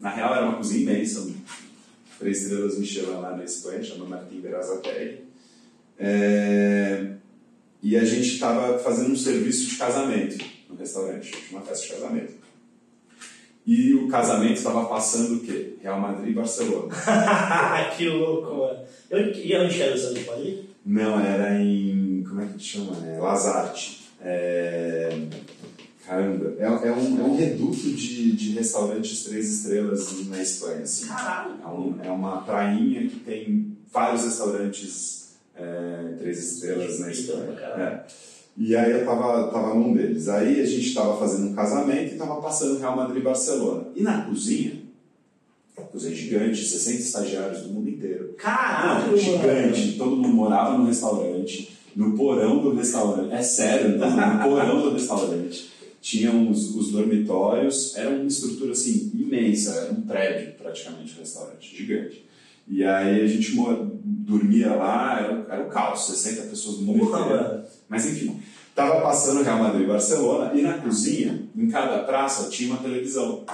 Na 0.00 0.10
real 0.10 0.34
era 0.34 0.46
uma 0.46 0.56
cozinha 0.56 0.82
imensa, 0.82 1.26
três 2.18 2.42
estrelas 2.42 2.78
Michelin 2.78 3.20
lá 3.20 3.36
na 3.36 3.44
Espanha, 3.44 3.82
chama 3.82 4.04
Martim 4.04 4.40
Berazategui. 4.40 5.24
É, 5.98 7.12
e 7.82 7.96
a 7.96 8.04
gente 8.04 8.38
tava 8.38 8.78
fazendo 8.78 9.12
um 9.12 9.16
serviço 9.16 9.66
de 9.66 9.76
casamento 9.76 10.44
no 10.68 10.76
restaurante, 10.76 11.32
uma 11.50 11.62
festa 11.62 11.86
de 11.86 11.92
casamento. 11.94 12.34
E 13.66 13.94
o 13.94 14.08
casamento 14.08 14.54
estava 14.54 14.84
passando 14.84 15.38
o 15.38 15.40
quê? 15.40 15.74
Real 15.82 16.00
Madrid 16.00 16.30
e 16.30 16.34
Barcelona. 16.34 16.94
que 17.96 18.08
louco, 18.08 18.54
mano. 18.54 18.78
Eu, 19.10 19.32
e 19.32 19.56
onde 19.56 19.82
era 19.82 19.94
o 19.94 19.98
Santos 19.98 20.22
Pode 20.22 20.42
ir? 20.42 20.70
Não, 20.84 21.18
era 21.18 21.60
em. 21.60 22.22
Como 22.28 22.42
é 22.42 22.46
que 22.46 22.62
chama? 22.62 22.96
É, 23.04 23.18
Lazarte. 23.18 24.05
É 24.26 25.06
É... 25.12 25.46
Caramba, 26.06 26.54
é, 26.56 26.64
é, 26.64 26.92
um, 26.92 27.20
é 27.20 27.24
um 27.24 27.36
reduto 27.36 27.76
de, 27.76 28.30
de 28.32 28.52
restaurantes 28.52 29.24
três 29.24 29.52
estrelas 29.52 30.26
na 30.28 30.40
Espanha. 30.40 30.82
Assim. 30.82 31.08
Caralho! 31.08 31.54
É, 31.60 31.66
um, 31.66 31.98
é 32.04 32.10
uma 32.12 32.42
prainha 32.42 33.08
que 33.08 33.18
tem 33.20 33.76
vários 33.92 34.22
restaurantes 34.22 35.34
é, 35.56 36.14
três 36.18 36.38
estrelas 36.38 37.00
na 37.00 37.10
Espanha. 37.10 37.58
É. 37.60 38.04
E 38.56 38.76
aí 38.76 38.92
eu 38.92 39.04
tava, 39.04 39.50
tava 39.50 39.74
num 39.74 39.94
deles. 39.94 40.28
Aí 40.28 40.60
a 40.60 40.64
gente 40.64 40.94
tava 40.94 41.18
fazendo 41.18 41.48
um 41.48 41.54
casamento 41.54 42.14
e 42.14 42.18
tava 42.18 42.40
passando 42.40 42.78
Real 42.78 42.96
Madrid 42.96 43.20
e 43.20 43.24
Barcelona. 43.24 43.88
E 43.96 44.02
na 44.02 44.22
cozinha, 44.22 44.80
cozinha 45.96 46.14
gigante, 46.14 46.64
60 46.64 46.98
estagiários 46.98 47.62
do 47.62 47.70
mundo 47.70 47.88
inteiro. 47.88 48.34
Caralho! 48.38 49.16
Gigante, 49.16 49.98
todo 49.98 50.16
mundo 50.16 50.28
morava 50.28 50.78
no 50.78 50.86
restaurante, 50.86 51.75
no 51.96 52.14
porão 52.14 52.58
do 52.58 52.74
restaurante. 52.74 53.32
É 53.32 53.42
sério, 53.42 53.96
no 53.98 54.42
porão 54.42 54.82
do 54.82 54.92
restaurante. 54.92 55.72
Tinham 56.02 56.50
os, 56.50 56.76
os 56.76 56.92
dormitórios, 56.92 57.96
era 57.96 58.10
uma 58.10 58.26
estrutura 58.26 58.72
assim 58.72 59.10
imensa, 59.14 59.72
era 59.72 59.92
um 59.92 60.02
prédio 60.02 60.52
praticamente 60.52 61.16
o 61.16 61.20
restaurante, 61.20 61.74
gigante. 61.74 62.24
E 62.68 62.84
aí 62.84 63.22
a 63.22 63.26
gente 63.26 63.56
dormia 64.04 64.74
lá, 64.74 65.20
era, 65.20 65.46
era 65.48 65.66
o 65.66 65.70
caos, 65.70 66.06
60 66.06 66.42
pessoas 66.42 66.78
no 66.78 66.82
mundo 66.82 67.04
inteiro. 67.04 67.62
Mas 67.88 68.06
enfim, 68.06 68.40
tava 68.74 69.00
passando 69.00 69.42
Real 69.42 69.58
Madrid 69.58 69.84
e 69.84 69.86
Barcelona 69.86 70.52
e 70.54 70.62
na 70.62 70.74
cozinha, 70.74 71.48
em 71.56 71.68
cada 71.68 72.00
praça, 72.00 72.50
tinha 72.50 72.70
uma 72.70 72.82
televisão. 72.82 73.44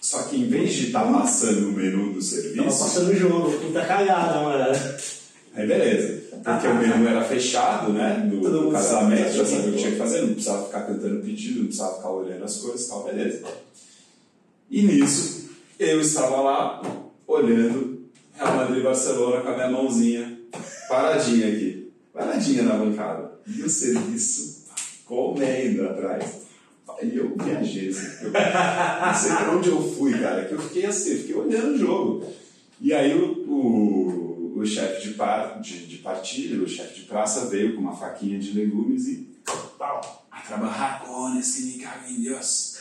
Só 0.00 0.22
que 0.22 0.36
em 0.36 0.46
vez 0.46 0.72
de 0.74 0.86
estar 0.86 1.04
tá 1.04 1.12
passando 1.12 1.70
o 1.70 1.72
menu 1.72 2.12
do 2.12 2.22
serviço. 2.22 2.56
Tava 2.56 2.68
passando 2.68 3.10
o 3.10 3.16
jogo, 3.16 3.58
puta 3.58 3.84
cagada, 3.84 4.40
mano. 4.40 4.78
Aí 5.54 5.66
beleza. 5.66 6.28
Porque 6.44 6.66
o 6.66 6.74
menu 6.74 7.08
era 7.08 7.24
fechado, 7.24 7.92
né? 7.92 8.28
Do, 8.30 8.40
do 8.40 8.70
casamento, 8.70 9.32
já 9.32 9.44
sabia 9.44 9.68
o 9.68 9.72
que 9.72 9.78
tinha 9.78 9.90
que 9.92 9.98
fazer, 9.98 10.22
não 10.22 10.34
precisava 10.34 10.66
ficar 10.66 10.82
cantando 10.82 11.22
pedido, 11.22 11.58
não 11.58 11.66
precisava 11.66 11.96
ficar 11.96 12.10
olhando 12.10 12.44
as 12.44 12.56
coisas 12.56 12.86
e 12.86 12.88
tal, 12.88 13.04
beleza. 13.04 13.42
E 14.70 14.82
nisso, 14.82 15.50
eu 15.78 16.00
estava 16.00 16.40
lá, 16.40 16.82
olhando 17.26 17.98
Real 18.34 18.56
Madrid 18.56 18.82
Barcelona 18.82 19.42
com 19.42 19.48
a 19.48 19.54
minha 19.54 19.70
mãozinha 19.70 20.38
paradinha 20.88 21.48
aqui. 21.48 21.92
Paradinha 22.12 22.62
na 22.62 22.74
bancada. 22.74 23.32
E 23.46 23.62
o 23.62 23.70
serviço 23.70 24.64
comendo 25.04 25.88
atrás. 25.88 26.48
E 27.02 27.16
eu 27.16 27.32
viajei, 27.36 27.90
assim, 27.90 28.24
eu 28.24 28.32
não 28.32 29.14
sei 29.14 29.30
pra 29.30 29.52
onde 29.52 29.68
eu 29.68 29.80
fui, 29.92 30.18
cara, 30.18 30.46
que 30.46 30.52
eu 30.52 30.58
fiquei 30.60 30.86
assim, 30.86 31.12
eu 31.12 31.18
fiquei 31.18 31.34
olhando 31.36 31.74
o 31.74 31.78
jogo. 31.78 32.26
E 32.80 32.92
aí 32.92 33.14
o, 33.14 33.48
o, 33.48 34.17
o 34.58 34.66
chefe 34.66 35.08
de, 35.08 35.14
par, 35.14 35.60
de, 35.60 35.86
de 35.86 35.98
partilha, 35.98 36.62
o 36.62 36.68
chefe 36.68 37.00
de 37.00 37.06
praça, 37.06 37.46
veio 37.46 37.74
com 37.74 37.80
uma 37.80 37.94
faquinha 37.94 38.38
de 38.38 38.52
legumes 38.52 39.06
e 39.06 39.28
pau, 39.78 40.26
a 40.30 40.40
trabalhar 40.40 41.02
com 41.04 41.40
que 41.40 41.62
me 41.62 41.72
caga 41.78 42.10
em 42.10 42.22
Deus. 42.22 42.78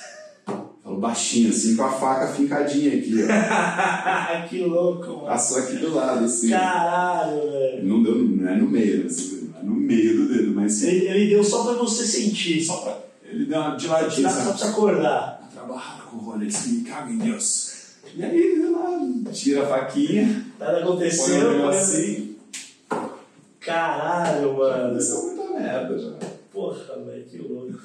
Falou 0.84 1.00
baixinho, 1.00 1.50
assim, 1.50 1.76
com 1.76 1.84
a 1.84 1.92
faca 1.92 2.34
fincadinha 2.34 2.98
aqui, 2.98 3.16
ó. 3.24 4.48
que 4.48 4.62
louco, 4.64 5.08
mano. 5.08 5.26
Passou 5.26 5.58
aqui 5.60 5.76
do 5.76 5.94
lado, 5.94 6.24
assim. 6.24 6.50
Caralho, 6.50 7.42
velho. 7.42 7.86
Não 7.86 8.02
deu, 8.02 8.16
não 8.16 8.50
é 8.50 8.56
no 8.56 8.70
meio, 8.70 9.06
assim, 9.06 9.52
é 9.60 9.64
no 9.64 9.76
meio 9.76 10.16
do 10.16 10.34
dedo, 10.34 10.56
mas. 10.56 10.82
Ele, 10.84 11.08
ele 11.08 11.30
deu 11.30 11.44
só 11.44 11.66
pra 11.66 11.74
você 11.74 12.06
sentir. 12.06 12.64
Só 12.64 12.78
pra. 12.78 13.00
Ele 13.30 13.46
deu 13.46 13.60
uma 13.60 13.76
de 13.76 13.88
ladinho. 13.88 14.30
Só 14.30 14.36
pra 14.36 14.54
você 14.54 14.64
acordar. 14.66 15.42
A 15.44 15.48
trabalhar 15.54 16.08
com 16.10 16.18
o 16.18 16.20
Rolex, 16.22 16.68
me 16.68 16.82
caga 16.84 17.12
em 17.12 17.18
Deus. 17.18 17.76
E 18.16 18.24
aí, 18.24 18.57
tira 19.32 19.64
a 19.64 19.68
faquinha. 19.68 20.46
Nada 20.60 20.80
aconteceu, 20.80 21.60
põe 21.60 21.70
assim. 21.70 22.36
Caralho, 23.60 24.58
mano. 24.58 24.86
Aconteceu 24.86 25.24
muita 25.24 25.60
merda 25.60 26.00
já. 26.00 26.14
Porra, 26.52 26.96
velho, 27.06 27.26
que 27.26 27.38
louco. 27.38 27.80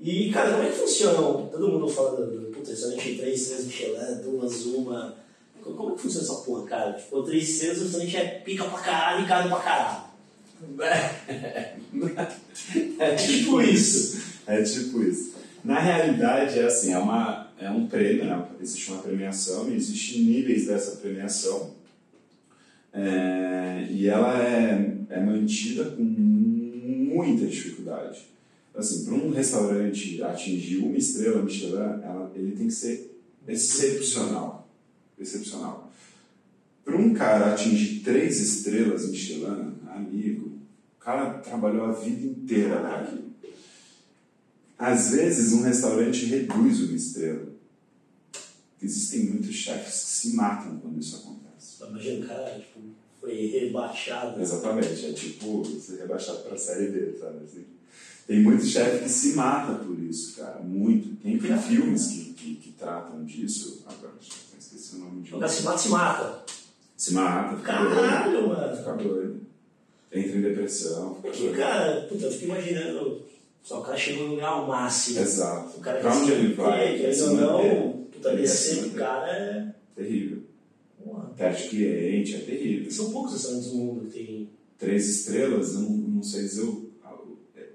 E, 0.00 0.30
cara, 0.30 0.52
como 0.52 0.64
é 0.64 0.66
que 0.66 0.76
funciona? 0.76 1.16
Todo 1.16 1.68
mundo 1.68 1.88
fala 1.88 2.16
do, 2.16 2.40
do 2.40 2.50
puta, 2.50 2.70
restaurante 2.70 3.16
3 3.16 3.40
estrelas 3.40 3.64
Michelin, 3.64 4.22
duas, 4.22 4.66
uma. 4.66 5.16
Como 5.62 5.92
é 5.92 5.94
que 5.94 6.02
funciona 6.02 6.26
essa 6.26 6.42
porra, 6.42 6.66
cara? 6.66 6.92
Tipo, 6.92 7.22
3 7.22 7.48
estrelas, 7.48 7.78
o 7.78 7.82
restaurante 7.84 8.16
é 8.16 8.24
pica 8.44 8.64
pra 8.64 8.78
caralho 8.80 9.24
e 9.24 9.28
caro 9.28 9.48
pra 9.48 9.60
caralho. 9.60 10.04
É 12.98 13.14
tipo 13.14 13.60
isso. 13.60 14.22
É 14.46 14.62
tipo 14.62 15.02
isso. 15.02 15.34
Na 15.64 15.78
realidade, 15.78 16.58
é 16.58 16.64
assim, 16.64 16.92
é, 16.92 16.98
uma, 16.98 17.43
é 17.58 17.70
um 17.70 17.86
prêmio, 17.86 18.24
né? 18.24 18.48
existe 18.60 18.90
uma 18.90 19.02
premiação 19.02 19.70
e 19.70 19.76
existem 19.76 20.22
níveis 20.22 20.66
dessa 20.66 20.96
premiação. 20.96 21.74
É, 22.92 23.88
e 23.90 24.06
ela 24.08 24.42
é, 24.42 24.96
é 25.10 25.20
mantida 25.20 25.84
com 25.86 26.02
muita 26.02 27.46
dificuldade 27.46 28.34
assim, 28.74 29.04
para 29.04 29.14
um 29.14 29.30
restaurante 29.30 30.22
atingir 30.22 30.78
uma 30.78 30.96
estrela 30.96 31.42
Michelin, 31.42 32.02
ela, 32.02 32.32
ele 32.34 32.56
tem 32.56 32.66
que 32.66 32.72
ser 32.72 33.16
excepcional. 33.46 34.68
Excepcional. 35.18 35.92
Para 36.84 36.96
um 36.96 37.14
cara 37.14 37.54
atingir 37.54 38.00
três 38.00 38.40
estrelas 38.40 39.08
Michelin, 39.08 39.74
amigo, 39.86 40.58
o 40.96 41.00
cara 41.00 41.34
trabalhou 41.38 41.86
a 41.86 41.92
vida 41.92 42.26
inteira 42.26 42.80
para 42.80 43.00
aquilo. 43.00 43.33
Às 44.78 45.10
vezes, 45.10 45.52
um 45.52 45.62
restaurante 45.62 46.26
reduz 46.26 46.80
uma 46.80 46.96
estrela. 46.96 47.54
Existem 48.82 49.26
muitos 49.26 49.54
chefes 49.54 49.94
que 49.94 50.10
se 50.10 50.36
matam 50.36 50.78
quando 50.78 50.98
isso 50.98 51.16
acontece. 51.16 51.82
Imagina, 51.88 52.26
cara, 52.26 52.58
tipo, 52.58 52.80
foi 53.20 53.46
rebaixado. 53.46 54.40
Exatamente, 54.40 55.06
é 55.06 55.12
tipo 55.12 55.64
ser 55.64 55.98
rebaixado 56.00 56.40
para 56.40 56.54
a 56.54 56.58
série 56.58 56.88
D, 56.88 57.18
sabe? 57.18 57.44
Assim. 57.44 57.64
Tem 58.26 58.40
muito 58.40 58.64
chefe 58.64 59.04
que 59.04 59.08
se 59.08 59.34
mata 59.34 59.74
por 59.84 59.98
isso, 59.98 60.36
cara. 60.36 60.60
Muito. 60.60 61.16
Tem, 61.22 61.38
tem 61.38 61.58
filmes 61.58 62.06
que, 62.06 62.32
que, 62.32 62.54
que, 62.56 62.72
tratam 62.72 63.24
disso. 63.24 63.84
Agora, 63.86 64.14
esqueci 64.20 64.96
o 64.96 64.98
nome 64.98 65.22
de 65.22 65.34
um. 65.34 65.48
Se 65.48 65.62
mata, 65.62 65.78
se 65.78 65.88
mata. 65.88 66.44
Se 66.96 67.14
mata. 67.14 67.56
Fica 67.56 67.72
Caralho, 67.72 68.32
doido, 68.32 68.48
mano. 68.48 68.76
Fica 68.76 68.92
doido. 68.94 69.40
Entra 70.10 70.36
em 70.36 70.42
depressão. 70.42 71.18
Porque, 71.20 71.50
cara, 71.50 72.02
puta, 72.02 72.24
eu 72.24 72.32
fico 72.32 72.44
imaginando. 72.46 73.22
Só 73.64 73.80
o 73.80 73.82
cara 73.82 73.96
chegou 73.96 74.28
no 74.28 74.34
lugar 74.34 74.50
ao 74.50 74.68
máximo. 74.68 75.18
Exato. 75.18 75.78
O 75.78 75.80
cara 75.80 75.98
pra 75.98 76.14
onde 76.14 76.30
ele 76.30 76.54
vai? 76.54 76.98
Querendo 76.98 77.24
ou 77.24 77.34
não, 77.34 77.92
puta, 78.12 78.36
descer 78.36 78.84
do 78.84 78.90
cara 78.90 79.28
é. 79.28 79.74
Terrível. 79.96 80.42
Perde 81.36 81.68
cliente, 81.68 82.36
é 82.36 82.38
terrível. 82.38 82.90
São 82.90 83.10
poucos 83.10 83.32
restaurantes 83.32 83.72
no 83.72 83.78
mundo 83.78 84.04
que 84.06 84.12
tem. 84.12 84.50
Três 84.78 85.08
estrelas, 85.08 85.74
não, 85.74 85.88
não 85.88 86.22
sei 86.22 86.42
dizer 86.42 86.62
o 86.62 86.84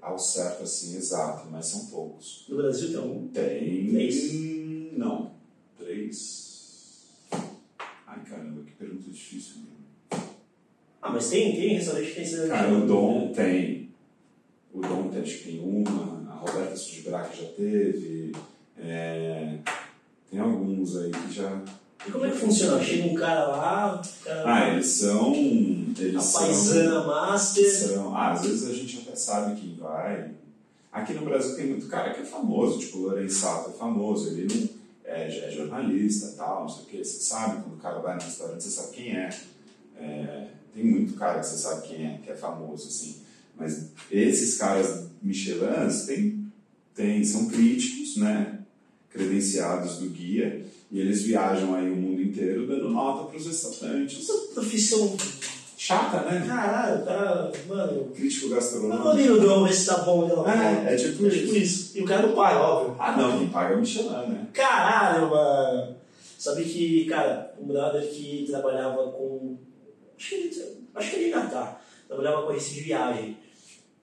ao 0.00 0.18
certo 0.18 0.62
assim, 0.62 0.96
exato, 0.96 1.48
mas 1.50 1.66
são 1.66 1.86
poucos. 1.86 2.46
No 2.48 2.56
Brasil 2.56 2.88
tem 2.88 2.96
algum? 2.96 3.28
Tem. 3.28 3.90
Três? 3.90 4.32
Não. 4.96 5.32
Três. 5.78 7.06
Ai 8.06 8.24
caramba, 8.24 8.62
que 8.64 8.72
pergunta 8.72 9.10
difícil. 9.10 9.56
Mesmo. 9.56 10.30
Ah, 11.02 11.10
mas 11.10 11.28
tem, 11.28 11.54
tem 11.54 11.74
restaurante 11.74 12.12
que 12.12 12.14
tem 12.14 12.48
Cara, 12.48 12.72
o 12.72 12.86
Dom 12.86 13.32
tem. 13.32 13.89
O 14.72 14.80
Dom 14.80 15.10
acho 15.20 15.38
que 15.38 15.44
tem 15.44 15.60
uma, 15.60 16.30
a 16.30 16.34
Roberta 16.36 16.76
Sudibrac 16.76 17.36
já 17.36 17.48
teve. 17.48 18.34
É, 18.78 19.58
tem 20.30 20.40
alguns 20.40 20.96
aí 20.96 21.10
que 21.10 21.32
já 21.32 21.60
e 22.06 22.10
como 22.10 22.24
é 22.24 22.30
que 22.30 22.38
funciona? 22.38 22.82
Chega 22.82 23.08
um 23.08 23.14
cara 23.14 23.46
lá. 23.48 24.02
Cara... 24.24 24.44
Ah, 24.46 24.68
eles 24.70 24.86
são. 24.86 25.34
Eles 25.34 26.34
a 26.34 26.40
paisana 26.40 26.90
são, 26.90 27.06
master. 27.06 27.70
São, 27.70 28.16
ah, 28.16 28.32
às 28.32 28.42
vezes 28.42 28.70
a 28.70 28.72
gente 28.72 28.98
até 29.00 29.14
sabe 29.14 29.60
quem 29.60 29.76
vai. 29.76 30.30
Aqui 30.90 31.12
no 31.12 31.24
Brasil 31.26 31.54
tem 31.56 31.66
muito 31.66 31.86
cara 31.88 32.14
que 32.14 32.22
é 32.22 32.24
famoso, 32.24 32.78
tipo 32.78 32.98
o 32.98 33.02
Lorenzato 33.02 33.70
é 33.70 33.72
famoso, 33.74 34.30
ele 34.30 34.52
não 34.52 34.68
é, 35.04 35.26
é 35.26 35.50
jornalista 35.50 36.34
tal, 36.36 36.62
não 36.62 36.68
sei 36.68 36.82
o 36.82 36.86
que. 36.86 37.04
Você 37.04 37.20
sabe, 37.20 37.62
quando 37.62 37.74
o 37.74 37.80
cara 37.80 37.98
vai 37.98 38.16
no 38.16 38.22
restaurante, 38.22 38.64
você 38.64 38.70
sabe 38.70 38.96
quem 38.96 39.16
é. 39.16 39.30
é. 39.98 40.48
Tem 40.74 40.84
muito 40.84 41.14
cara 41.14 41.40
que 41.40 41.46
você 41.46 41.58
sabe 41.58 41.86
quem 41.86 42.06
é, 42.06 42.18
que 42.24 42.30
é 42.30 42.34
famoso, 42.34 42.88
assim. 42.88 43.20
Mas 43.60 43.92
esses 44.10 44.56
caras 44.56 45.10
Michelins 45.22 46.06
tem, 46.06 46.46
tem, 46.94 47.22
são 47.22 47.48
críticos, 47.48 48.16
né? 48.16 48.58
Credenciados 49.10 49.98
do 49.98 50.08
guia 50.08 50.64
e 50.90 50.98
eles 50.98 51.22
viajam 51.22 51.74
aí 51.74 51.90
o 51.90 51.96
mundo 51.96 52.22
inteiro 52.22 52.66
dando 52.66 52.88
nota 52.88 53.28
para 53.28 53.36
os 53.36 53.46
restaurantes. 53.46 54.18
Essa 54.18 54.54
profissão 54.54 55.16
chata, 55.76 56.22
né? 56.22 56.44
Caralho, 56.46 57.04
cara, 57.04 57.52
mano. 57.68 58.04
Crítico 58.14 58.48
gastronômico. 58.48 59.04
Não 59.04 59.36
não, 59.36 59.64
ver 59.64 59.72
se 59.72 59.86
tá 59.86 59.98
bom 59.98 60.26
não. 60.26 60.48
É, 60.48 60.94
é 60.94 60.96
tipo, 60.96 61.26
é 61.26 61.30
tipo 61.30 61.54
isso. 61.54 61.98
E 61.98 62.02
o 62.02 62.04
cara 62.04 62.26
não 62.26 62.34
paga, 62.34 62.60
óbvio. 62.60 62.96
Ah, 62.98 63.16
não, 63.16 63.38
quem 63.38 63.48
paga 63.48 63.74
é 63.74 63.76
o 63.76 63.80
Michelin, 63.80 64.28
né? 64.28 64.46
Caralho, 64.52 65.30
mano. 65.30 65.96
Sabe 66.38 66.64
que, 66.64 67.04
cara, 67.04 67.54
um 67.60 67.66
brother 67.66 68.02
que 68.08 68.46
trabalhava 68.48 69.10
com. 69.12 69.58
Acho 70.18 70.28
que 70.30 70.34
ele, 70.34 70.64
acho 70.94 71.10
que 71.10 71.16
ele 71.16 71.24
ainda 71.26 71.48
tá. 71.48 71.80
Trabalhava 72.08 72.42
com 72.42 72.50
agência 72.50 72.74
de 72.74 72.80
viagem. 72.80 73.36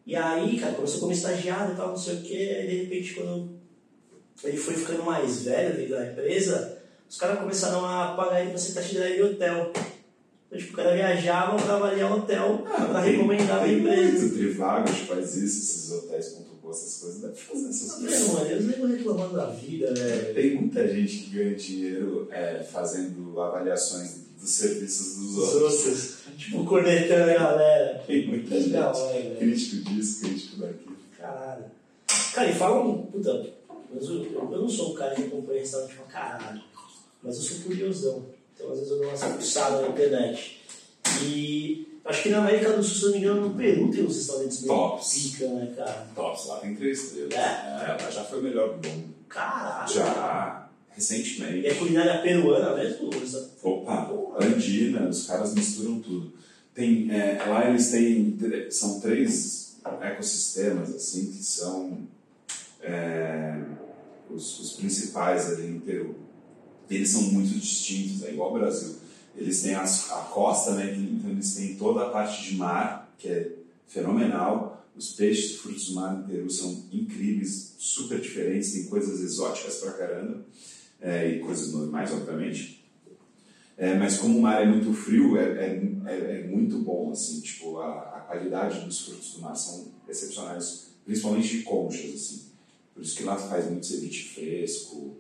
E 0.07 0.15
aí, 0.15 0.57
cara, 0.59 0.73
começou 0.73 1.01
como 1.01 1.11
estagiário 1.11 1.73
e 1.73 1.77
tal, 1.77 1.89
não 1.89 1.97
sei 1.97 2.15
o 2.15 2.21
quê, 2.21 2.61
e 2.63 2.67
de 2.67 2.75
repente, 2.83 3.13
quando 3.13 3.49
ele 4.43 4.57
foi 4.57 4.73
ficando 4.73 5.03
mais 5.03 5.41
velho 5.43 5.75
dentro 5.75 5.95
da 5.95 6.07
empresa, 6.11 6.77
os 7.09 7.17
caras 7.17 7.39
começaram 7.39 7.85
a 7.85 8.13
pagar 8.15 8.39
ele 8.41 8.51
pra 8.51 8.57
ser 8.57 8.73
taxiderapia 8.73 9.15
de 9.17 9.21
hotel. 9.23 9.73
Então, 10.47 10.57
tipo, 10.59 10.71
o 10.73 10.75
cara 10.77 10.95
viajava 10.95 11.61
pra 11.61 11.75
avaliar 11.75 12.09
o 12.09 12.19
hotel, 12.19 12.63
Ah, 12.67 12.85
pra 12.85 13.01
tem- 13.03 13.11
recomendar 13.17 13.59
a 13.59 13.63
tem 13.65 13.79
empresa. 13.79 14.19
muito, 14.21 14.35
Trivagos 14.35 14.97
faz 14.99 15.35
isso, 15.35 15.59
esses 15.59 15.91
hotéis 15.91 16.37
com 16.61 16.69
essas 16.71 16.97
coisas, 17.01 17.21
deve 17.21 17.35
fazer 17.35 17.67
essas 17.69 17.91
coisas. 17.93 18.19
vendo, 18.21 18.33
mano? 18.33 18.49
Eles 18.51 18.65
nem 18.67 18.97
reclamando 18.97 19.33
da 19.35 19.45
vida, 19.47 19.93
velho. 19.93 20.33
Tem 20.33 20.55
muita 20.55 20.87
gente 20.87 21.17
que 21.17 21.29
ganha 21.31 21.55
dinheiro 21.55 22.27
é, 22.31 22.63
fazendo 22.63 23.39
avaliações 23.41 24.11
dos 24.39 24.49
serviços 24.51 25.15
dos 25.17 25.37
Os 25.37 25.53
outros. 25.55 26.16
Tipo, 26.38 26.63
cornetando 26.65 27.31
a 27.31 27.33
galera. 27.33 28.03
Tem 28.07 28.27
muita 28.27 28.49
Que 28.49 28.61
gente. 28.61 28.69
da 28.73 28.91
hora. 28.91 29.35
Crítico 29.38 29.75
disso, 29.89 30.21
crítico 30.21 30.57
daquilo. 30.57 30.97
Caralho. 31.17 31.65
Cara, 32.33 32.49
e 32.49 32.53
fala 32.53 32.81
um. 32.85 33.01
Puta, 33.07 33.45
mas 33.93 34.03
eu, 34.09 34.23
eu 34.23 34.49
eu 34.51 34.61
não 34.61 34.69
sou 34.69 34.91
um 34.91 34.95
cara 34.95 35.15
que 35.15 35.23
acompanha 35.23 35.59
restaurante 35.59 35.95
pra 35.95 36.05
caralho. 36.05 36.61
Mas 37.23 37.35
eu 37.38 37.41
sou 37.43 37.57
curiosão. 37.63 38.25
Então 38.55 38.69
às 38.71 38.77
vezes 38.79 38.91
eu 38.91 38.99
dou 38.99 39.07
uma 39.07 39.17
fuçada 39.17 39.81
na 39.81 39.88
internet. 39.89 40.61
E 41.23 41.88
acho 42.05 42.23
que 42.23 42.29
na 42.29 42.39
América 42.39 42.73
do 42.73 42.83
Sul, 42.83 42.95
se 42.97 43.05
não 43.05 43.11
me 43.11 43.17
engano, 43.19 43.41
no 43.49 43.55
Peru 43.55 43.91
tem 43.91 44.03
uns 44.05 44.15
restaurantes 44.15 44.59
bem 44.59 44.67
Tops. 44.67 45.13
pica, 45.31 45.47
né, 45.47 45.73
cara? 45.75 46.07
Tops, 46.15 46.45
lá 46.47 46.57
tem 46.59 46.75
três 46.75 47.03
estrelas. 47.03 47.33
É? 47.33 47.38
É, 47.39 47.97
lá 48.03 48.09
já 48.11 48.23
foi 48.23 48.39
o 48.39 48.43
melhor 48.43 48.77
do 48.77 48.88
mundo. 48.88 49.15
Caralho. 49.29 49.93
Já, 49.93 50.66
E 50.97 50.99
recentemente. 50.99 51.67
é 51.67 51.73
culinária 51.75 52.21
peruana 52.21 52.75
mesmo? 52.75 53.09
Essa- 53.21 53.51
Opa, 53.61 54.11
andina, 54.41 55.07
os 55.07 55.25
caras 55.27 55.53
misturam 55.53 55.99
tudo. 55.99 56.33
Tem, 56.73 57.09
é, 57.11 57.43
lá 57.45 57.69
eles 57.69 57.89
têm, 57.91 58.35
são 58.71 58.99
três 58.99 59.77
ecossistemas, 60.01 60.93
assim, 60.95 61.27
que 61.27 61.43
são 61.43 61.99
é, 62.81 63.63
os, 64.29 64.59
os 64.59 64.71
principais 64.73 65.51
ali 65.51 65.67
no 65.67 65.81
Peru. 65.81 66.15
Eles 66.89 67.09
são 67.09 67.21
muito 67.23 67.57
distintos, 67.59 68.23
é 68.23 68.31
igual 68.31 68.49
ao 68.49 68.59
Brasil. 68.59 68.95
Eles 69.35 69.61
têm 69.61 69.75
as- 69.75 70.09
a 70.11 70.21
costa, 70.21 70.71
né, 70.73 70.95
então 70.95 71.29
eles 71.29 71.53
têm 71.55 71.75
toda 71.75 72.05
a 72.07 72.09
parte 72.09 72.43
de 72.49 72.55
mar, 72.55 73.13
que 73.19 73.27
é 73.27 73.51
fenomenal. 73.87 74.87
Os 74.95 75.13
peixes 75.13 75.51
e 75.51 75.53
frutos 75.57 75.89
do 75.89 75.95
mar 75.95 76.15
no 76.15 76.27
Peru 76.27 76.49
são 76.49 76.83
incríveis, 76.91 77.73
super 77.77 78.19
diferentes, 78.19 78.71
tem 78.73 78.85
coisas 78.85 79.19
exóticas 79.21 79.75
pra 79.75 79.91
caramba, 79.91 80.41
é, 81.01 81.29
e 81.29 81.39
coisas 81.39 81.73
normais, 81.73 82.11
obviamente. 82.11 82.85
É, 83.77 83.95
mas 83.95 84.17
como 84.17 84.39
o 84.39 84.41
mar 84.41 84.61
é 84.61 84.65
muito 84.65 84.91
frio, 84.93 85.37
é, 85.37 85.43
é, 85.43 85.81
é, 86.05 86.39
é 86.39 86.47
muito 86.47 86.79
bom, 86.79 87.11
assim, 87.11 87.39
tipo, 87.41 87.77
a, 87.77 88.17
a 88.17 88.21
qualidade 88.21 88.83
dos 88.83 89.01
frutos 89.01 89.33
do 89.33 89.41
mar 89.41 89.55
são 89.55 89.85
excepcionais, 90.09 90.87
principalmente 91.05 91.57
de 91.57 91.63
conchas, 91.63 92.13
assim. 92.13 92.47
Por 92.93 93.03
isso 93.03 93.15
que 93.15 93.23
lá 93.23 93.37
faz 93.37 93.69
muito 93.69 93.85
ceviche 93.85 94.29
fresco, 94.29 95.15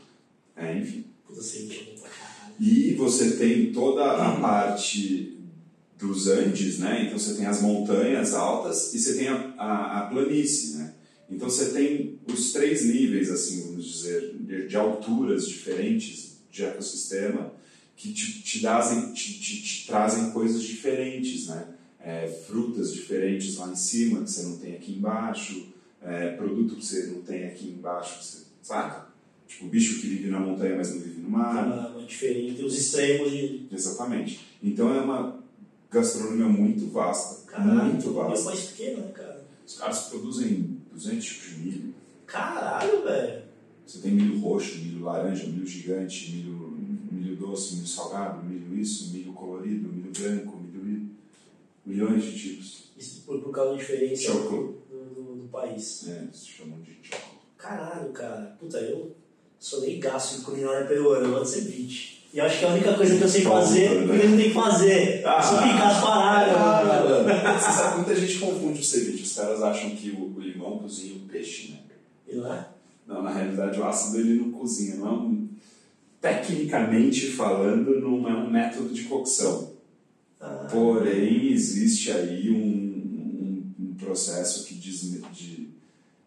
é, 0.55 0.75
enfim. 0.75 1.05
Ceviche 1.39 1.93
é. 2.03 2.17
E 2.59 2.95
você 2.95 3.37
tem 3.37 3.71
toda 3.71 4.03
a 4.03 4.39
parte 4.39 5.37
dos 5.99 6.27
Andes, 6.27 6.79
né? 6.79 7.05
Então 7.05 7.19
você 7.19 7.35
tem 7.35 7.45
as 7.45 7.61
montanhas 7.61 8.33
altas 8.33 8.93
e 8.95 8.99
você 8.99 9.17
tem 9.17 9.27
a, 9.27 9.53
a, 9.57 9.99
a 9.99 10.01
planície, 10.07 10.77
né? 10.77 10.93
Então 11.29 11.47
você 11.49 11.71
tem 11.71 12.16
os 12.33 12.51
três 12.51 12.85
níveis, 12.85 13.29
assim, 13.29 13.61
vamos 13.67 13.85
dizer, 13.85 14.35
de, 14.39 14.67
de 14.67 14.75
alturas 14.75 15.47
diferentes 15.47 16.37
de 16.51 16.63
ecossistema 16.63 17.53
que 17.95 18.13
te, 18.13 18.41
te, 18.41 18.61
dazem, 18.61 19.13
te, 19.13 19.39
te, 19.39 19.61
te 19.61 19.87
trazem 19.87 20.31
coisas 20.31 20.61
diferentes, 20.61 21.47
né? 21.47 21.73
É, 21.99 22.27
frutas 22.47 22.93
diferentes 22.93 23.57
lá 23.57 23.69
em 23.69 23.75
cima 23.75 24.23
que 24.23 24.31
você 24.31 24.43
não 24.43 24.57
tem 24.57 24.75
aqui 24.75 24.93
embaixo, 24.93 25.67
é, 26.01 26.29
produto 26.29 26.75
que 26.75 26.85
você 26.85 27.07
não 27.07 27.21
tem 27.21 27.45
aqui 27.45 27.67
embaixo, 27.67 28.23
você, 28.23 28.43
saca? 28.61 29.07
Tipo, 29.47 29.67
bicho 29.67 29.99
que 29.99 30.07
vive 30.07 30.29
na 30.29 30.39
montanha, 30.39 30.75
mas 30.75 30.93
não 30.93 31.01
vive 31.01 31.21
no 31.21 31.29
mar. 31.29 31.65
Uma, 31.65 31.87
uma 31.89 32.05
diferença, 32.05 32.63
os 32.63 32.77
extremos 32.77 33.31
de. 33.31 33.67
Exatamente. 33.71 34.45
Então 34.61 34.93
é 34.93 35.01
uma 35.01 35.39
gastronomia 35.89 36.47
muito 36.47 36.87
vasta. 36.87 37.49
Caralho, 37.49 37.93
muito 37.93 38.05
e 38.05 38.09
um 38.09 38.13
vasta. 38.13 38.49
país 38.49 38.61
pequeno, 38.65 38.99
né, 38.99 39.11
cara? 39.13 39.45
Os 39.65 39.77
caras 39.77 39.99
produzem 40.01 40.77
200 40.93 41.25
tipos 41.25 41.49
de 41.49 41.59
milho. 41.59 41.93
Caralho, 42.27 43.03
velho. 43.03 43.43
Você 43.85 43.99
tem 43.99 44.11
milho 44.11 44.39
roxo, 44.41 44.77
milho 44.79 45.05
laranja, 45.05 45.45
milho 45.47 45.65
gigante, 45.65 46.31
milho, 46.31 46.77
milho 47.09 47.35
doce, 47.37 47.75
milho 47.75 47.87
salgado, 47.87 48.45
milho 48.45 48.77
isso, 48.77 49.13
milho 49.13 49.31
colorido, 49.31 49.87
milho 49.87 50.11
branco, 50.11 50.57
milho 50.57 50.67
milhões 51.85 52.23
de 52.23 52.37
tipos. 52.37 52.91
Isso 52.97 53.21
por, 53.25 53.39
por 53.39 53.51
causa 53.51 53.71
da 53.71 53.77
diferença 53.77 54.33
do, 54.33 54.75
do, 54.89 55.35
do 55.43 55.49
país. 55.49 56.05
É, 56.09 56.23
eles 56.23 56.45
chamam 56.45 56.79
de 56.81 56.97
choco. 57.01 57.37
Caralho, 57.57 58.09
cara. 58.11 58.57
Puta, 58.59 58.77
eu 58.77 59.15
sou 59.57 59.81
nem 59.81 59.99
gasto 59.99 60.39
de 60.39 60.45
culinária 60.45 60.85
peruana, 60.85 61.25
eu 61.25 61.31
gosto 61.31 61.55
de 61.55 61.61
ceviche. 61.61 62.17
E 62.33 62.39
eu 62.39 62.45
acho 62.45 62.59
que 62.59 62.65
a 62.65 62.69
única 62.69 62.93
coisa 62.93 63.17
que 63.17 63.23
eu 63.23 63.29
sei 63.29 63.41
fazer, 63.41 63.89
né? 63.89 64.07
porque 64.07 64.25
eu 64.25 64.29
não 64.29 64.37
tem 64.37 64.47
que 64.49 64.53
fazer. 64.53 65.25
Ah, 65.25 65.37
é 65.37 65.41
só 65.41 65.61
picar 65.61 65.95
as 65.95 66.01
paradas. 66.01 66.55
Ah, 66.55 66.83
mano. 66.83 67.59
Você 67.59 67.71
sabe, 67.71 67.95
muita 67.95 68.15
gente 68.15 68.39
confunde 68.39 68.81
o 68.81 68.83
ceviche. 68.83 69.23
Os 69.23 69.33
caras 69.33 69.63
acham 69.63 69.91
que 69.91 70.09
o, 70.11 70.35
o 70.35 70.39
limão 70.39 70.77
cozinha 70.77 71.15
o 71.15 71.19
peixe, 71.19 71.71
né? 71.71 71.76
E 72.27 72.35
lá? 72.35 72.73
Não, 73.05 73.23
na 73.23 73.31
realidade 73.31 73.79
o 73.79 73.85
ácido 73.85 74.19
ele 74.19 74.39
não 74.41 74.51
cozinha, 74.51 74.97
não 74.97 75.07
é 75.07 75.11
um, 75.11 75.47
tecnicamente 76.19 77.27
falando, 77.31 78.01
não 78.01 78.27
é 78.27 78.33
um 78.33 78.49
método 78.49 78.93
de 78.93 79.03
cocção. 79.03 79.71
Ah, 80.39 80.67
Porém, 80.69 81.51
existe 81.51 82.11
aí 82.11 82.51
um, 82.51 82.57
um, 82.57 83.73
um 83.79 83.95
processo 83.95 84.65
que 84.65 84.75
diz 84.75 85.01
de, 85.33 85.69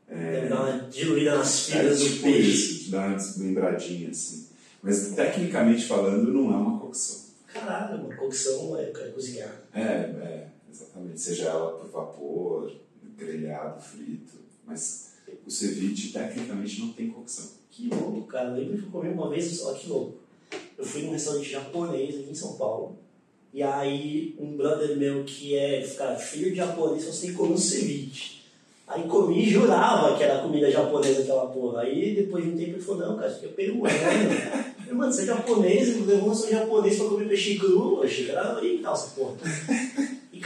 Deve 0.08 0.48
dar 0.48 0.62
uma 0.62 0.88
diluída 0.88 1.38
nas 1.38 1.70
é, 1.70 1.72
fibras 1.72 2.00
do 2.00 2.08
tipo 2.08 2.22
peixe. 2.22 2.50
isso, 2.50 2.90
dar 2.90 3.08
uma 3.08 3.16
desmembradinha 3.16 4.10
assim. 4.10 4.48
Mas 4.82 5.12
tecnicamente 5.14 5.84
falando, 5.84 6.32
não 6.32 6.52
é 6.52 6.56
uma 6.56 6.80
cocção. 6.80 7.30
Caralho, 7.46 8.04
uma 8.04 8.16
cocção 8.16 8.76
é, 8.76 8.90
é 8.90 9.08
cozinhar. 9.10 9.54
É, 9.72 9.82
é, 9.82 10.48
exatamente. 10.72 11.20
Seja 11.20 11.44
ela 11.46 11.72
por 11.72 11.88
vapor, 11.90 12.72
grelhado, 13.16 13.80
frito. 13.80 14.32
Mas 14.66 15.09
o 15.46 15.50
ceviche 15.50 16.12
tecnicamente 16.12 16.80
não 16.80 16.92
tem 16.92 17.10
cocção. 17.10 17.50
Que 17.70 17.88
louco, 17.88 18.22
cara. 18.22 18.50
Eu 18.50 18.56
lembro 18.56 18.78
que 18.78 18.84
eu 18.84 18.90
comi 18.90 19.08
uma 19.08 19.28
vez, 19.28 19.62
olha 19.62 19.78
que 19.78 19.88
louco. 19.88 20.14
Eu 20.76 20.84
fui 20.84 21.02
num 21.02 21.12
restaurante 21.12 21.50
japonês 21.50 22.14
aqui 22.16 22.30
em 22.30 22.34
São 22.34 22.54
Paulo. 22.54 22.96
E 23.52 23.62
aí, 23.62 24.34
um 24.38 24.56
brother 24.56 24.96
meu 24.96 25.24
que 25.24 25.56
é, 25.56 25.82
cara, 25.96 26.16
filho 26.16 26.50
de 26.50 26.56
japonês, 26.56 27.04
só 27.04 27.20
tem 27.20 27.30
que 27.30 27.36
comer 27.36 27.52
um 27.52 27.56
ceviche. 27.56 28.40
Aí 28.86 29.04
comi 29.04 29.44
e 29.44 29.50
jurava 29.50 30.16
que 30.16 30.24
era 30.24 30.42
comida 30.42 30.70
japonesa 30.70 31.22
aquela 31.22 31.46
porra. 31.46 31.82
Aí 31.82 32.14
depois 32.14 32.44
de 32.44 32.50
um 32.50 32.56
tempo 32.56 32.70
ele 32.70 32.80
falou, 32.80 33.00
não, 33.00 33.16
cara, 33.16 33.28
isso 33.28 33.36
aqui 33.36 33.46
é 33.46 33.48
peruano. 33.50 33.94
Falei, 34.78 34.94
mano, 34.94 35.12
você 35.12 35.22
é 35.22 35.26
japonês, 35.26 36.06
levou 36.06 36.30
um 36.30 36.34
japonês 36.34 36.96
pra 36.96 37.08
comer 37.08 37.28
peixe 37.28 37.56
cru, 37.56 38.02
achei 38.02 38.24
que 38.24 38.30
era 38.32 38.56
oriental 38.56 38.94
essa 38.94 39.10
porra. 39.10 39.36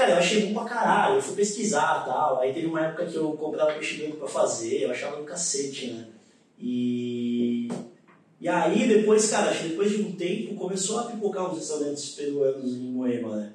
Cara, 0.05 0.16
eu 0.16 0.18
achei 0.18 0.46
bom 0.46 0.52
pra 0.52 0.64
caralho, 0.64 1.14
eu 1.14 1.22
fui 1.22 1.34
pesquisar 1.34 2.02
e 2.02 2.11
tal. 2.11 2.38
Aí 2.38 2.52
teve 2.52 2.66
uma 2.66 2.84
época 2.84 3.07
que 3.07 3.14
eu 3.14 3.32
comprava 3.32 3.72
peixe 3.72 4.02
branco 4.02 4.18
pra 4.18 4.28
fazer, 4.28 4.82
eu 4.82 4.90
achava 4.90 5.16
do 5.16 5.24
cacete, 5.24 5.92
né? 5.92 6.07
E, 6.59 7.68
e 8.38 8.46
aí 8.46 8.86
depois, 8.86 9.30
cara, 9.30 9.50
acho 9.50 9.62
que 9.62 9.68
depois 9.70 9.90
de 9.90 10.02
um 10.02 10.12
tempo 10.12 10.57
começou 10.57 10.98
a 10.98 11.05
pipocar 11.05 11.50
uns 11.50 11.57
restaurantes 11.57 12.11
peruanos 12.11 12.74
em 12.74 12.92
Moema, 12.92 13.36
né? 13.36 13.52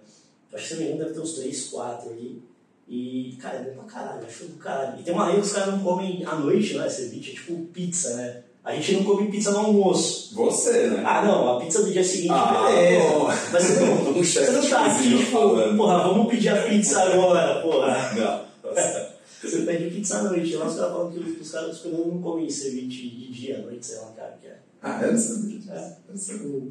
Acho 0.52 0.64
que 0.64 0.70
se 0.70 0.74
não 0.74 0.82
me 0.82 0.88
engano 0.88 1.04
deve 1.04 1.14
ter 1.14 1.22
uns 1.22 1.34
3, 1.34 1.68
4 1.68 2.10
ali. 2.10 2.42
E, 2.88 3.38
cara, 3.40 3.58
é 3.58 3.64
bom 3.66 3.84
pra 3.84 3.84
caralho, 3.84 4.26
acho 4.26 4.46
do 4.46 4.58
caralho. 4.58 5.00
E 5.00 5.04
tem 5.04 5.14
uma 5.14 5.28
lei 5.28 5.36
que 5.36 5.42
os 5.42 5.54
caras 5.54 5.76
não 5.76 5.84
comem 5.84 6.26
à 6.26 6.34
noite, 6.34 6.76
né? 6.76 6.90
Ceviche 6.90 7.32
é 7.32 7.36
tipo 7.36 7.64
pizza, 7.66 8.16
né? 8.16 8.44
A 8.70 8.76
gente 8.76 8.94
não 8.94 9.04
come 9.04 9.32
pizza 9.32 9.52
no 9.52 9.58
almoço. 9.60 10.36
Você, 10.36 10.88
né? 10.88 11.04
Ah, 11.04 11.24
não, 11.26 11.58
a 11.58 11.60
pizza 11.60 11.82
do 11.82 11.92
dia 11.92 12.04
seguinte, 12.04 12.30
Ah, 12.32 12.68
beleza. 12.68 13.10
bom. 13.10 13.26
Mas 13.26 13.64
você 13.64 13.80
não, 13.80 13.94
Um 14.14 14.24
você 14.24 14.52
não 14.52 14.70
tá 14.70 14.86
aqui, 14.86 15.18
tipo, 15.18 15.32
falando. 15.32 15.76
porra, 15.78 15.98
vamos 16.08 16.28
pedir 16.30 16.50
a 16.50 16.62
pizza 16.62 17.02
agora, 17.02 17.62
porra. 17.62 18.12
Não, 18.16 18.72
tá. 18.74 19.10
Você 19.42 19.62
pede 19.62 19.90
pizza 19.90 20.18
à 20.20 20.24
noite. 20.24 20.56
Lá 20.56 20.68
os 20.68 20.76
caras 20.76 20.92
falam 20.92 21.12
que 21.12 21.20
os 21.20 21.52
caras 21.52 21.84
não 21.86 22.22
comem 22.22 22.48
ceviche 22.50 23.10
de 23.10 23.32
dia, 23.32 23.58
à 23.58 23.62
noite, 23.62 23.86
sei 23.86 23.98
lá, 23.98 24.12
cara, 24.16 24.38
que 24.40 24.48
é. 24.48 24.58
Ah, 24.84 25.00
eu 25.02 25.14
não 25.14 25.20
sabia 25.20 25.58
disso. 25.58 25.72
É. 25.72 25.76
Eu 26.08 26.14
não 26.14 26.18
sabia. 26.18 26.62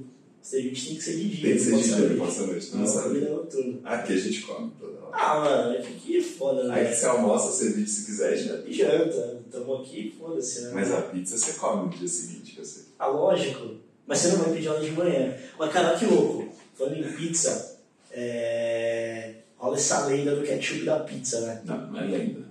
O 0.49 0.51
ceviche 0.51 0.87
tem 0.87 0.97
que 0.97 1.03
ser 1.03 1.17
de 1.17 1.29
dia. 1.29 1.43
Tem 1.43 1.53
que 1.59 1.61
ser 1.63 1.77
de 1.77 1.83
dia, 1.83 1.97
à 1.97 1.99
não 2.01 2.47
noite. 2.47 2.77
Não 2.77 3.03
comida 3.03 3.29
noturna. 3.29 3.81
Aqui 3.85 4.13
a 4.15 4.17
gente 4.17 4.41
come 4.43 4.73
toda 4.81 4.93
hora. 5.05 5.11
Ah, 5.13 5.41
mano, 5.41 5.83
que 5.83 5.93
aqui 5.93 6.17
é 6.17 6.23
foda, 6.23 6.73
Aí 6.73 6.85
né? 6.85 6.95
você 6.95 7.05
almoça, 7.05 7.53
ceviche 7.53 7.91
se 7.91 8.07
quiser 8.07 8.35
já. 8.39 8.55
E 8.67 8.73
janta, 8.73 9.43
tamo 9.51 9.75
aqui, 9.75 10.17
foda-se, 10.19 10.63
né? 10.63 10.71
Mas 10.73 10.91
a 10.91 11.03
pizza 11.03 11.37
você 11.37 11.53
come 11.53 11.85
no 11.85 11.91
dia 11.91 12.09
seguinte, 12.09 12.55
eu 12.57 12.65
sei. 12.65 12.85
Ah, 12.99 13.09
lógico. 13.09 13.75
Mas 14.07 14.21
você 14.21 14.29
não 14.29 14.39
vai 14.39 14.55
pedir 14.55 14.69
ela 14.69 14.81
de 14.81 14.91
manhã. 14.93 15.37
Mas, 15.59 15.71
cara, 15.71 15.99
que 15.99 16.07
louco. 16.07 16.49
Falando 16.79 16.97
em 16.97 17.13
pizza, 17.13 17.79
é... 18.11 19.35
rola 19.59 19.77
essa 19.77 20.07
lenda 20.07 20.35
do 20.35 20.43
ketchup 20.43 20.83
da 20.87 21.01
pizza, 21.01 21.43
né? 21.43 21.61
Não, 21.67 21.89
não 21.89 22.01
é 22.01 22.05
lenda. 22.07 22.41
né? 22.41 22.47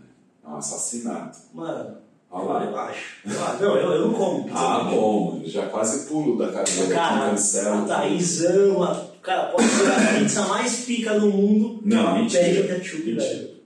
É 0.46 0.48
um 0.48 0.58
assassinato. 0.58 1.40
Mano, 1.52 1.98
Olha 2.30 2.66
eu 2.66 2.72
lá. 2.72 2.86
acho. 2.88 3.18
Ah, 3.28 3.58
não, 3.60 3.76
eu, 3.78 3.92
eu 3.92 4.08
não 4.08 4.14
como 4.14 4.44
pizza. 4.44 4.60
Ah, 4.60 4.84
bom. 4.84 5.42
Já 5.46 5.66
quase 5.68 6.08
pulo 6.08 6.38
da 6.38 6.52
cadeira 6.52 6.84
aqui, 6.84 6.94
Cara, 6.94 7.30
cancelo. 7.30 8.84
a. 8.84 9.08
Cara, 9.22 9.52
pode 9.52 9.68
ser 9.68 9.92
a 9.92 10.20
pizza 10.20 10.46
mais 10.48 10.86
pica 10.86 11.20
do 11.20 11.28
mundo. 11.28 11.80
Não, 11.84 12.16
mentira. 12.18 12.44
pede 12.44 12.60
o 12.62 12.68
ketchup, 12.68 13.14
velho. 13.14 13.58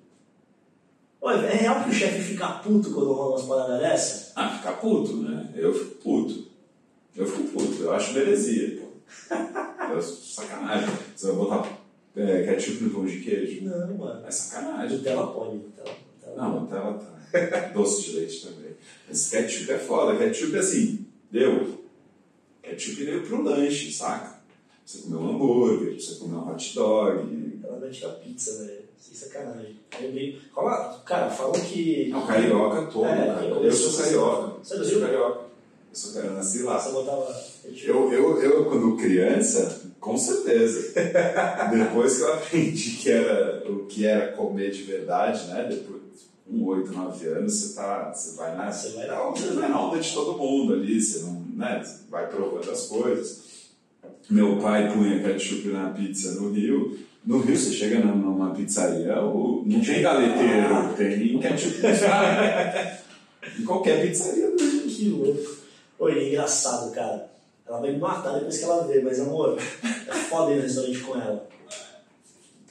Olha, 1.23 1.45
é 1.45 1.55
real 1.55 1.83
que 1.83 1.89
o 1.89 1.93
chefe 1.93 2.19
fica 2.21 2.47
puto 2.47 2.91
quando 2.91 3.13
rola 3.13 3.35
umas 3.35 3.43
paradas 3.45 3.79
dessa? 3.79 4.31
Ah, 4.35 4.49
ficar 4.49 4.73
puto, 4.73 5.17
né? 5.17 5.49
Eu 5.55 5.73
fico 5.73 5.95
puto. 5.95 6.47
Eu 7.15 7.27
fico 7.27 7.43
puto. 7.49 7.83
Eu 7.83 7.93
acho 7.93 8.13
merecia, 8.13 8.79
pô. 8.79 9.35
Eu, 9.93 10.01
sacanagem. 10.01 10.89
Você 11.15 11.27
vai 11.27 11.35
botar 11.35 11.67
é, 12.15 12.43
ketchup 12.43 12.83
no 12.83 12.89
pão 12.91 13.05
de 13.05 13.19
queijo? 13.19 13.65
Não, 13.65 13.97
mano. 13.97 14.25
É 14.25 14.31
sacanagem. 14.31 14.97
Nutella 14.97 15.27
pode. 15.27 15.55
Nutella, 15.57 15.89
Nutella 15.89 16.10
Não, 16.35 16.61
Nutella 16.61 16.93
tá. 16.93 17.11
Doce 17.73 18.03
de 18.03 18.17
leite 18.17 18.45
também. 18.45 18.71
Mas 19.07 19.29
ketchup 19.29 19.71
é 19.71 19.77
foda. 19.79 20.17
Ketchup, 20.17 20.57
assim, 20.57 21.05
deu. 21.31 21.81
Ketchup 22.61 23.03
veio 23.03 23.25
pro 23.25 23.41
lanche, 23.41 23.91
saca? 23.91 24.41
Você 24.85 24.99
comeu 25.03 25.19
um 25.19 25.35
hambúrguer, 25.35 25.99
você 25.99 26.15
comeu 26.15 26.39
um 26.39 26.51
hot 26.51 26.75
dog. 26.75 27.59
Ela 27.63 27.79
vai 27.79 27.89
tirar 27.89 28.09
pizza, 28.15 28.65
velho. 28.65 28.81
Sem 28.99 29.15
sacanagem. 29.15 29.79
Aí 29.91 30.05
eu 30.05 30.11
dei. 30.11 30.41
Fala, 30.53 31.01
cara, 31.05 31.29
falam 31.29 31.59
que. 31.61 32.09
Não, 32.09 32.25
carioca 32.27 32.91
todo, 32.91 33.05
É, 33.05 33.27
cara. 33.27 33.45
Eu 33.45 33.55
começou 33.55 33.89
sou 33.89 34.03
carioca. 34.03 34.59
Você 34.63 34.73
Eu 34.75 34.85
sou 34.85 35.01
carioca. 35.01 35.39
Eu 35.39 35.95
sou 35.95 36.13
carioca, 36.13 36.33
eu 36.33 36.37
nasci 36.37 36.63
lá. 36.63 36.79
Você 36.79 36.91
botava. 36.91 37.41
Eu, 37.83 38.13
eu, 38.13 38.41
eu, 38.41 38.65
quando 38.65 38.97
criança, 38.97 39.90
com 40.01 40.17
certeza. 40.17 40.93
Depois 41.71 42.17
que 42.17 42.23
eu 42.23 42.33
aprendi 42.33 42.89
que 42.97 43.09
era, 43.09 43.71
o 43.71 43.85
que 43.85 44.05
era 44.05 44.33
comer 44.33 44.71
de 44.71 44.81
verdade, 44.83 45.47
né? 45.47 45.67
Depois, 45.69 46.01
com 46.49 46.65
8, 46.65 46.91
9 46.91 47.27
anos, 47.27 47.53
você, 47.53 47.75
tá, 47.75 48.11
você 48.13 48.35
vai 48.35 48.57
na. 48.57 48.69
Você 48.71 48.89
vai 48.89 49.07
na 49.07 49.29
onda, 49.29 49.39
Você 49.39 49.53
vai 49.53 49.69
na 49.69 49.81
onda 49.81 49.99
de 49.99 50.11
todo 50.13 50.37
mundo 50.37 50.73
ali, 50.73 50.99
você 50.99 51.19
não, 51.19 51.45
né? 51.55 51.81
Vai 52.09 52.27
provando 52.27 52.69
as 52.69 52.87
coisas. 52.87 53.39
Meu 54.29 54.57
pai 54.57 54.91
punha 54.91 55.21
ketchup 55.23 55.67
na 55.69 55.91
pizza 55.91 56.31
no 56.41 56.51
Rio. 56.51 56.97
No 57.25 57.39
Rio, 57.39 57.55
você 57.55 57.71
chega 57.71 57.99
numa- 57.99 58.55
pizzaria, 58.55 59.15
não 59.15 59.63
tem 59.63 60.01
galeteiro, 60.01 60.93
tem 60.97 61.39
ketchup. 61.39 61.77
em 63.59 63.63
qualquer 63.63 64.01
pizzaria 64.01 64.49
do 64.51 64.57
Rio. 64.57 64.81
Que 64.87 65.09
louco. 65.09 65.55
Oi, 65.99 66.19
é 66.19 66.29
engraçado, 66.29 66.91
cara. 66.91 67.29
Ela 67.71 67.79
vai 67.79 67.91
me 67.93 67.99
matar 67.99 68.33
depois 68.33 68.57
que 68.57 68.65
ela 68.65 68.83
vê, 68.85 69.01
mas 69.01 69.21
amor, 69.21 69.57
é 69.57 70.13
foda 70.13 70.51
ir 70.51 70.57
no 70.57 70.61
restaurante 70.63 70.99
com 70.99 71.15
ela. 71.15 71.47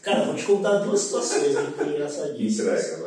Cara, 0.02 0.24
vou 0.26 0.34
te 0.34 0.44
contar 0.44 0.78
duas 0.78 1.00
situações 1.00 1.56
aqui 1.56 1.72
que 1.72 1.80
é 1.80 1.86
engraçadíssimas. 1.86 3.00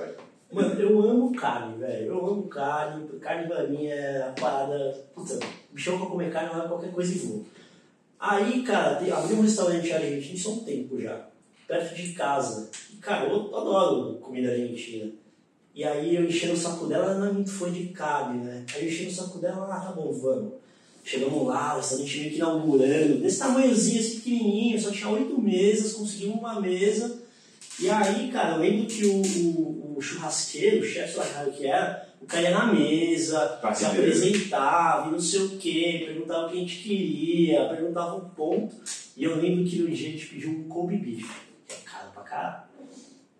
Mano, 0.51 0.81
eu 0.81 1.01
amo 1.03 1.35
carne, 1.35 1.77
velho. 1.77 2.07
Eu 2.07 2.25
amo 2.25 2.47
carne. 2.47 3.07
Carne 3.19 3.47
pra 3.47 3.67
mim 3.67 3.85
é 3.85 4.23
a 4.23 4.41
parada. 4.41 5.05
Puta, 5.13 5.39
me 5.71 5.79
chama 5.79 5.99
pra 5.99 6.07
comer 6.07 6.33
carne, 6.33 6.57
lá 6.57 6.67
qualquer 6.67 6.91
coisa 6.91 7.13
e 7.13 7.19
vou. 7.19 7.45
Aí, 8.19 8.63
cara, 8.63 8.95
tem, 8.95 9.11
abriu 9.11 9.37
um 9.37 9.41
restaurante 9.41 9.93
argentino 9.93 10.35
isso 10.35 10.49
há 10.49 10.53
um 10.53 10.63
tempo 10.63 10.99
já, 10.99 11.27
perto 11.67 11.93
de 11.93 12.13
casa. 12.13 12.71
E, 12.91 12.95
cara, 12.95 13.27
eu 13.29 13.55
adoro 13.55 14.15
comida 14.15 14.49
argentina. 14.49 15.11
E 15.75 15.83
aí 15.83 16.15
eu 16.15 16.25
enchendo 16.25 16.53
o 16.53 16.57
saco 16.57 16.87
dela, 16.87 17.05
ela 17.05 17.19
não 17.19 17.27
é 17.27 17.33
muito 17.33 17.51
fã 17.51 17.71
de 17.71 17.87
carne, 17.89 18.43
né? 18.43 18.65
Aí 18.73 18.83
eu 18.83 18.89
enchendo 18.89 19.09
o 19.11 19.13
saco 19.13 19.37
dela, 19.37 19.67
ah, 19.69 19.79
tá 19.79 19.91
bom, 19.91 20.11
vamos. 20.11 20.62
Chegamos 21.03 21.45
lá, 21.45 21.73
o 21.73 21.77
restaurante 21.77 22.17
meio 22.17 22.31
que 22.31 22.37
inaugurando, 22.37 23.17
desse 23.17 23.39
tamanhozinho, 23.39 23.99
assim, 23.99 24.15
pequenininho, 24.15 24.79
só 24.79 24.89
tinha 24.89 25.09
oito 25.09 25.41
mesas, 25.41 25.93
conseguimos 25.93 26.37
uma 26.37 26.61
mesa. 26.61 27.21
E 27.79 27.89
aí, 27.89 28.31
cara, 28.31 28.53
eu 28.53 28.59
lembro 28.59 28.85
que 28.85 29.05
o, 29.05 29.21
o, 29.21 29.95
o 29.97 30.01
churrasqueiro, 30.01 30.79
o 30.79 30.87
chefe, 30.87 31.15
sei 31.15 31.51
que 31.51 31.67
era, 31.67 32.07
o 32.21 32.25
cara 32.25 32.43
ia 32.43 32.51
na 32.51 32.71
mesa, 32.71 33.59
se 33.75 33.85
apresentava, 33.85 35.09
e 35.09 35.11
não 35.11 35.19
sei 35.19 35.41
o 35.41 35.57
quê, 35.57 36.03
perguntava 36.05 36.47
o 36.47 36.49
que 36.51 36.57
a 36.57 36.59
gente 36.61 36.77
queria, 36.77 37.67
perguntava 37.67 38.15
um 38.15 38.29
ponto. 38.29 38.75
E 39.17 39.25
eu 39.25 39.35
lembro 39.35 39.65
que 39.65 39.79
no 39.79 39.89
dia 39.89 40.07
a 40.07 40.11
gente 40.11 40.27
pediu 40.27 40.51
um 40.51 40.63
Kobe 40.69 40.97
beef, 40.97 41.29
que 41.67 41.73
é 41.73 41.77
caro 41.83 42.11
pra 42.13 42.23
caralho. 42.23 42.72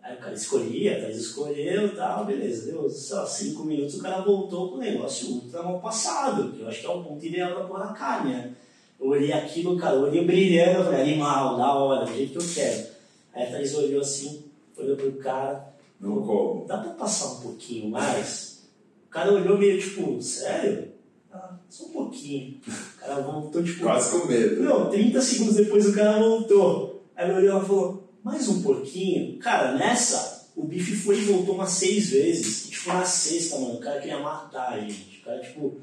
Aí 0.03 0.15
o 0.15 0.19
cara 0.19 0.33
escolhia, 0.33 0.97
a 0.97 1.01
Thaís 1.01 1.17
escolheu 1.17 1.85
e 1.87 1.95
tal, 1.95 2.25
beleza. 2.25 2.65
Deu, 2.71 2.89
sei 2.89 3.15
lá, 3.15 3.25
cinco 3.25 3.63
minutos, 3.63 3.95
o 3.95 4.01
cara 4.01 4.21
voltou 4.21 4.69
com 4.69 4.75
o 4.75 4.79
negócio 4.79 5.29
ultra 5.29 5.63
mal 5.63 5.79
passado, 5.79 6.51
que 6.51 6.61
eu 6.61 6.67
acho 6.67 6.81
que 6.81 6.85
é 6.85 6.89
o 6.89 7.01
ponto 7.03 7.25
ideal 7.25 7.55
da 7.57 7.65
porra 7.65 7.87
da 7.87 7.93
carne, 7.93 8.33
né? 8.33 8.51
Eu 8.99 9.07
olhei 9.07 9.31
aquilo, 9.31 9.77
cara, 9.77 9.95
eu 9.95 10.01
olhei 10.03 10.25
brilhando, 10.25 10.79
eu 10.79 10.83
falei, 10.85 11.01
animal, 11.01 11.57
da 11.57 11.73
hora, 11.73 12.05
do 12.05 12.13
jeito 12.13 12.33
que 12.33 12.37
eu 12.45 12.53
quero. 12.53 12.87
Aí 13.33 13.43
a 13.43 13.51
Thaís 13.51 13.73
olhou 13.75 14.01
assim, 14.01 14.43
olhou 14.77 14.95
pro 14.97 15.11
cara, 15.13 15.73
Não 15.99 16.21
como. 16.21 16.65
dá 16.67 16.77
pra 16.79 16.91
passar 16.91 17.35
um 17.35 17.41
pouquinho 17.41 17.89
mais? 17.89 18.63
O 19.07 19.09
cara 19.09 19.31
olhou 19.33 19.57
meio 19.57 19.79
tipo, 19.79 20.21
sério? 20.21 20.91
Ah, 21.31 21.55
só 21.69 21.85
um 21.85 21.89
pouquinho. 21.89 22.59
O 22.67 22.99
cara 22.99 23.21
voltou, 23.21 23.63
tipo, 23.63 23.83
Quase 23.83 24.11
com 24.19 24.27
medo. 24.27 24.61
não, 24.63 24.89
30 24.89 25.21
segundos 25.21 25.55
depois 25.55 25.87
o 25.87 25.93
cara 25.93 26.19
voltou. 26.19 27.03
Aí 27.15 27.29
ele 27.29 27.37
olhou 27.39 27.61
e 27.61 27.65
falou, 27.65 28.02
mais 28.23 28.47
um 28.47 28.63
pouquinho. 28.63 29.37
Cara, 29.37 29.73
nessa, 29.73 30.47
o 30.55 30.63
bife 30.63 30.95
foi 30.95 31.19
e 31.19 31.25
voltou 31.25 31.55
umas 31.55 31.71
seis 31.71 32.09
vezes. 32.09 32.65
E, 32.65 32.69
tipo, 32.71 32.89
na 32.89 33.03
sexta, 33.03 33.59
mano, 33.59 33.75
o 33.75 33.79
cara 33.79 33.99
queria 33.99 34.19
matar 34.19 34.73
a 34.73 34.79
gente. 34.79 35.19
O 35.19 35.25
cara, 35.25 35.39
tipo, 35.39 35.77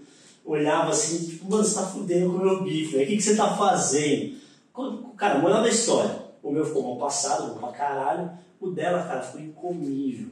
olhava 0.45 0.91
assim, 0.91 1.26
tipo, 1.26 1.51
mano, 1.51 1.62
você 1.62 1.74
tá 1.74 1.86
fudendo 1.86 2.30
com 2.30 2.38
o 2.38 2.45
meu 2.45 2.62
bife, 2.62 2.97
né? 2.97 3.05
O 3.05 3.07
que, 3.07 3.16
que 3.16 3.22
você 3.22 3.36
tá 3.36 3.55
fazendo? 3.57 4.36
Cara, 5.16 5.38
moral 5.38 5.62
da 5.62 5.68
história. 5.68 6.30
O 6.43 6.51
meu 6.51 6.64
ficou 6.64 6.82
mal 6.82 6.97
passado, 6.97 7.53
bom 7.53 7.61
pra 7.61 7.72
caralho. 7.72 8.30
O 8.59 8.70
dela, 8.70 9.03
cara, 9.03 9.22
ficou 9.22 9.41
incomível. 9.41 10.28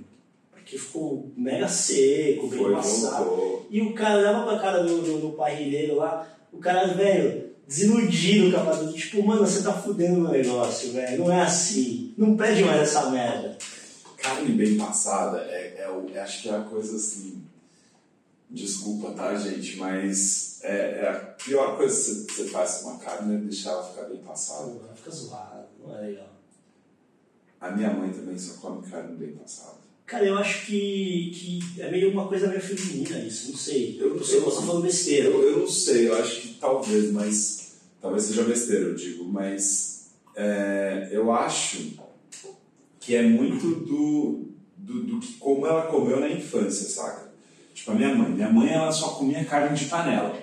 Porque 0.51 0.79
ficou 0.79 1.31
mega 1.37 1.69
seco, 1.69 2.49
bem 2.49 2.73
passado. 2.73 3.67
E 3.71 3.83
o 3.83 3.95
cara 3.95 4.19
olhava 4.19 4.47
pra 4.47 4.59
cara 4.59 4.83
do, 4.83 5.03
do, 5.03 5.19
do 5.19 5.31
parrilheiro 5.31 5.97
lá, 5.97 6.27
o 6.53 6.59
cara, 6.59 6.87
velho, 6.89 7.48
desiludido 7.69 8.51
com 8.53 8.57
a 8.61 8.65
parada. 8.65 8.93
Tipo, 8.93 9.23
mano, 9.25 9.47
você 9.47 9.63
tá 9.63 9.75
fudendo 9.75 10.21
meu 10.23 10.31
negócio, 10.33 10.91
velho. 10.93 11.19
Não 11.19 11.31
é 11.33 11.43
assim. 11.43 12.15
Não 12.17 12.37
pede 12.37 12.65
mais 12.65 12.81
essa 12.83 13.11
merda. 13.11 13.57
Carne 14.17 14.51
bem 14.53 14.77
passada 14.77 15.39
é, 15.43 15.77
é, 15.79 16.15
é- 16.15 16.19
acho 16.21 16.43
que 16.43 16.49
é 16.49 16.57
a 16.57 16.61
coisa 16.63 16.97
assim. 16.97 17.43
Desculpa, 18.51 19.11
tá, 19.13 19.35
gente? 19.37 19.77
Mas 19.77 20.59
é, 20.63 21.01
é 21.05 21.09
a 21.11 21.15
pior 21.15 21.77
coisa 21.77 21.95
que 21.95 22.01
você- 22.33 22.43
você 22.45 22.49
faz 22.49 22.75
com 22.79 22.89
uma 22.89 22.99
carne 22.99 23.35
é 23.35 23.39
deixar 23.39 23.71
ela 23.73 23.85
ficar 23.85 24.05
bem 24.09 24.19
passada. 24.19 24.71
Porra, 24.71 24.95
fica 24.97 25.11
zoado, 25.11 25.67
não 25.85 25.97
é 25.97 26.01
legal. 26.01 26.33
A 27.61 27.71
minha 27.71 27.93
mãe 27.93 28.11
também 28.11 28.39
só 28.39 28.55
come 28.55 28.87
carne 28.89 29.15
bem 29.17 29.33
passada. 29.33 29.77
Cara, 30.07 30.25
eu 30.25 30.39
acho 30.39 30.65
que, 30.65 31.31
que 31.35 31.81
é 31.83 31.91
meio 31.91 32.11
uma 32.11 32.27
coisa 32.27 32.47
meio 32.49 32.63
feminina 32.63 33.19
isso, 33.19 33.51
não 33.51 33.59
sei. 33.59 33.99
Eu- 34.01 34.15
não 34.15 34.25
sei, 34.25 34.39
eu 34.39 34.43
posso 34.43 34.63
falando 34.63 34.83
besteira. 34.83 35.29
Eu, 35.29 35.43
eu 35.43 35.59
não 35.59 35.69
sei, 35.69 36.09
eu 36.09 36.17
acho 36.17 36.41
que 36.41 36.55
talvez, 36.55 37.13
mas. 37.13 37.58
Talvez 38.01 38.25
seja 38.25 38.45
besteira, 38.45 38.85
eu 38.85 38.95
digo, 38.95 39.25
mas. 39.25 40.13
é, 40.37 41.09
eu 41.11 41.33
acho 41.33 41.99
que 43.01 43.17
é 43.17 43.23
muito 43.23 43.67
do, 43.87 44.49
do, 44.77 45.03
do 45.05 45.21
que 45.21 45.33
como 45.35 45.67
ela 45.67 45.87
comeu 45.87 46.21
na 46.21 46.29
infância, 46.29 46.89
saca? 46.89 47.29
Tipo, 47.75 47.93
a 47.93 47.95
minha 47.95 48.15
mãe. 48.15 48.31
Minha 48.31 48.53
mãe, 48.53 48.71
ela 48.71 48.93
só 48.93 49.11
comia 49.11 49.45
carne 49.45 49.77
de 49.77 49.87
panela. 49.87 50.37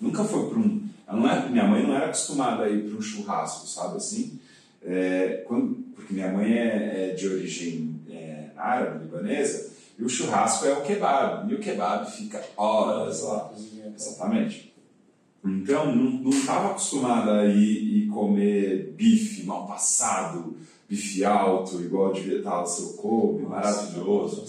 Nunca 0.00 0.24
foi 0.24 0.48
para 0.48 0.58
um. 0.58 0.88
Ela 1.06 1.18
não 1.18 1.30
é, 1.30 1.48
minha 1.48 1.64
mãe 1.64 1.86
não 1.86 1.94
era 1.94 2.06
acostumada 2.06 2.64
a 2.64 2.68
ir 2.70 2.88
para 2.88 2.98
um 2.98 3.02
churrasco, 3.02 3.66
sabe 3.66 3.96
assim? 3.96 4.38
É, 4.82 5.42
quando, 5.46 5.74
porque 5.94 6.14
minha 6.14 6.30
mãe 6.30 6.52
é, 6.52 7.10
é 7.10 7.14
de 7.14 7.26
origem 7.26 8.00
é, 8.10 8.50
árabe, 8.56 9.04
libanesa, 9.04 9.72
e 9.98 10.04
o 10.04 10.08
churrasco 10.08 10.66
é 10.66 10.72
o 10.72 10.82
kebab. 10.82 11.50
E 11.50 11.54
o 11.54 11.58
kebab 11.58 12.10
fica 12.10 12.42
horas 12.56 13.22
lá. 13.22 13.52
Exatamente. 13.96 14.67
Então, 15.44 15.94
não 15.94 16.30
estava 16.30 16.70
acostumada 16.70 17.40
a 17.40 17.46
ir 17.46 18.04
e 18.04 18.06
comer 18.08 18.94
bife 18.96 19.44
mal 19.44 19.66
passado, 19.66 20.56
bife 20.88 21.24
alto, 21.24 21.80
igual 21.80 22.12
devia 22.12 22.38
estar 22.38 22.62
o 22.62 22.66
seu 22.66 22.94
Kobe, 22.94 23.44
maravilhoso. 23.44 24.44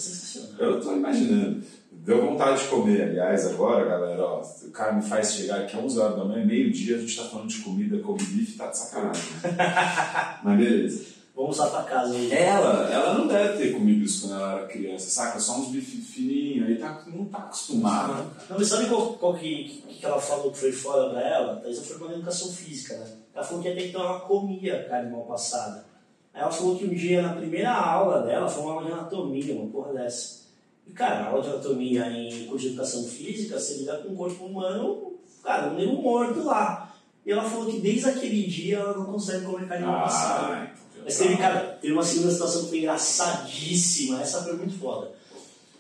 Eu 0.58 0.82
tô 0.82 0.96
imaginando. 0.96 1.64
Deu 1.92 2.26
vontade 2.26 2.64
de 2.64 2.70
comer, 2.70 3.04
aliás, 3.04 3.46
agora, 3.46 3.86
galera, 3.86 4.24
ó, 4.24 4.42
o 4.42 4.72
cara 4.72 4.94
me 4.94 5.02
faz 5.02 5.34
chegar 5.34 5.60
aqui 5.60 5.78
às 5.78 5.84
11 5.84 6.00
horas 6.00 6.18
da 6.18 6.26
manhã, 6.26 6.46
meio-dia, 6.46 6.96
a 6.96 7.00
gente 7.00 7.16
tá 7.16 7.26
falando 7.26 7.50
de 7.50 7.60
comida, 7.60 8.00
come 8.00 8.24
bife, 8.24 8.58
tá 8.58 8.68
de 8.68 8.78
sacanagem. 8.78 9.24
Mas 10.44 10.58
beleza. 10.58 11.19
Vamos 11.40 11.58
lá 11.58 11.70
pra 11.70 11.84
casa. 11.84 12.18
Ela, 12.36 12.92
ela 12.92 13.14
não 13.14 13.26
deve 13.26 13.58
ter 13.58 13.72
comido 13.72 14.04
isso 14.04 14.28
quando 14.28 14.42
ela 14.42 14.58
era 14.58 14.68
criança, 14.68 15.10
saca? 15.10 15.40
Só 15.40 15.58
uns 15.58 15.70
bife 15.70 16.02
fininhos, 16.02 16.68
aí 16.68 16.76
tá, 16.76 17.02
não 17.08 17.24
tá 17.24 17.38
acostumada. 17.38 18.26
Não, 18.50 18.58
mas 18.58 18.68
sabe 18.68 18.90
qual, 18.90 19.14
qual 19.14 19.36
que, 19.36 19.82
que, 19.88 20.06
ela 20.06 20.20
falou 20.20 20.52
que 20.52 20.58
foi 20.58 20.74
fora 20.74 21.12
pra 21.12 21.26
ela? 21.26 21.56
Thaisa 21.56 21.82
foi 21.82 21.96
uma 21.96 22.14
educação 22.14 22.52
física, 22.52 22.98
né? 22.98 23.10
Ela 23.34 23.46
falou 23.46 23.64
que 23.64 23.70
até 23.70 23.88
então 23.88 24.02
ela 24.02 24.20
comia 24.20 24.84
carne 24.90 25.10
mal 25.10 25.22
passada. 25.22 25.86
Aí 26.34 26.42
ela 26.42 26.52
falou 26.52 26.78
que 26.78 26.84
um 26.84 26.94
dia, 26.94 27.22
na 27.22 27.34
primeira 27.34 27.72
aula 27.72 28.22
dela, 28.24 28.50
foi 28.50 28.62
uma 28.62 28.74
aula 28.74 28.86
de 28.88 28.92
anatomia, 28.92 29.56
uma 29.56 29.72
porra 29.72 29.94
dessa. 29.94 30.40
E, 30.86 30.92
cara, 30.92 31.28
aula 31.28 31.42
de 31.42 31.48
anatomia 31.52 32.06
em 32.12 32.48
curso 32.48 32.66
de 32.66 32.74
educação 32.74 33.06
física, 33.06 33.58
você 33.58 33.78
lida 33.78 33.98
com 34.00 34.10
um 34.10 34.16
corpo 34.18 34.44
humano, 34.44 35.14
cara, 35.42 35.72
um 35.72 35.76
nego 35.76 36.02
morto 36.02 36.44
lá. 36.44 36.94
E 37.26 37.32
ela 37.32 37.44
falou 37.44 37.68
que 37.68 37.80
desde 37.80 38.10
aquele 38.10 38.46
dia 38.46 38.80
ela 38.80 38.98
não 38.98 39.06
consegue 39.06 39.46
comer 39.46 39.68
carne 39.70 39.86
mal 39.86 40.02
passada. 40.02 40.54
Ah, 40.54 40.64
então. 40.64 40.89
Mas 41.10 41.18
teve, 41.18 41.38
cara, 41.38 41.80
teve 41.82 41.92
uma 41.92 42.04
segunda 42.04 42.32
situação 42.32 42.64
que 42.64 42.70
foi 42.70 42.78
engraçadíssima, 42.78 44.22
essa 44.22 44.44
foi 44.44 44.54
muito 44.54 44.78
foda. 44.78 45.12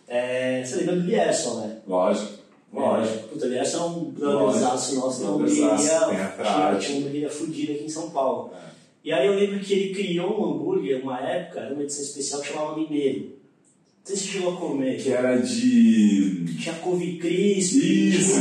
É, 0.08 0.64
você 0.66 0.78
lembra 0.78 0.96
do 0.96 1.06
Lierson, 1.06 1.60
né? 1.60 1.78
Lógico, 1.88 2.34
lógico. 2.74 3.16
É, 3.16 3.22
puta, 3.28 3.46
é 3.46 3.78
um 3.80 4.06
brotherzaço 4.06 4.96
nosso, 4.96 5.28
hamburgueria, 5.28 5.70
tem 5.70 5.78
tinha, 5.78 6.78
tinha 6.80 6.98
uma 6.98 7.00
hamburgueria 7.02 7.30
fodida 7.30 7.74
aqui 7.74 7.84
em 7.84 7.90
São 7.90 8.10
Paulo. 8.10 8.52
É. 8.56 8.70
E 9.04 9.14
aí 9.14 9.28
eu 9.28 9.36
lembro 9.36 9.60
que 9.60 9.72
ele 9.72 9.94
criou 9.94 10.42
um 10.42 10.52
hambúrguer, 10.52 11.04
uma 11.04 11.22
época, 11.22 11.60
era 11.60 11.76
uma 11.76 11.84
edição 11.84 12.04
especial 12.04 12.42
que 12.42 12.48
chamava 12.48 12.76
Mineiro. 12.76 13.20
Não 13.20 14.06
sei 14.06 14.16
se 14.16 14.28
chegou 14.30 14.54
a 14.54 14.58
comer. 14.58 15.00
Que 15.00 15.12
era 15.14 15.36
de. 15.38 16.58
Tinha 16.60 16.74
couve 16.76 17.18
crisp, 17.18 17.76
Isso, 17.76 18.32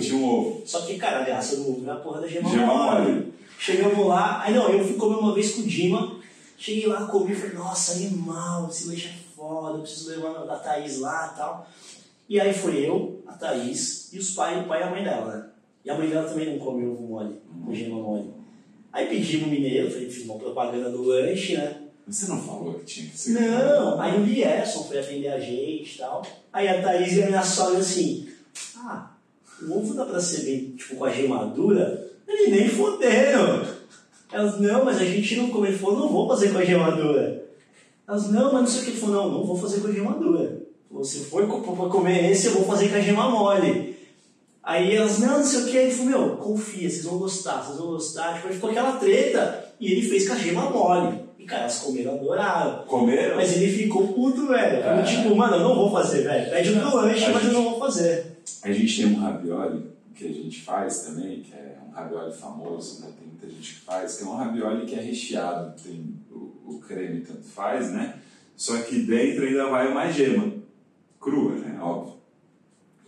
tinha 0.00 0.16
um 0.16 0.24
ovo. 0.24 0.62
um. 0.62 0.62
Só 0.64 0.80
que, 0.86 0.96
cara, 0.96 1.20
a 1.20 1.24
graça 1.24 1.56
do 1.56 1.68
ovo 1.70 1.86
é 1.86 1.92
a 1.92 1.96
porra 1.96 2.22
da 2.22 2.28
gema, 2.28 2.48
mole. 2.48 3.30
Chegamos 3.58 4.06
lá, 4.06 4.40
aí 4.42 4.54
não, 4.54 4.70
eu 4.70 4.82
fui 4.82 4.94
comer 4.94 5.16
uma 5.16 5.34
vez 5.34 5.52
com 5.52 5.60
o 5.60 5.66
Dima, 5.66 6.19
cheguei 6.60 6.86
lá, 6.86 7.06
comi, 7.06 7.34
falei, 7.34 7.54
nossa, 7.54 7.92
animal, 7.92 8.68
esse 8.68 8.86
lanche 8.86 9.08
é 9.08 9.34
foda, 9.34 9.78
eu 9.78 9.82
preciso 9.82 10.10
levar 10.10 10.44
da 10.44 10.58
Thaís 10.58 10.98
lá 10.98 11.32
e 11.32 11.38
tal. 11.38 11.68
E 12.28 12.38
aí 12.38 12.52
foi 12.52 12.86
eu, 12.86 13.24
a 13.26 13.32
Thaís 13.32 14.12
e 14.12 14.18
os 14.18 14.32
pais, 14.32 14.62
o 14.62 14.68
pai 14.68 14.80
e 14.80 14.82
a 14.84 14.90
mãe 14.90 15.02
dela, 15.02 15.34
né? 15.34 15.46
E 15.82 15.90
a 15.90 15.96
mãe 15.96 16.10
dela 16.10 16.28
também 16.28 16.50
não 16.50 16.58
come 16.58 16.86
ovo 16.86 17.02
mole, 17.02 17.40
com 17.64 17.74
gema 17.74 17.96
mole. 17.96 18.34
Aí 18.92 19.08
pedimos 19.08 19.46
o 19.46 19.50
mineiro, 19.50 19.90
falei, 19.90 20.10
fiz 20.10 20.24
uma 20.24 20.38
propaganda 20.38 20.90
do 20.90 21.02
lanche, 21.02 21.56
né? 21.56 21.80
Você 22.06 22.26
não 22.26 22.42
falou 22.42 22.74
que 22.74 22.84
tinha 22.84 23.08
que 23.08 23.16
ser. 23.16 23.40
Não, 23.40 23.98
aí 23.98 24.20
o 24.20 24.24
Lierson 24.24 24.84
foi 24.84 24.98
atender 24.98 25.28
a 25.28 25.40
gente 25.40 25.94
e 25.94 25.98
tal. 25.98 26.22
Aí 26.52 26.68
a 26.68 26.82
Thaís 26.82 27.14
e 27.14 27.22
a 27.22 27.26
minha 27.26 27.42
sogra 27.42 27.78
assim, 27.78 28.28
ah, 28.76 29.12
o 29.62 29.78
ovo 29.78 29.94
dá 29.94 30.04
pra 30.04 30.20
ser 30.20 30.42
bem, 30.42 30.76
tipo, 30.76 30.96
com 30.96 31.04
a 31.06 31.10
gemadura? 31.10 32.10
Ele 32.28 32.50
nem 32.50 32.68
fodendo. 32.68 33.79
Elas, 34.32 34.60
não, 34.60 34.84
mas 34.84 35.00
a 35.00 35.04
gente 35.04 35.36
não 35.36 35.50
come. 35.50 35.68
Ele 35.68 35.78
falou, 35.78 35.98
não 35.98 36.08
vou 36.08 36.28
fazer 36.28 36.52
com 36.52 36.58
a 36.58 36.64
gemadura. 36.64 37.44
Elas, 38.06 38.30
não, 38.30 38.52
mas 38.52 38.62
não 38.62 38.66
sei 38.66 38.80
o 38.80 38.84
que. 38.84 38.90
Ele 38.90 39.00
falou, 39.00 39.16
não, 39.16 39.38
não 39.38 39.46
vou 39.46 39.56
fazer 39.56 39.80
com 39.80 39.88
a 39.88 39.92
gemadura. 39.92 40.62
Falou, 40.88 41.04
se 41.04 41.24
for 41.24 41.46
pra 41.46 41.88
comer 41.88 42.30
esse, 42.30 42.46
eu 42.46 42.54
vou 42.54 42.64
fazer 42.64 42.88
com 42.88 42.96
a 42.96 43.00
gema 43.00 43.28
mole. 43.28 43.96
Aí 44.62 44.94
elas, 44.94 45.18
não, 45.18 45.38
não 45.38 45.44
sei 45.44 45.62
o 45.62 45.66
que. 45.66 45.76
Ele 45.76 45.90
falou, 45.92 46.10
meu, 46.10 46.36
confia, 46.36 46.88
vocês 46.88 47.04
vão 47.04 47.18
gostar, 47.18 47.62
vocês 47.62 47.78
vão 47.78 47.88
gostar. 47.88 48.34
Tipo, 48.34 48.52
ficou 48.52 48.70
aquela 48.70 48.92
treta 48.92 49.72
e 49.80 49.92
ele 49.92 50.02
fez 50.02 50.28
com 50.28 50.34
a 50.34 50.38
gema 50.38 50.70
mole. 50.70 51.20
E, 51.38 51.44
cara, 51.44 51.62
elas 51.62 51.78
comeram, 51.78 52.14
adoraram. 52.14 52.84
Comeram? 52.84 53.36
Mas 53.36 53.56
ele 53.56 53.72
ficou 53.72 54.08
puto, 54.08 54.46
velho. 54.46 54.84
É. 54.84 55.02
Tipo, 55.02 55.34
mano, 55.34 55.56
eu 55.56 55.60
não 55.60 55.74
vou 55.74 55.90
fazer, 55.90 56.22
velho. 56.22 56.50
Pede 56.50 56.72
um 56.72 56.94
lanche, 56.94 57.30
mas 57.30 57.44
eu 57.44 57.52
não 57.52 57.70
vou 57.70 57.78
fazer. 57.78 58.38
A 58.62 58.70
gente 58.70 59.02
tem 59.02 59.12
um 59.12 59.20
ravioli 59.20 59.90
que 60.14 60.26
a 60.26 60.32
gente 60.32 60.62
faz 60.62 61.04
também, 61.04 61.42
que 61.42 61.52
é 61.54 61.78
um 61.86 61.90
ravioli 61.90 62.32
famoso, 62.32 63.00
né? 63.00 63.12
Tem 63.18 63.28
muita 63.28 63.48
gente 63.48 63.74
que 63.74 63.80
faz, 63.80 64.16
que 64.16 64.24
é 64.24 64.26
um 64.26 64.36
ravioli 64.36 64.86
que 64.86 64.94
é 64.94 65.00
recheado, 65.00 65.80
tem 65.82 66.14
o, 66.30 66.52
o 66.66 66.80
creme 66.80 67.20
tanto 67.20 67.42
faz, 67.42 67.90
né? 67.90 68.20
Só 68.56 68.80
que 68.82 69.00
dentro 69.00 69.44
ainda 69.44 69.68
vai 69.68 69.90
uma 69.90 70.10
gema, 70.10 70.52
crua, 71.18 71.54
né? 71.56 71.78
Óbvio. 71.80 72.18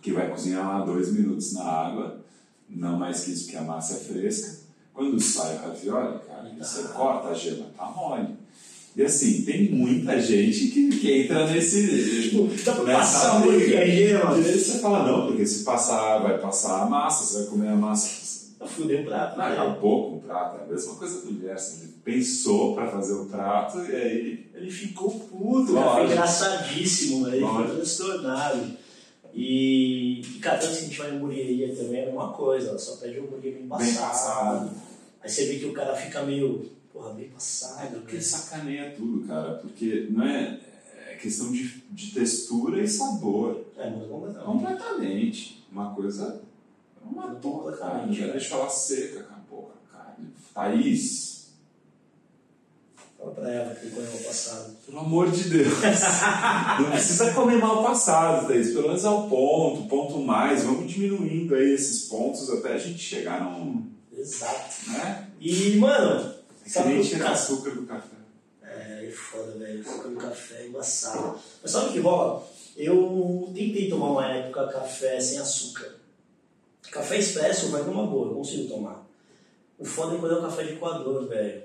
Que 0.00 0.12
vai 0.12 0.30
cozinhar 0.30 0.66
lá 0.66 0.84
dois 0.84 1.12
minutos 1.12 1.53
na 1.53 1.64
água, 1.64 2.24
não 2.68 2.98
mais 2.98 3.24
que 3.24 3.32
isso, 3.32 3.44
porque 3.44 3.59
a 3.59 3.62
massa 3.62 3.94
é 3.94 3.98
fresca. 3.98 4.62
Quando 4.94 5.20
sai 5.20 5.57
o 5.57 5.61
ravioli, 5.61 6.18
cara, 6.26 6.55
você 6.59 6.88
corta 6.88 7.28
a 7.28 7.34
gema, 7.34 7.66
tá 7.76 7.86
mole. 7.86 8.41
E 8.95 9.03
assim, 9.03 9.43
tem 9.43 9.70
muita 9.70 10.20
gente 10.20 10.68
que, 10.68 10.88
que 10.99 11.22
entra 11.22 11.47
nesse. 11.51 12.30
Tipo, 12.30 12.49
dá 12.64 12.72
pra 12.72 12.95
passar 12.97 13.40
um 13.40 13.51
a 13.51 13.59
gema. 13.59 14.38
E 14.38 14.45
aí 14.45 14.59
você 14.59 14.78
fala, 14.78 15.11
não, 15.11 15.26
porque 15.26 15.47
se 15.47 15.64
passar, 15.64 16.18
vai 16.18 16.38
passar 16.38 16.82
a 16.82 16.86
massa, 16.86 17.24
você 17.24 17.38
vai 17.38 17.47
comer 17.49 17.68
a 17.68 17.76
massa. 17.76 18.22
Fudeu 18.66 19.01
o 19.01 19.05
prato. 19.05 19.36
Não, 19.36 19.45
acabou 19.45 20.11
com 20.11 20.16
o 20.16 20.20
prato. 20.20 20.61
É 20.61 20.64
a 20.64 20.66
mesma 20.68 20.95
coisa 20.95 21.20
do 21.22 21.40
Gerson. 21.40 21.82
Ele 21.82 21.93
pensou 22.05 22.74
pra 22.74 22.86
fazer 22.86 23.14
o 23.14 23.24
prato 23.26 23.78
e 23.80 23.97
aí. 23.97 24.47
Ele 24.55 24.70
ficou 24.70 25.11
puto, 25.11 25.72
né? 25.72 25.82
Foi 25.95 26.05
engraçadíssimo, 26.05 27.26
né? 27.26 27.36
Ele 27.36 27.47
ficou 27.47 27.64
transtornado. 27.64 28.76
E, 29.34 30.22
cara, 30.40 30.59
tanto 30.59 30.72
que 30.72 30.78
a 30.78 30.82
gente 30.82 30.99
vai 30.99 31.11
em 31.11 31.16
hamburgueria 31.16 31.74
também 31.74 32.01
é 32.01 32.03
a 32.03 32.07
mesma 32.07 32.32
coisa, 32.32 32.68
ela 32.68 32.78
só 32.78 32.97
pede 32.97 33.18
o 33.18 33.24
hambúrguer 33.24 33.55
bem 33.55 33.66
passado. 33.66 33.84
Bem 33.84 33.95
passado. 33.95 34.70
Aí 35.22 35.30
você 35.30 35.47
vê 35.47 35.59
que 35.59 35.66
o 35.66 35.72
cara 35.72 35.97
fica 35.97 36.22
meio, 36.22 36.70
porra, 36.93 37.14
bem 37.14 37.28
passado. 37.30 37.97
É 37.97 37.99
porque 37.99 38.16
ele 38.16 38.22
sacaneia 38.22 38.95
tudo, 38.97 39.26
cara, 39.26 39.55
porque 39.55 40.09
não 40.11 40.24
é, 40.24 40.61
é 41.09 41.14
questão 41.14 41.51
de, 41.51 41.82
de 41.90 42.12
textura 42.12 42.82
e 42.82 42.88
sabor. 42.88 43.64
É, 43.76 43.90
mas 43.90 44.09
completamente. 44.09 44.45
Completamente. 44.45 45.66
Uma 45.72 45.95
coisa 45.95 46.43
uma 47.05 47.34
toda, 47.34 47.76
cara. 47.76 48.11
Já 48.12 48.28
deixa 48.28 48.55
ela 48.55 48.68
seca, 48.68 49.20
acabou 49.20 49.72
a 49.74 49.97
carne. 49.97 50.28
Thaís. 50.55 51.32
Fala 53.18 53.32
pra 53.32 53.51
ela 53.51 53.74
que 53.74 53.90
comeu 53.90 54.11
mal 54.11 54.20
passado. 54.20 54.76
Pelo 54.86 54.99
amor 55.01 55.30
de 55.30 55.49
Deus. 55.49 55.68
não 56.80 56.90
precisa 56.90 57.32
comer 57.32 57.59
mal 57.59 57.82
passado, 57.82 58.49
Thaís. 58.49 58.72
Pelo 58.72 58.88
menos 58.88 59.05
é 59.05 59.11
o 59.11 59.28
ponto, 59.28 59.88
ponto 59.88 60.18
mais. 60.20 60.64
Vamos 60.64 60.90
diminuindo 60.90 61.55
aí 61.55 61.72
esses 61.72 62.05
pontos 62.09 62.49
até 62.51 62.74
a 62.74 62.78
gente 62.78 62.99
chegar 62.99 63.43
num. 63.43 63.90
Exato. 64.16 64.90
Né? 64.90 65.28
E, 65.40 65.76
mano. 65.76 66.41
É 66.64 66.70
que 66.70 66.88
nem 66.88 67.02
tirar 67.02 67.32
açúcar 67.32 67.70
do 67.70 67.86
café. 67.86 68.16
É, 68.62 69.06
é 69.06 69.10
foda, 69.10 69.52
velho. 69.58 69.80
Açúcar 69.80 70.08
do 70.08 70.16
café 70.16 70.62
é 70.62 70.66
embaçado. 70.66 71.38
Mas 71.62 71.70
sabe 71.70 71.90
o 71.90 71.92
que 71.92 72.00
rola? 72.00 72.48
Eu 72.76 73.52
tentei 73.54 73.88
tomar 73.88 74.12
uma 74.12 74.26
época 74.26 74.68
café 74.68 75.20
sem 75.20 75.38
açúcar. 75.38 75.94
Café 76.90 77.18
expresso 77.18 77.70
vai 77.70 77.82
numa 77.82 78.06
boa, 78.06 78.28
eu 78.28 78.34
consigo 78.34 78.68
tomar. 78.68 79.06
O 79.78 79.84
foda 79.84 80.14
é 80.14 80.18
quando 80.18 80.34
é 80.36 80.38
o 80.38 80.42
café 80.42 80.64
de 80.64 80.76
coador, 80.76 81.26
velho. 81.26 81.62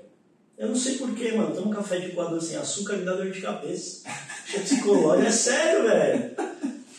Eu 0.56 0.68
não 0.68 0.74
sei 0.74 0.96
porquê, 0.96 1.32
mano. 1.32 1.54
Toma 1.54 1.68
um 1.68 1.70
café 1.70 2.00
de 2.00 2.12
coador 2.12 2.40
sem 2.40 2.56
açúcar 2.56 2.96
me 2.96 3.04
dá 3.04 3.14
dor 3.14 3.30
de 3.30 3.40
cabeça. 3.40 4.08
É 4.54 4.58
psicológico, 4.60 5.28
é 5.28 5.30
sério, 5.30 5.82
velho. 5.84 6.36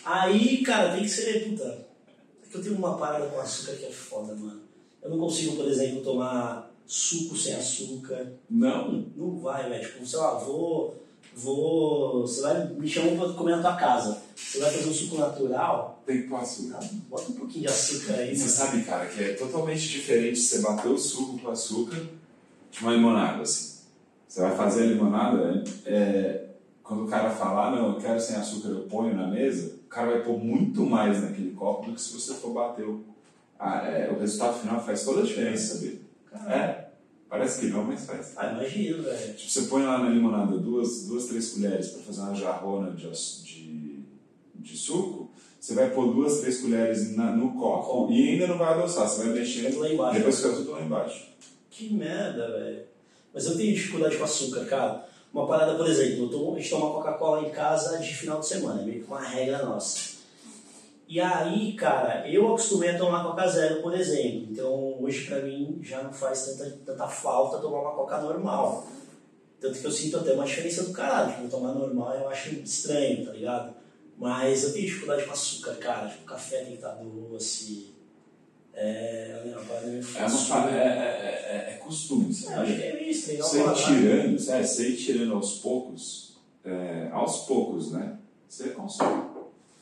Aí, 0.05 0.61
cara, 0.61 0.93
tem 0.93 1.01
que 1.01 1.09
ser, 1.09 1.49
puta. 1.49 1.63
É 1.65 2.49
que 2.49 2.55
eu 2.55 2.63
tenho 2.63 2.75
uma 2.75 2.97
parada 2.97 3.25
com 3.27 3.39
açúcar 3.39 3.73
que 3.73 3.85
é 3.85 3.91
foda, 3.91 4.35
mano. 4.35 4.61
Eu 5.01 5.09
não 5.09 5.17
consigo, 5.17 5.55
por 5.55 5.67
exemplo, 5.67 6.03
tomar 6.03 6.68
suco 6.89 7.37
sem 7.37 7.55
açúcar. 7.55 8.33
Não? 8.49 9.05
Não 9.15 9.39
vai, 9.39 9.69
velho. 9.69 9.87
Tipo, 9.87 10.05
sei 10.05 10.19
lá, 10.19 10.33
vou 10.39 10.99
vou. 11.33 12.21
Você 12.21 12.41
vai 12.41 12.67
me 12.67 12.87
chamar 12.87 13.15
para 13.15 13.33
comer 13.33 13.55
na 13.57 13.61
tua 13.61 13.75
casa. 13.75 14.21
Você 14.35 14.59
vai 14.59 14.71
fazer 14.71 14.89
um 14.89 14.93
suco 14.93 15.17
natural. 15.17 16.03
Tem 16.05 16.23
que 16.23 16.27
pôr 16.27 16.39
açúcar. 16.39 16.79
Bota 17.09 17.31
um 17.31 17.35
pouquinho 17.35 17.61
de 17.61 17.67
açúcar 17.67 18.13
aí. 18.13 18.35
Você 18.35 18.49
sabe, 18.49 18.83
cara, 18.83 19.05
que 19.05 19.23
é 19.23 19.33
totalmente 19.33 19.87
diferente 19.87 20.39
você 20.39 20.61
bater 20.61 20.89
o 20.89 20.97
suco 20.97 21.39
com 21.39 21.49
açúcar 21.49 22.01
de 22.71 22.81
uma 22.81 22.93
limonada, 22.93 23.43
assim. 23.43 23.79
Você 24.27 24.41
vai 24.41 24.55
fazer 24.55 24.83
a 24.83 24.85
limonada, 24.87 25.63
é, 25.85 26.49
quando 26.83 27.05
o 27.05 27.07
cara 27.07 27.31
falar, 27.31 27.71
não, 27.71 27.93
eu 27.93 27.99
quero 27.99 28.19
sem 28.19 28.35
açúcar, 28.35 28.69
eu 28.69 28.81
ponho 28.81 29.15
na 29.15 29.27
mesa, 29.27 29.75
o 29.85 29.89
cara 29.89 30.11
vai 30.11 30.23
pôr 30.23 30.37
muito 30.37 30.85
mais 30.85 31.23
naquele 31.23 31.51
copo 31.51 31.87
do 31.87 31.93
que 31.95 32.01
se 32.01 32.13
você 32.13 32.35
for 32.35 32.53
bater 32.53 32.85
o. 32.85 33.03
Ah, 33.59 33.87
é, 33.87 34.09
o 34.09 34.19
resultado 34.19 34.59
final 34.59 34.83
faz 34.83 35.03
toda 35.03 35.21
a 35.21 35.25
diferença, 35.25 35.75
sabia? 35.75 35.99
É. 36.47 36.78
Parece 37.29 37.59
que 37.59 37.67
não, 37.67 37.83
mas 37.83 38.05
faz. 38.05 38.33
Ah, 38.35 38.51
imagino, 38.51 39.03
velho. 39.03 39.33
Tipo, 39.35 39.51
você 39.51 39.61
põe 39.63 39.83
lá 39.83 39.99
na 39.99 40.09
limonada 40.09 40.57
duas, 40.57 41.05
duas 41.05 41.25
três 41.25 41.53
colheres 41.53 41.89
para 41.89 42.01
fazer 42.01 42.21
uma 42.21 42.33
jarrona 42.33 42.91
de, 42.91 43.07
de, 43.43 43.99
de 44.55 44.77
suco, 44.77 45.29
você 45.59 45.75
vai 45.75 45.91
pôr 45.91 46.11
duas, 46.13 46.39
três 46.39 46.61
colheres 46.61 47.15
na, 47.15 47.31
no 47.31 47.53
copo 47.53 48.11
e 48.11 48.29
ainda 48.29 48.47
não 48.47 48.57
vai 48.57 48.73
adoçar, 48.73 49.07
você 49.07 49.25
vai 49.25 49.33
mexendo. 49.39 49.77
Lá 49.77 49.93
embaixo, 49.93 50.17
depois 50.17 50.35
fica 50.37 50.53
tudo 50.53 50.71
lá 50.71 50.81
embaixo. 50.81 51.27
Que 51.69 51.93
merda, 51.93 52.51
velho. 52.51 52.81
Mas 53.31 53.45
eu 53.45 53.55
tenho 53.55 53.75
dificuldade 53.75 54.17
com 54.17 54.23
açúcar, 54.23 54.65
cara. 54.65 55.07
Uma 55.31 55.45
parada, 55.45 55.75
por 55.75 55.87
exemplo, 55.87 56.23
eu 56.23 56.29
tomo, 56.29 56.55
a 56.55 56.59
gente 56.59 56.69
toma 56.71 56.91
Coca-Cola 56.91 57.47
em 57.47 57.51
casa 57.51 57.99
de 57.99 58.15
final 58.15 58.39
de 58.39 58.47
semana, 58.47 58.81
é 58.81 58.85
meio 58.85 59.03
que 59.03 59.07
uma 59.07 59.21
regra 59.21 59.63
nossa. 59.63 60.18
E 61.09 61.19
aí, 61.19 61.73
cara, 61.73 62.29
eu 62.29 62.49
acostumei 62.49 62.91
a 62.91 62.97
tomar 62.99 63.23
Coca 63.23 63.47
Zero, 63.47 63.81
por 63.81 63.95
exemplo. 63.95 64.45
Então, 64.51 65.01
hoje 65.01 65.25
pra 65.25 65.41
mim 65.41 65.79
já 65.81 66.03
não 66.03 66.13
faz 66.13 66.45
tanta, 66.45 66.69
tanta 66.85 67.07
falta 67.07 67.57
tomar 67.57 67.81
uma 67.81 67.95
Coca 67.95 68.21
normal. 68.21 68.85
Tanto 69.59 69.79
que 69.79 69.85
eu 69.87 69.91
sinto 69.91 70.17
até 70.17 70.33
uma 70.33 70.45
diferença 70.45 70.83
do 70.83 70.93
caralho. 70.93 71.33
Tipo, 71.33 71.47
tomar 71.47 71.73
normal 71.73 72.13
eu 72.13 72.29
acho 72.29 72.53
estranho, 72.57 73.25
tá 73.25 73.31
ligado? 73.31 73.73
Mas 74.19 74.63
eu 74.63 74.71
tenho 74.71 74.85
dificuldade 74.85 75.25
com 75.25 75.31
açúcar, 75.31 75.73
cara. 75.77 76.09
Tipo, 76.09 76.25
café 76.25 76.57
tem 76.57 76.67
que 76.67 76.73
estar 76.75 76.91
doce. 76.91 77.95
É, 78.75 79.41
é 79.45 79.57
uma 79.57 80.69
é, 80.69 80.77
é, 80.77 80.77
é, 80.77 81.71
é, 81.71 81.73
é 81.73 81.77
costume, 81.77 82.31
sabe? 82.31 82.55
É, 82.55 82.61
acho 82.61 82.75
que 82.75 82.83
é 82.83 83.09
isso, 83.09 83.35
Você 83.35 83.63
ir 83.63 83.73
tirando, 83.73 84.51
é, 84.51 84.63
você 84.63 84.89
ir 84.89 84.95
tirando 84.95 85.33
aos 85.33 85.57
poucos, 85.57 86.37
é, 86.63 87.09
aos 87.11 87.47
poucos, 87.47 87.93
né? 87.93 88.15
Você 88.47 88.69
consome. 88.69 89.28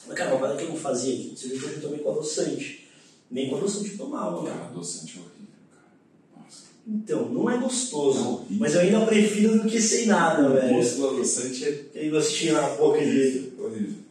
Mas, 0.08 0.18
cara, 0.18 0.32
uma 0.32 0.40
parada 0.40 0.58
que 0.58 0.64
eu 0.64 0.70
não 0.70 0.78
fazia 0.78 1.14
aqui, 1.14 1.34
você 1.36 1.50
viu 1.50 1.60
que 1.60 1.76
eu 1.76 1.82
tomei 1.82 2.00
com 2.00 2.12
adoçante. 2.12 2.88
Nem 3.30 3.50
com 3.50 3.58
adoçante 3.58 3.92
eu 3.92 3.98
tomava, 3.98 4.44
cara. 4.44 4.58
Cara, 4.58 4.70
adoçante 4.70 5.18
é 5.18 5.22
horrível, 5.22 5.48
cara. 5.72 6.44
Nossa. 6.44 6.64
Então, 6.88 7.30
não 7.30 7.50
é 7.50 7.58
gostoso. 7.58 8.46
É 8.50 8.54
mas 8.58 8.74
eu 8.74 8.82
ainda 8.82 9.06
prefiro 9.06 9.60
do 9.60 9.70
que 9.70 9.82
sem 9.82 10.06
nada, 10.06 10.50
velho. 10.50 10.74
O 10.74 10.78
gosto 10.78 10.96
do 10.98 11.10
adoçante 11.10 11.66
é. 11.66 11.70
Aquele 11.70 12.10
gostinho 12.10 12.54
na 12.54 12.70
boca 12.70 13.00
de. 13.00 13.52
Horrível. 13.60 14.08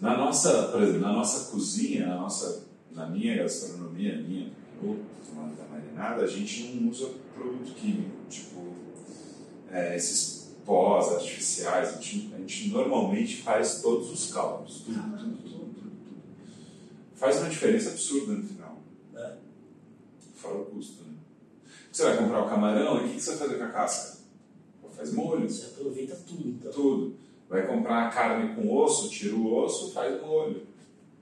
Na 0.00 0.16
nossa, 0.16 0.68
por 0.68 0.82
exemplo, 0.82 1.00
na 1.00 1.12
nossa 1.12 1.50
cozinha, 1.50 2.06
na, 2.06 2.16
nossa, 2.16 2.62
na 2.92 3.06
minha 3.06 3.36
gastronomia, 3.36 4.16
minha, 4.16 4.50
ou 4.82 4.96
da 5.56 5.64
marinada, 5.64 6.24
a 6.24 6.26
gente 6.26 6.74
não 6.74 6.90
usa 6.90 7.08
produto 7.34 7.74
químico. 7.74 8.10
Tipo, 8.28 8.74
é, 9.70 9.96
esses 9.96 10.43
pós 10.64 11.12
artificiais, 11.12 11.90
a 11.90 11.92
gente, 12.00 12.32
a 12.34 12.38
gente, 12.38 12.68
normalmente 12.68 13.42
faz 13.42 13.82
todos 13.82 14.10
os 14.10 14.32
cálculos, 14.32 14.80
tudo, 14.80 14.94
tudo, 14.94 15.36
tudo, 15.42 15.74
tudo. 15.74 15.92
Faz 17.14 17.38
uma 17.38 17.48
diferença 17.48 17.90
absurda 17.90 18.32
no 18.32 18.42
final. 18.42 18.78
É. 19.14 19.34
Fora 20.36 20.58
o 20.58 20.64
custo, 20.66 21.02
né? 21.04 21.14
Você 21.90 22.02
vai 22.02 22.16
comprar 22.16 22.42
o 22.42 22.48
camarão 22.48 23.00
e 23.00 23.06
o 23.06 23.12
que, 23.12 23.20
você 23.20 23.30
vai 23.30 23.38
fazer 23.38 23.58
com 23.58 23.64
a 23.64 23.68
casca? 23.68 24.24
Faz 24.96 25.12
molho. 25.12 25.48
Você 25.48 25.66
aproveita 25.66 26.16
tudo, 26.26 26.48
então. 26.48 26.72
Tudo. 26.72 27.16
Vai 27.48 27.66
comprar 27.66 28.06
a 28.06 28.10
carne 28.10 28.54
com 28.54 28.74
osso, 28.74 29.10
tira 29.10 29.34
o 29.34 29.54
osso, 29.54 29.92
faz 29.92 30.20
molho. 30.22 30.62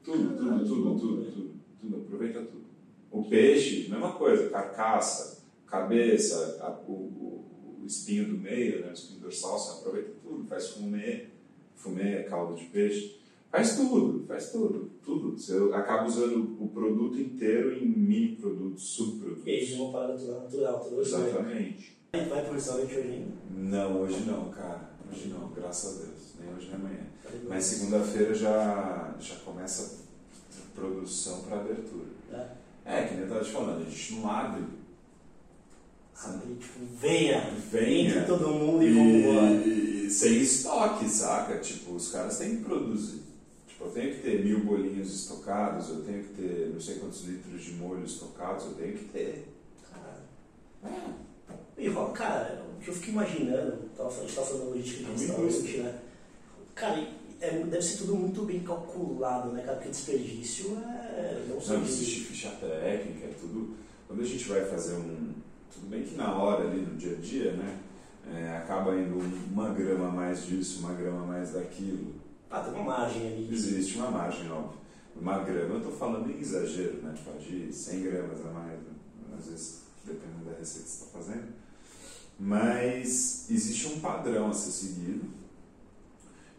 Tudo, 0.05 0.36
tudo, 0.36 0.59
tudo, 0.61 0.99
tudo, 0.99 1.24
tudo, 1.24 1.55
tudo. 1.80 1.97
Aproveita 1.97 2.40
tudo. 2.40 2.62
O 3.11 3.24
peixe, 3.24 3.88
mesma 3.90 4.12
coisa, 4.12 4.49
carcaça, 4.49 5.43
cabeça, 5.66 6.59
o, 6.86 6.93
o, 7.83 7.87
espinho 7.87 8.28
do 8.28 8.39
meio, 8.39 8.80
né, 8.80 8.91
o 8.91 8.93
espinho 8.93 9.20
dorsal, 9.20 9.59
você 9.59 9.78
aproveita 9.78 10.11
tudo, 10.22 10.47
faz 10.47 10.68
fumê, 10.70 11.26
fumê, 11.76 12.22
caldo 12.24 12.55
de 12.55 12.64
peixe, 12.66 13.20
faz 13.51 13.76
tudo, 13.76 14.24
faz 14.26 14.51
tudo, 14.51 14.91
tudo. 15.05 15.39
Você 15.39 15.57
acaba 15.74 16.07
usando 16.07 16.57
o 16.61 16.68
produto 16.68 17.20
inteiro 17.20 17.76
em 17.76 17.87
mini 17.87 18.37
produtos, 18.37 18.83
subprodutos. 18.85 19.47
E 19.47 19.51
aí, 19.51 19.74
uma 19.74 19.93
parada 19.93 20.18
toda 20.18 20.41
natural, 20.41 20.80
toda 20.80 21.03
Exatamente. 21.03 21.97
Vai 22.12 22.45
pro 22.45 22.55
restaurante 22.55 22.95
hoje 22.95 23.09
ainda? 23.09 23.33
Não, 23.51 24.03
hoje 24.03 24.20
não, 24.26 24.51
cara. 24.51 24.91
Hoje 25.11 25.28
não, 25.28 25.49
graças 25.51 25.97
a 25.97 26.05
Deus. 26.05 26.35
Nem 26.41 26.55
hoje 26.55 26.66
nem 26.66 26.76
amanhã. 26.76 27.07
Mas 27.49 27.64
segunda-feira 27.64 28.35
já, 28.35 29.14
já 29.18 29.37
começa 29.37 30.01
a 30.59 30.78
produção 30.78 31.43
para 31.43 31.61
abertura. 31.61 32.07
É. 32.33 32.62
É, 32.85 33.05
que 33.05 33.14
nem 33.14 33.22
eu 33.24 33.28
tava 33.28 33.45
te 33.45 33.51
falando, 33.51 33.87
a 33.87 33.91
gente 33.91 34.14
não 34.14 34.30
abre. 34.30 34.64
Abre, 36.17 36.55
tipo, 36.55 36.81
venha! 37.01 37.41
Venha. 37.71 38.11
Entre 38.11 38.27
todo 38.27 38.49
mundo 38.49 38.83
e, 38.83 38.93
vamos 38.93 39.15
embora. 39.15 39.55
E 39.67 40.11
sem 40.11 40.43
estoque, 40.43 41.09
saca? 41.09 41.59
Tipo, 41.59 41.93
os 41.93 42.11
caras 42.11 42.39
têm 42.39 42.57
que 42.57 42.65
produzir. 42.65 43.23
Tipo, 43.67 43.85
eu 43.85 43.91
tenho 43.91 44.15
que 44.15 44.23
ter 44.23 44.45
mil 44.45 44.61
bolinhos 44.61 45.13
estocados, 45.13 45.89
eu 45.89 46.03
tenho 46.03 46.23
que 46.23 46.35
ter 46.35 46.71
não 46.73 46.81
sei 46.81 46.97
quantos 46.97 47.25
litros 47.25 47.65
de 47.65 47.73
molho 47.73 48.05
estocados, 48.05 48.67
eu 48.67 48.75
tenho 48.75 48.97
que 48.97 49.05
ter. 49.07 49.49
E 51.79 51.89
rola, 51.89 52.13
cara, 52.13 52.65
o 52.77 52.81
que 52.81 52.91
eu 52.91 52.95
fico 52.95 53.11
imaginando, 53.11 53.91
a 53.99 54.11
gente 54.21 54.35
tava 54.35 54.47
falando 54.47 54.71
logística 54.71 55.05
de 55.05 55.11
É 55.11 55.27
restaurante, 55.27 55.77
né? 55.79 55.99
Cara, 56.75 57.09
é, 57.41 57.59
deve 57.59 57.83
ser 57.83 57.99
tudo 57.99 58.15
muito 58.15 58.43
bem 58.43 58.61
calculado, 58.61 59.51
né, 59.51 59.63
cara? 59.63 59.77
Porque 59.77 59.91
desperdício 59.91 60.79
é. 60.79 61.45
Não. 61.49 61.59
Não 61.61 61.85
existe 61.85 62.21
ficha 62.21 62.51
técnica, 62.51 63.27
é 63.27 63.35
tudo. 63.41 63.77
Quando 64.07 64.23
a 64.23 64.25
gente 64.25 64.45
vai 64.49 64.65
fazer 64.65 64.95
um. 64.95 65.33
Tudo 65.73 65.89
bem 65.89 66.03
que 66.03 66.14
na 66.14 66.35
hora 66.35 66.68
ali 66.68 66.81
no 66.81 66.97
dia 66.97 67.16
a 67.16 67.20
dia, 67.20 67.53
né? 67.53 67.79
é, 68.31 68.57
acaba 68.57 68.95
indo 68.95 69.18
uma 69.51 69.70
grama 69.70 70.09
a 70.09 70.11
mais 70.11 70.47
disso, 70.47 70.81
uma 70.81 70.95
grama 70.95 71.23
a 71.23 71.27
mais 71.27 71.53
daquilo. 71.53 72.14
Ah, 72.51 72.61
tem 72.61 72.75
uma 72.75 72.85
margem 72.85 73.27
ali. 73.27 73.49
Existe 73.51 73.97
uma 73.97 74.11
margem, 74.11 74.51
óbvio. 74.51 74.81
Uma 75.16 75.39
grama, 75.41 75.75
eu 75.75 75.79
estou 75.79 75.93
falando 75.93 76.31
em 76.31 76.39
exagero, 76.39 77.03
né? 77.03 77.12
Tipo, 77.14 77.39
de 77.39 77.73
100 77.73 78.03
gramas 78.03 78.41
a 78.47 78.51
mais, 78.51 78.79
né? 78.79 78.93
às 79.39 79.47
vezes, 79.47 79.83
dependendo 80.05 80.51
da 80.51 80.59
receita 80.59 80.87
que 80.87 80.91
você 80.91 81.05
está 81.05 81.18
fazendo. 81.18 81.53
Mas 82.39 83.51
existe 83.51 83.89
um 83.89 84.01
padrão 84.01 84.51
a 84.51 84.55
ser 84.55 84.70
seguido, 84.70 85.27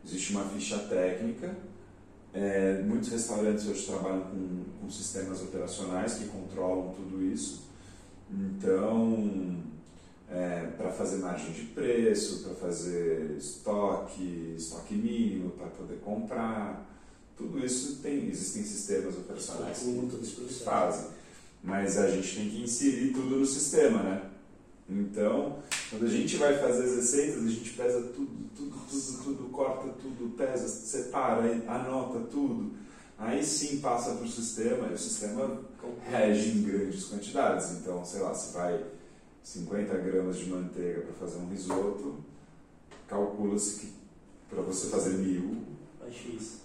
existe 0.06 0.34
uma 0.34 0.46
ficha 0.46 0.78
técnica. 0.80 1.56
É, 2.34 2.82
muitos 2.82 3.10
restaurantes 3.10 3.68
hoje 3.68 3.86
trabalham 3.86 4.22
com, 4.22 4.64
com 4.82 4.90
sistemas 4.90 5.42
operacionais 5.42 6.16
que 6.16 6.28
controlam 6.28 6.94
tudo 6.94 7.24
isso. 7.24 7.73
Então, 8.34 9.62
é, 10.30 10.68
para 10.76 10.92
fazer 10.92 11.18
margem 11.18 11.52
de 11.52 11.62
preço, 11.66 12.44
para 12.44 12.56
fazer 12.56 13.36
estoque, 13.38 14.56
estoque 14.58 14.96
mínimo, 14.96 15.52
para 15.52 15.68
poder 15.68 16.00
comprar, 16.00 16.90
tudo 17.38 17.64
isso 17.64 18.02
tem, 18.02 18.28
existem 18.30 18.64
sistemas 18.64 19.16
operacionais 19.16 19.80
que 19.80 20.64
fazem. 20.64 21.12
Mas 21.64 21.98
a 21.98 22.10
gente 22.10 22.36
tem 22.36 22.50
que 22.50 22.62
inserir 22.62 23.14
tudo 23.14 23.38
no 23.38 23.46
sistema, 23.46 24.04
né? 24.04 24.30
Então, 24.90 25.60
quando 25.90 26.06
a 26.06 26.10
gente 26.10 26.36
vai 26.36 26.58
fazer 26.58 26.84
as 26.84 26.96
receitas, 26.96 27.44
a 27.44 27.48
gente 27.48 27.70
pesa 27.72 28.02
tudo, 28.02 28.50
tudo, 28.56 28.76
tudo, 28.90 29.24
tudo, 29.24 29.50
corta 29.50 29.88
tudo, 30.02 30.36
pesa, 30.36 30.68
separa, 30.68 31.64
anota 31.68 32.20
tudo. 32.30 32.83
Aí 33.24 33.44
sim 33.44 33.80
passa 33.80 34.16
para 34.16 34.26
o 34.26 34.30
sistema, 34.30 34.88
e 34.90 34.94
o 34.94 34.98
sistema 34.98 35.62
rege 36.10 36.58
em 36.58 36.64
grandes 36.64 37.06
quantidades. 37.06 37.72
Então, 37.72 38.04
sei 38.04 38.22
lá, 38.22 38.34
se 38.34 38.54
vai 38.54 38.84
50 39.42 39.98
gramas 39.98 40.38
de 40.38 40.50
manteiga 40.50 41.02
para 41.02 41.14
fazer 41.14 41.38
um 41.38 41.48
risoto, 41.50 42.18
calcula-se 43.08 43.80
que 43.80 43.94
para 44.50 44.62
você 44.62 44.88
fazer 44.88 45.14
mil. 45.14 45.64
Acho 46.06 46.30
isso. 46.30 46.64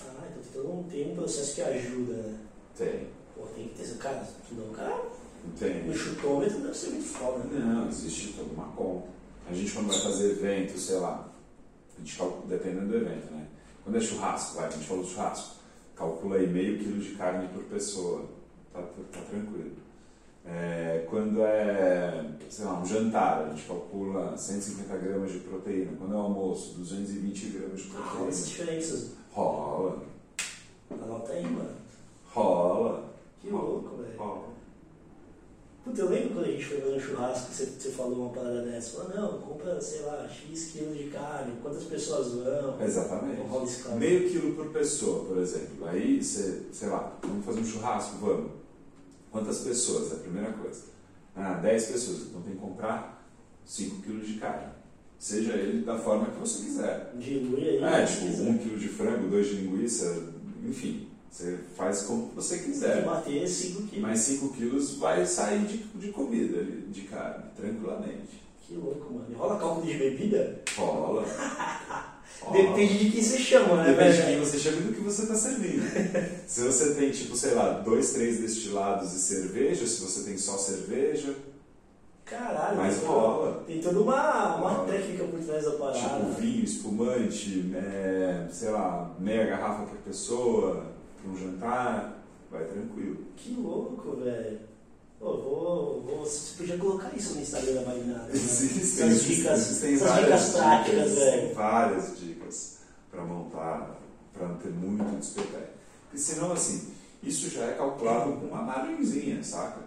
Ah, 0.00 0.26
então 0.38 0.84
tem 0.90 1.12
um 1.12 1.14
processo 1.14 1.54
que 1.54 1.62
ajuda, 1.62 2.14
né? 2.14 2.38
Tem. 2.76 3.06
Pô, 3.36 3.46
tem 3.54 3.68
que 3.68 3.82
ter. 3.82 3.96
Cara, 3.98 4.26
não, 4.52 4.72
cara. 4.72 5.02
Tem. 5.58 5.88
O 5.88 5.94
chutômetro 5.94 6.60
deve 6.60 6.74
ser 6.76 6.90
muito 6.90 7.06
foda, 7.06 7.44
né? 7.44 7.64
Não, 7.64 7.88
existe 7.88 8.32
toda 8.32 8.52
uma 8.52 8.72
conta. 8.72 9.06
A 9.48 9.54
gente 9.54 9.72
quando 9.72 9.88
vai 9.88 10.00
fazer 10.00 10.30
evento, 10.32 10.78
sei 10.78 10.96
lá, 10.96 11.30
a 11.96 12.00
gente 12.00 12.16
calcula, 12.16 12.46
dependendo 12.48 12.88
do 12.88 12.96
evento, 12.96 13.32
né? 13.32 13.46
Quando 13.84 13.96
é 13.96 14.00
churrasco, 14.00 14.56
vai, 14.56 14.66
a 14.66 14.70
gente 14.70 14.86
falou 14.86 15.04
churrasco, 15.04 15.56
calcula 15.94 16.36
aí 16.36 16.46
meio 16.46 16.78
quilo 16.78 16.98
de 16.98 17.14
carne 17.16 17.48
por 17.48 17.62
pessoa, 17.64 18.24
tá, 18.72 18.80
tá 18.80 19.20
tranquilo. 19.20 19.84
É, 20.46 21.06
quando 21.08 21.42
é, 21.42 22.24
sei 22.50 22.64
lá, 22.64 22.80
um 22.80 22.86
jantar, 22.86 23.44
a 23.44 23.48
gente 23.50 23.66
calcula 23.66 24.36
150 24.36 24.96
gramas 24.98 25.32
de 25.32 25.38
proteína. 25.38 25.92
Quando 25.98 26.14
é 26.14 26.18
almoço, 26.18 26.74
220 26.78 27.46
gramas 27.46 27.80
de 27.80 27.88
proteína. 27.88 28.12
Rola 28.12 28.28
essas 28.28 28.48
diferenças. 28.48 29.10
Rola. 29.32 30.02
Anota 30.90 31.32
aí, 31.32 31.44
mano. 31.44 31.76
Rola. 32.26 33.04
Que 33.40 33.48
louco, 33.48 33.96
velho. 33.96 34.53
Puta, 35.84 36.00
eu 36.00 36.08
lembro 36.08 36.30
quando 36.30 36.46
a 36.46 36.50
gente 36.50 36.64
foi 36.64 36.80
fazer 36.80 36.94
um 36.94 37.00
churrasco, 37.00 37.52
você, 37.52 37.66
você 37.66 37.90
falou 37.90 38.22
uma 38.22 38.30
parada 38.30 38.62
dessa. 38.62 39.02
Falou, 39.02 39.14
não, 39.14 39.38
compra, 39.40 39.78
sei 39.82 40.00
lá, 40.00 40.26
X 40.26 40.70
quilos 40.72 40.96
de 40.96 41.04
carne, 41.10 41.52
quantas 41.60 41.84
pessoas 41.84 42.32
vão. 42.32 42.82
Exatamente. 42.82 43.42
Meio 43.98 44.30
quilo 44.30 44.54
por 44.54 44.72
pessoa, 44.72 45.26
por 45.26 45.36
exemplo. 45.36 45.86
Aí 45.86 46.24
você, 46.24 46.62
sei 46.72 46.88
lá, 46.88 47.18
vamos 47.22 47.44
fazer 47.44 47.60
um 47.60 47.66
churrasco, 47.66 48.16
vamos. 48.16 48.50
Quantas 49.30 49.58
pessoas? 49.58 50.12
É 50.12 50.14
a 50.14 50.18
primeira 50.20 50.52
coisa. 50.52 50.84
Ah, 51.36 51.54
10 51.54 51.86
pessoas, 51.86 52.22
então 52.28 52.40
tem 52.40 52.54
que 52.54 52.60
comprar 52.60 53.28
5 53.66 54.00
quilos 54.02 54.26
de 54.26 54.34
carne. 54.34 54.72
Seja 55.18 55.52
ele 55.52 55.84
da 55.84 55.98
forma 55.98 56.26
que 56.26 56.38
você 56.38 56.64
quiser. 56.64 57.12
Dilui 57.18 57.68
aí. 57.68 57.84
É, 57.84 58.06
tipo, 58.06 58.24
1 58.24 58.48
um 58.48 58.58
quilo 58.58 58.78
de 58.78 58.88
frango, 58.88 59.28
2 59.28 59.46
de 59.46 59.54
linguiça, 59.56 60.32
enfim. 60.64 61.08
Você 61.34 61.58
faz 61.76 62.02
como 62.02 62.30
você 62.36 62.58
quiser. 62.58 63.04
bater 63.04 63.48
5 63.48 63.82
quilos. 63.88 64.00
Mas 64.08 64.20
5 64.20 64.48
quilos 64.50 64.94
vai 64.98 65.26
sair 65.26 65.64
de, 65.66 65.78
de 65.78 66.12
comida, 66.12 66.62
de 66.62 67.00
carne, 67.02 67.46
tranquilamente. 67.56 68.40
Que 68.64 68.76
louco, 68.76 69.12
mano. 69.12 69.26
E 69.28 69.34
rola 69.34 69.58
cálculo 69.58 69.84
de 69.84 69.94
bebida? 69.98 70.60
Rola. 70.76 71.24
Depende 72.52 72.98
de 72.98 73.10
quem 73.10 73.20
você 73.22 73.38
chama, 73.38 73.82
né, 73.82 73.90
Depende 73.90 74.16
de 74.16 74.22
quem 74.22 74.38
você 74.38 74.58
chama 74.60 74.76
e 74.76 74.80
do 74.82 74.92
que 74.92 75.00
você 75.00 75.22
está 75.22 75.34
servindo. 75.34 75.82
se 76.46 76.60
você 76.60 76.94
tem, 76.94 77.10
tipo, 77.10 77.34
sei 77.36 77.54
lá, 77.54 77.80
dois, 77.80 78.12
três 78.12 78.38
destilados 78.38 79.12
e 79.12 79.18
cerveja, 79.18 79.84
se 79.88 80.00
você 80.02 80.22
tem 80.22 80.38
só 80.38 80.56
cerveja, 80.56 81.34
Caralho, 82.24 82.76
mas 82.76 82.98
tem, 82.98 83.08
rola. 83.08 83.64
tem 83.66 83.80
toda 83.80 83.98
uma, 84.00 84.56
uma 84.56 84.70
Rola. 84.70 84.88
técnica 84.88 85.24
por 85.24 85.40
trás 85.40 85.64
da 85.64 85.72
parada. 85.72 85.98
Tipo, 85.98 86.40
vinho, 86.40 86.64
espumante, 86.64 87.72
é, 87.74 88.46
sei 88.52 88.70
lá, 88.70 89.14
meia 89.18 89.46
garrafa 89.46 89.84
por 89.86 89.98
pessoa, 89.98 90.93
para 91.24 91.32
um 91.32 91.36
jantar, 91.36 92.22
vai 92.50 92.64
tranquilo. 92.66 93.24
Que 93.36 93.54
louco, 93.54 94.16
velho. 94.16 94.60
Pô, 95.18 95.36
vou, 95.38 96.02
vou, 96.02 96.18
você 96.24 96.56
podia 96.58 96.76
colocar 96.76 97.16
isso 97.16 97.34
no 97.34 97.40
Instagram 97.40 97.74
da 97.74 97.80
Marinada. 97.82 98.24
Né? 98.24 98.30
Existem, 98.34 99.06
Essas 99.08 99.22
dicas, 99.24 99.58
existem 99.58 99.94
essas 99.94 100.08
várias 100.08 100.26
dicas 100.26 100.54
práticas, 100.54 101.10
dicas, 101.10 101.14
velho. 101.18 101.54
várias 101.54 102.18
dicas 102.18 102.78
para 103.10 103.24
montar, 103.24 104.00
para 104.32 104.48
não 104.48 104.56
ter 104.56 104.70
muito 104.70 105.18
despeté. 105.18 105.70
Porque 106.04 106.18
senão, 106.18 106.52
assim, 106.52 106.92
isso 107.22 107.48
já 107.50 107.64
é 107.64 107.74
calculado 107.74 108.32
com 108.32 108.46
uma 108.46 108.62
margenzinha, 108.62 109.42
saca? 109.42 109.80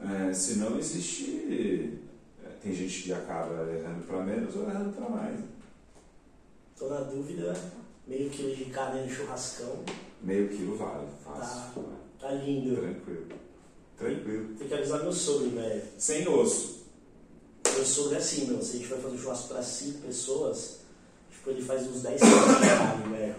É, 0.00 0.34
senão 0.34 0.78
existe. 0.78 1.98
é, 2.44 2.48
tem 2.62 2.74
gente 2.74 3.04
que 3.04 3.12
acaba 3.12 3.54
errando 3.72 4.04
para 4.06 4.22
menos 4.22 4.54
ou 4.56 4.68
errando 4.68 4.92
para 4.92 5.08
mais. 5.08 5.40
Tô 6.76 6.88
na 6.88 7.00
dúvida, 7.00 7.56
meio 8.06 8.28
quilo 8.28 8.54
de 8.54 8.66
carne 8.66 9.02
no 9.02 9.10
churrascão. 9.10 9.82
Meio 10.24 10.48
quilo 10.48 10.76
vale, 10.76 11.06
fácil. 11.24 11.72
Tá, 12.18 12.28
tá 12.28 12.30
lindo. 12.32 12.76
Tranquilo. 12.80 13.26
Tranquilo. 13.98 14.54
Tem 14.58 14.68
que 14.68 14.74
avisar 14.74 15.02
meu 15.02 15.12
sogro, 15.12 15.50
velho. 15.50 15.82
Sem 15.98 16.26
osso. 16.26 16.84
Meu 17.74 17.84
sogro 17.84 18.14
é 18.14 18.18
assim, 18.18 18.46
meu. 18.46 18.62
Se 18.62 18.76
a 18.76 18.78
gente 18.80 18.88
vai 18.88 18.98
fazer 19.00 19.14
um 19.14 19.18
churrasco 19.18 19.48
pra 19.48 19.62
5 19.62 19.98
pessoas, 20.00 20.78
tipo, 21.30 21.50
ele 21.50 21.62
faz 21.62 21.86
uns 21.86 22.02
10 22.02 22.20
quilos 22.20 22.44
de 22.60 22.66
carne, 22.68 23.16
velho. 23.16 23.34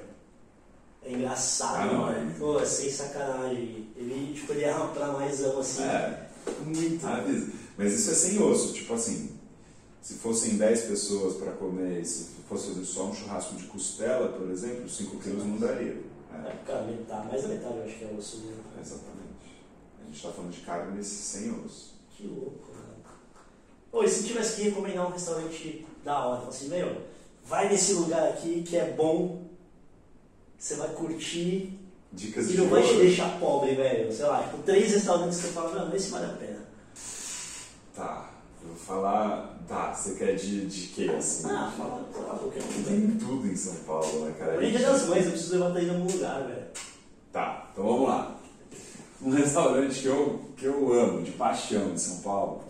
É 1.04 1.12
engraçado, 1.12 1.90
Ah, 1.90 1.98
mano. 1.98 2.32
é. 2.32 2.40
Pô, 2.40 2.60
é 2.60 2.66
sem 2.66 2.90
sacanagem. 2.92 3.88
Ele, 3.96 4.34
tipo, 4.34 4.52
ele 4.54 4.64
erra 4.64 4.88
pra 4.88 5.08
maisão, 5.14 5.60
assim. 5.60 5.84
É, 5.84 6.30
Muito. 6.64 7.06
avisa. 7.06 7.52
Mas 7.78 7.94
isso 7.94 8.12
é 8.12 8.14
sem 8.14 8.42
osso, 8.42 8.74
tipo 8.74 8.94
assim. 8.94 9.32
Se 10.02 10.16
fossem 10.16 10.58
10 10.58 10.82
pessoas 10.82 11.36
para 11.38 11.52
comer, 11.54 12.06
se 12.06 12.28
fosse 12.48 12.68
fazer 12.70 12.86
só 12.86 13.06
um 13.06 13.14
churrasco 13.16 13.56
de 13.56 13.64
costela, 13.66 14.30
por 14.30 14.50
exemplo, 14.52 14.88
5 14.88 15.18
quilos 15.18 15.44
não 15.44 15.58
daria. 15.58 15.98
É, 16.44 16.50
É, 16.50 16.56
cara, 16.66 16.84
metade, 16.84 17.28
mais 17.28 17.42
da 17.44 17.48
metade 17.50 17.78
eu 17.78 17.84
acho 17.84 17.98
que 17.98 18.04
é 18.04 18.16
osso. 18.18 18.38
Né? 18.38 18.58
exatamente. 18.82 19.16
A 20.02 20.06
gente 20.06 20.16
está 20.16 20.32
falando 20.32 20.52
de 20.52 20.62
carne 20.62 21.04
sem 21.04 21.52
osso. 21.64 21.94
Que 22.12 22.28
louco, 22.28 22.74
mano. 22.74 22.96
Pô, 23.92 24.04
e 24.04 24.10
se 24.10 24.28
tivesse 24.28 24.56
que 24.56 24.70
recomendar 24.70 25.08
um 25.08 25.12
restaurante 25.12 25.86
da 26.04 26.26
hora, 26.26 26.48
assim, 26.48 26.70
meu, 26.70 27.02
vai 27.44 27.70
nesse 27.70 27.94
lugar 27.94 28.30
aqui 28.30 28.64
que 28.64 28.78
é 28.78 28.92
bom, 28.92 29.46
você 30.58 30.76
vai 30.76 30.90
curtir 30.90 31.80
Dicas 32.16 32.50
e 32.50 32.58
não 32.58 32.70
vai 32.70 32.82
te 32.82 32.96
deixar 32.96 33.40
pobre, 33.40 33.76
velho. 33.76 34.12
Sei 34.12 34.26
lá, 34.26 34.44
tipo, 34.44 34.64
três 34.64 34.92
restaurantes 34.94 35.38
que 35.38 35.48
você 35.48 35.54
fala, 35.54 35.86
não, 35.86 35.96
esse 35.96 36.10
vale 36.10 36.26
a 36.26 36.30
pena. 36.30 36.66
Tá, 37.94 38.32
eu 38.62 38.70
vou 38.70 38.78
falar. 38.78 39.55
Tá, 39.68 39.94
você 39.94 40.14
quer 40.14 40.36
de, 40.36 40.68
de 40.68 40.88
quê 40.90 41.10
assim? 41.10 41.50
Ah, 41.50 41.74
fala, 41.76 42.08
fala 42.14 42.38
qualquer 42.38 42.62
coisa. 42.62 42.90
Tem 42.90 43.18
tudo 43.18 43.48
em 43.48 43.56
São 43.56 43.74
Paulo, 43.86 44.26
né, 44.26 44.36
cara? 44.38 44.58
Hoje 44.58 44.68
é 44.68 44.78
dia 44.78 44.88
das 44.88 45.08
mães, 45.08 45.26
eu 45.26 45.32
preciso 45.32 45.56
ir 45.56 45.84
em 45.84 45.90
algum 45.90 46.12
lugar, 46.12 46.44
velho. 46.46 46.68
Tá, 47.32 47.70
então 47.72 47.84
vamos 47.84 48.08
lá. 48.08 48.40
Um 49.22 49.32
restaurante 49.32 50.02
que 50.02 50.08
eu, 50.08 50.42
que 50.56 50.66
eu 50.66 50.94
amo, 50.94 51.24
de 51.24 51.32
paixão 51.32 51.92
em 51.92 51.98
São 51.98 52.22
Paulo, 52.22 52.64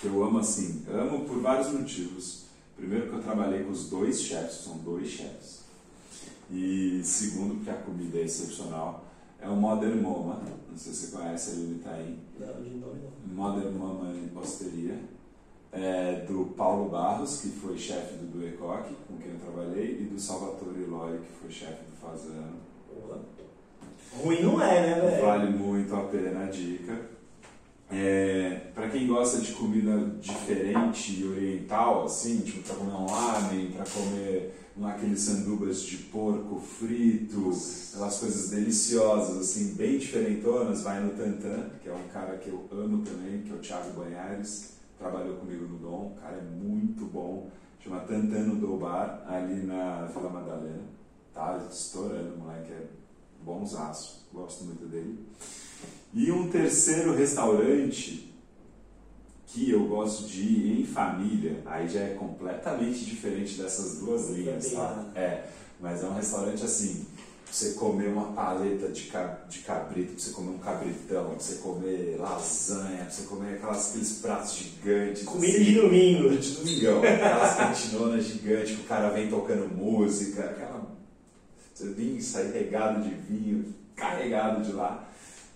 que 0.00 0.06
eu 0.06 0.24
amo 0.24 0.38
assim, 0.38 0.84
amo 0.90 1.26
por 1.26 1.38
vários 1.40 1.70
motivos. 1.70 2.44
Primeiro 2.76 3.08
que 3.08 3.16
eu 3.16 3.22
trabalhei 3.22 3.62
com 3.62 3.70
os 3.70 3.90
dois 3.90 4.22
chefs, 4.22 4.64
são 4.64 4.78
dois 4.78 5.08
chefs. 5.08 5.60
E 6.50 7.02
segundo 7.04 7.56
porque 7.56 7.70
a 7.70 7.74
comida 7.74 8.18
é 8.18 8.22
excepcional. 8.22 9.04
É 9.38 9.48
o 9.48 9.56
Modern 9.56 10.00
Moma, 10.00 10.40
não 10.68 10.78
sei 10.78 10.92
se 10.92 11.06
você 11.06 11.16
conhece 11.16 11.50
ali 11.50 11.60
no 11.60 11.76
Itaim. 11.76 12.18
Não, 12.38 12.62
de 12.62 12.70
nome 12.70 13.00
não. 13.02 13.34
Modern 13.34 13.78
Mama 13.78 14.12
em 14.14 14.28
Posteria, 14.28 14.98
é, 15.72 16.24
do 16.26 16.46
Paulo 16.56 16.88
Barros, 16.88 17.40
que 17.40 17.48
foi 17.48 17.78
chefe 17.78 18.14
do 18.14 18.26
Duecoque, 18.26 18.94
com 19.06 19.16
quem 19.18 19.32
eu 19.32 19.38
trabalhei, 19.38 20.00
e 20.00 20.04
do 20.04 20.18
Salvatore 20.18 20.84
Loi, 20.84 21.18
que 21.18 21.32
foi 21.40 21.50
chefe 21.50 21.84
do 21.84 21.96
Fazano. 21.96 22.70
Ruim 24.22 24.42
não 24.42 24.60
é, 24.60 24.80
né, 24.80 25.00
velho? 25.00 25.24
Vale 25.24 25.50
muito 25.50 25.94
a 25.94 26.00
pena 26.04 26.44
a 26.44 26.50
dica. 26.50 27.20
É, 27.92 28.68
para 28.72 28.88
quem 28.88 29.06
gosta 29.06 29.40
de 29.40 29.52
comida 29.52 29.96
diferente 30.20 31.20
e 31.20 31.26
oriental, 31.26 32.04
assim, 32.04 32.38
tipo 32.40 32.62
para 32.62 32.76
comer 32.76 32.92
um 32.92 33.06
lamen, 33.06 33.72
para 33.72 33.84
comer 33.84 34.54
um, 34.76 34.86
aqueles 34.86 35.20
sandubas 35.20 35.82
de 35.82 35.96
porco 35.96 36.60
frito, 36.60 37.50
aquelas 37.92 38.18
coisas 38.18 38.50
deliciosas, 38.50 39.38
assim, 39.38 39.74
bem 39.74 39.98
diferentonas, 39.98 40.82
vai 40.82 41.00
no 41.00 41.10
Tantan, 41.10 41.70
que 41.82 41.88
é 41.88 41.92
um 41.92 42.08
cara 42.12 42.36
que 42.38 42.48
eu 42.48 42.68
amo 42.70 43.02
também, 43.02 43.42
que 43.42 43.50
é 43.50 43.54
o 43.54 43.58
Thiago 43.58 43.90
Banhares, 43.98 44.74
o 46.10 46.20
cara 46.20 46.36
é 46.36 46.42
muito 46.42 47.06
bom, 47.06 47.50
chama 47.82 48.00
Tantan 48.00 48.44
no 48.44 48.56
Doubar, 48.56 49.24
ali 49.26 49.62
na 49.66 50.06
Vila 50.06 50.30
Madalena, 50.30 50.82
tá 51.32 51.60
estourando, 51.70 52.34
o 52.34 52.38
moleque 52.38 52.72
é 52.72 52.86
bonzaço, 53.42 54.28
gosto 54.32 54.64
muito 54.64 54.86
dele. 54.86 55.18
E 56.12 56.30
um 56.30 56.50
terceiro 56.50 57.14
restaurante 57.14 58.34
que 59.46 59.70
eu 59.70 59.86
gosto 59.88 60.28
de 60.28 60.42
ir 60.42 60.80
em 60.80 60.86
família, 60.86 61.62
aí 61.66 61.88
já 61.88 62.00
é 62.00 62.14
completamente 62.14 63.04
diferente 63.04 63.60
dessas 63.60 63.98
duas 63.98 64.30
linhas, 64.30 64.72
tá? 64.72 65.10
É, 65.14 65.44
mas 65.80 66.04
é 66.04 66.06
um 66.06 66.14
restaurante 66.14 66.62
assim, 66.64 67.06
você 67.50 67.72
comer 67.72 68.08
uma 68.08 68.32
paleta 68.32 68.88
de, 68.88 69.02
ca- 69.04 69.38
de 69.48 69.58
cabrito, 69.60 70.12
pra 70.12 70.20
você 70.22 70.30
comer 70.30 70.50
um 70.50 70.58
cabritão, 70.58 71.30
pra 71.30 71.38
você 71.38 71.54
comer 71.56 72.16
lasanha, 72.18 72.98
pra 73.04 73.10
você 73.10 73.22
comer 73.22 73.54
aquelas, 73.54 73.88
aqueles 73.90 74.12
pratos 74.18 74.54
gigantes. 74.54 75.22
Comida 75.24 75.52
assim. 75.56 75.64
de 75.64 75.74
domingo. 75.80 76.28
De 76.36 76.50
domingão, 76.52 76.98
aquelas 77.02 77.56
cantinonas 77.56 78.24
gigantes 78.24 78.76
que 78.76 78.82
o 78.82 78.84
cara 78.84 79.08
vem 79.10 79.28
tocando 79.28 79.74
música, 79.74 80.44
aquela. 80.44 80.90
Você 81.74 81.88
vem 81.88 82.16
e 82.16 82.22
sai 82.22 82.50
regado 82.52 83.02
de 83.02 83.10
vinho, 83.14 83.74
carregado 83.96 84.62
de 84.62 84.72
lá. 84.72 85.08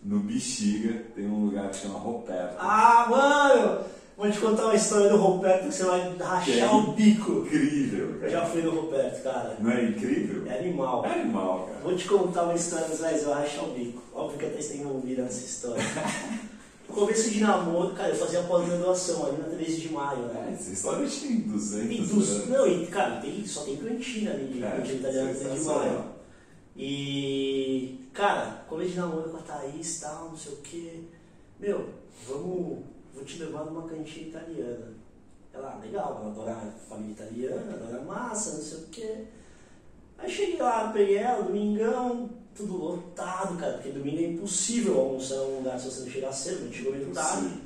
No 0.02 0.20
Bexiga 0.20 1.02
tem 1.14 1.26
um 1.26 1.46
lugar 1.46 1.70
que 1.70 1.76
chama 1.76 1.98
Roberto. 1.98 2.56
Ah, 2.58 3.06
mano! 3.08 3.84
Vou 4.16 4.30
te 4.30 4.38
contar 4.38 4.66
uma 4.66 4.74
história 4.76 5.08
do 5.08 5.16
Roberto 5.16 5.66
que 5.68 5.74
você 5.74 5.82
vai 5.84 6.14
Que 6.14 6.22
é 6.22 6.24
rachar 6.24 6.76
o 6.78 6.92
bico. 6.92 7.32
Incrível, 7.46 8.10
Eu 8.10 8.18
cara. 8.20 8.30
já 8.30 8.46
fui 8.46 8.62
no 8.62 8.70
Roberto, 8.80 9.22
cara. 9.24 9.56
Não 9.58 9.70
é 9.70 9.84
incrível? 9.86 10.46
É 10.46 10.58
animal. 10.60 11.04
É 11.04 11.12
animal, 11.20 11.66
cara. 11.66 11.80
Vou 11.82 11.96
te 11.96 12.06
contar 12.06 12.44
uma 12.44 12.54
história, 12.54 12.86
mas 12.88 13.00
vai 13.24 13.42
rachar 13.42 13.64
o 13.64 13.72
bico. 13.72 14.02
Óbvio 14.14 14.38
que 14.38 14.46
até 14.46 14.60
você 14.62 14.68
tem 14.74 14.80
envolvida 14.82 15.22
nessa 15.22 15.44
história. 15.44 15.82
No 16.86 16.94
começo 17.00 17.30
de 17.30 17.40
namoro, 17.40 17.92
cara, 17.94 18.10
eu 18.10 18.14
fazia 18.14 18.42
pós-graduação 18.42 19.26
ali 19.26 19.38
na 19.38 19.48
13 19.48 19.80
de 19.80 19.88
maio, 19.88 20.30
É, 20.30 20.34
né? 20.34 20.56
esse 20.60 20.70
restaurante 20.70 21.20
tem 21.22 21.40
200 21.40 21.88
Tem 21.88 22.02
dos, 22.06 22.30
anos. 22.30 22.48
não, 22.50 22.66
e, 22.68 22.86
cara, 22.86 23.16
tem, 23.20 23.44
só 23.46 23.62
tem 23.62 23.76
cantina 23.78 24.30
ali 24.32 24.44
de 24.52 24.62
É, 24.62 24.70
cantina 24.70 24.94
italiana 25.00 25.32
na 25.32 25.34
13 25.38 25.58
de 25.58 25.64
maio. 25.64 26.04
E, 26.76 28.00
cara, 28.12 28.64
começo 28.68 28.90
de 28.90 28.96
namoro 28.98 29.30
com 29.30 29.38
a 29.38 29.40
Thaís 29.40 29.96
e 29.96 30.00
tal, 30.02 30.28
não 30.28 30.36
sei 30.36 30.52
o 30.52 30.56
quê. 30.58 30.92
Meu, 31.58 31.88
vamos, 32.28 32.80
vou 33.14 33.24
te 33.24 33.38
levar 33.38 33.64
numa 33.64 33.88
cantina 33.88 34.28
italiana. 34.28 34.92
Ela, 35.52 35.74
ah, 35.74 35.84
legal, 35.84 36.18
ela 36.20 36.30
adora 36.30 36.74
família 36.88 37.12
italiana, 37.12 37.74
adora 37.74 38.02
massa, 38.02 38.56
não 38.56 38.62
sei 38.62 38.78
o 38.78 38.86
quê. 38.88 39.24
Aí 40.18 40.30
cheguei 40.30 40.60
lá, 40.60 40.90
peguei 40.92 41.18
ela, 41.18 41.44
domingão, 41.44 42.30
tudo 42.54 42.76
lotado, 42.76 43.56
cara, 43.56 43.74
porque 43.74 43.90
domingo 43.90 44.18
é 44.18 44.26
impossível 44.26 44.98
almoçar 44.98 45.36
em 45.36 45.52
um 45.52 45.56
lugar 45.58 45.78
se 45.78 45.90
você 45.90 46.00
não 46.00 46.10
chegar 46.10 46.32
cedo, 46.32 46.62
a 46.62 46.64
gente 46.64 46.76
chegou 46.78 46.92
muito 46.92 47.14
tarde. 47.14 47.60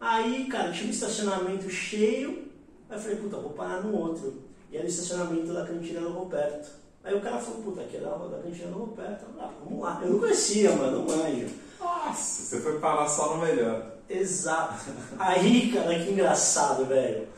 Aí, 0.00 0.46
cara, 0.46 0.72
tinha 0.72 0.88
um 0.88 0.90
estacionamento 0.90 1.68
cheio, 1.68 2.48
aí 2.88 2.96
eu 2.96 3.00
falei, 3.00 3.16
puta, 3.18 3.36
vou 3.36 3.50
parar 3.50 3.82
no 3.82 3.96
outro. 3.96 4.42
E 4.70 4.76
era 4.76 4.86
o 4.86 4.88
estacionamento 4.88 5.52
da 5.52 5.66
cantina 5.66 6.00
do 6.00 6.10
Roberto. 6.10 6.70
Aí 7.04 7.14
o 7.14 7.20
cara 7.20 7.38
falou, 7.38 7.62
puta, 7.62 7.82
aqui 7.82 7.96
é 7.96 8.00
da, 8.00 8.16
da 8.16 8.38
cantina 8.38 8.70
do 8.70 8.78
Roberto. 8.78 9.26
Ah, 9.38 9.50
vamos 9.64 9.82
lá. 9.82 10.00
Eu 10.02 10.12
não 10.12 10.18
conhecia, 10.20 10.74
mano, 10.74 11.04
não 11.04 11.16
manjo. 11.16 11.48
Nossa, 11.78 12.42
você 12.42 12.60
foi 12.60 12.78
parar 12.78 13.08
só 13.08 13.36
no 13.36 13.42
melhor. 13.42 13.99
Exato. 14.10 14.90
Aí, 15.18 15.70
cara, 15.72 15.98
que 15.98 16.10
engraçado, 16.10 16.84
velho. 16.86 17.28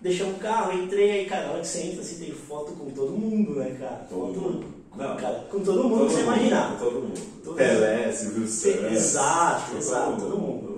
Deixei 0.00 0.26
um 0.26 0.34
carro, 0.34 0.72
entrei 0.78 1.10
aí, 1.10 1.26
cara, 1.26 1.46
na 1.46 1.52
hora 1.52 1.60
que 1.62 1.66
você 1.66 1.80
entra, 1.80 2.02
assim, 2.02 2.22
tem 2.22 2.34
foto 2.34 2.72
com 2.72 2.90
todo 2.90 3.12
mundo, 3.12 3.54
né, 3.54 3.74
cara? 3.80 4.06
Todo 4.10 4.38
mundo. 4.38 4.66
Com, 4.90 4.98
Não. 4.98 5.16
cara, 5.16 5.46
com 5.50 5.60
todo 5.60 5.84
mundo 5.84 6.06
que 6.06 6.12
você 6.12 6.20
imaginar. 6.20 6.78
Todo 6.78 7.00
mundo. 7.00 7.20
Todo 7.42 7.56
Pelé, 7.56 8.12
Silvio 8.12 8.46
Santos. 8.46 8.92
Exato, 8.92 9.70
todo 9.70 9.78
exato, 9.78 10.10
mundo. 10.10 10.20
todo 10.20 10.38
mundo. 10.38 10.74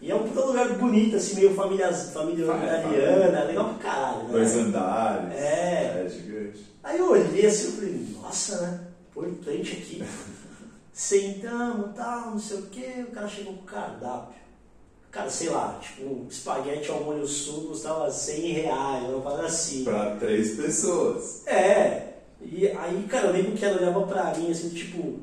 E 0.00 0.10
é 0.10 0.14
um 0.14 0.24
puta 0.24 0.44
lugar 0.44 0.68
bonito, 0.74 1.16
assim, 1.16 1.36
meio 1.36 1.54
família, 1.54 1.90
família 1.92 2.46
Família, 2.46 2.78
italiana, 2.80 3.44
legal 3.44 3.74
pra 3.74 3.78
caralho, 3.90 4.24
né? 4.24 4.32
Dois 4.32 4.54
andares. 4.56 5.34
É. 5.34 6.02
É 6.04 6.08
gigante. 6.10 6.66
Aí 6.82 6.98
eu 6.98 7.10
olhei 7.10 7.46
assim 7.46 7.68
e 7.68 7.72
falei, 7.72 8.06
nossa, 8.20 8.60
né? 8.60 8.80
Importante 9.10 9.72
aqui. 9.72 10.04
Sentamos, 10.94 11.96
tal, 11.96 12.30
não 12.30 12.38
sei 12.38 12.56
o 12.56 12.66
quê, 12.66 13.04
o 13.08 13.10
cara 13.10 13.26
chegou 13.26 13.54
com 13.54 13.62
o 13.62 13.64
cardápio. 13.64 14.36
Cara, 15.10 15.28
sei 15.28 15.48
lá, 15.48 15.76
tipo, 15.82 16.04
um 16.04 16.28
espaguete 16.30 16.88
ao 16.88 17.02
molho 17.02 17.26
sul 17.26 17.66
custava 17.66 18.08
100 18.08 18.52
reais, 18.52 19.04
uma 19.08 19.20
parada 19.20 19.46
assim. 19.48 19.82
Pra 19.82 20.14
três 20.14 20.54
pessoas. 20.54 21.44
É, 21.48 22.14
e 22.40 22.68
aí, 22.68 23.06
cara, 23.08 23.26
eu 23.26 23.32
lembro 23.32 23.52
que 23.52 23.64
ela 23.64 23.76
olhava 23.76 24.06
pra 24.06 24.34
mim 24.36 24.52
assim, 24.52 24.68
tipo, 24.68 25.18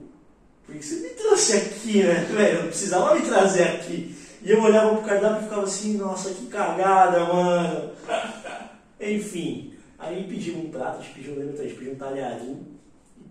por 0.65 0.75
que 0.75 0.83
você 0.83 0.95
me 0.95 1.09
trouxe 1.11 1.55
aqui, 1.55 2.03
né? 2.03 2.15
Velho, 2.15 2.63
não 2.63 2.67
precisava 2.67 3.15
me 3.15 3.21
trazer 3.21 3.63
aqui. 3.63 4.13
E 4.41 4.51
eu 4.51 4.61
olhava 4.61 4.97
pro 4.97 5.07
cardápio 5.07 5.39
e 5.39 5.43
ficava 5.43 5.63
assim, 5.63 5.97
nossa, 5.97 6.31
que 6.31 6.47
cagada, 6.47 7.19
mano. 7.25 7.91
Enfim, 8.99 9.73
aí 9.97 10.25
pedimos 10.27 10.65
um 10.65 10.69
prato, 10.69 10.99
a 10.99 11.01
gente 11.01 11.13
pediu, 11.13 11.35
lembra, 11.35 11.61
a 11.61 11.63
gente 11.63 11.77
pediu 11.77 11.93
um 11.93 11.97
talharim 11.97 12.59
e 12.61 12.80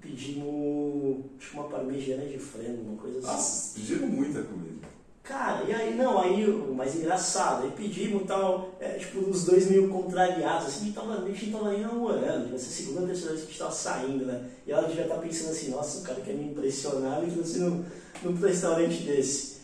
pedimos, 0.00 1.24
que 1.38 1.54
uma 1.54 1.64
parmegiana 1.64 2.24
de 2.24 2.38
frango, 2.38 2.82
uma 2.82 2.96
coisa 2.96 3.18
assim. 3.18 3.26
Nossa, 3.26 3.74
pediram 3.74 4.06
muita 4.08 4.42
comida. 4.42 4.88
Cara, 5.22 5.64
e 5.64 5.72
aí, 5.72 5.94
não, 5.94 6.18
aí 6.18 6.48
o 6.48 6.74
mais 6.74 6.96
engraçado, 6.96 7.64
aí 7.64 7.70
pedimos 7.76 8.26
tal, 8.26 8.74
é, 8.80 8.94
tipo, 8.94 9.20
os 9.20 9.44
dois 9.44 9.70
meio 9.70 9.88
contrariados, 9.88 10.66
assim, 10.66 10.80
a 10.80 10.84
gente, 10.86 10.94
tava, 10.94 11.22
a 11.22 11.28
gente 11.28 11.52
tava 11.52 11.70
nem 11.70 11.82
namorando, 11.82 12.44
devia 12.44 12.58
ser 12.58 12.66
a 12.66 12.86
segunda 12.86 13.06
terceira 13.06 13.34
vez 13.34 13.40
que 13.42 13.46
a 13.46 13.50
gente 13.50 13.58
tava 13.58 13.70
saindo, 13.70 14.26
né? 14.26 14.50
E 14.66 14.72
ela 14.72 14.88
devia 14.88 15.04
estar 15.04 15.18
pensando 15.18 15.50
assim, 15.50 15.70
nossa, 15.70 16.00
o 16.00 16.02
cara 16.02 16.20
quer 16.20 16.34
me 16.34 16.50
impressionar 16.50 17.22
e 17.22 17.30
trouxe 17.30 17.58
num, 17.60 17.84
num 18.24 18.34
restaurante 18.34 19.02
desse. 19.02 19.60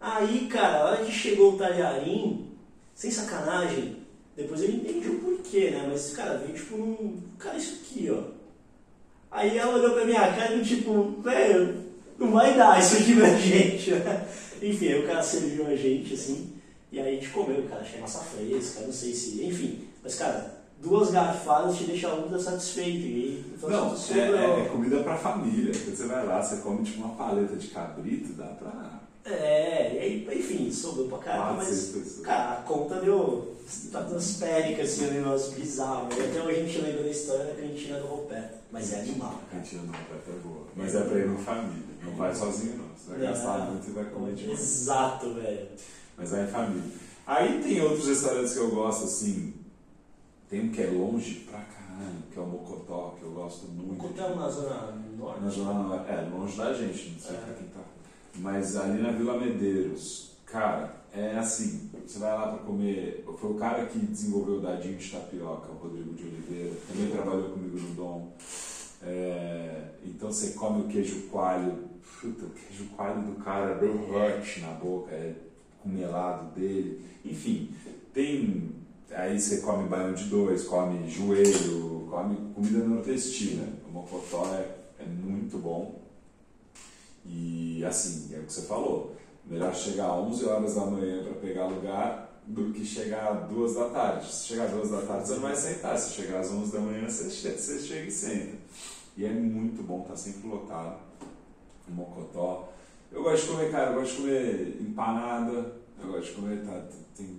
Aí, 0.00 0.48
cara, 0.48 0.78
a 0.78 0.84
hora 0.86 1.04
que 1.04 1.12
chegou 1.12 1.54
o 1.54 1.58
talharim, 1.58 2.50
sem 2.94 3.10
sacanagem, 3.10 3.98
depois 4.36 4.60
eu 4.62 4.70
entendi 4.70 5.08
o 5.08 5.20
porquê, 5.20 5.70
né? 5.70 5.86
Mas, 5.88 6.12
cara, 6.14 6.38
veio 6.38 6.54
tipo 6.54 6.76
num. 6.76 7.20
Cara, 7.38 7.56
isso 7.56 7.80
aqui, 7.80 8.10
ó. 8.10 8.35
Aí 9.30 9.58
ela 9.58 9.74
olhou 9.76 9.92
pra 9.92 10.04
minha 10.04 10.32
cara 10.34 10.54
e 10.54 10.64
tipo, 10.64 11.20
velho, 11.22 11.76
não 12.18 12.32
vai 12.32 12.56
dar 12.56 12.80
isso 12.80 12.96
aqui 12.96 13.14
pra 13.16 13.30
gente, 13.36 13.90
né? 13.92 14.26
Enfim, 14.62 14.88
aí 14.88 15.04
o 15.04 15.06
cara 15.06 15.22
serviu 15.22 15.66
a 15.66 15.76
gente, 15.76 16.14
assim, 16.14 16.52
e 16.90 16.98
aí 16.98 17.08
a 17.08 17.20
gente 17.20 17.28
comeu, 17.30 17.62
cara, 17.68 17.82
achei 17.82 18.00
massa 18.00 18.20
fresca, 18.20 18.80
não 18.82 18.92
sei 18.92 19.12
se. 19.12 19.44
Enfim, 19.44 19.80
mas, 20.02 20.14
cara, 20.14 20.54
duas 20.80 21.10
garfadas 21.10 21.76
te 21.76 21.84
deixam 21.84 22.18
ultra 22.20 22.38
satisfeito. 22.38 23.04
E 23.06 23.44
então, 23.56 23.68
Não, 23.68 23.94
tu 23.94 24.12
é, 24.14 24.18
é- 24.18 24.60
é 24.60 24.68
comida 24.70 25.02
pra 25.02 25.16
família. 25.16 25.72
Quando 25.72 25.94
você 25.96 26.06
vai 26.06 26.24
lá, 26.24 26.42
você 26.42 26.56
come 26.62 26.84
tipo 26.84 27.02
uma 27.04 27.14
paleta 27.16 27.56
de 27.56 27.66
cabrito, 27.68 28.32
dá 28.32 28.46
pra. 28.46 29.00
É, 29.26 29.92
e 29.94 29.98
aí, 30.28 30.38
enfim, 30.38 30.70
sobrou 30.70 31.08
pra 31.08 31.18
caramba, 31.18 31.54
Quatro, 31.56 31.66
mas, 31.68 31.86
pessoas. 31.88 32.20
cara, 32.24 32.52
a 32.52 32.56
conta 32.62 32.94
deu 33.00 33.56
estratosférica, 33.68 34.82
assim, 34.82 35.06
um 35.08 35.10
negócio 35.10 35.52
bizarro. 35.52 36.08
E 36.16 36.20
até 36.22 36.40
hoje 36.40 36.60
a 36.60 36.64
gente 36.64 36.78
lembra 36.80 37.02
da 37.02 37.10
história 37.10 37.44
da 37.46 37.54
cantina 37.54 37.98
do 37.98 38.06
Roberto, 38.06 38.55
mas 38.72 38.92
é 38.92 39.00
animal. 39.00 39.40
A 39.50 39.54
cantina 39.56 39.82
não 39.82 39.92
vai 39.92 40.02
é 40.02 40.38
boa. 40.42 40.66
Mas 40.76 40.94
é 40.94 41.00
pra 41.02 41.18
ir 41.18 41.28
com 41.28 41.38
família. 41.38 41.84
Não 42.04 42.12
vai 42.16 42.34
sozinho, 42.34 42.76
não. 42.78 42.88
Você 42.96 43.10
vai 43.10 43.20
gastar 43.20 43.58
Não. 43.58 43.70
muito 43.72 43.88
e 43.88 43.92
vai 43.92 44.04
comer 44.06 44.34
demais. 44.34 44.60
Exato, 44.60 45.34
velho. 45.34 45.68
Mas 46.16 46.30
vai 46.30 46.44
em 46.44 46.48
família. 46.48 46.90
Aí 47.26 47.62
tem 47.62 47.80
outros 47.80 48.06
restaurantes 48.08 48.52
que 48.52 48.58
eu 48.58 48.70
gosto, 48.70 49.04
assim. 49.04 49.54
Tem 50.48 50.60
um 50.60 50.70
que 50.70 50.80
é 50.82 50.86
longe 50.86 51.46
pra 51.50 51.58
caralho, 51.60 52.22
que 52.30 52.38
é 52.38 52.42
o 52.42 52.46
Mocotó, 52.46 53.16
que 53.18 53.24
eu 53.24 53.32
gosto 53.32 53.66
muito. 53.68 53.94
Encontramos 53.94 54.36
na 54.36 54.48
Zona 54.48 54.92
Norte. 55.18 55.40
Na 55.42 55.50
zona, 55.50 56.04
é, 56.08 56.28
longe 56.30 56.56
da 56.56 56.72
gente, 56.72 57.10
não 57.10 57.18
sei 57.18 57.36
É. 57.36 57.38
pra 57.40 57.54
quem 57.54 57.66
tá. 57.68 57.80
Mas 58.36 58.76
ali 58.76 59.02
na 59.02 59.10
Vila 59.10 59.40
Medeiros, 59.40 60.35
Cara, 60.46 61.04
é 61.12 61.36
assim, 61.36 61.90
você 62.06 62.20
vai 62.20 62.32
lá 62.32 62.48
para 62.48 62.58
comer. 62.58 63.24
Foi 63.38 63.50
o 63.50 63.54
cara 63.54 63.84
que 63.86 63.98
desenvolveu 63.98 64.58
o 64.58 64.60
dadinho 64.60 64.96
de 64.96 65.10
tapioca, 65.10 65.72
o 65.72 65.76
Rodrigo 65.76 66.14
de 66.14 66.22
Oliveira, 66.22 66.72
também 66.88 67.10
trabalhou 67.10 67.50
comigo 67.50 67.76
no 67.76 67.94
Dom. 67.94 68.32
É, 69.02 69.88
então 70.04 70.30
você 70.30 70.52
come 70.52 70.82
o 70.82 70.88
queijo 70.88 71.22
coalho, 71.28 71.90
puta, 72.20 72.46
o 72.46 72.50
queijo 72.50 72.86
coalho 72.90 73.22
do 73.22 73.42
cara 73.42 73.74
derrete 73.74 74.60
na 74.60 74.72
boca, 74.72 75.12
é 75.12 75.34
com 75.82 75.88
melado 75.88 76.54
dele. 76.54 77.04
Enfim, 77.24 77.74
tem. 78.14 78.70
Aí 79.10 79.38
você 79.38 79.58
come 79.58 79.88
baião 79.88 80.14
de 80.14 80.24
dois, 80.24 80.64
come 80.64 81.08
joelho, 81.08 82.06
come 82.08 82.52
comida 82.54 82.84
nordestina. 82.84 83.68
O 83.88 83.92
mocotó 83.92 84.46
é, 84.54 85.02
é 85.02 85.06
muito 85.06 85.58
bom. 85.58 86.02
E 87.24 87.84
assim, 87.84 88.34
é 88.34 88.38
o 88.38 88.44
que 88.44 88.52
você 88.52 88.62
falou. 88.62 89.16
Melhor 89.46 89.74
chegar 89.74 90.06
às 90.06 90.18
11 90.26 90.44
horas 90.46 90.74
da 90.74 90.86
manhã 90.86 91.22
para 91.22 91.34
pegar 91.34 91.66
lugar 91.66 92.42
do 92.46 92.72
que 92.72 92.84
chegar 92.84 93.32
às 93.32 93.48
2 93.48 93.74
da 93.74 93.90
tarde. 93.90 94.32
Se 94.32 94.46
chegar 94.46 94.64
às 94.64 94.72
2 94.72 94.90
da 94.90 95.02
tarde, 95.02 95.28
você 95.28 95.34
não 95.34 95.42
vai 95.42 95.56
sentar. 95.56 95.98
Se 95.98 96.14
chegar 96.14 96.40
às 96.40 96.50
11 96.50 96.72
da 96.72 96.80
manhã, 96.80 97.08
você 97.08 97.30
chega, 97.30 97.56
você 97.56 97.80
chega 97.80 98.06
e 98.06 98.10
senta. 98.10 98.56
E 99.16 99.24
é 99.24 99.30
muito 99.30 99.82
bom, 99.82 100.02
tá 100.02 100.16
sempre 100.16 100.48
lotado. 100.48 101.00
O 101.88 101.92
mocotó. 101.92 102.72
Eu 103.10 103.22
gosto 103.22 103.46
de 103.46 103.52
comer, 103.52 103.70
cara, 103.70 103.92
eu 103.92 104.00
gosto 104.00 104.16
de 104.16 104.22
comer 104.22 104.76
empanada. 104.80 105.76
Eu 106.02 106.12
gosto 106.12 106.26
de 106.26 106.32
comer, 106.32 106.64
tá, 106.64 106.82
tem, 107.16 107.38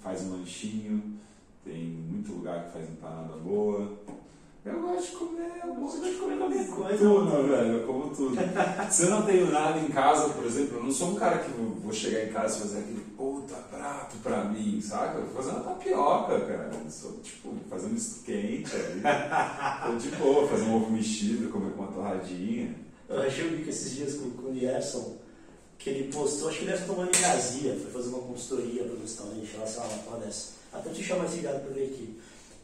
faz 0.00 0.22
um 0.22 0.38
lanchinho. 0.38 1.16
Tem 1.64 1.84
muito 1.84 2.32
lugar 2.32 2.66
que 2.66 2.72
faz 2.72 2.88
empanada 2.88 3.36
boa. 3.38 3.98
Eu 4.66 4.80
gosto 4.80 5.10
de 5.10 5.16
comer, 5.16 5.52
eu 5.64 5.74
gosto 5.74 6.00
de 6.04 6.14
comer 6.16 6.38
qualquer 6.38 6.68
coisa. 6.68 6.98
Tudo, 6.98 7.48
velho, 7.48 7.72
eu 7.72 7.86
como 7.86 8.14
tudo. 8.14 8.36
Se 8.90 9.02
eu 9.04 9.10
não 9.10 9.22
tenho 9.22 9.50
nada 9.52 9.78
em 9.78 9.88
casa, 9.88 10.28
por 10.30 10.44
exemplo, 10.44 10.78
eu 10.78 10.82
não 10.82 10.90
sou 10.90 11.10
um 11.10 11.14
cara 11.14 11.38
que 11.38 11.50
vou 11.50 11.92
chegar 11.92 12.24
em 12.24 12.32
casa 12.32 12.56
e 12.56 12.60
fazer 12.62 12.78
aquele 12.80 13.00
puta 13.16 13.54
prato 13.54 14.16
pra 14.24 14.44
mim, 14.44 14.80
saca? 14.80 15.18
Eu 15.18 15.26
vou 15.26 15.36
fazer 15.36 15.50
uma 15.50 15.60
tapioca, 15.60 16.40
cara. 16.40 16.70
Eu 16.84 16.90
sou, 16.90 17.12
tipo, 17.22 17.54
fazer 17.70 17.86
um 17.86 17.90
misto 17.90 18.24
quente 18.24 18.74
ali. 18.74 19.02
Tô 19.86 19.96
de 19.96 20.16
boa, 20.16 20.48
fazer 20.48 20.64
um 20.64 20.74
ovo 20.74 20.90
mexido, 20.90 21.48
comer 21.52 21.70
com 21.72 21.82
uma 21.82 21.92
torradinha. 21.92 22.74
Eu 23.08 23.22
achei 23.22 23.46
o 23.46 23.50
bico 23.56 23.70
esses 23.70 23.94
dias 23.94 24.14
com, 24.14 24.30
com 24.30 24.50
o 24.50 24.58
Gerson, 24.58 25.16
que 25.78 25.90
ele 25.90 26.12
postou, 26.12 26.48
acho 26.48 26.58
que 26.58 26.64
ele 26.64 26.72
deve 26.72 26.86
tomando 26.86 27.16
em 27.16 27.20
Gazia, 27.20 27.78
foi 27.80 27.92
fazer 27.92 28.08
uma 28.08 28.22
consultoria 28.22 28.82
para 28.82 28.94
o 28.94 29.00
restaurante 29.00 29.56
lá, 29.56 29.64
sei 29.64 29.80
lá, 29.80 29.86
uma 29.86 30.02
porra 30.02 30.18
dessa. 30.18 30.56
Até 30.72 30.90
te 30.90 31.04
chamar 31.04 31.26
esse 31.26 31.38
gado 31.38 31.60
pra 31.60 31.72
ver 31.72 31.84
aqui. 31.84 32.18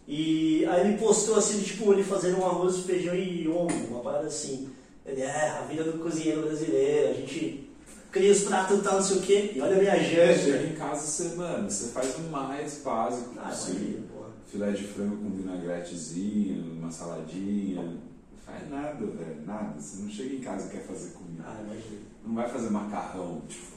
E 0.07 0.65
aí 0.67 0.89
ele 0.89 0.99
postou 0.99 1.37
assim, 1.37 1.61
tipo, 1.63 1.93
ele 1.93 2.03
fazendo 2.03 2.39
um 2.41 2.47
arroz, 2.47 2.81
feijão 2.81 3.15
e 3.15 3.49
ombro, 3.49 3.77
uma 3.89 4.01
parada 4.01 4.27
assim. 4.27 4.69
Ele, 5.07 5.21
é, 5.23 5.49
a 5.49 5.63
vida 5.63 5.85
do 5.85 5.99
cozinheiro 5.99 6.43
brasileiro, 6.43 7.11
a 7.11 7.15
gente 7.15 7.69
cria 8.11 8.31
os 8.33 8.43
pratos 8.43 8.79
e 8.79 8.83
tal, 8.83 8.95
não 8.97 9.03
sei 9.03 9.17
o 9.17 9.21
quê, 9.23 9.53
e 9.55 9.61
olha 9.61 9.77
a 9.77 9.79
minha 9.79 9.99
janta. 10.03 10.39
Chega 10.39 10.67
em 10.67 10.75
casa, 10.75 11.07
você, 11.07 11.35
mano, 11.37 11.71
você 11.71 11.89
faz 11.93 12.17
o 12.17 12.23
mais 12.31 12.83
básico 12.85 13.31
Ah, 13.39 13.49
possível. 13.49 14.03
Filé 14.47 14.71
de 14.73 14.85
frango 14.85 15.17
com 15.17 15.31
vinagretezinho, 15.31 16.75
uma 16.75 16.91
saladinha. 16.91 17.83
Não 17.83 17.99
faz 18.45 18.69
nada, 18.71 19.07
velho, 19.07 19.47
nada. 19.47 19.81
Você 19.81 20.03
não 20.03 20.11
chega 20.11 20.35
em 20.35 20.41
casa 20.41 20.67
e 20.69 20.71
quer 20.71 20.83
fazer 20.83 21.11
comida. 21.13 21.43
Ah, 21.47 21.59
imagina. 21.65 22.01
Não 22.27 22.35
vai 22.35 22.49
fazer 22.49 22.71
macarrão, 22.71 23.41
tipo. 23.49 23.72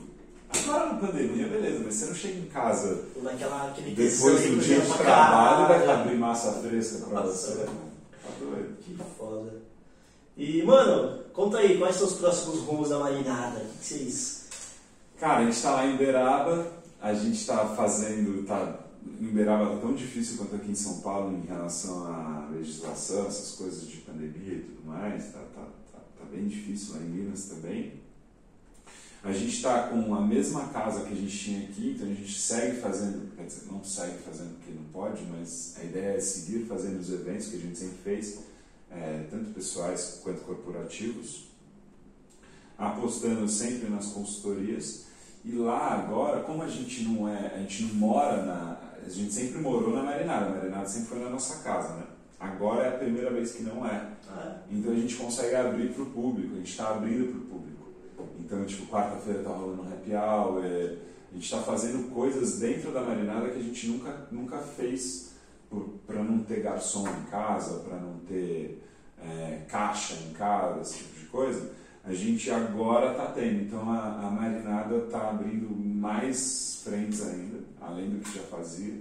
Agora 0.64 0.94
na 0.94 0.99
pandemia, 0.99 1.48
beleza, 1.48 1.82
mas 1.84 1.94
você 1.95 2.06
não 2.06 2.15
chega 2.15 2.40
em 2.40 2.45
casa 2.45 3.06
Naquela, 3.22 3.73
depois 3.77 4.22
do 4.22 4.60
dia 4.60 4.80
de 4.80 4.98
trabalho 4.98 5.65
e 5.65 5.68
vai 5.68 5.88
abrir 5.88 6.18
massa 6.18 6.52
fresca 6.53 7.06
pra 7.06 7.22
Nossa, 7.22 7.32
você. 7.32 7.57
velho. 7.57 7.69
Tá 8.23 8.30
doido. 8.40 8.77
Que 8.84 8.98
foda. 9.18 9.53
E, 10.38 10.64
mano, 10.64 11.23
conta 11.34 11.57
aí, 11.57 11.77
quais 11.77 11.95
são 11.95 12.07
os 12.07 12.14
próximos 12.15 12.60
rumos 12.61 12.90
da 12.90 12.99
marinada? 12.99 13.60
O 13.60 13.61
que 13.61 13.77
que 13.77 13.86
vocês. 13.86 14.45
Cara, 15.19 15.40
a 15.40 15.45
gente 15.45 15.61
tá 15.61 15.72
lá 15.72 15.86
em 15.86 15.95
Uberaba, 15.95 16.68
a 17.02 17.14
gente 17.14 17.45
tá 17.45 17.65
fazendo. 17.76 18.45
Tá, 18.45 18.80
em 19.22 19.30
Uberaba 19.30 19.76
tá 19.76 19.77
tão 19.77 19.94
difícil 19.94 20.38
quanto 20.38 20.56
aqui 20.56 20.72
em 20.72 20.76
São 20.76 20.99
Paulo 21.02 21.38
em 21.38 21.45
relação 21.48 22.06
à 22.07 22.49
legislação, 22.52 23.27
essas 23.27 23.52
coisas 23.53 23.88
de 23.88 23.98
pandemia 23.98 24.56
e 24.56 24.61
tudo 24.61 24.88
mais, 24.88 25.26
tá, 25.32 25.40
tá, 25.56 25.61
tá, 25.94 25.99
tá 26.19 26.26
bem 26.32 26.48
difícil 26.48 26.95
lá 26.95 27.02
em 27.02 27.10
Minas 27.10 27.45
também. 27.45 28.05
A 29.26 29.31
gente 29.31 29.56
está 29.56 29.88
com 29.88 30.14
a 30.14 30.22
mesma 30.22 30.68
casa 30.68 31.03
que 31.03 31.11
a 31.11 31.15
gente 31.15 31.35
tinha 31.35 31.64
aqui, 31.64 31.95
então 31.95 32.07
a 32.07 32.14
gente 32.14 32.39
segue 32.39 32.80
fazendo, 32.80 33.35
quer 33.35 33.47
dizer, 33.47 33.65
não 33.72 33.84
segue 33.84 34.19
fazendo 34.19 34.53
porque 34.60 34.72
não 34.72 34.84
pode, 34.93 35.23
mas 35.23 35.76
a 35.81 35.84
ideia 35.84 36.18
é 36.18 36.19
seguir 36.19 36.68
fazendo 36.68 36.99
os 36.99 37.11
eventos 37.11 37.47
que 37.47 37.56
a 37.56 37.60
gente 37.60 37.76
sempre 37.76 37.97
fez, 38.03 38.41
é, 38.91 39.26
tanto 39.31 39.49
pessoais 39.49 40.19
quanto 40.23 40.41
corporativos, 40.41 41.47
apostando 42.77 43.49
sempre 43.49 43.89
nas 43.89 44.10
consultorias. 44.10 45.06
E 45.43 45.53
lá 45.53 45.93
agora, 45.93 46.43
como 46.43 46.61
a 46.61 46.68
gente 46.68 47.03
não 47.06 47.27
é, 47.27 47.56
a 47.56 47.57
gente 47.57 47.81
não 47.85 47.95
mora 47.95 48.45
na, 48.45 48.80
a 49.03 49.10
gente 49.10 49.34
sempre 49.34 49.57
morou 49.57 49.91
na 49.91 50.03
Marinada, 50.03 50.52
a 50.52 50.56
Marinada 50.56 50.88
sempre 50.88 51.10
foi 51.10 51.19
na 51.19 51.31
nossa 51.31 51.64
casa, 51.64 51.95
né? 51.95 52.03
Agora 52.39 52.84
é 52.84 52.89
a 52.89 52.97
primeira 52.99 53.31
vez 53.31 53.53
que 53.53 53.64
não 53.64 53.88
é. 53.88 54.07
Ah, 54.30 54.57
Então 54.69 54.91
a 54.91 54.95
gente 54.95 55.15
consegue 55.15 55.56
abrir 55.56 55.93
para 55.93 56.03
o 56.03 56.11
público, 56.11 56.53
a 56.53 56.57
gente 56.57 56.69
está 56.69 56.91
abrindo 56.91 57.31
para 57.31 57.39
o 57.39 57.45
público. 57.45 57.74
Então, 58.45 58.63
tipo, 58.63 58.85
quarta-feira 58.85 59.41
tá 59.41 59.49
rolando 59.49 59.81
um 59.81 59.91
happy 59.91 60.13
hour, 60.13 60.63
é, 60.63 60.97
a 61.31 61.34
gente 61.34 61.45
está 61.45 61.63
fazendo 61.63 62.13
coisas 62.13 62.59
dentro 62.59 62.91
da 62.91 63.01
marinada 63.01 63.49
que 63.49 63.57
a 63.57 63.61
gente 63.61 63.88
nunca, 63.88 64.27
nunca 64.31 64.59
fez 64.59 65.34
para 66.05 66.23
não 66.23 66.43
ter 66.43 66.61
garçom 66.61 67.07
em 67.07 67.23
casa, 67.23 67.80
para 67.80 67.97
não 67.97 68.19
ter 68.19 68.84
é, 69.19 69.61
caixa 69.67 70.13
em 70.30 70.34
casa, 70.34 70.81
esse 70.81 70.99
tipo 70.99 71.19
de 71.22 71.26
coisa. 71.26 71.72
A 72.03 72.13
gente 72.13 72.51
agora 72.51 73.13
está 73.13 73.31
tendo. 73.31 73.63
Então 73.63 73.89
a, 73.89 74.27
a 74.27 74.30
marinada 74.30 74.95
está 74.95 75.31
abrindo 75.31 75.76
mais 75.76 76.81
frentes 76.84 77.26
ainda, 77.27 77.61
além 77.81 78.11
do 78.11 78.19
que 78.19 78.38
já 78.38 78.43
fazia. 78.43 78.93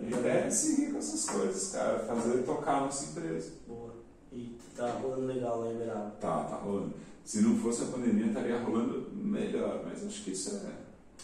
Ideia 0.00 0.46
é 0.46 0.50
seguir 0.50 0.90
com 0.90 0.98
essas 0.98 1.30
coisas, 1.30 1.72
cara, 1.72 2.00
fazer 2.00 2.42
tocar 2.42 2.78
a 2.78 2.80
nossa 2.80 3.04
empresa. 3.04 3.52
Tá 4.76 4.90
rolando 4.92 5.26
legal 5.26 5.60
lá 5.60 5.66
em 5.70 5.74
Uberaba. 5.76 6.10
Tá, 6.20 6.44
tá 6.44 6.56
rolando. 6.56 6.92
Se 7.24 7.40
não 7.42 7.56
fosse 7.56 7.82
a 7.82 7.86
pandemia, 7.86 8.26
estaria 8.26 8.58
rolando 8.60 9.10
melhor, 9.14 9.82
mas 9.84 10.04
acho 10.04 10.24
que 10.24 10.32
isso 10.32 10.56
é. 10.66 10.72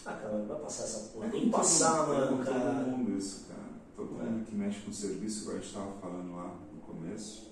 Ah, 0.07 0.13
cara, 0.15 0.45
vai 0.47 0.59
passar 0.61 0.85
essa 0.85 0.99
porra. 1.13 1.27
é 1.27 1.31
Tem 1.31 1.41
que 1.43 1.51
passar, 1.51 2.05
todo, 2.07 2.15
é 2.15 2.19
mano, 2.21 2.37
com 2.39 2.45
cara. 2.45 2.61
todo 2.61 2.87
mundo 2.87 3.19
isso, 3.19 3.45
cara. 3.49 3.59
Todo 3.97 4.21
É. 4.21 4.25
mundo 4.25 4.45
que 4.47 4.55
mexe 4.55 4.81
com 4.83 4.93
serviço, 4.93 5.41
igual 5.43 5.57
a 5.57 5.59
gente 5.59 5.69
estava 5.69 5.93
falando 6.01 6.37
lá 6.37 6.55
no 6.73 6.81
começo, 6.81 7.49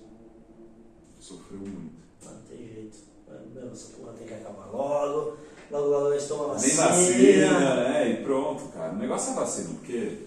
sofreu 1.19 1.59
muito. 1.59 1.95
Não 2.23 2.41
tem 2.47 2.57
jeito. 2.67 2.97
Meu, 3.53 3.69
essa 3.71 3.97
porra 3.97 4.13
tem 4.13 4.27
que 4.27 4.33
acabar 4.33 4.65
logo. 4.71 5.37
Logo, 5.69 5.87
logo 5.89 6.17
tomamos 6.27 6.61
Nem 6.63 6.75
vacina. 6.75 6.87
vacina, 6.87 7.87
é, 7.97 8.09
e 8.11 8.23
pronto, 8.23 8.63
cara. 8.71 8.93
O 8.93 8.97
negócio 8.97 9.31
é 9.33 9.35
vacina, 9.35 9.69
porque 9.73 10.25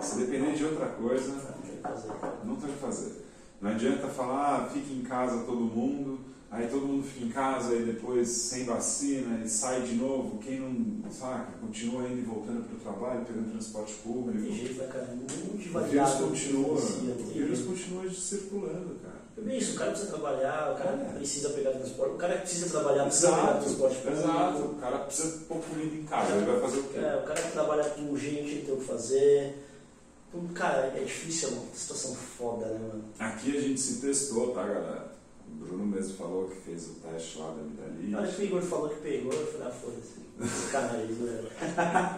se 0.00 0.18
depender 0.18 0.52
de 0.54 0.64
outra 0.64 0.86
coisa, 0.90 1.32
Não 1.32 1.40
tem 1.62 1.72
o 1.72 1.76
que 1.76 1.82
fazer. 1.82 2.08
não 2.44 2.56
tem 2.56 2.70
o 2.70 2.72
que 2.72 2.78
fazer. 2.78 3.22
Não 3.62 3.70
adianta 3.70 4.08
falar, 4.08 4.56
ah, 4.66 4.68
fique 4.68 4.92
em 4.92 5.02
casa 5.02 5.44
todo 5.44 5.60
mundo, 5.60 6.18
aí 6.50 6.66
todo 6.66 6.84
mundo 6.84 7.04
fica 7.06 7.24
em 7.26 7.28
casa 7.28 7.74
e 7.76 7.84
depois 7.84 8.28
sem 8.28 8.64
vacina 8.64 9.40
e 9.44 9.48
sai 9.48 9.82
de 9.82 9.94
novo. 9.94 10.38
Quem 10.38 10.58
não, 10.58 11.08
saca, 11.12 11.52
continua 11.60 12.02
indo 12.08 12.18
e 12.18 12.22
voltando 12.22 12.64
para 12.66 12.76
o 12.76 12.80
trabalho, 12.80 13.24
pegando 13.24 13.52
transporte 13.52 13.92
Não 14.04 14.12
tem 14.14 14.22
público. 14.32 14.52
jeito, 14.52 14.74
né, 14.80 14.88
cara? 14.92 15.06
Muito 15.14 15.32
O 15.54 15.56
vírus 15.56 15.72
variável. 15.72 16.26
continua, 16.28 16.74
o 16.74 17.24
vírus 17.32 17.60
continua 17.60 18.10
circulando, 18.10 18.96
cara. 19.00 19.22
É 19.46 19.56
isso, 19.56 19.72
o 19.72 19.78
cara 19.78 19.90
precisa 19.92 20.10
trabalhar, 20.12 20.72
o 20.72 20.76
cara 20.82 20.90
É. 21.10 21.16
precisa 21.16 21.50
pegar 21.50 21.70
transporte, 21.70 22.14
o 22.14 22.18
cara 22.18 22.36
precisa 22.38 22.68
trabalhar 22.68 23.04
precisa 23.04 23.30
pegar 23.30 23.54
transporte 23.60 23.96
público. 23.98 24.18
exato. 24.22 24.58
O 24.62 24.74
cara 24.74 24.98
precisa 24.98 25.38
pôr 25.48 25.58
comida 25.62 25.96
em 25.96 26.02
casa, 26.04 26.34
ele 26.34 26.46
vai 26.46 26.60
fazer 26.60 26.78
o 26.80 26.82
quê? 26.84 26.98
É, 26.98 27.16
o 27.22 27.26
cara 27.26 27.40
que 27.42 27.52
trabalha 27.52 27.84
com 27.84 28.16
gente, 28.18 28.50
ele 28.50 28.62
tem 28.66 28.74
o 28.74 28.78
que 28.78 28.84
fazer. 28.84 29.68
Então, 30.34 30.48
cara, 30.54 30.86
é 30.96 31.04
difícil, 31.04 31.48
é 31.48 31.52
uma 31.52 31.74
situação 31.74 32.14
foda, 32.14 32.66
né, 32.66 32.78
mano? 32.78 33.04
Aqui 33.18 33.54
a 33.54 33.60
gente 33.60 33.78
se 33.78 34.00
testou, 34.00 34.54
tá, 34.54 34.66
galera? 34.66 35.12
O 35.46 35.54
Bruno 35.56 35.86
mesmo 35.86 36.16
falou 36.16 36.48
que 36.48 36.56
fez 36.56 36.88
o 36.88 36.94
teste 36.94 37.38
lá 37.38 37.48
da 37.48 37.52
hora 37.52 37.90
Amidalite. 37.90 38.36
que 38.36 38.42
o 38.42 38.44
Igor 38.46 38.62
falou 38.62 38.88
que 38.88 39.00
pegou, 39.02 39.32
eu 39.32 39.46
falei, 39.52 39.68
ah, 39.68 39.70
foda-se. 39.70 40.22
Sacanagem, 40.48 41.12
né? 41.20 41.44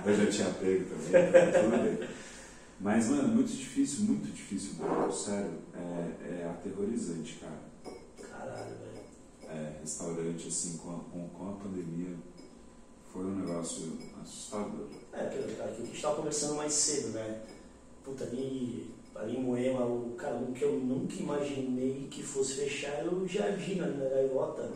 Eu 0.07 0.15
já 0.17 0.31
tinha 0.31 0.51
pego 0.51 0.85
também, 0.85 1.29
então 1.29 1.71
tudo 1.71 1.99
bem. 1.99 2.09
Mas, 2.81 3.09
mano, 3.09 3.29
muito 3.29 3.53
difícil, 3.53 4.05
muito 4.05 4.33
difícil, 4.33 4.75
Bruno. 4.75 5.13
Sério, 5.13 5.59
é, 5.75 6.43
é 6.43 6.49
aterrorizante, 6.49 7.41
cara. 7.41 7.97
Caralho, 8.31 8.71
velho. 8.77 9.51
É, 9.51 9.81
restaurante, 9.81 10.47
assim, 10.47 10.77
com 10.77 10.91
a, 10.91 10.99
com, 11.11 11.29
com 11.31 11.51
a 11.51 11.53
pandemia, 11.55 12.15
foi 13.13 13.25
um 13.25 13.41
negócio 13.41 13.99
assustador. 14.23 14.87
É, 15.13 15.21
aquilo, 15.21 15.57
cara, 15.57 15.73
que 15.73 15.83
a 15.83 15.85
gente 15.87 16.01
tava 16.01 16.17
conversando 16.17 16.55
mais 16.55 16.73
cedo, 16.73 17.09
né? 17.09 17.43
Puta, 18.05 18.25
ali, 18.25 18.91
ali 19.15 19.37
em 19.37 19.43
Moema, 19.43 19.85
o, 19.87 20.15
cara, 20.19 20.35
um 20.37 20.53
que 20.53 20.63
eu 20.63 20.73
nunca 20.75 21.15
imaginei 21.15 22.07
que 22.11 22.23
fosse 22.23 22.55
fechar 22.57 22.93
era 22.99 23.11
o 23.11 23.27
Jardim, 23.27 23.81
ali 23.81 23.97
na 23.97 24.09
Gaivota. 24.11 24.69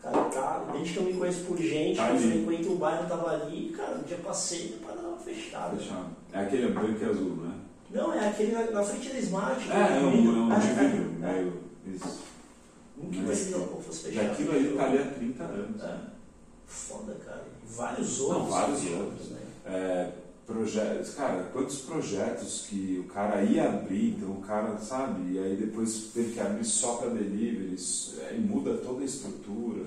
Cara, 0.00 0.24
tá, 0.30 0.70
desde 0.72 0.94
que 0.94 0.98
eu 0.98 1.02
me 1.04 1.14
conheço 1.14 1.44
por 1.44 1.58
gente, 1.58 1.96
Tá 1.96 2.10
eu 2.10 2.18
frequento 2.18 2.72
o 2.72 2.76
bairro, 2.76 3.06
tava 3.08 3.30
ali, 3.32 3.70
cara, 3.76 3.98
um 3.98 4.02
dia 4.02 4.16
passei 4.18 4.68
e 4.70 4.74
a 4.82 4.86
parada 4.86 5.02
tava 5.02 5.18
fechada. 5.18 5.76
Fechado. 5.76 6.06
É 6.32 6.38
aquele 6.40 6.68
branco 6.72 7.02
e 7.02 7.04
azul, 7.04 7.36
né? 7.36 7.54
Não, 7.90 8.14
é 8.14 8.28
aquele 8.28 8.52
na, 8.52 8.70
na 8.70 8.82
frente 8.82 9.08
da 9.10 9.18
Smart. 9.18 9.70
É, 9.70 9.98
é 9.98 10.00
um, 10.00 10.28
é 10.28 10.42
um 10.42 10.52
É, 11.28 11.32
meio. 11.34 11.52
Isso. 11.86 12.20
Nunca 12.96 13.16
imaginei 13.16 13.60
que 13.66 13.82
fosse 13.82 14.08
E 14.08 14.12
fechado. 14.12 14.30
aquilo 14.32 14.52
ali 14.52 14.76
tá 14.76 14.84
ali 14.84 14.98
há 14.98 15.06
30 15.06 15.42
anos. 15.42 15.82
É. 15.82 15.98
Foda, 16.66 17.14
cara. 17.26 17.44
Vários 17.66 18.20
outros. 18.20 18.38
Não, 18.38 18.46
vários 18.50 18.86
outros. 18.86 19.30
Né? 19.30 19.40
É, 19.66 20.12
projetos, 20.50 21.14
cara, 21.14 21.44
quantos 21.52 21.80
projetos 21.82 22.66
que 22.68 22.98
o 22.98 23.12
cara 23.12 23.42
ia 23.42 23.68
abrir, 23.68 24.16
então 24.16 24.32
o 24.32 24.40
cara, 24.40 24.76
sabe, 24.78 25.32
e 25.32 25.38
aí 25.38 25.56
depois 25.56 26.10
teve 26.12 26.32
que 26.32 26.40
abrir 26.40 26.64
só 26.64 26.96
para 26.96 27.10
delivery, 27.10 27.76
aí 28.28 28.40
muda 28.40 28.76
toda 28.78 29.02
a 29.02 29.04
estrutura. 29.04 29.84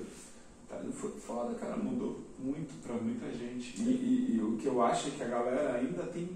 Tá, 0.70 0.80
foi 0.94 1.12
foda, 1.20 1.54
cara, 1.56 1.76
mudou 1.76 2.22
muito 2.40 2.82
para 2.82 2.96
muita 2.96 3.30
gente. 3.32 3.80
E, 3.82 3.84
e, 3.84 4.36
e, 4.38 4.42
o 4.42 4.58
que 4.58 4.66
eu 4.66 4.82
acho 4.82 5.10
é 5.10 5.12
que 5.12 5.24
a 5.24 5.28
galera 5.28 5.76
ainda 5.76 6.04
tem, 6.04 6.30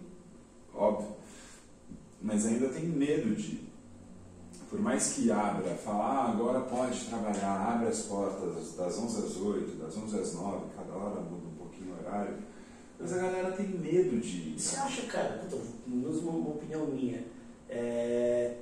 óbvio, 0.75 1.15
mas 2.21 2.45
ainda 2.45 2.67
tem 2.67 2.85
medo 2.85 3.33
de, 3.33 3.61
por 4.69 4.79
mais 4.81 5.13
que 5.13 5.31
abra, 5.31 5.73
falar, 5.75 6.25
ah, 6.25 6.31
agora 6.31 6.59
pode 6.59 7.05
trabalhar, 7.05 7.73
abre 7.73 7.87
as 7.87 8.01
portas 8.01 8.75
das 8.75 8.97
11 8.97 9.25
às 9.25 9.37
8, 9.37 9.77
das 9.77 9.97
11 9.97 10.19
às 10.19 10.33
9, 10.33 10.65
cada 10.75 10.93
hora 10.93 11.21
muda 11.21 11.47
um 11.47 11.57
pouquinho 11.57 11.93
o 11.93 12.05
horário 12.05 12.47
mas 12.99 13.14
a 13.14 13.18
galera 13.18 13.52
tem 13.52 13.68
medo 13.68 14.19
de. 14.19 14.60
Você 14.60 14.76
acha, 14.78 15.03
cara, 15.03 15.40
puta, 15.40 15.57
uma, 15.86 16.10
uma 16.10 16.49
opinião 16.49 16.88
minha, 16.88 17.24
é, 17.69 18.56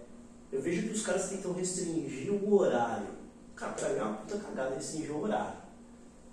eu 0.52 0.62
vejo 0.62 0.84
que 0.84 0.94
os 0.94 1.06
caras 1.06 1.30
tentam 1.30 1.54
restringir 1.54 2.32
o 2.34 2.54
horário. 2.54 3.08
Cara, 3.56 3.72
pra 3.74 3.90
mim 3.90 4.00
é 4.00 4.04
uma 4.04 4.14
puta 4.14 4.38
cagada 4.38 4.76
restringir 4.76 5.12
o 5.12 5.22
horário. 5.22 5.66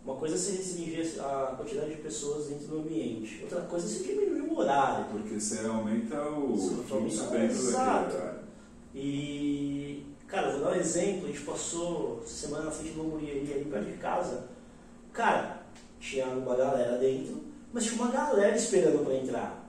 Uma 0.04 0.16
coisa 0.16 0.34
é 0.34 0.38
você 0.38 0.52
restringir 0.56 1.22
a 1.24 1.54
quantidade 1.56 1.90
de 1.90 2.02
pessoas 2.02 2.48
dentro 2.48 2.66
do 2.66 2.78
ambiente. 2.80 3.40
Outra 3.42 3.60
coisa 3.62 3.86
é 3.86 3.88
você 3.88 4.02
diminuir 4.02 4.40
o 4.40 4.58
horário. 4.58 5.04
Porque 5.12 5.38
você 5.38 5.64
aumenta 5.64 6.20
o 6.28 6.56
fluxo 6.56 7.30
dentro 7.30 7.68
horário. 7.68 8.42
E, 8.92 10.04
cara, 10.26 10.50
vou 10.50 10.60
dar 10.60 10.72
um 10.72 10.74
exemplo. 10.74 11.26
A 11.26 11.28
gente 11.28 11.42
passou 11.42 12.20
semana 12.26 12.64
na 12.64 12.70
frente 12.72 12.94
do 12.94 13.02
hamburgueria 13.02 13.54
ali 13.54 13.64
perto 13.64 13.90
de 13.92 13.98
casa. 13.98 14.48
Cara, 15.12 15.62
tinha 16.00 16.26
uma 16.26 16.56
galera 16.56 16.98
dentro 16.98 17.51
mas 17.72 17.84
tinha 17.84 18.02
uma 18.02 18.10
galera 18.10 18.56
esperando 18.56 19.04
para 19.04 19.14
entrar. 19.14 19.62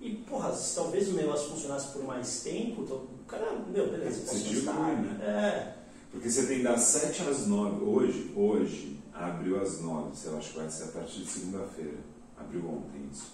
E, 0.00 0.14
porra, 0.28 0.50
talvez 0.74 1.08
o 1.08 1.12
negócio 1.12 1.50
funcionasse 1.50 1.92
por 1.92 2.04
mais 2.04 2.42
tempo, 2.42 2.82
então, 2.82 3.02
cara, 3.28 3.52
meu, 3.70 3.90
beleza, 3.90 4.26
você 4.26 4.38
diminui, 4.38 4.96
né? 4.96 5.18
É. 5.22 5.80
Porque 6.10 6.30
você 6.30 6.46
tem 6.46 6.62
das 6.62 6.80
7 6.80 7.22
às 7.28 7.46
9, 7.46 7.84
hoje, 7.84 8.32
hoje, 8.34 8.98
abriu 9.12 9.60
às 9.60 9.80
9, 9.80 10.16
sei 10.16 10.30
lá, 10.30 10.38
acho 10.38 10.50
que 10.52 10.58
vai 10.58 10.70
ser 10.70 10.84
a 10.84 10.88
partir 10.88 11.20
de 11.20 11.26
segunda-feira. 11.26 11.98
Abriu 12.38 12.66
ontem 12.66 13.08
isso. 13.12 13.32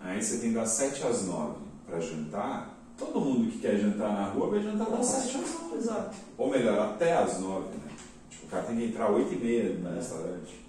Aí 0.00 0.22
você 0.22 0.38
tem 0.38 0.52
das 0.52 0.70
7 0.70 1.06
às 1.06 1.24
9 1.26 1.58
para 1.86 2.00
jantar, 2.00 2.78
todo 2.98 3.20
mundo 3.20 3.50
que 3.50 3.58
quer 3.58 3.78
jantar 3.78 4.12
na 4.12 4.26
rua 4.30 4.50
vai 4.50 4.62
jantar 4.62 4.90
das 4.90 5.06
7 5.06 5.36
às 5.36 5.60
9. 5.62 5.76
Exato. 5.76 6.16
Ou 6.36 6.50
melhor, 6.50 6.90
até 6.90 7.16
às 7.16 7.38
9, 7.38 7.68
né? 7.76 7.92
Tipo, 8.28 8.46
o 8.46 8.48
cara 8.48 8.64
tem 8.64 8.76
que 8.76 8.84
entrar 8.84 9.10
8 9.10 9.32
e 9.32 9.36
meia 9.36 9.74
no 9.74 9.88
é. 9.88 9.94
restaurante. 9.94 10.60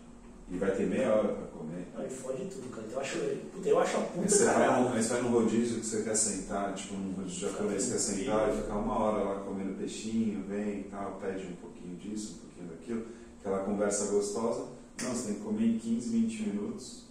E 0.49 0.57
vai 0.57 0.71
ter 0.71 0.87
meia 0.87 1.13
hora 1.13 1.27
para 1.29 1.47
comer. 1.61 1.87
Aí 1.95 2.09
fode 2.09 2.45
tudo, 2.45 2.69
cara. 2.69 2.87
Eu 2.91 2.99
acho, 2.99 3.17
eu 3.63 3.79
acho 3.79 3.97
a 3.97 4.01
puta 4.01 4.27
você 4.27 4.45
vai, 4.45 4.81
num, 4.81 4.89
você 4.89 5.09
vai 5.09 5.21
num 5.21 5.29
rodízio 5.29 5.79
que 5.79 5.85
você 5.85 6.01
quer 6.01 6.15
sentar, 6.15 6.73
tipo 6.73 6.95
num 6.95 7.13
rodízio 7.13 7.49
japonês, 7.49 7.91
quer 7.91 7.99
sentar 7.99 8.49
e 8.49 8.57
ficar 8.57 8.75
uma 8.75 8.99
hora 8.99 9.23
lá 9.23 9.39
comendo 9.41 9.77
peixinho, 9.77 10.43
vem 10.47 10.81
e 10.81 10.83
tal, 10.85 11.19
pede 11.21 11.47
um 11.47 11.55
pouquinho 11.55 11.95
disso, 11.97 12.35
um 12.35 12.47
pouquinho 12.47 12.69
daquilo, 12.69 13.05
aquela 13.39 13.59
conversa 13.59 14.11
gostosa. 14.11 14.67
Não, 15.01 15.13
você 15.13 15.27
tem 15.27 15.35
que 15.35 15.41
comer 15.41 15.65
em 15.65 15.79
15, 15.79 16.09
20 16.09 16.41
minutos. 16.43 17.03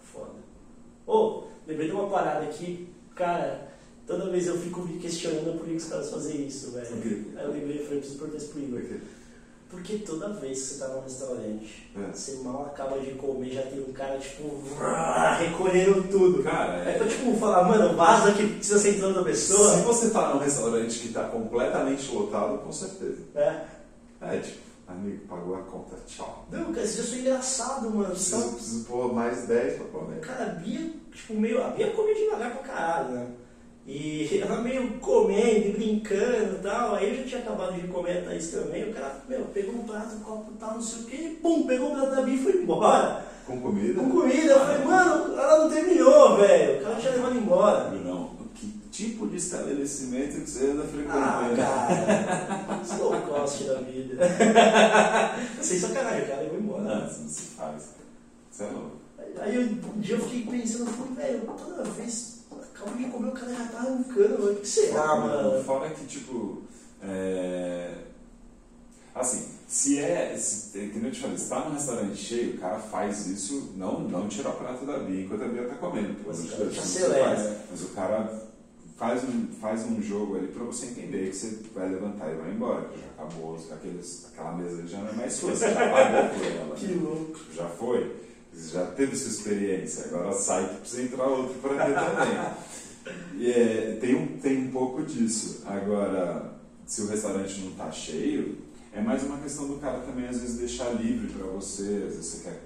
Foda. 0.00 0.36
Ô, 1.06 1.12
oh, 1.12 1.44
lembrei 1.66 1.88
de 1.88 1.94
uma 1.94 2.08
parada 2.08 2.46
aqui, 2.46 2.88
cara, 3.14 3.72
toda 4.06 4.30
vez 4.30 4.46
eu 4.46 4.58
fico 4.58 4.80
me 4.82 4.98
questionando 4.98 5.58
por 5.58 5.66
que 5.66 5.74
os 5.74 5.84
caras 5.84 6.10
fazem 6.10 6.46
isso, 6.46 6.72
velho. 6.72 6.86
Aí 7.36 7.44
eu 7.44 7.52
lembrei, 7.52 7.84
falei, 7.84 7.98
preciso 7.98 8.18
perguntar 8.18 8.38
isso 8.38 8.52
pro 8.52 8.62
Igor. 8.62 8.82
Porque 9.68 9.98
toda 9.98 10.28
vez 10.34 10.58
que 10.58 10.64
você 10.64 10.78
tá 10.78 10.88
num 10.88 11.00
restaurante, 11.00 11.90
é. 11.96 12.12
você 12.12 12.36
mal 12.36 12.66
acaba 12.66 13.00
de 13.00 13.12
comer, 13.12 13.50
já 13.50 13.62
tem 13.62 13.80
um 13.80 13.92
cara, 13.92 14.16
tipo, 14.18 14.62
recolhendo 15.38 16.04
tudo. 16.04 16.42
Cara, 16.42 16.88
é. 16.88 16.94
Então, 16.94 17.08
tipo, 17.08 17.36
falar, 17.36 17.64
mano, 17.64 17.96
vaza 17.96 18.32
que 18.32 18.46
precisa 18.46 18.78
ser 18.78 18.96
entrando 18.96 19.20
a 19.20 19.24
pessoa. 19.24 19.76
Se 19.76 19.82
você 19.82 20.10
tá 20.10 20.32
num 20.32 20.38
restaurante 20.38 21.00
que 21.00 21.12
tá 21.12 21.24
completamente 21.24 22.12
lotado, 22.12 22.58
com 22.58 22.70
certeza. 22.70 23.22
É. 23.34 23.64
É, 24.20 24.38
tipo, 24.38 24.60
amigo, 24.86 25.26
pagou 25.26 25.56
a 25.56 25.62
conta, 25.62 25.96
tchau. 26.06 26.46
Não, 26.50 26.72
cara, 26.72 26.86
isso 26.86 27.14
é 27.14 27.18
engraçado, 27.18 27.90
mano. 27.90 28.10
Preciso, 28.10 28.36
então, 28.36 28.52
preciso 28.54 28.84
pôr 28.84 29.12
mais 29.12 29.48
10 29.48 29.78
pra 29.78 29.86
comer. 29.86 30.20
Cara, 30.20 30.44
a 30.44 30.54
Bia, 30.54 30.92
tipo, 31.12 31.34
meio. 31.34 31.64
A 31.64 31.70
Bia 31.70 31.90
comia 31.90 32.14
devagar 32.14 32.52
pra 32.52 32.62
caralho, 32.62 33.08
né? 33.10 33.26
E 33.86 34.40
ela 34.42 34.60
meio 34.62 34.98
comendo 34.98 35.68
e 35.68 35.72
brincando 35.72 36.56
e 36.56 36.58
tal. 36.60 36.96
Aí 36.96 37.08
eu 37.08 37.16
já 37.18 37.22
tinha 37.22 37.40
acabado 37.42 37.80
de 37.80 37.86
comer 37.86 38.18
a 38.18 38.22
Thaís 38.22 38.48
também. 38.48 38.90
O 38.90 38.92
cara, 38.92 39.22
meu, 39.28 39.44
pegou 39.44 39.76
um 39.76 39.84
prato, 39.84 40.16
um 40.16 40.20
copo 40.20 40.52
tal, 40.58 40.74
não 40.74 40.82
sei 40.82 41.02
o 41.02 41.04
que, 41.04 41.28
pum, 41.40 41.66
pegou 41.66 41.92
o 41.92 41.94
prato 41.94 42.16
da 42.16 42.22
Bia 42.22 42.34
e 42.34 42.42
foi 42.42 42.62
embora. 42.62 43.24
Com 43.46 43.60
comida? 43.60 44.00
Com 44.00 44.10
comida. 44.10 44.52
Eu 44.52 44.58
falei, 44.58 44.84
mano, 44.84 45.38
ela 45.38 45.58
não 45.60 45.70
terminou, 45.70 46.36
velho. 46.36 46.80
O 46.80 46.82
cara 46.82 46.96
tinha 46.96 47.12
levado 47.12 47.38
embora. 47.38 47.90
Não, 47.92 48.30
que 48.56 48.66
tipo 48.90 49.28
de 49.28 49.36
estabelecimento 49.36 50.40
que 50.40 50.50
você 50.50 50.66
anda 50.66 50.82
frequentando? 50.82 51.22
Ah, 51.22 51.52
cara, 51.54 52.80
slow 52.82 53.20
cost 53.20 53.64
da 53.64 53.74
vida. 53.74 54.18
Sem 55.62 55.78
sacanagem, 55.78 56.24
o 56.24 56.26
cara 56.26 56.42
levou 56.42 56.58
embora. 56.58 56.82
Não, 56.82 57.06
isso 57.06 57.20
não 57.20 57.28
se 57.28 57.42
faz. 57.56 57.94
Isso 58.50 58.62
é 58.64 58.66
louco. 58.66 58.96
Aí 59.38 59.58
um 59.58 60.00
dia 60.00 60.16
eu 60.16 60.20
fiquei 60.22 60.60
pensando, 60.60 61.14
velho, 61.14 61.42
toda 61.42 61.84
vez 61.84 62.35
Acabou 62.86 63.02
de 63.02 63.10
comer, 63.10 63.28
o 63.28 63.32
cara 63.32 63.52
já 63.52 63.64
tá 63.66 63.78
arrancando, 63.78 64.52
o 64.52 64.56
que 64.56 64.68
será, 64.68 65.16
mano? 65.16 65.64
Fora 65.64 65.90
que, 65.90 66.06
tipo, 66.06 66.62
é... 67.02 67.94
assim, 69.14 69.48
se 69.66 69.98
é, 69.98 70.36
se, 70.36 70.78
é 70.78 70.86
que 70.88 70.98
nem 70.98 71.06
eu 71.06 71.12
te 71.12 71.20
falei, 71.20 71.36
se 71.36 71.48
tá 71.48 71.64
num 71.64 71.74
restaurante 71.74 72.16
cheio, 72.16 72.54
o 72.54 72.58
cara 72.58 72.78
faz 72.78 73.26
isso, 73.26 73.72
não, 73.76 74.00
não 74.00 74.28
tira 74.28 74.50
o 74.50 74.52
prato 74.52 74.86
da 74.86 74.98
Bia 74.98 75.24
enquanto 75.24 75.42
a 75.42 75.48
Bia 75.48 75.66
tá 75.66 75.74
comendo, 75.74 76.14
pelo 76.14 76.30
amor 76.30 76.42
de 76.42 76.56
Deus, 76.56 76.76
faz, 76.76 77.58
mas 77.70 77.82
o 77.82 77.88
cara 77.88 78.46
faz 78.96 79.24
um, 79.24 79.48
faz 79.60 79.84
um 79.84 80.00
jogo 80.00 80.36
ali 80.36 80.46
pra 80.46 80.64
você 80.64 80.86
entender 80.86 81.30
que 81.30 81.36
você 81.36 81.58
vai 81.74 81.88
levantar 81.88 82.32
e 82.32 82.36
vai 82.36 82.50
embora, 82.50 82.88
que 82.88 83.00
já 83.00 83.06
acabou, 83.08 83.58
aqueles, 83.72 84.26
aquela 84.32 84.52
mesa 84.52 84.86
já 84.86 84.98
não 84.98 85.08
é 85.08 85.12
mais 85.12 85.32
sua, 85.32 85.50
você 85.50 85.70
já 85.72 85.90
pagou 85.90 86.30
por 86.30 86.46
ela. 86.46 86.76
Que 86.76 86.94
louco. 86.94 87.38
Já 87.52 87.68
foi 87.68 88.26
já 88.56 88.86
teve 88.86 89.14
sua 89.16 89.30
experiência, 89.30 90.06
agora 90.06 90.32
sai 90.32 90.68
que 90.68 90.80
precisa 90.80 91.02
entrar 91.02 91.26
outro 91.26 91.58
para 91.60 91.86
ver 91.86 91.94
também. 91.94 92.56
E 93.36 93.50
é, 93.52 93.98
tem, 94.00 94.16
um, 94.16 94.38
tem 94.38 94.66
um 94.66 94.72
pouco 94.72 95.04
disso. 95.04 95.62
Agora, 95.64 96.58
se 96.84 97.02
o 97.02 97.06
restaurante 97.06 97.60
não 97.60 97.70
está 97.70 97.92
cheio, 97.92 98.58
é 98.92 99.00
mais 99.00 99.22
uma 99.22 99.38
questão 99.38 99.68
do 99.68 99.76
cara 99.76 100.00
também 100.00 100.26
às 100.26 100.40
vezes 100.40 100.56
deixar 100.56 100.90
livre 100.90 101.32
para 101.32 101.46
você, 101.46 101.82
às 102.06 102.16
vezes 102.16 102.26
você 102.26 102.42
quer, 102.44 102.62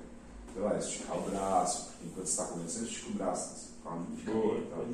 sei 0.52 0.62
lá, 0.62 0.78
esticar 0.78 1.18
o 1.18 1.30
braço, 1.30 1.88
porque 1.88 2.06
enquanto 2.06 2.26
você 2.26 2.30
está 2.30 2.44
comendo, 2.44 2.70
você 2.70 2.84
estica 2.84 3.10
o 3.10 3.12
braço, 3.12 3.54
você 3.54 3.66
come 3.82 4.16
de 4.16 4.22
boa 4.22 4.58
e 4.58 4.66
tal. 4.70 4.86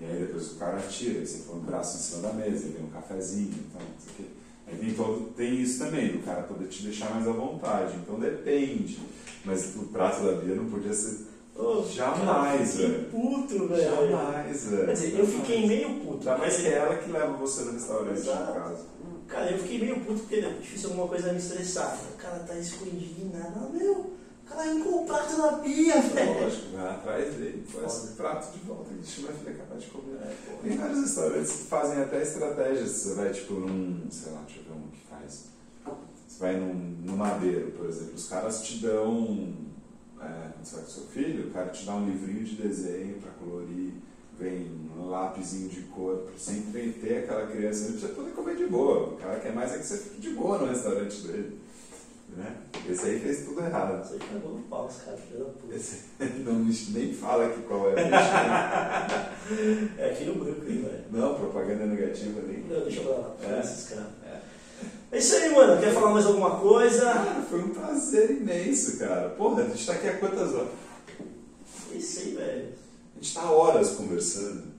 E 0.00 0.04
aí 0.04 0.26
depois 0.26 0.52
o 0.52 0.54
cara 0.56 0.80
tira, 0.80 1.24
você 1.24 1.44
põe 1.46 1.56
o 1.56 1.62
braço 1.62 1.96
em 1.96 2.00
cima 2.00 2.22
da 2.22 2.32
mesa, 2.32 2.68
vem 2.68 2.84
um 2.84 2.90
cafezinho, 2.90 3.54
então, 3.68 3.80
não 3.80 3.98
sei 3.98 4.12
o 4.12 4.16
quê. 4.16 4.39
Aí 4.72 4.96
tem, 5.36 5.60
isso 5.60 5.84
também, 5.84 6.12
do 6.12 6.24
cara 6.24 6.42
poder 6.42 6.68
te 6.68 6.84
deixar 6.84 7.14
mais 7.14 7.26
à 7.26 7.32
vontade. 7.32 7.96
Então 7.96 8.18
depende. 8.18 8.98
Mas 9.44 9.74
o 9.76 9.84
prato 9.86 10.24
da 10.24 10.32
Bia 10.32 10.54
não 10.54 10.66
podia 10.66 10.92
ser. 10.92 11.26
Oh, 11.56 11.82
jamais, 11.82 12.72
cara, 12.74 12.88
velho. 12.88 13.04
puto, 13.10 13.68
velho. 13.68 13.82
Jamais, 13.82 14.66
velho. 14.66 14.86
Quer 14.86 14.92
dizer, 14.92 15.18
eu 15.18 15.26
fiquei 15.26 15.66
meio 15.66 16.00
puto. 16.00 16.24
Tá, 16.24 16.38
mas 16.38 16.64
é 16.64 16.74
ela 16.74 16.96
que 16.96 17.10
leva 17.10 17.32
você 17.36 17.64
no 17.64 17.72
restaurante 17.72 18.18
Exato. 18.18 18.52
casa. 18.54 18.86
Cara, 19.28 19.50
eu 19.52 19.58
fiquei 19.58 19.78
meio 19.78 20.00
puto 20.00 20.20
porque 20.20 20.36
é 20.36 20.48
difícil 20.60 20.90
alguma 20.90 21.08
coisa 21.08 21.32
me 21.32 21.38
estressar. 21.38 21.98
O 22.14 22.16
cara 22.16 22.38
tá 22.40 22.56
escondido 22.56 23.30
nada. 23.32 23.68
Meu, 23.72 24.12
cara 24.50 24.70
arrancou 24.70 25.02
o 25.02 25.06
prato 25.06 25.36
da 25.36 25.52
Bia, 25.52 26.00
velho. 26.00 26.42
Lógico, 26.42 26.76
vai 26.76 26.90
atrás 26.90 27.34
dele. 27.34 27.64
Faz 27.66 28.04
o 28.04 28.16
prato 28.16 28.52
de 28.52 28.64
volta. 28.64 28.90
A 28.90 28.94
gente 28.94 29.20
vai 29.22 29.34
ficar 29.34 29.52
capaz 29.52 29.82
de 29.82 29.90
comer. 29.90 30.16
É, 30.16 30.36
Tem 30.62 30.76
vários 30.76 31.00
restaurantes 31.00 31.52
que 31.52 31.64
fazem 31.64 32.02
até 32.02 32.22
estratégias. 32.22 32.90
Você 32.90 33.14
vai, 33.14 33.30
tipo, 33.30 33.54
num. 33.54 34.10
Sei 34.10 34.32
lá, 34.32 34.42
deixa 34.46 34.60
eu 34.60 34.64
ver 34.64 34.80
um 34.80 34.88
que 34.88 35.00
faz. 35.08 35.44
Você 36.28 36.38
vai 36.38 36.56
num, 36.56 36.74
num 37.04 37.16
madeiro, 37.16 37.70
por 37.72 37.86
exemplo. 37.86 38.14
Os 38.14 38.28
caras 38.28 38.62
te 38.62 38.78
dão 38.78 39.54
é, 40.20 40.50
quando 40.52 40.64
você 40.64 40.76
vai 40.76 40.84
com 40.84 40.90
seu 40.90 41.04
filho, 41.04 41.48
o 41.48 41.50
cara 41.50 41.70
te 41.70 41.86
dá 41.86 41.94
um 41.94 42.04
livrinho 42.04 42.44
de 42.44 42.56
desenho 42.56 43.18
para 43.20 43.30
colorir, 43.32 43.94
vem 44.38 44.70
um 44.96 45.08
lápisinho 45.08 45.68
de 45.68 45.82
cor, 45.82 46.18
para 46.18 46.32
você 46.36 46.52
entreter 46.52 47.24
aquela 47.24 47.46
criança, 47.46 47.84
ele 47.84 47.92
precisa 47.92 48.12
poder 48.12 48.32
comer 48.32 48.56
de 48.56 48.66
boa. 48.66 49.14
O 49.14 49.16
cara 49.16 49.40
quer 49.40 49.54
mais 49.54 49.72
é 49.72 49.78
que 49.78 49.86
você 49.86 49.96
fique 49.96 50.20
de 50.20 50.30
boa 50.30 50.58
no 50.58 50.66
restaurante 50.66 51.26
dele. 51.26 51.59
Né? 52.40 52.56
Esse 52.88 53.06
aí 53.06 53.20
fez 53.20 53.44
tudo 53.44 53.60
errado. 53.60 54.02
Isso 54.02 54.14
aí 54.14 54.18
cagou 54.18 54.54
no 54.54 54.62
pau, 54.62 54.86
os 54.86 55.02
caras, 55.02 55.20
filho 55.20 55.44
da 55.44 55.50
puta. 55.50 55.74
Esse 55.74 56.04
não, 56.44 56.54
nem 56.54 57.12
fala 57.12 57.46
aqui 57.46 57.60
qual 57.62 57.90
é. 57.90 57.94
é 59.98 60.10
aqui 60.10 60.24
no 60.24 60.36
grupo, 60.36 60.64
hein, 60.66 60.82
velho. 60.82 61.04
Não, 61.10 61.34
propaganda 61.34 61.84
negativa 61.84 62.40
ali. 62.40 62.64
Não, 62.68 62.80
deixa 62.80 63.02
eu 63.02 63.10
lá. 63.10 63.36
É. 63.42 63.60
Esses 63.60 63.90
caras. 63.90 64.06
É 65.12 65.18
isso 65.18 65.34
aí, 65.34 65.52
mano. 65.52 65.80
Quer 65.80 65.92
falar 65.92 66.12
mais 66.12 66.24
alguma 66.24 66.58
coisa? 66.58 67.04
Cara, 67.04 67.42
foi 67.42 67.60
um 67.60 67.70
prazer 67.70 68.30
imenso, 68.30 68.98
cara. 68.98 69.28
Porra, 69.30 69.64
a 69.64 69.66
gente 69.66 69.84
tá 69.84 69.92
aqui 69.92 70.08
há 70.08 70.16
quantas 70.16 70.54
horas? 70.54 70.70
É 71.92 71.96
isso 71.96 72.20
aí, 72.20 72.34
velho. 72.36 72.68
A 73.16 73.20
gente 73.20 73.34
tá 73.34 73.50
horas 73.50 73.90
conversando. 73.90 74.69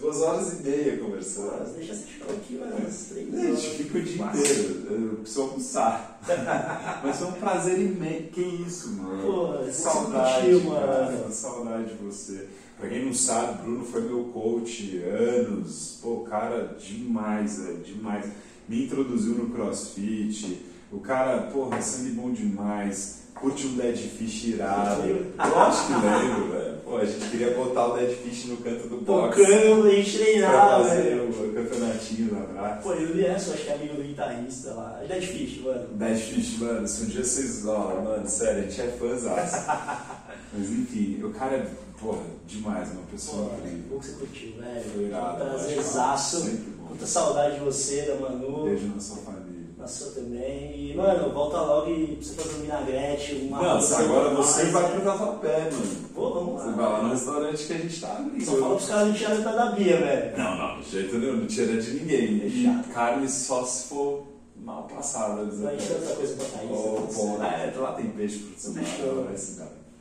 Duas 0.00 0.20
horas 0.22 0.52
e 0.60 0.62
meia 0.62 0.98
conversando. 0.98 1.52
Mas 1.60 1.72
deixa 1.74 1.92
esse 1.92 2.06
show 2.08 2.26
aqui, 2.30 2.56
umas 2.56 3.06
três 3.10 3.30
Gente, 3.30 3.46
horas. 3.46 3.64
fica 3.64 3.98
o 3.98 4.02
dia 4.02 4.24
inteiro. 4.26 4.86
Eu 4.90 5.16
preciso 5.16 5.42
almoçar. 5.42 6.20
Mas 7.04 7.16
foi 7.16 7.28
um 7.28 7.32
prazer 7.32 7.78
imenso. 7.78 8.28
Que 8.32 8.40
isso, 8.40 8.90
mano? 8.92 9.22
Pô, 9.22 9.58
que 9.58 9.64
você 9.66 9.72
saudade, 9.72 10.50
curtiu, 10.50 10.70
cara. 10.72 11.04
mano. 11.10 11.24
Que 11.24 11.32
saudade 11.34 11.84
de 11.94 11.94
você. 12.02 12.48
Pra 12.78 12.88
quem 12.88 13.04
não 13.04 13.12
sabe, 13.12 13.62
Bruno 13.62 13.84
foi 13.84 14.00
meu 14.02 14.24
coach 14.24 14.98
anos. 15.04 15.98
Pô, 16.02 16.20
cara, 16.20 16.76
demais, 16.78 17.58
velho, 17.58 17.78
demais. 17.78 18.26
Me 18.68 18.86
introduziu 18.86 19.34
no 19.34 19.50
crossfit. 19.50 20.64
O 20.90 20.98
cara, 21.00 21.42
porra, 21.52 21.80
sangue 21.82 22.10
bom 22.12 22.32
demais. 22.32 23.19
Curte 23.40 23.66
um 23.68 23.76
dead 23.76 23.96
fish 23.96 24.44
irado. 24.48 25.08
Eu 25.08 25.58
acho 25.60 25.86
que 25.86 25.92
lembro, 25.94 26.52
velho. 26.52 26.78
Pô, 26.84 26.98
a 26.98 27.04
gente 27.04 27.30
queria 27.30 27.54
botar 27.54 27.86
o 27.86 27.96
dead 27.96 28.14
fish 28.16 28.46
no 28.46 28.58
canto 28.58 28.86
do 28.86 29.00
box. 29.00 29.36
Tocando, 29.36 29.86
a 29.86 29.90
gente 29.90 30.18
treinava, 30.18 30.84
fazer 30.84 31.02
velho. 31.02 31.30
o 31.30 31.54
campeonatinho 31.54 32.34
na 32.34 32.40
praça. 32.40 32.82
Pô, 32.82 32.92
eu 32.92 33.16
e 33.16 33.24
essa, 33.24 33.54
acho 33.54 33.64
que 33.64 33.70
é 33.70 33.74
amigo 33.74 33.94
do 33.94 34.02
guitarrista 34.02 34.74
lá. 34.74 35.00
É 35.08 35.18
difícil, 35.18 35.62
mano. 35.62 35.88
Dead 35.94 36.18
Fish, 36.18 36.58
mano, 36.58 36.86
se 36.86 37.02
um 37.04 37.06
dia 37.06 37.24
vocês. 37.24 37.66
Ó, 37.66 38.00
mano, 38.02 38.28
sério, 38.28 38.58
a 38.58 38.62
gente 38.62 38.80
é 38.80 38.88
fãzaço. 38.88 39.70
Mas 40.52 40.68
enfim, 40.68 41.22
o 41.22 41.30
cara 41.30 41.56
é, 41.56 41.66
porra, 41.98 42.22
demais, 42.46 42.90
uma 42.90 43.02
pessoa 43.10 43.52
incrível. 43.58 43.84
bom 43.88 43.98
que 44.00 44.06
você 44.06 44.12
curtiu, 44.18 44.52
velho. 44.58 44.84
Foi 44.92 45.04
irado, 45.04 45.44
prazerzaço. 45.44 46.40
sempre 46.40 46.70
bom. 46.76 46.88
Muita 46.88 47.06
saudade 47.06 47.54
de 47.54 47.60
você, 47.60 48.02
da 48.02 48.16
Manu. 48.16 48.64
Beijo 48.64 48.86
na 48.88 49.00
sua 49.00 49.16
família. 49.18 49.39
Sua 49.86 50.12
também. 50.12 50.90
E, 50.90 50.94
mano, 50.96 51.32
volta 51.32 51.60
logo 51.60 51.90
e 51.90 52.18
você 52.20 52.34
fazer 52.34 52.56
um 52.56 52.62
vinagrete, 52.62 53.34
uma 53.34 53.62
Não, 53.62 53.78
coisa 53.78 53.98
agora 53.98 54.30
mais, 54.30 54.46
você 54.46 54.64
vai 54.66 54.82
né? 54.82 54.88
pro 54.90 55.00
Tatuapé, 55.04 55.70
mano. 55.70 55.96
Pô, 56.14 56.34
vamos 56.34 56.54
lá. 56.54 56.64
Você 56.64 56.70
vai 56.76 56.92
lá 56.92 57.02
no 57.02 57.08
restaurante 57.10 57.66
que 57.66 57.72
a 57.72 57.78
gente 57.78 58.00
tá 58.00 58.12
abrindo. 58.12 58.44
Só 58.44 58.56
fala 58.56 58.74
pros 58.76 58.88
caras 58.88 59.20
não 59.20 59.42
pé 59.42 59.52
da 59.52 59.66
Bia, 59.72 59.96
velho. 59.98 60.38
Não, 60.38 60.58
não, 60.58 60.80
de 60.80 60.90
jeito 60.90 61.18
nenhum, 61.18 61.36
não 61.36 61.46
tira 61.46 61.80
de 61.80 61.90
ninguém. 61.92 62.46
E 62.46 62.50
Fechado. 62.50 62.88
carne 62.92 63.28
só 63.28 63.64
se 63.64 63.88
for 63.88 64.22
mal 64.56 64.82
passada. 64.84 65.44
Vai 65.44 65.76
encher 65.76 65.94
outra 65.94 66.14
coisa 66.16 66.34
pra 66.36 66.44
Thaís. 66.46 66.70
Tá 66.70 66.76
pô, 66.76 67.36
certo. 67.38 67.78
é, 67.78 67.80
lá 67.80 67.92
tem 67.92 68.10
peixe 68.10 68.38
por 68.38 68.58
cima. 68.58 68.82
Fechou. 68.82 69.26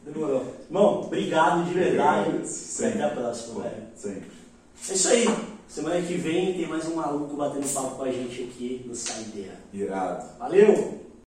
Demorou. 0.06 0.46
Irmão, 0.66 1.02
obrigado 1.02 1.66
de 1.66 1.74
verdade. 1.74 2.32
E 2.32 2.86
até 2.86 3.04
a 3.04 3.10
próxima, 3.10 3.62
velho. 3.64 3.84
Sempre. 3.96 4.32
É 4.90 4.94
isso 4.94 5.08
aí. 5.10 5.26
Semana 5.70 6.02
que 6.02 6.16
vem 6.16 6.56
tem 6.56 6.68
mais 6.68 6.88
um 6.88 6.96
maluco 6.96 7.36
batendo 7.36 7.72
papo 7.72 7.98
com 7.98 8.04
a 8.04 8.12
gente 8.12 8.42
aqui 8.42 8.82
no 8.88 8.96
Saideira. 8.96 9.54
Irado. 9.72 10.26
Valeu! 10.40 11.09